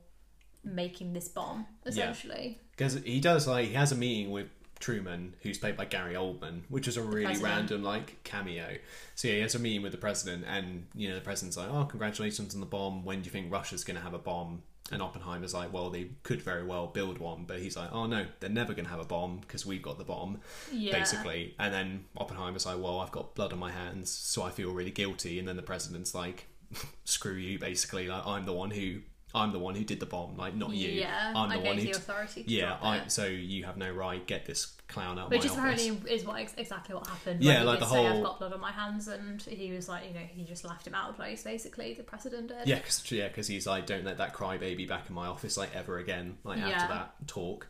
making 0.63 1.13
this 1.13 1.29
bomb, 1.29 1.67
essentially." 1.87 2.61
because 2.77 2.95
he 3.05 3.21
does 3.21 3.47
like 3.47 3.69
he 3.69 3.75
has 3.75 3.93
a 3.93 3.97
meeting 3.97 4.31
with 4.33 4.49
Truman, 4.85 5.35
who's 5.41 5.57
played 5.57 5.79
by 5.79 5.87
Gary 5.87 6.13
Oldman, 6.13 6.61
which 6.69 6.87
is 6.87 6.99
a 6.99 7.03
really 7.03 7.39
random 7.39 7.83
like 7.83 8.23
cameo. 8.23 8.77
So 9.15 9.29
yeah, 9.29 9.35
he 9.37 9.41
has 9.41 9.55
a 9.55 9.59
meeting 9.59 9.81
with 9.81 9.93
the 9.93 9.99
president, 9.99 10.45
and 10.47 10.87
you 10.95 11.09
know 11.09 11.15
the 11.15 11.23
president's 11.23 11.57
like, 11.57 11.71
"Oh, 11.71 11.87
congratulations 11.87 12.53
on 12.55 12.61
the 12.61 12.67
bomb. 12.67 13.03
When 13.03 13.23
do 13.23 13.25
you 13.25 13.31
think 13.31 13.51
Russia's 13.51 13.83
going 13.83 13.97
to 13.97 14.03
have 14.03 14.13
a 14.13 14.19
bomb?" 14.19 14.63
And 14.93 15.01
Oppenheimer's 15.01 15.55
like, 15.55 15.73
"Well, 15.73 15.89
they 15.89 16.11
could 16.23 16.43
very 16.43 16.65
well 16.65 16.87
build 16.87 17.17
one, 17.17 17.45
but 17.47 17.61
he's 17.61 17.79
like, 17.79 17.91
oh 17.93 18.05
no, 18.05 18.27
they're 18.41 18.51
never 18.51 18.75
going 18.75 18.85
to 18.85 18.91
have 18.91 19.01
a 19.01 19.07
bomb 19.07 19.39
because 19.39 19.65
we've 19.65 19.81
got 19.81 19.97
the 19.97 20.05
bomb, 20.05 20.43
Yeah. 20.71 20.93
basically." 20.99 21.55
And 21.59 21.73
then 21.73 22.05
Oppenheimer's 22.19 22.67
like, 22.67 22.79
"Well, 22.79 23.01
I've 23.01 23.11
got 23.11 23.35
blood 23.35 23.55
on 23.55 23.59
my 23.59 23.71
hands, 23.71 24.11
so 24.11 24.43
I 24.43 24.51
feel 24.51 24.71
really 24.71 24.91
guilty." 24.91 25.39
And 25.39 25.49
then 25.49 25.57
the 25.57 25.63
president's 25.63 26.15
like, 26.15 26.47
"Screw 27.05 27.37
you, 27.37 27.59
basically. 27.59 28.07
Like 28.09 28.27
I'm 28.27 28.45
the 28.45 28.53
one 28.53 28.71
who." 28.73 29.01
I'm 29.35 29.53
the 29.53 29.59
one 29.59 29.75
who 29.75 29.83
did 29.85 29.99
the 30.01 30.07
bomb, 30.07 30.37
like 30.37 30.55
not 30.55 30.71
you. 30.75 30.89
Yeah, 30.91 31.33
I'm 31.35 31.49
the 31.49 31.55
I 31.57 31.59
one 31.59 31.77
gave 31.77 31.87
who 31.87 31.93
the 31.93 31.99
authority. 31.99 32.45
To 32.45 32.51
yeah, 32.51 32.67
drop 32.67 32.85
I, 32.85 32.97
it. 32.99 33.13
so 33.13 33.27
you 33.27 33.65
have 33.65 33.77
no 33.77 33.91
right. 33.91 34.25
Get 34.27 34.47
this 34.47 34.67
clown 34.87 35.19
out 35.19 35.27
of 35.27 35.31
Which 35.33 35.41
my 35.41 35.45
is 35.47 35.51
office. 35.59 35.87
apparently 35.89 36.13
is 36.15 36.25
what 36.25 36.41
ex- 36.41 36.55
exactly 36.57 36.95
what 36.95 37.07
happened. 37.07 37.43
Yeah, 37.43 37.63
like 37.63 37.81
the 37.81 37.87
say, 37.87 37.97
whole- 37.97 38.19
I've 38.19 38.23
got 38.23 38.39
blood 38.39 38.53
on 38.53 38.61
my 38.61 38.71
hands, 38.73 39.09
and 39.09 39.43
he 39.43 39.73
was 39.73 39.89
like, 39.89 40.07
you 40.07 40.15
know, 40.15 40.21
he 40.21 40.45
just 40.45 40.65
laughed 40.65 40.87
him 40.87 40.95
out 40.95 41.11
of 41.11 41.17
place. 41.17 41.43
Basically, 41.43 41.95
the 41.95 42.03
president 42.05 42.49
did. 42.49 42.67
Yeah, 42.69 42.77
because 42.77 43.11
yeah, 43.11 43.29
'cause 43.29 43.47
he's 43.49 43.67
like, 43.67 43.87
don't 43.87 44.05
let 44.05 44.19
that 44.19 44.33
crybaby 44.35 44.87
back 44.87 45.09
in 45.09 45.15
my 45.15 45.27
office 45.27 45.57
like 45.57 45.75
ever 45.75 45.99
again. 45.99 46.39
Like 46.45 46.59
Yeah. 46.59 46.69
after 46.71 46.95
that 46.95 47.27
talk, 47.27 47.67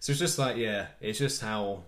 so 0.00 0.10
it's 0.10 0.18
just 0.18 0.38
like 0.38 0.56
yeah, 0.56 0.88
it's 1.00 1.18
just 1.18 1.40
how 1.42 1.84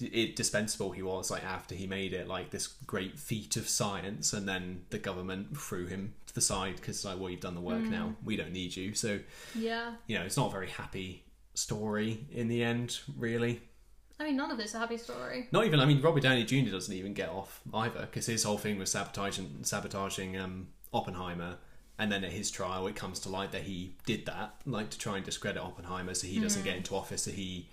it 0.00 0.36
dispensable 0.36 0.92
he 0.92 1.02
was. 1.02 1.30
Like 1.30 1.44
after 1.44 1.74
he 1.74 1.86
made 1.86 2.12
it, 2.12 2.28
like 2.28 2.50
this 2.50 2.68
great 2.86 3.18
feat 3.18 3.56
of 3.56 3.68
science, 3.68 4.32
and 4.32 4.48
then 4.48 4.82
the 4.90 4.98
government 4.98 5.56
threw 5.58 5.86
him 5.86 6.14
to 6.30 6.34
the 6.34 6.40
side 6.40 6.76
because 6.76 7.04
like, 7.04 7.18
well, 7.20 7.28
you've 7.30 7.40
done 7.40 7.54
the 7.54 7.60
work 7.60 7.82
Mm. 7.82 7.90
now. 7.90 8.14
We 8.24 8.36
don't 8.36 8.52
need 8.52 8.74
you. 8.76 8.94
So 8.94 9.18
yeah. 9.54 9.92
you 10.06 10.18
know, 10.18 10.24
it's 10.24 10.36
not 10.36 10.48
a 10.48 10.50
very 10.52 10.68
happy 10.68 11.24
story 11.54 12.26
in 12.32 12.48
the 12.48 12.62
end, 12.64 13.00
really. 13.16 13.60
I 14.18 14.24
mean, 14.24 14.36
none 14.36 14.50
of 14.50 14.60
it's 14.60 14.74
a 14.74 14.78
happy 14.78 14.98
story. 14.98 15.48
Not 15.50 15.64
even. 15.66 15.80
I 15.80 15.86
mean, 15.86 16.00
Robert 16.02 16.22
Downey 16.22 16.44
Jr. 16.44 16.70
doesn't 16.70 16.94
even 16.94 17.14
get 17.14 17.30
off 17.30 17.60
either 17.72 18.00
because 18.00 18.26
his 18.26 18.44
whole 18.44 18.58
thing 18.58 18.78
was 18.78 18.90
sabotaging, 18.90 19.60
sabotaging 19.62 20.36
um, 20.38 20.68
Oppenheimer, 20.92 21.56
and 21.98 22.12
then 22.12 22.22
at 22.24 22.30
his 22.30 22.50
trial, 22.50 22.86
it 22.86 22.94
comes 22.96 23.18
to 23.20 23.28
light 23.30 23.52
that 23.52 23.62
he 23.62 23.96
did 24.06 24.26
that, 24.26 24.56
like 24.66 24.90
to 24.90 24.98
try 24.98 25.16
and 25.16 25.24
discredit 25.24 25.62
Oppenheimer, 25.62 26.12
so 26.14 26.26
he 26.26 26.38
doesn't 26.38 26.64
get 26.64 26.76
into 26.76 26.94
office. 26.94 27.22
So 27.22 27.30
he 27.30 27.68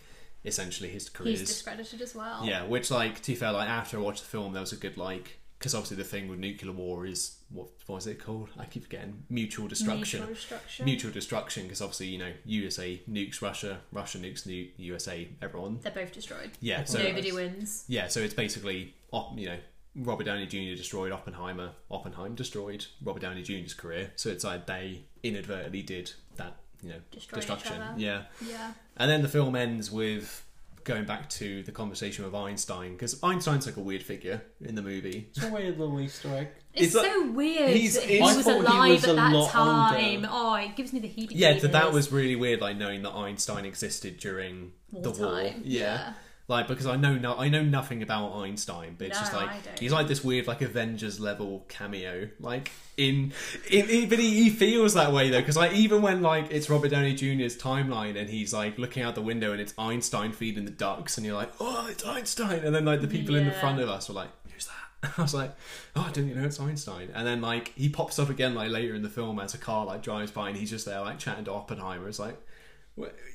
essentially 0.46 0.88
his 0.90 1.10
career 1.10 1.32
He's 1.32 1.42
is 1.42 1.50
discredited 1.50 2.02
as 2.02 2.16
well. 2.16 2.46
yeah. 2.46 2.64
Which 2.64 2.90
like 2.92 3.22
to 3.24 3.32
be 3.32 3.36
fair, 3.36 3.52
like 3.52 3.68
after 3.68 3.98
I 3.98 4.02
watched 4.02 4.22
the 4.24 4.30
film, 4.30 4.54
there 4.54 4.62
was 4.62 4.72
a 4.72 4.78
good 4.78 4.96
like 4.96 5.40
because 5.60 5.74
obviously 5.74 5.98
the 5.98 6.04
thing 6.04 6.28
with 6.28 6.40
nuclear 6.40 6.72
war 6.72 7.06
is 7.06 7.38
what 7.50 7.68
what 7.88 7.98
is 7.98 8.08
it 8.08 8.24
called? 8.24 8.50
I 8.60 8.66
keep 8.66 8.84
forgetting 8.84 9.24
mutual 9.30 9.68
destruction 9.68 10.20
Mutual 10.20 10.36
destruction. 10.36 10.86
mutual 10.86 11.12
destruction 11.12 11.64
because 11.64 11.82
obviously 11.82 12.08
you 12.08 12.18
know 12.20 12.32
USA 12.46 13.02
nukes 13.10 13.42
Russia, 13.42 13.80
Russia 13.92 14.18
nukes 14.20 14.46
nu- 14.46 14.68
USA, 14.78 15.28
everyone. 15.42 15.80
They're 15.82 15.92
both 15.92 16.12
destroyed. 16.14 16.52
Yeah, 16.62 16.84
so 16.84 17.02
Nobody 17.02 17.32
wins. 17.32 17.86
yeah, 17.88 18.08
so 18.08 18.20
it's 18.20 18.34
basically 18.34 18.94
you 19.36 19.46
know 19.48 19.58
Robert 19.96 20.26
Downey 20.26 20.46
Jr. 20.46 20.76
destroyed 20.78 21.12
Oppenheimer, 21.12 21.72
Oppenheimer 21.90 22.36
destroyed 22.36 22.86
Robert 23.04 23.22
Downey 23.22 23.42
Jr.'s 23.42 23.74
career. 23.74 24.12
So 24.16 24.30
it's 24.30 24.44
like 24.44 24.68
they 24.68 25.06
inadvertently 25.24 25.82
did 25.82 26.12
that 26.36 26.58
you 26.84 26.90
know 26.90 27.00
Destroy 27.12 27.40
each 27.40 27.48
destruction. 27.48 27.82
other. 27.82 28.00
Yeah, 28.00 28.24
Yeah. 28.48 28.74
and 28.98 29.10
then 29.10 29.24
the 29.24 29.28
film 29.28 29.56
ends 29.56 29.92
with 29.92 30.44
going 30.88 31.06
back 31.06 31.30
to 31.30 31.62
the 31.64 31.72
conversation 31.72 32.26
with 32.26 32.34
Einstein 32.34 32.94
because 32.94 33.22
Einstein's 33.22 33.66
like 33.68 33.78
a 33.78 33.82
weird 33.82 34.02
figure 34.02 34.42
in 34.62 34.74
the 34.74 34.82
movie. 34.82 35.28
It's 35.36 35.44
a 35.46 35.52
weird 35.52 35.78
little 35.78 36.00
Easter 36.00 36.34
egg. 36.34 36.48
It's, 36.74 36.88
It's 36.88 36.96
like- 36.96 37.06
so 37.06 37.32
weird 37.32 37.70
he's- 37.76 37.96
that 37.96 38.04
he 38.06 38.20
was 38.22 38.38
thought 38.44 38.54
he 38.54 38.60
alive 38.66 38.92
was 38.94 39.04
at 39.08 39.16
that 39.18 39.50
time. 39.52 40.16
older. 40.26 40.30
Oh, 40.32 40.54
it 40.56 40.76
gives 40.76 40.94
me 40.94 41.00
the 41.00 41.08
heebie 41.10 41.28
Yeah, 41.32 41.60
that, 41.60 41.72
that 41.74 41.92
was 41.94 42.12
really 42.12 42.36
weird. 42.36 42.62
Like 42.62 42.78
knowing 42.78 43.04
that 43.04 43.12
Einstein 43.12 43.66
existed 43.66 44.18
during 44.18 44.72
the 44.92 45.12
war. 45.12 45.28
Wartime, 45.34 45.62
yeah. 45.66 46.14
Like 46.50 46.70
because 46.70 46.86
I 46.86 46.96
know 46.96 47.16
no, 47.16 47.38
I 47.38 47.50
know 47.50 47.62
nothing 47.62 48.02
about 48.02 48.34
Einstein, 48.38 48.96
but 48.98 49.08
it's 49.08 49.18
No, 49.18 49.22
just 49.22 49.34
like 49.34 49.80
he's 49.80 49.92
like 49.92 50.08
this 50.08 50.24
weird 50.24 50.48
like 50.48 50.62
Avengers 50.62 51.20
level 51.20 51.66
cameo. 51.68 52.30
Like 52.40 52.72
in, 52.96 53.34
in, 53.70 53.90
in 53.90 54.10
but 54.10 54.18
he, 54.18 54.44
he 54.44 54.50
feels 54.50 54.94
that 54.94 55.12
way 55.12 55.30
though 55.30 55.42
because 55.42 55.58
like 55.58 55.74
even 55.74 56.02
when 56.02 56.22
like 56.22 56.48
it's 56.50 56.70
Robert 56.70 56.90
Downey 56.90 57.14
Jr.'s 57.16 57.58
timeline 57.58 58.18
and 58.18 58.30
he's 58.30 58.54
like 58.54 58.78
looking 58.78 59.04
out 59.04 59.14
the 59.16 59.22
window 59.22 59.52
and 59.52 59.60
it's 59.60 59.74
Einstein 59.78 60.32
feeding 60.32 60.64
the 60.64 60.72
ducks 60.72 61.18
and 61.18 61.26
you're 61.26 61.36
like 61.36 61.52
oh 61.60 61.88
it's 61.92 62.06
Einstein 62.06 62.60
and 62.64 62.74
then 62.74 62.86
like 62.86 63.02
the 63.02 63.08
people 63.10 63.36
in 63.36 63.46
the 63.46 63.52
front 63.52 63.82
of 63.82 63.90
us 63.90 64.08
were 64.08 64.16
like 64.16 64.30
who's 64.54 64.68
that? 64.68 65.14
I 65.18 65.22
was 65.22 65.34
like, 65.34 65.54
oh, 65.96 66.06
I 66.08 66.12
didn't 66.12 66.36
know 66.36 66.46
it's 66.46 66.60
Einstein. 66.62 67.10
And 67.14 67.28
then 67.28 67.42
like 67.42 67.74
he 67.76 67.90
pops 67.90 68.20
up 68.20 68.30
again 68.30 68.56
like 68.56 68.72
later 68.72 68.96
in 68.96 69.04
the 69.04 69.10
film 69.10 69.38
as 69.40 69.54
a 69.54 69.58
car 69.58 69.86
like 69.86 70.02
drives 70.02 70.32
by 70.32 70.48
and 70.48 70.58
he's 70.58 70.70
just 70.70 70.86
there 70.86 71.02
like 71.02 71.20
chatting 71.20 71.46
to 71.46 71.52
Oppenheimer. 71.52 72.08
It's 72.08 72.20
like, 72.20 72.38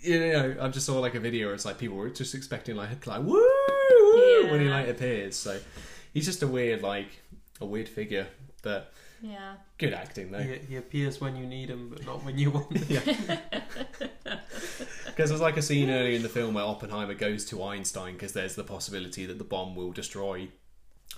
you 0.03 0.19
know, 0.21 0.57
I 0.61 0.69
just 0.69 0.87
saw 0.87 0.99
like 0.99 1.15
a 1.15 1.21
video 1.21 1.47
where 1.47 1.55
it's 1.55 1.65
like 1.65 1.79
people 1.79 1.97
were 1.97 2.11
just 2.11 2.35
expecting 2.35 2.77
like 2.77 3.07
like 3.07 3.23
woo, 3.23 3.35
woo 3.35 4.51
when 4.51 4.61
he 4.61 4.69
like 4.69 4.89
appears. 4.89 5.37
So 5.37 5.59
he's 6.13 6.27
just 6.27 6.43
a 6.43 6.47
weird 6.49 6.83
like 6.83 7.09
a 7.61 7.67
weird 7.67 7.89
figure, 7.89 8.27
but 8.63 8.93
Yeah. 9.21 9.55
good 9.79 9.93
acting 9.95 10.33
though. 10.33 10.41
He, 10.41 10.59
he 10.69 10.77
appears 10.77 11.21
when 11.21 11.37
you 11.37 11.47
need 11.47 11.71
him, 11.71 11.91
but 11.91 12.05
not 12.05 12.25
when 12.25 12.37
you 12.39 12.51
want 12.51 12.77
him. 12.77 12.87
yeah. 13.07 13.41
Because 15.07 15.29
there's 15.29 15.41
like 15.41 15.57
a 15.57 15.63
scene 15.63 15.91
earlier 15.91 16.15
in 16.17 16.23
the 16.23 16.29
film 16.29 16.55
where 16.55 16.65
Oppenheimer 16.65 17.15
goes 17.15 17.45
to 17.47 17.63
Einstein 17.63 18.15
because 18.15 18.33
there's 18.33 18.55
the 18.55 18.65
possibility 18.65 19.27
that 19.27 19.39
the 19.39 19.45
bomb 19.45 19.75
will 19.77 19.93
destroy 19.93 20.49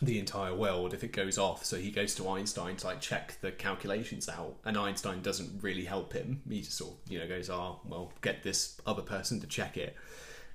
the 0.03 0.19
entire 0.19 0.55
world 0.55 0.93
if 0.93 1.05
it 1.05 1.13
goes 1.13 1.39
off. 1.39 1.65
So 1.65 1.77
he 1.77 1.91
goes 1.91 2.15
to 2.17 2.29
Einstein 2.29 2.77
to 2.77 2.87
like 2.87 3.01
check 3.01 3.39
the 3.41 3.53
calculations 3.53 4.29
out, 4.29 4.57
and 4.65 4.77
Einstein 4.77 5.23
doesn't 5.23 5.63
really 5.63 5.85
help 5.85 6.13
him. 6.13 6.43
He 6.49 6.61
just 6.61 6.77
sort 6.77 6.93
of 6.93 7.13
you 7.13 7.19
know 7.19 7.29
goes, 7.29 7.51
"Oh, 7.51 7.81
well, 7.87 8.13
get 8.21 8.43
this 8.43 8.81
other 8.87 9.03
person 9.03 9.41
to 9.41 9.47
check 9.47 9.77
it," 9.77 9.97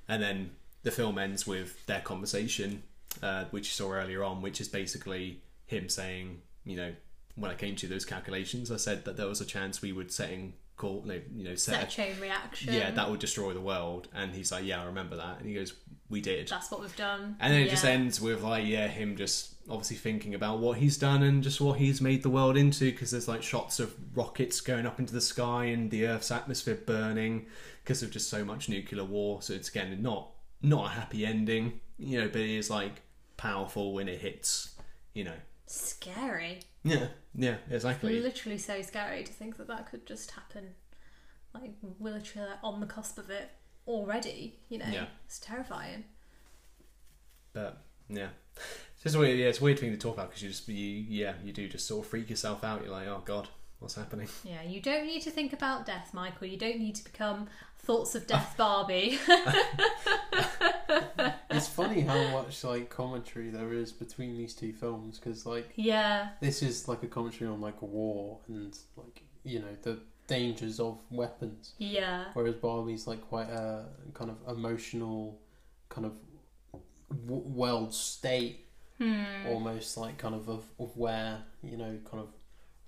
and 0.08 0.22
then 0.22 0.52
the 0.84 0.92
film 0.92 1.18
ends 1.18 1.46
with 1.46 1.86
their 1.86 2.02
conversation, 2.02 2.84
uh, 3.22 3.46
which 3.52 3.68
you 3.68 3.72
saw 3.72 3.92
earlier 3.92 4.24
on, 4.24 4.42
which 4.42 4.62
is 4.62 4.68
basically 4.68 5.42
him 5.66 5.90
saying, 5.90 6.42
you 6.64 6.78
know, 6.78 6.94
when 7.36 7.52
I 7.52 7.56
came 7.56 7.76
to 7.78 7.88
those 7.88 8.06
calculations, 8.06 8.72
I 8.72 8.78
said 8.78 9.06
that 9.06 9.18
there 9.18 9.28
was 9.28 9.42
a 9.42 9.46
chance 9.46 9.82
we 9.82 9.92
would 9.92 10.12
setting 10.12 10.54
call, 10.80 11.03
you 11.05 11.43
know, 11.43 11.55
set 11.55 11.75
Set 11.75 11.84
a 11.84 11.86
a 11.86 11.89
chain 11.89 12.19
reaction. 12.19 12.73
yeah, 12.73 12.89
that 12.89 13.09
would 13.09 13.19
destroy 13.19 13.53
the 13.53 13.61
world. 13.61 14.07
And 14.15 14.34
he's 14.34 14.51
like, 14.51 14.65
yeah, 14.65 14.82
I 14.82 14.86
remember 14.86 15.17
that. 15.17 15.39
And 15.39 15.47
he 15.47 15.53
goes, 15.53 15.73
we 16.09 16.21
did. 16.21 16.47
That's 16.47 16.71
what 16.71 16.82
we've 16.82 16.95
done. 16.95 17.36
And 17.39 17.53
then 17.53 17.61
it 17.61 17.69
just 17.69 17.86
ends 17.86 18.19
with 18.19 18.41
like, 18.41 18.65
yeah, 18.65 18.88
him 18.88 19.15
just 19.15 19.53
obviously 19.69 19.97
thinking 19.97 20.34
about 20.34 20.57
what 20.57 20.80
he's 20.80 20.97
done 20.97 21.21
and 21.21 21.43
just 21.43 21.61
what 21.61 21.77
he's 21.77 22.01
made 22.01 22.23
the 22.23 22.30
world 22.30 22.57
into. 22.57 22.91
Because 22.91 23.11
there's 23.11 23.27
like 23.27 23.43
shots 23.43 23.80
of 23.80 23.93
rockets 24.15 24.61
going 24.61 24.88
up 24.88 24.99
into 24.99 25.13
the 25.13 25.21
sky 25.21 25.65
and 25.65 25.91
the 25.91 26.07
Earth's 26.07 26.32
atmosphere 26.32 26.80
burning 26.84 27.45
because 27.84 28.01
of 28.01 28.09
just 28.09 28.30
so 28.30 28.43
much 28.43 28.69
nuclear 28.69 29.03
war. 29.03 29.41
So 29.43 29.53
it's 29.53 29.69
again 29.69 30.01
not 30.01 30.32
not 30.61 30.88
a 30.88 30.89
happy 30.89 31.25
ending, 31.25 31.80
you 31.99 32.19
know, 32.19 32.27
but 32.27 32.41
it 32.41 32.49
is 32.57 32.69
like 32.69 33.01
powerful 33.38 33.93
when 33.93 34.07
it 34.09 34.19
hits, 34.19 34.75
you 35.13 35.25
know. 35.25 35.38
Scary. 35.72 36.61
Yeah, 36.84 37.07
yeah, 37.36 37.57
exactly. 37.70 38.20
Literally 38.20 38.57
so 38.57 38.82
scary 38.82 39.24
to 39.24 39.32
think 39.32 39.57
that 39.57 39.67
that 39.67 39.89
could 39.89 40.07
just 40.07 40.32
happen. 40.32 40.70
Like, 41.53 41.74
we're 41.99 42.13
literally 42.13 42.49
like, 42.49 42.57
on 42.63 42.80
the 42.80 42.88
cusp 42.88 43.20
of 43.20 43.30
it 43.30 43.51
already, 43.88 44.59
you 44.70 44.80
know? 44.80 44.89
Yeah. 44.91 45.05
It's 45.26 45.38
terrifying. 45.38 46.05
But 47.53 47.84
yeah, 48.09 48.30
it's 48.55 49.03
just 49.03 49.15
weird. 49.15 49.38
Yeah, 49.38 49.47
it's 49.47 49.59
a 49.59 49.63
weird 49.63 49.80
thing 49.80 49.91
to 49.91 49.97
talk 49.97 50.15
about 50.15 50.30
because 50.30 50.41
you 50.41 50.49
just 50.49 50.67
you 50.67 51.05
yeah 51.07 51.34
you 51.43 51.53
do 51.53 51.67
just 51.67 51.88
sort 51.88 52.05
of 52.05 52.09
freak 52.09 52.30
yourself 52.30 52.63
out. 52.63 52.84
You're 52.84 52.91
like, 52.91 53.07
oh 53.07 53.22
god, 53.26 53.49
what's 53.80 53.95
happening. 53.95 54.28
Yeah, 54.43 54.63
you 54.63 54.82
don't 54.82 55.05
need 55.05 55.22
to 55.24 55.32
think 55.32 55.53
about 55.53 55.86
death, 55.86 56.13
Michael. 56.13 56.47
You 56.47 56.57
don't 56.57 56.80
need 56.80 56.95
to 56.95 57.03
become 57.03 57.47
thoughts 57.80 58.15
of 58.15 58.27
death 58.27 58.55
Barbie. 58.57 59.19
It's 61.51 61.67
funny 61.67 62.01
how 62.01 62.30
much 62.30 62.63
like 62.63 62.89
commentary 62.89 63.49
there 63.49 63.73
is 63.73 63.91
between 63.91 64.38
these 64.38 64.53
two 64.53 64.71
films 64.71 65.19
because 65.19 65.45
like 65.45 65.71
yeah, 65.75 66.30
this 66.39 66.61
is 66.61 66.88
like 66.88 67.03
a 67.03 67.07
commentary 67.07 67.49
on 67.49 67.59
like 67.59 67.82
war 67.82 68.39
and 68.47 68.77
like 68.95 69.23
you 69.43 69.59
know 69.59 69.75
the 69.82 69.99
dangers 70.27 70.80
of 70.80 70.99
weapons, 71.09 71.73
yeah, 71.77 72.25
whereas 72.34 72.55
Barbie's 72.55 73.07
like 73.07 73.21
quite 73.27 73.49
a 73.49 73.86
kind 74.13 74.32
of 74.32 74.38
emotional 74.57 75.39
kind 75.89 76.05
of 76.05 76.13
w- 77.27 77.49
world 77.49 77.93
state 77.93 78.67
hmm. 78.97 79.47
almost 79.47 79.97
like 79.97 80.17
kind 80.17 80.36
of, 80.36 80.47
of 80.47 80.63
of 80.80 80.95
where 80.95 81.39
you 81.63 81.77
know 81.77 81.97
kind 82.09 82.23
of 82.23 82.30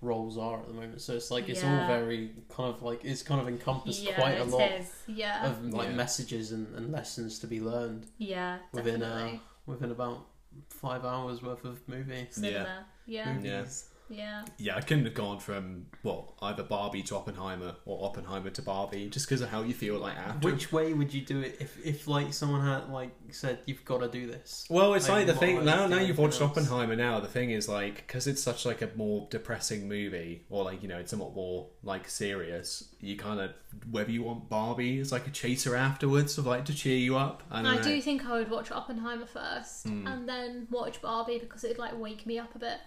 roles 0.02 0.36
are 0.36 0.60
at 0.60 0.66
the 0.66 0.74
moment. 0.74 1.00
So 1.00 1.14
it's 1.14 1.30
like 1.30 1.48
it's 1.48 1.62
Yeah. 1.62 1.80
all 1.80 1.86
very 1.86 2.32
kind 2.48 2.74
of 2.74 2.82
like 2.82 3.04
it's 3.04 3.22
kind 3.22 3.40
of 3.40 3.48
encompassed 3.48 4.02
yeah, 4.02 4.14
quite 4.14 4.38
a 4.38 4.44
lot 4.44 4.70
is. 4.72 4.92
Yeah, 5.06 5.46
of 5.50 5.72
like 5.72 5.88
Yeah. 5.88 5.94
messages 5.94 6.52
and, 6.52 6.74
and 6.76 6.92
lessons 6.92 7.38
to 7.38 7.46
be 7.46 7.60
learned 7.60 8.06
yeah, 8.18 8.58
within 8.72 9.00
definitely. 9.00 9.36
uh 9.36 9.38
within 9.66 9.90
about 9.92 10.26
five 10.68 11.04
hours 11.04 11.42
worth 11.42 11.64
of 11.64 11.86
movie. 11.88 12.26
Cinema. 12.30 12.84
Yeah, 13.06 13.32
movies. 13.32 13.88
Yeah. 14.08 14.18
yeah, 14.18 14.44
Yeah, 14.58 14.76
I 14.76 14.80
couldn't 14.82 15.04
have 15.06 15.14
gone 15.14 15.38
from 15.38 15.86
well 16.02 16.34
either 16.42 16.62
Barbie 16.62 17.02
to 17.04 17.16
Oppenheimer 17.16 17.74
or 17.86 18.04
Oppenheimer 18.06 18.50
to 18.50 18.62
Barbie 18.62 19.08
just 19.08 19.26
because 19.26 19.40
of 19.40 19.48
how 19.48 19.62
you 19.62 19.72
feel 19.74 19.98
like 19.98 20.16
after. 20.16 20.50
Which 20.50 20.70
way 20.72 20.92
would 20.92 21.14
you 21.14 21.22
do 21.22 21.40
it 21.40 21.56
if, 21.60 21.84
if 21.86 22.06
like 22.08 22.32
someone 22.34 22.60
had 22.66 22.88
like 22.90 23.10
said 23.30 23.60
you've 23.66 23.84
got 23.84 23.98
to 24.00 24.08
do 24.08 24.26
this? 24.26 24.66
Well, 24.68 24.94
it's 24.94 25.08
Like, 25.08 25.26
like 25.26 25.34
the 25.34 25.40
thing 25.40 25.64
now. 25.64 25.84
you 25.84 25.88
Now 25.90 25.98
do 26.00 26.06
you've 26.06 26.18
watched 26.18 26.40
else? 26.40 26.50
Oppenheimer. 26.50 26.96
Now 26.96 27.20
the 27.20 27.28
thing 27.28 27.50
is 27.50 27.68
like 27.68 27.96
because 28.06 28.26
it's 28.26 28.42
such 28.42 28.66
like 28.66 28.82
a 28.82 28.90
more 28.96 29.26
depressing 29.30 29.88
movie, 29.88 30.44
or 30.50 30.64
like 30.64 30.82
you 30.82 30.88
know 30.88 30.98
it's 30.98 31.10
somewhat 31.10 31.34
more 31.34 31.68
like 31.82 32.08
serious. 32.08 32.88
You 33.00 33.16
kind 33.16 33.40
of 33.40 33.52
whether 33.90 34.10
you 34.10 34.22
want 34.22 34.48
Barbie 34.48 34.98
as 35.00 35.12
like 35.12 35.26
a 35.26 35.30
chaser 35.30 35.74
afterwards, 35.76 36.36
of 36.38 36.46
like 36.46 36.64
to 36.66 36.74
cheer 36.74 36.98
you 36.98 37.16
up. 37.16 37.42
I, 37.50 37.62
don't 37.62 37.66
I 37.72 37.76
know. 37.76 37.82
do 37.82 38.00
think 38.02 38.26
I 38.26 38.38
would 38.38 38.50
watch 38.50 38.70
Oppenheimer 38.70 39.26
first 39.26 39.86
Hmm. 39.88 40.06
and 40.06 40.28
then 40.28 40.66
watch 40.70 41.00
Barbie 41.00 41.38
because 41.38 41.64
it'd 41.64 41.78
like 41.78 41.98
wake 41.98 42.26
me 42.26 42.38
up 42.38 42.54
a 42.54 42.58
bit. 42.58 42.78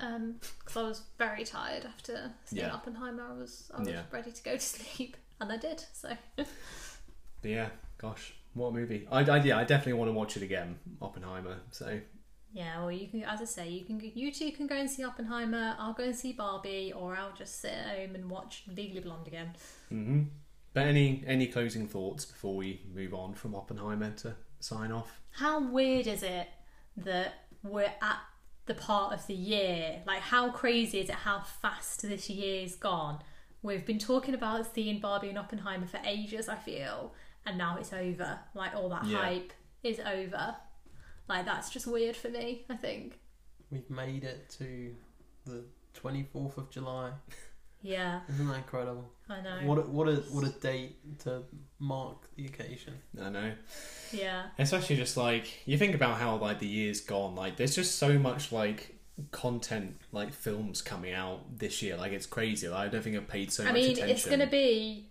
Because 0.00 0.76
I 0.76 0.82
was 0.82 1.02
very 1.18 1.44
tired 1.44 1.84
after 1.84 2.32
seeing 2.44 2.62
Yeah. 2.66 2.74
Oppenheimer. 2.74 3.22
I 3.22 3.32
was 3.38 3.70
I 3.74 3.80
was 3.80 3.88
Yeah. 3.88 4.02
ready 4.10 4.32
to 4.32 4.42
go 4.42 4.52
to 4.52 4.60
sleep, 4.74 5.16
and 5.40 5.52
I 5.52 5.56
did. 5.56 5.84
So 5.92 6.10
But 6.36 6.46
yeah, 7.50 7.68
gosh, 7.98 8.34
what 8.54 8.68
a 8.68 8.72
movie! 8.72 9.06
I, 9.10 9.20
I 9.20 9.42
yeah, 9.42 9.58
I 9.58 9.64
definitely 9.64 9.94
want 9.94 10.08
to 10.08 10.12
watch 10.12 10.36
it 10.36 10.42
again, 10.42 10.78
Oppenheimer. 11.00 11.58
So 11.70 12.00
yeah, 12.52 12.80
well, 12.80 12.90
you 12.92 13.06
can, 13.08 13.22
as 13.24 13.40
I 13.40 13.44
say, 13.44 13.68
you 13.68 13.84
can 13.84 14.00
you 14.14 14.32
two 14.32 14.50
can 14.52 14.66
go 14.66 14.74
and 14.76 14.90
see 14.90 15.04
Oppenheimer. 15.04 15.76
I'll 15.78 15.92
go 15.94 16.04
and 16.04 16.16
see 16.16 16.32
Barbie, 16.32 16.92
or 16.94 17.16
I'll 17.16 17.32
just 17.32 17.60
sit 17.60 17.72
at 17.72 17.96
home 17.98 18.14
and 18.14 18.28
watch 18.28 18.64
Legally 18.74 19.00
Blonde 19.00 19.26
again. 19.28 19.54
hmm 19.88 20.22
But 20.74 20.86
any 20.86 21.22
any 21.26 21.46
closing 21.46 21.86
thoughts 21.88 22.24
before 22.24 22.56
we 22.56 22.82
move 22.94 23.14
on 23.14 23.34
from 23.34 23.54
Oppenheimer 23.54 24.10
to 24.18 24.34
sign 24.58 24.92
off? 24.92 25.20
How 25.32 25.60
weird 25.60 26.06
is 26.08 26.22
it 26.22 26.48
that 26.98 27.34
we're 27.62 27.84
at 28.02 28.18
the 28.70 28.74
part 28.80 29.12
of 29.12 29.26
the 29.26 29.34
year? 29.34 30.00
Like, 30.06 30.20
how 30.20 30.50
crazy 30.52 31.00
is 31.00 31.08
it 31.08 31.14
how 31.16 31.40
fast 31.40 32.02
this 32.02 32.30
year's 32.30 32.76
gone? 32.76 33.18
We've 33.62 33.84
been 33.84 33.98
talking 33.98 34.32
about 34.32 34.72
seeing 34.72 35.00
Barbie 35.00 35.28
and 35.30 35.38
Oppenheimer 35.38 35.86
for 35.86 35.98
ages, 36.04 36.48
I 36.48 36.54
feel, 36.54 37.12
and 37.44 37.58
now 37.58 37.78
it's 37.80 37.92
over. 37.92 38.38
Like, 38.54 38.76
all 38.76 38.88
that 38.90 39.04
Yeah. 39.06 39.18
hype 39.18 39.52
is 39.82 39.98
over. 39.98 40.54
Like, 41.28 41.46
that's 41.46 41.70
just 41.70 41.88
weird 41.88 42.14
for 42.16 42.28
me, 42.28 42.64
I 42.70 42.76
think. 42.76 43.18
We've 43.72 43.90
made 43.90 44.22
it 44.22 44.48
to 44.58 44.94
the 45.46 45.64
twenty 45.92 46.22
fourth 46.22 46.56
of 46.56 46.70
July. 46.70 47.12
Yeah, 47.82 48.20
Isn't 48.28 48.48
that 48.48 48.56
incredible? 48.56 49.10
I 49.28 49.40
know. 49.40 49.58
What 49.64 49.78
a, 49.78 49.82
what 49.82 50.08
a 50.08 50.16
what 50.32 50.44
a 50.44 50.50
date 50.50 51.18
to 51.20 51.42
mark 51.78 52.28
the 52.36 52.46
occasion. 52.46 52.94
I 53.22 53.30
know. 53.30 53.52
Yeah. 54.12 54.46
Especially 54.58 54.96
just 54.96 55.16
like 55.16 55.66
you 55.66 55.78
think 55.78 55.94
about 55.94 56.18
how 56.18 56.36
like 56.36 56.58
the 56.58 56.66
year's 56.66 57.00
gone. 57.00 57.34
Like 57.36 57.56
there's 57.56 57.74
just 57.74 57.96
so 57.98 58.18
much 58.18 58.52
like 58.52 58.96
content, 59.30 59.96
like 60.12 60.32
films 60.32 60.82
coming 60.82 61.14
out 61.14 61.58
this 61.58 61.80
year. 61.82 61.96
Like 61.96 62.12
it's 62.12 62.26
crazy. 62.26 62.68
Like, 62.68 62.86
I 62.86 62.88
don't 62.88 63.02
think 63.02 63.16
I've 63.16 63.28
paid 63.28 63.52
so 63.52 63.62
much. 63.64 63.70
I 63.70 63.72
much 63.72 63.82
mean, 63.82 63.90
attention. 63.92 64.16
it's 64.16 64.26
going 64.26 64.40
to 64.40 64.46
be 64.46 65.06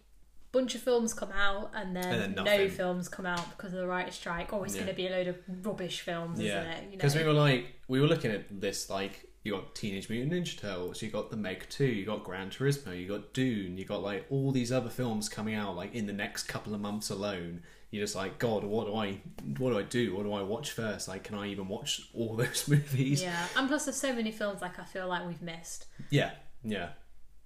a 0.52 0.52
bunch 0.52 0.76
of 0.76 0.82
films 0.82 1.14
come 1.14 1.32
out 1.32 1.72
and 1.74 1.96
then, 1.96 2.06
And 2.06 2.36
then 2.36 2.46
no 2.46 2.70
films 2.70 3.08
come 3.08 3.26
out 3.26 3.50
because 3.56 3.74
of 3.74 3.80
the 3.80 3.88
writer's 3.88 4.16
strike, 4.16 4.52
or 4.52 4.66
it's 4.66 4.76
Yeah. 4.76 4.82
going 4.82 4.94
to 4.94 4.98
be 4.98 5.08
a 5.08 5.12
load 5.12 5.28
of 5.28 5.38
rubbish 5.66 6.02
films, 6.02 6.40
yeah, 6.40 6.62
isn't 6.62 6.72
it? 6.74 6.84
You 6.86 6.98
because 6.98 7.16
know? 7.16 7.22
we 7.22 7.28
were 7.28 7.34
like 7.34 7.66
we 7.88 8.02
were 8.02 8.08
looking 8.08 8.32
at 8.32 8.46
this 8.62 8.90
like. 8.90 9.26
You 9.44 9.54
got 9.54 9.74
Teenage 9.74 10.10
Mutant 10.10 10.34
Ninja 10.34 10.58
Turtles, 10.60 11.02
you 11.02 11.10
got 11.10 11.32
The 11.32 11.38
Meg 11.38 11.66
2, 11.70 11.86
you 11.86 12.06
got 12.06 12.24
Gran 12.26 12.50
Turismo, 12.50 13.00
you 13.00 13.08
got 13.08 13.34
Dune, 13.34 13.78
you 13.78 13.86
got 13.86 14.04
like 14.04 14.26
all 14.30 14.52
these 14.52 14.72
other 14.72 14.90
films 14.90 15.30
coming 15.30 15.56
out 15.56 15.76
like 15.78 15.96
in 15.96 16.08
the 16.08 16.14
next 16.14 16.44
couple 16.44 16.74
of 16.76 16.82
months 16.82 17.10
alone. 17.10 17.62
You're 17.92 18.04
just 18.04 18.16
like, 18.16 18.38
God, 18.38 18.64
what 18.66 18.86
do 18.88 18.96
I 18.96 19.22
what 19.58 19.72
do 19.72 19.80
I 19.80 19.84
do? 19.84 20.16
What 20.16 20.24
do 20.24 20.34
I 20.34 20.42
watch 20.44 20.72
first? 20.72 21.08
Like 21.08 21.24
can 21.24 21.36
I 21.38 21.48
even 21.48 21.68
watch 21.68 22.02
all 22.14 22.36
those 22.38 22.68
movies? 22.68 23.24
Yeah, 23.24 23.46
and 23.56 23.68
plus 23.68 23.86
there's 23.86 23.98
so 23.98 24.14
many 24.14 24.32
films 24.32 24.62
like 24.62 24.78
I 24.78 24.84
feel 24.84 25.08
like 25.08 25.26
we've 25.26 25.42
missed 25.42 25.86
Yeah. 26.10 26.32
Yeah. 26.64 26.90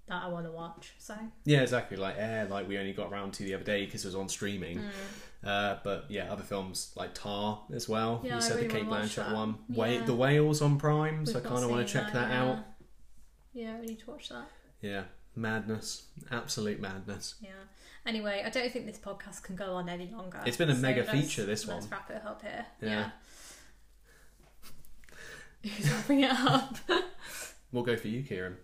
that 0.08 0.24
I 0.24 0.28
want 0.30 0.46
to 0.48 0.52
watch. 0.52 0.94
So 0.98 1.16
Yeah, 1.46 1.62
exactly. 1.62 1.96
Like 1.96 2.16
Air, 2.18 2.48
like 2.50 2.68
we 2.68 2.78
only 2.80 2.94
got 2.94 3.12
around 3.12 3.34
to 3.36 3.44
the 3.44 3.54
other 3.54 3.64
day 3.64 3.86
because 3.86 4.04
it 4.04 4.08
was 4.08 4.16
on 4.16 4.28
streaming. 4.28 4.80
Mm. 4.80 4.89
Uh, 5.44 5.78
but 5.84 6.06
yeah, 6.10 6.32
other 6.32 6.44
films 6.44 6.91
like 6.96 7.14
Tar 7.14 7.62
as 7.74 7.89
well. 7.89 8.22
Yeah, 8.24 8.32
you 8.32 8.38
I 8.38 8.39
said 8.39 8.56
really 8.56 8.68
the 8.68 8.74
Cate 8.76 8.86
wanna 8.88 9.04
Blanchett 9.04 9.16
that. 9.16 9.34
one. 9.34 9.56
Yeah. 9.70 9.78
Wait, 9.82 10.06
the 10.06 10.16
Whales 10.16 10.62
on 10.62 10.78
Prime, 10.78 11.20
we've 11.20 11.28
so 11.30 11.39
I 11.39 11.41
kind 11.41 11.64
of 11.64 11.70
want 11.70 11.86
to 11.86 11.94
check 11.94 12.14
that, 12.14 12.30
yeah. 12.30 12.44
out. 12.44 12.60
Yeah, 13.54 13.80
we 13.80 13.88
need 13.88 14.00
to 14.00 14.10
watch 14.12 14.30
that. 14.30 14.48
Yeah, 14.82 15.04
madness, 15.36 16.04
absolute 16.32 16.80
madness. 16.80 17.36
Yeah. 17.41 17.50
Anyway, 18.06 18.44
I 18.46 18.50
don't 18.50 18.72
think 18.72 18.86
this 18.86 18.98
podcast 18.98 19.44
can 19.44 19.56
go 19.56 19.74
on 19.74 19.88
any 19.89 20.10
longer. 20.10 20.41
It's 20.46 20.58
been 20.58 20.70
a 20.70 20.76
So 20.76 20.82
mega 20.82 21.04
feature, 21.04 21.46
this 21.46 21.66
one. 21.68 21.78
Let's 21.78 21.89
one. 21.89 22.00
wrap 22.00 22.10
it 22.12 22.26
up 22.26 22.41
here. 22.41 22.66
Yeah. 22.82 23.10
Yeah. 25.64 25.72
Who's 25.78 25.91
wrapping 25.91 26.20
it 26.22 26.32
up? 26.32 26.76
We'll 27.72 27.82
go 27.84 27.96
for 27.96 28.08
you, 28.08 28.22
Kieran. 28.22 28.58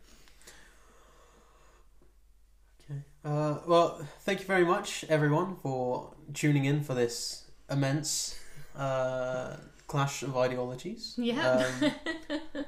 Okay. 2.83 2.99
Uh, 3.25 3.57
well, 3.65 4.07
thank 4.21 4.39
you 4.39 4.45
very 4.45 4.63
much, 4.63 5.03
everyone, 5.09 5.55
for 5.63 6.13
tuning 6.33 6.65
in 6.65 6.83
for 6.83 6.93
this 6.93 7.49
immense 7.69 8.39
uh, 8.75 9.57
clash 9.87 10.23
of 10.23 10.37
ideologies. 10.37 11.15
Yeah. 11.17 11.71
Um, 11.81 12.65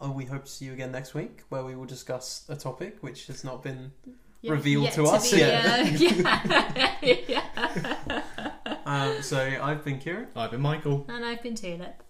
uh, 0.00 0.12
we 0.12 0.24
hope 0.24 0.44
to 0.44 0.50
see 0.50 0.64
you 0.66 0.72
again 0.72 0.92
next 0.92 1.14
week, 1.14 1.42
where 1.48 1.64
we 1.64 1.76
will 1.76 1.84
discuss 1.84 2.44
a 2.48 2.56
topic 2.56 2.98
which 3.00 3.26
has 3.26 3.44
not 3.44 3.62
been. 3.62 3.92
Yeah, 4.44 4.52
Revealed 4.52 4.84
yet 4.86 4.94
to 4.94 5.04
us, 5.04 5.30
be, 5.30 5.38
yeah. 5.38 5.86
uh, 6.26 6.96
yeah. 7.00 7.22
yeah. 7.28 8.22
Um, 8.84 9.22
so 9.22 9.38
I've 9.38 9.84
been 9.84 10.00
Kieran. 10.00 10.26
I've 10.34 10.50
been 10.50 10.60
Michael. 10.60 11.06
And 11.08 11.24
I've 11.24 11.44
been 11.44 11.54
Tulip. 11.54 12.02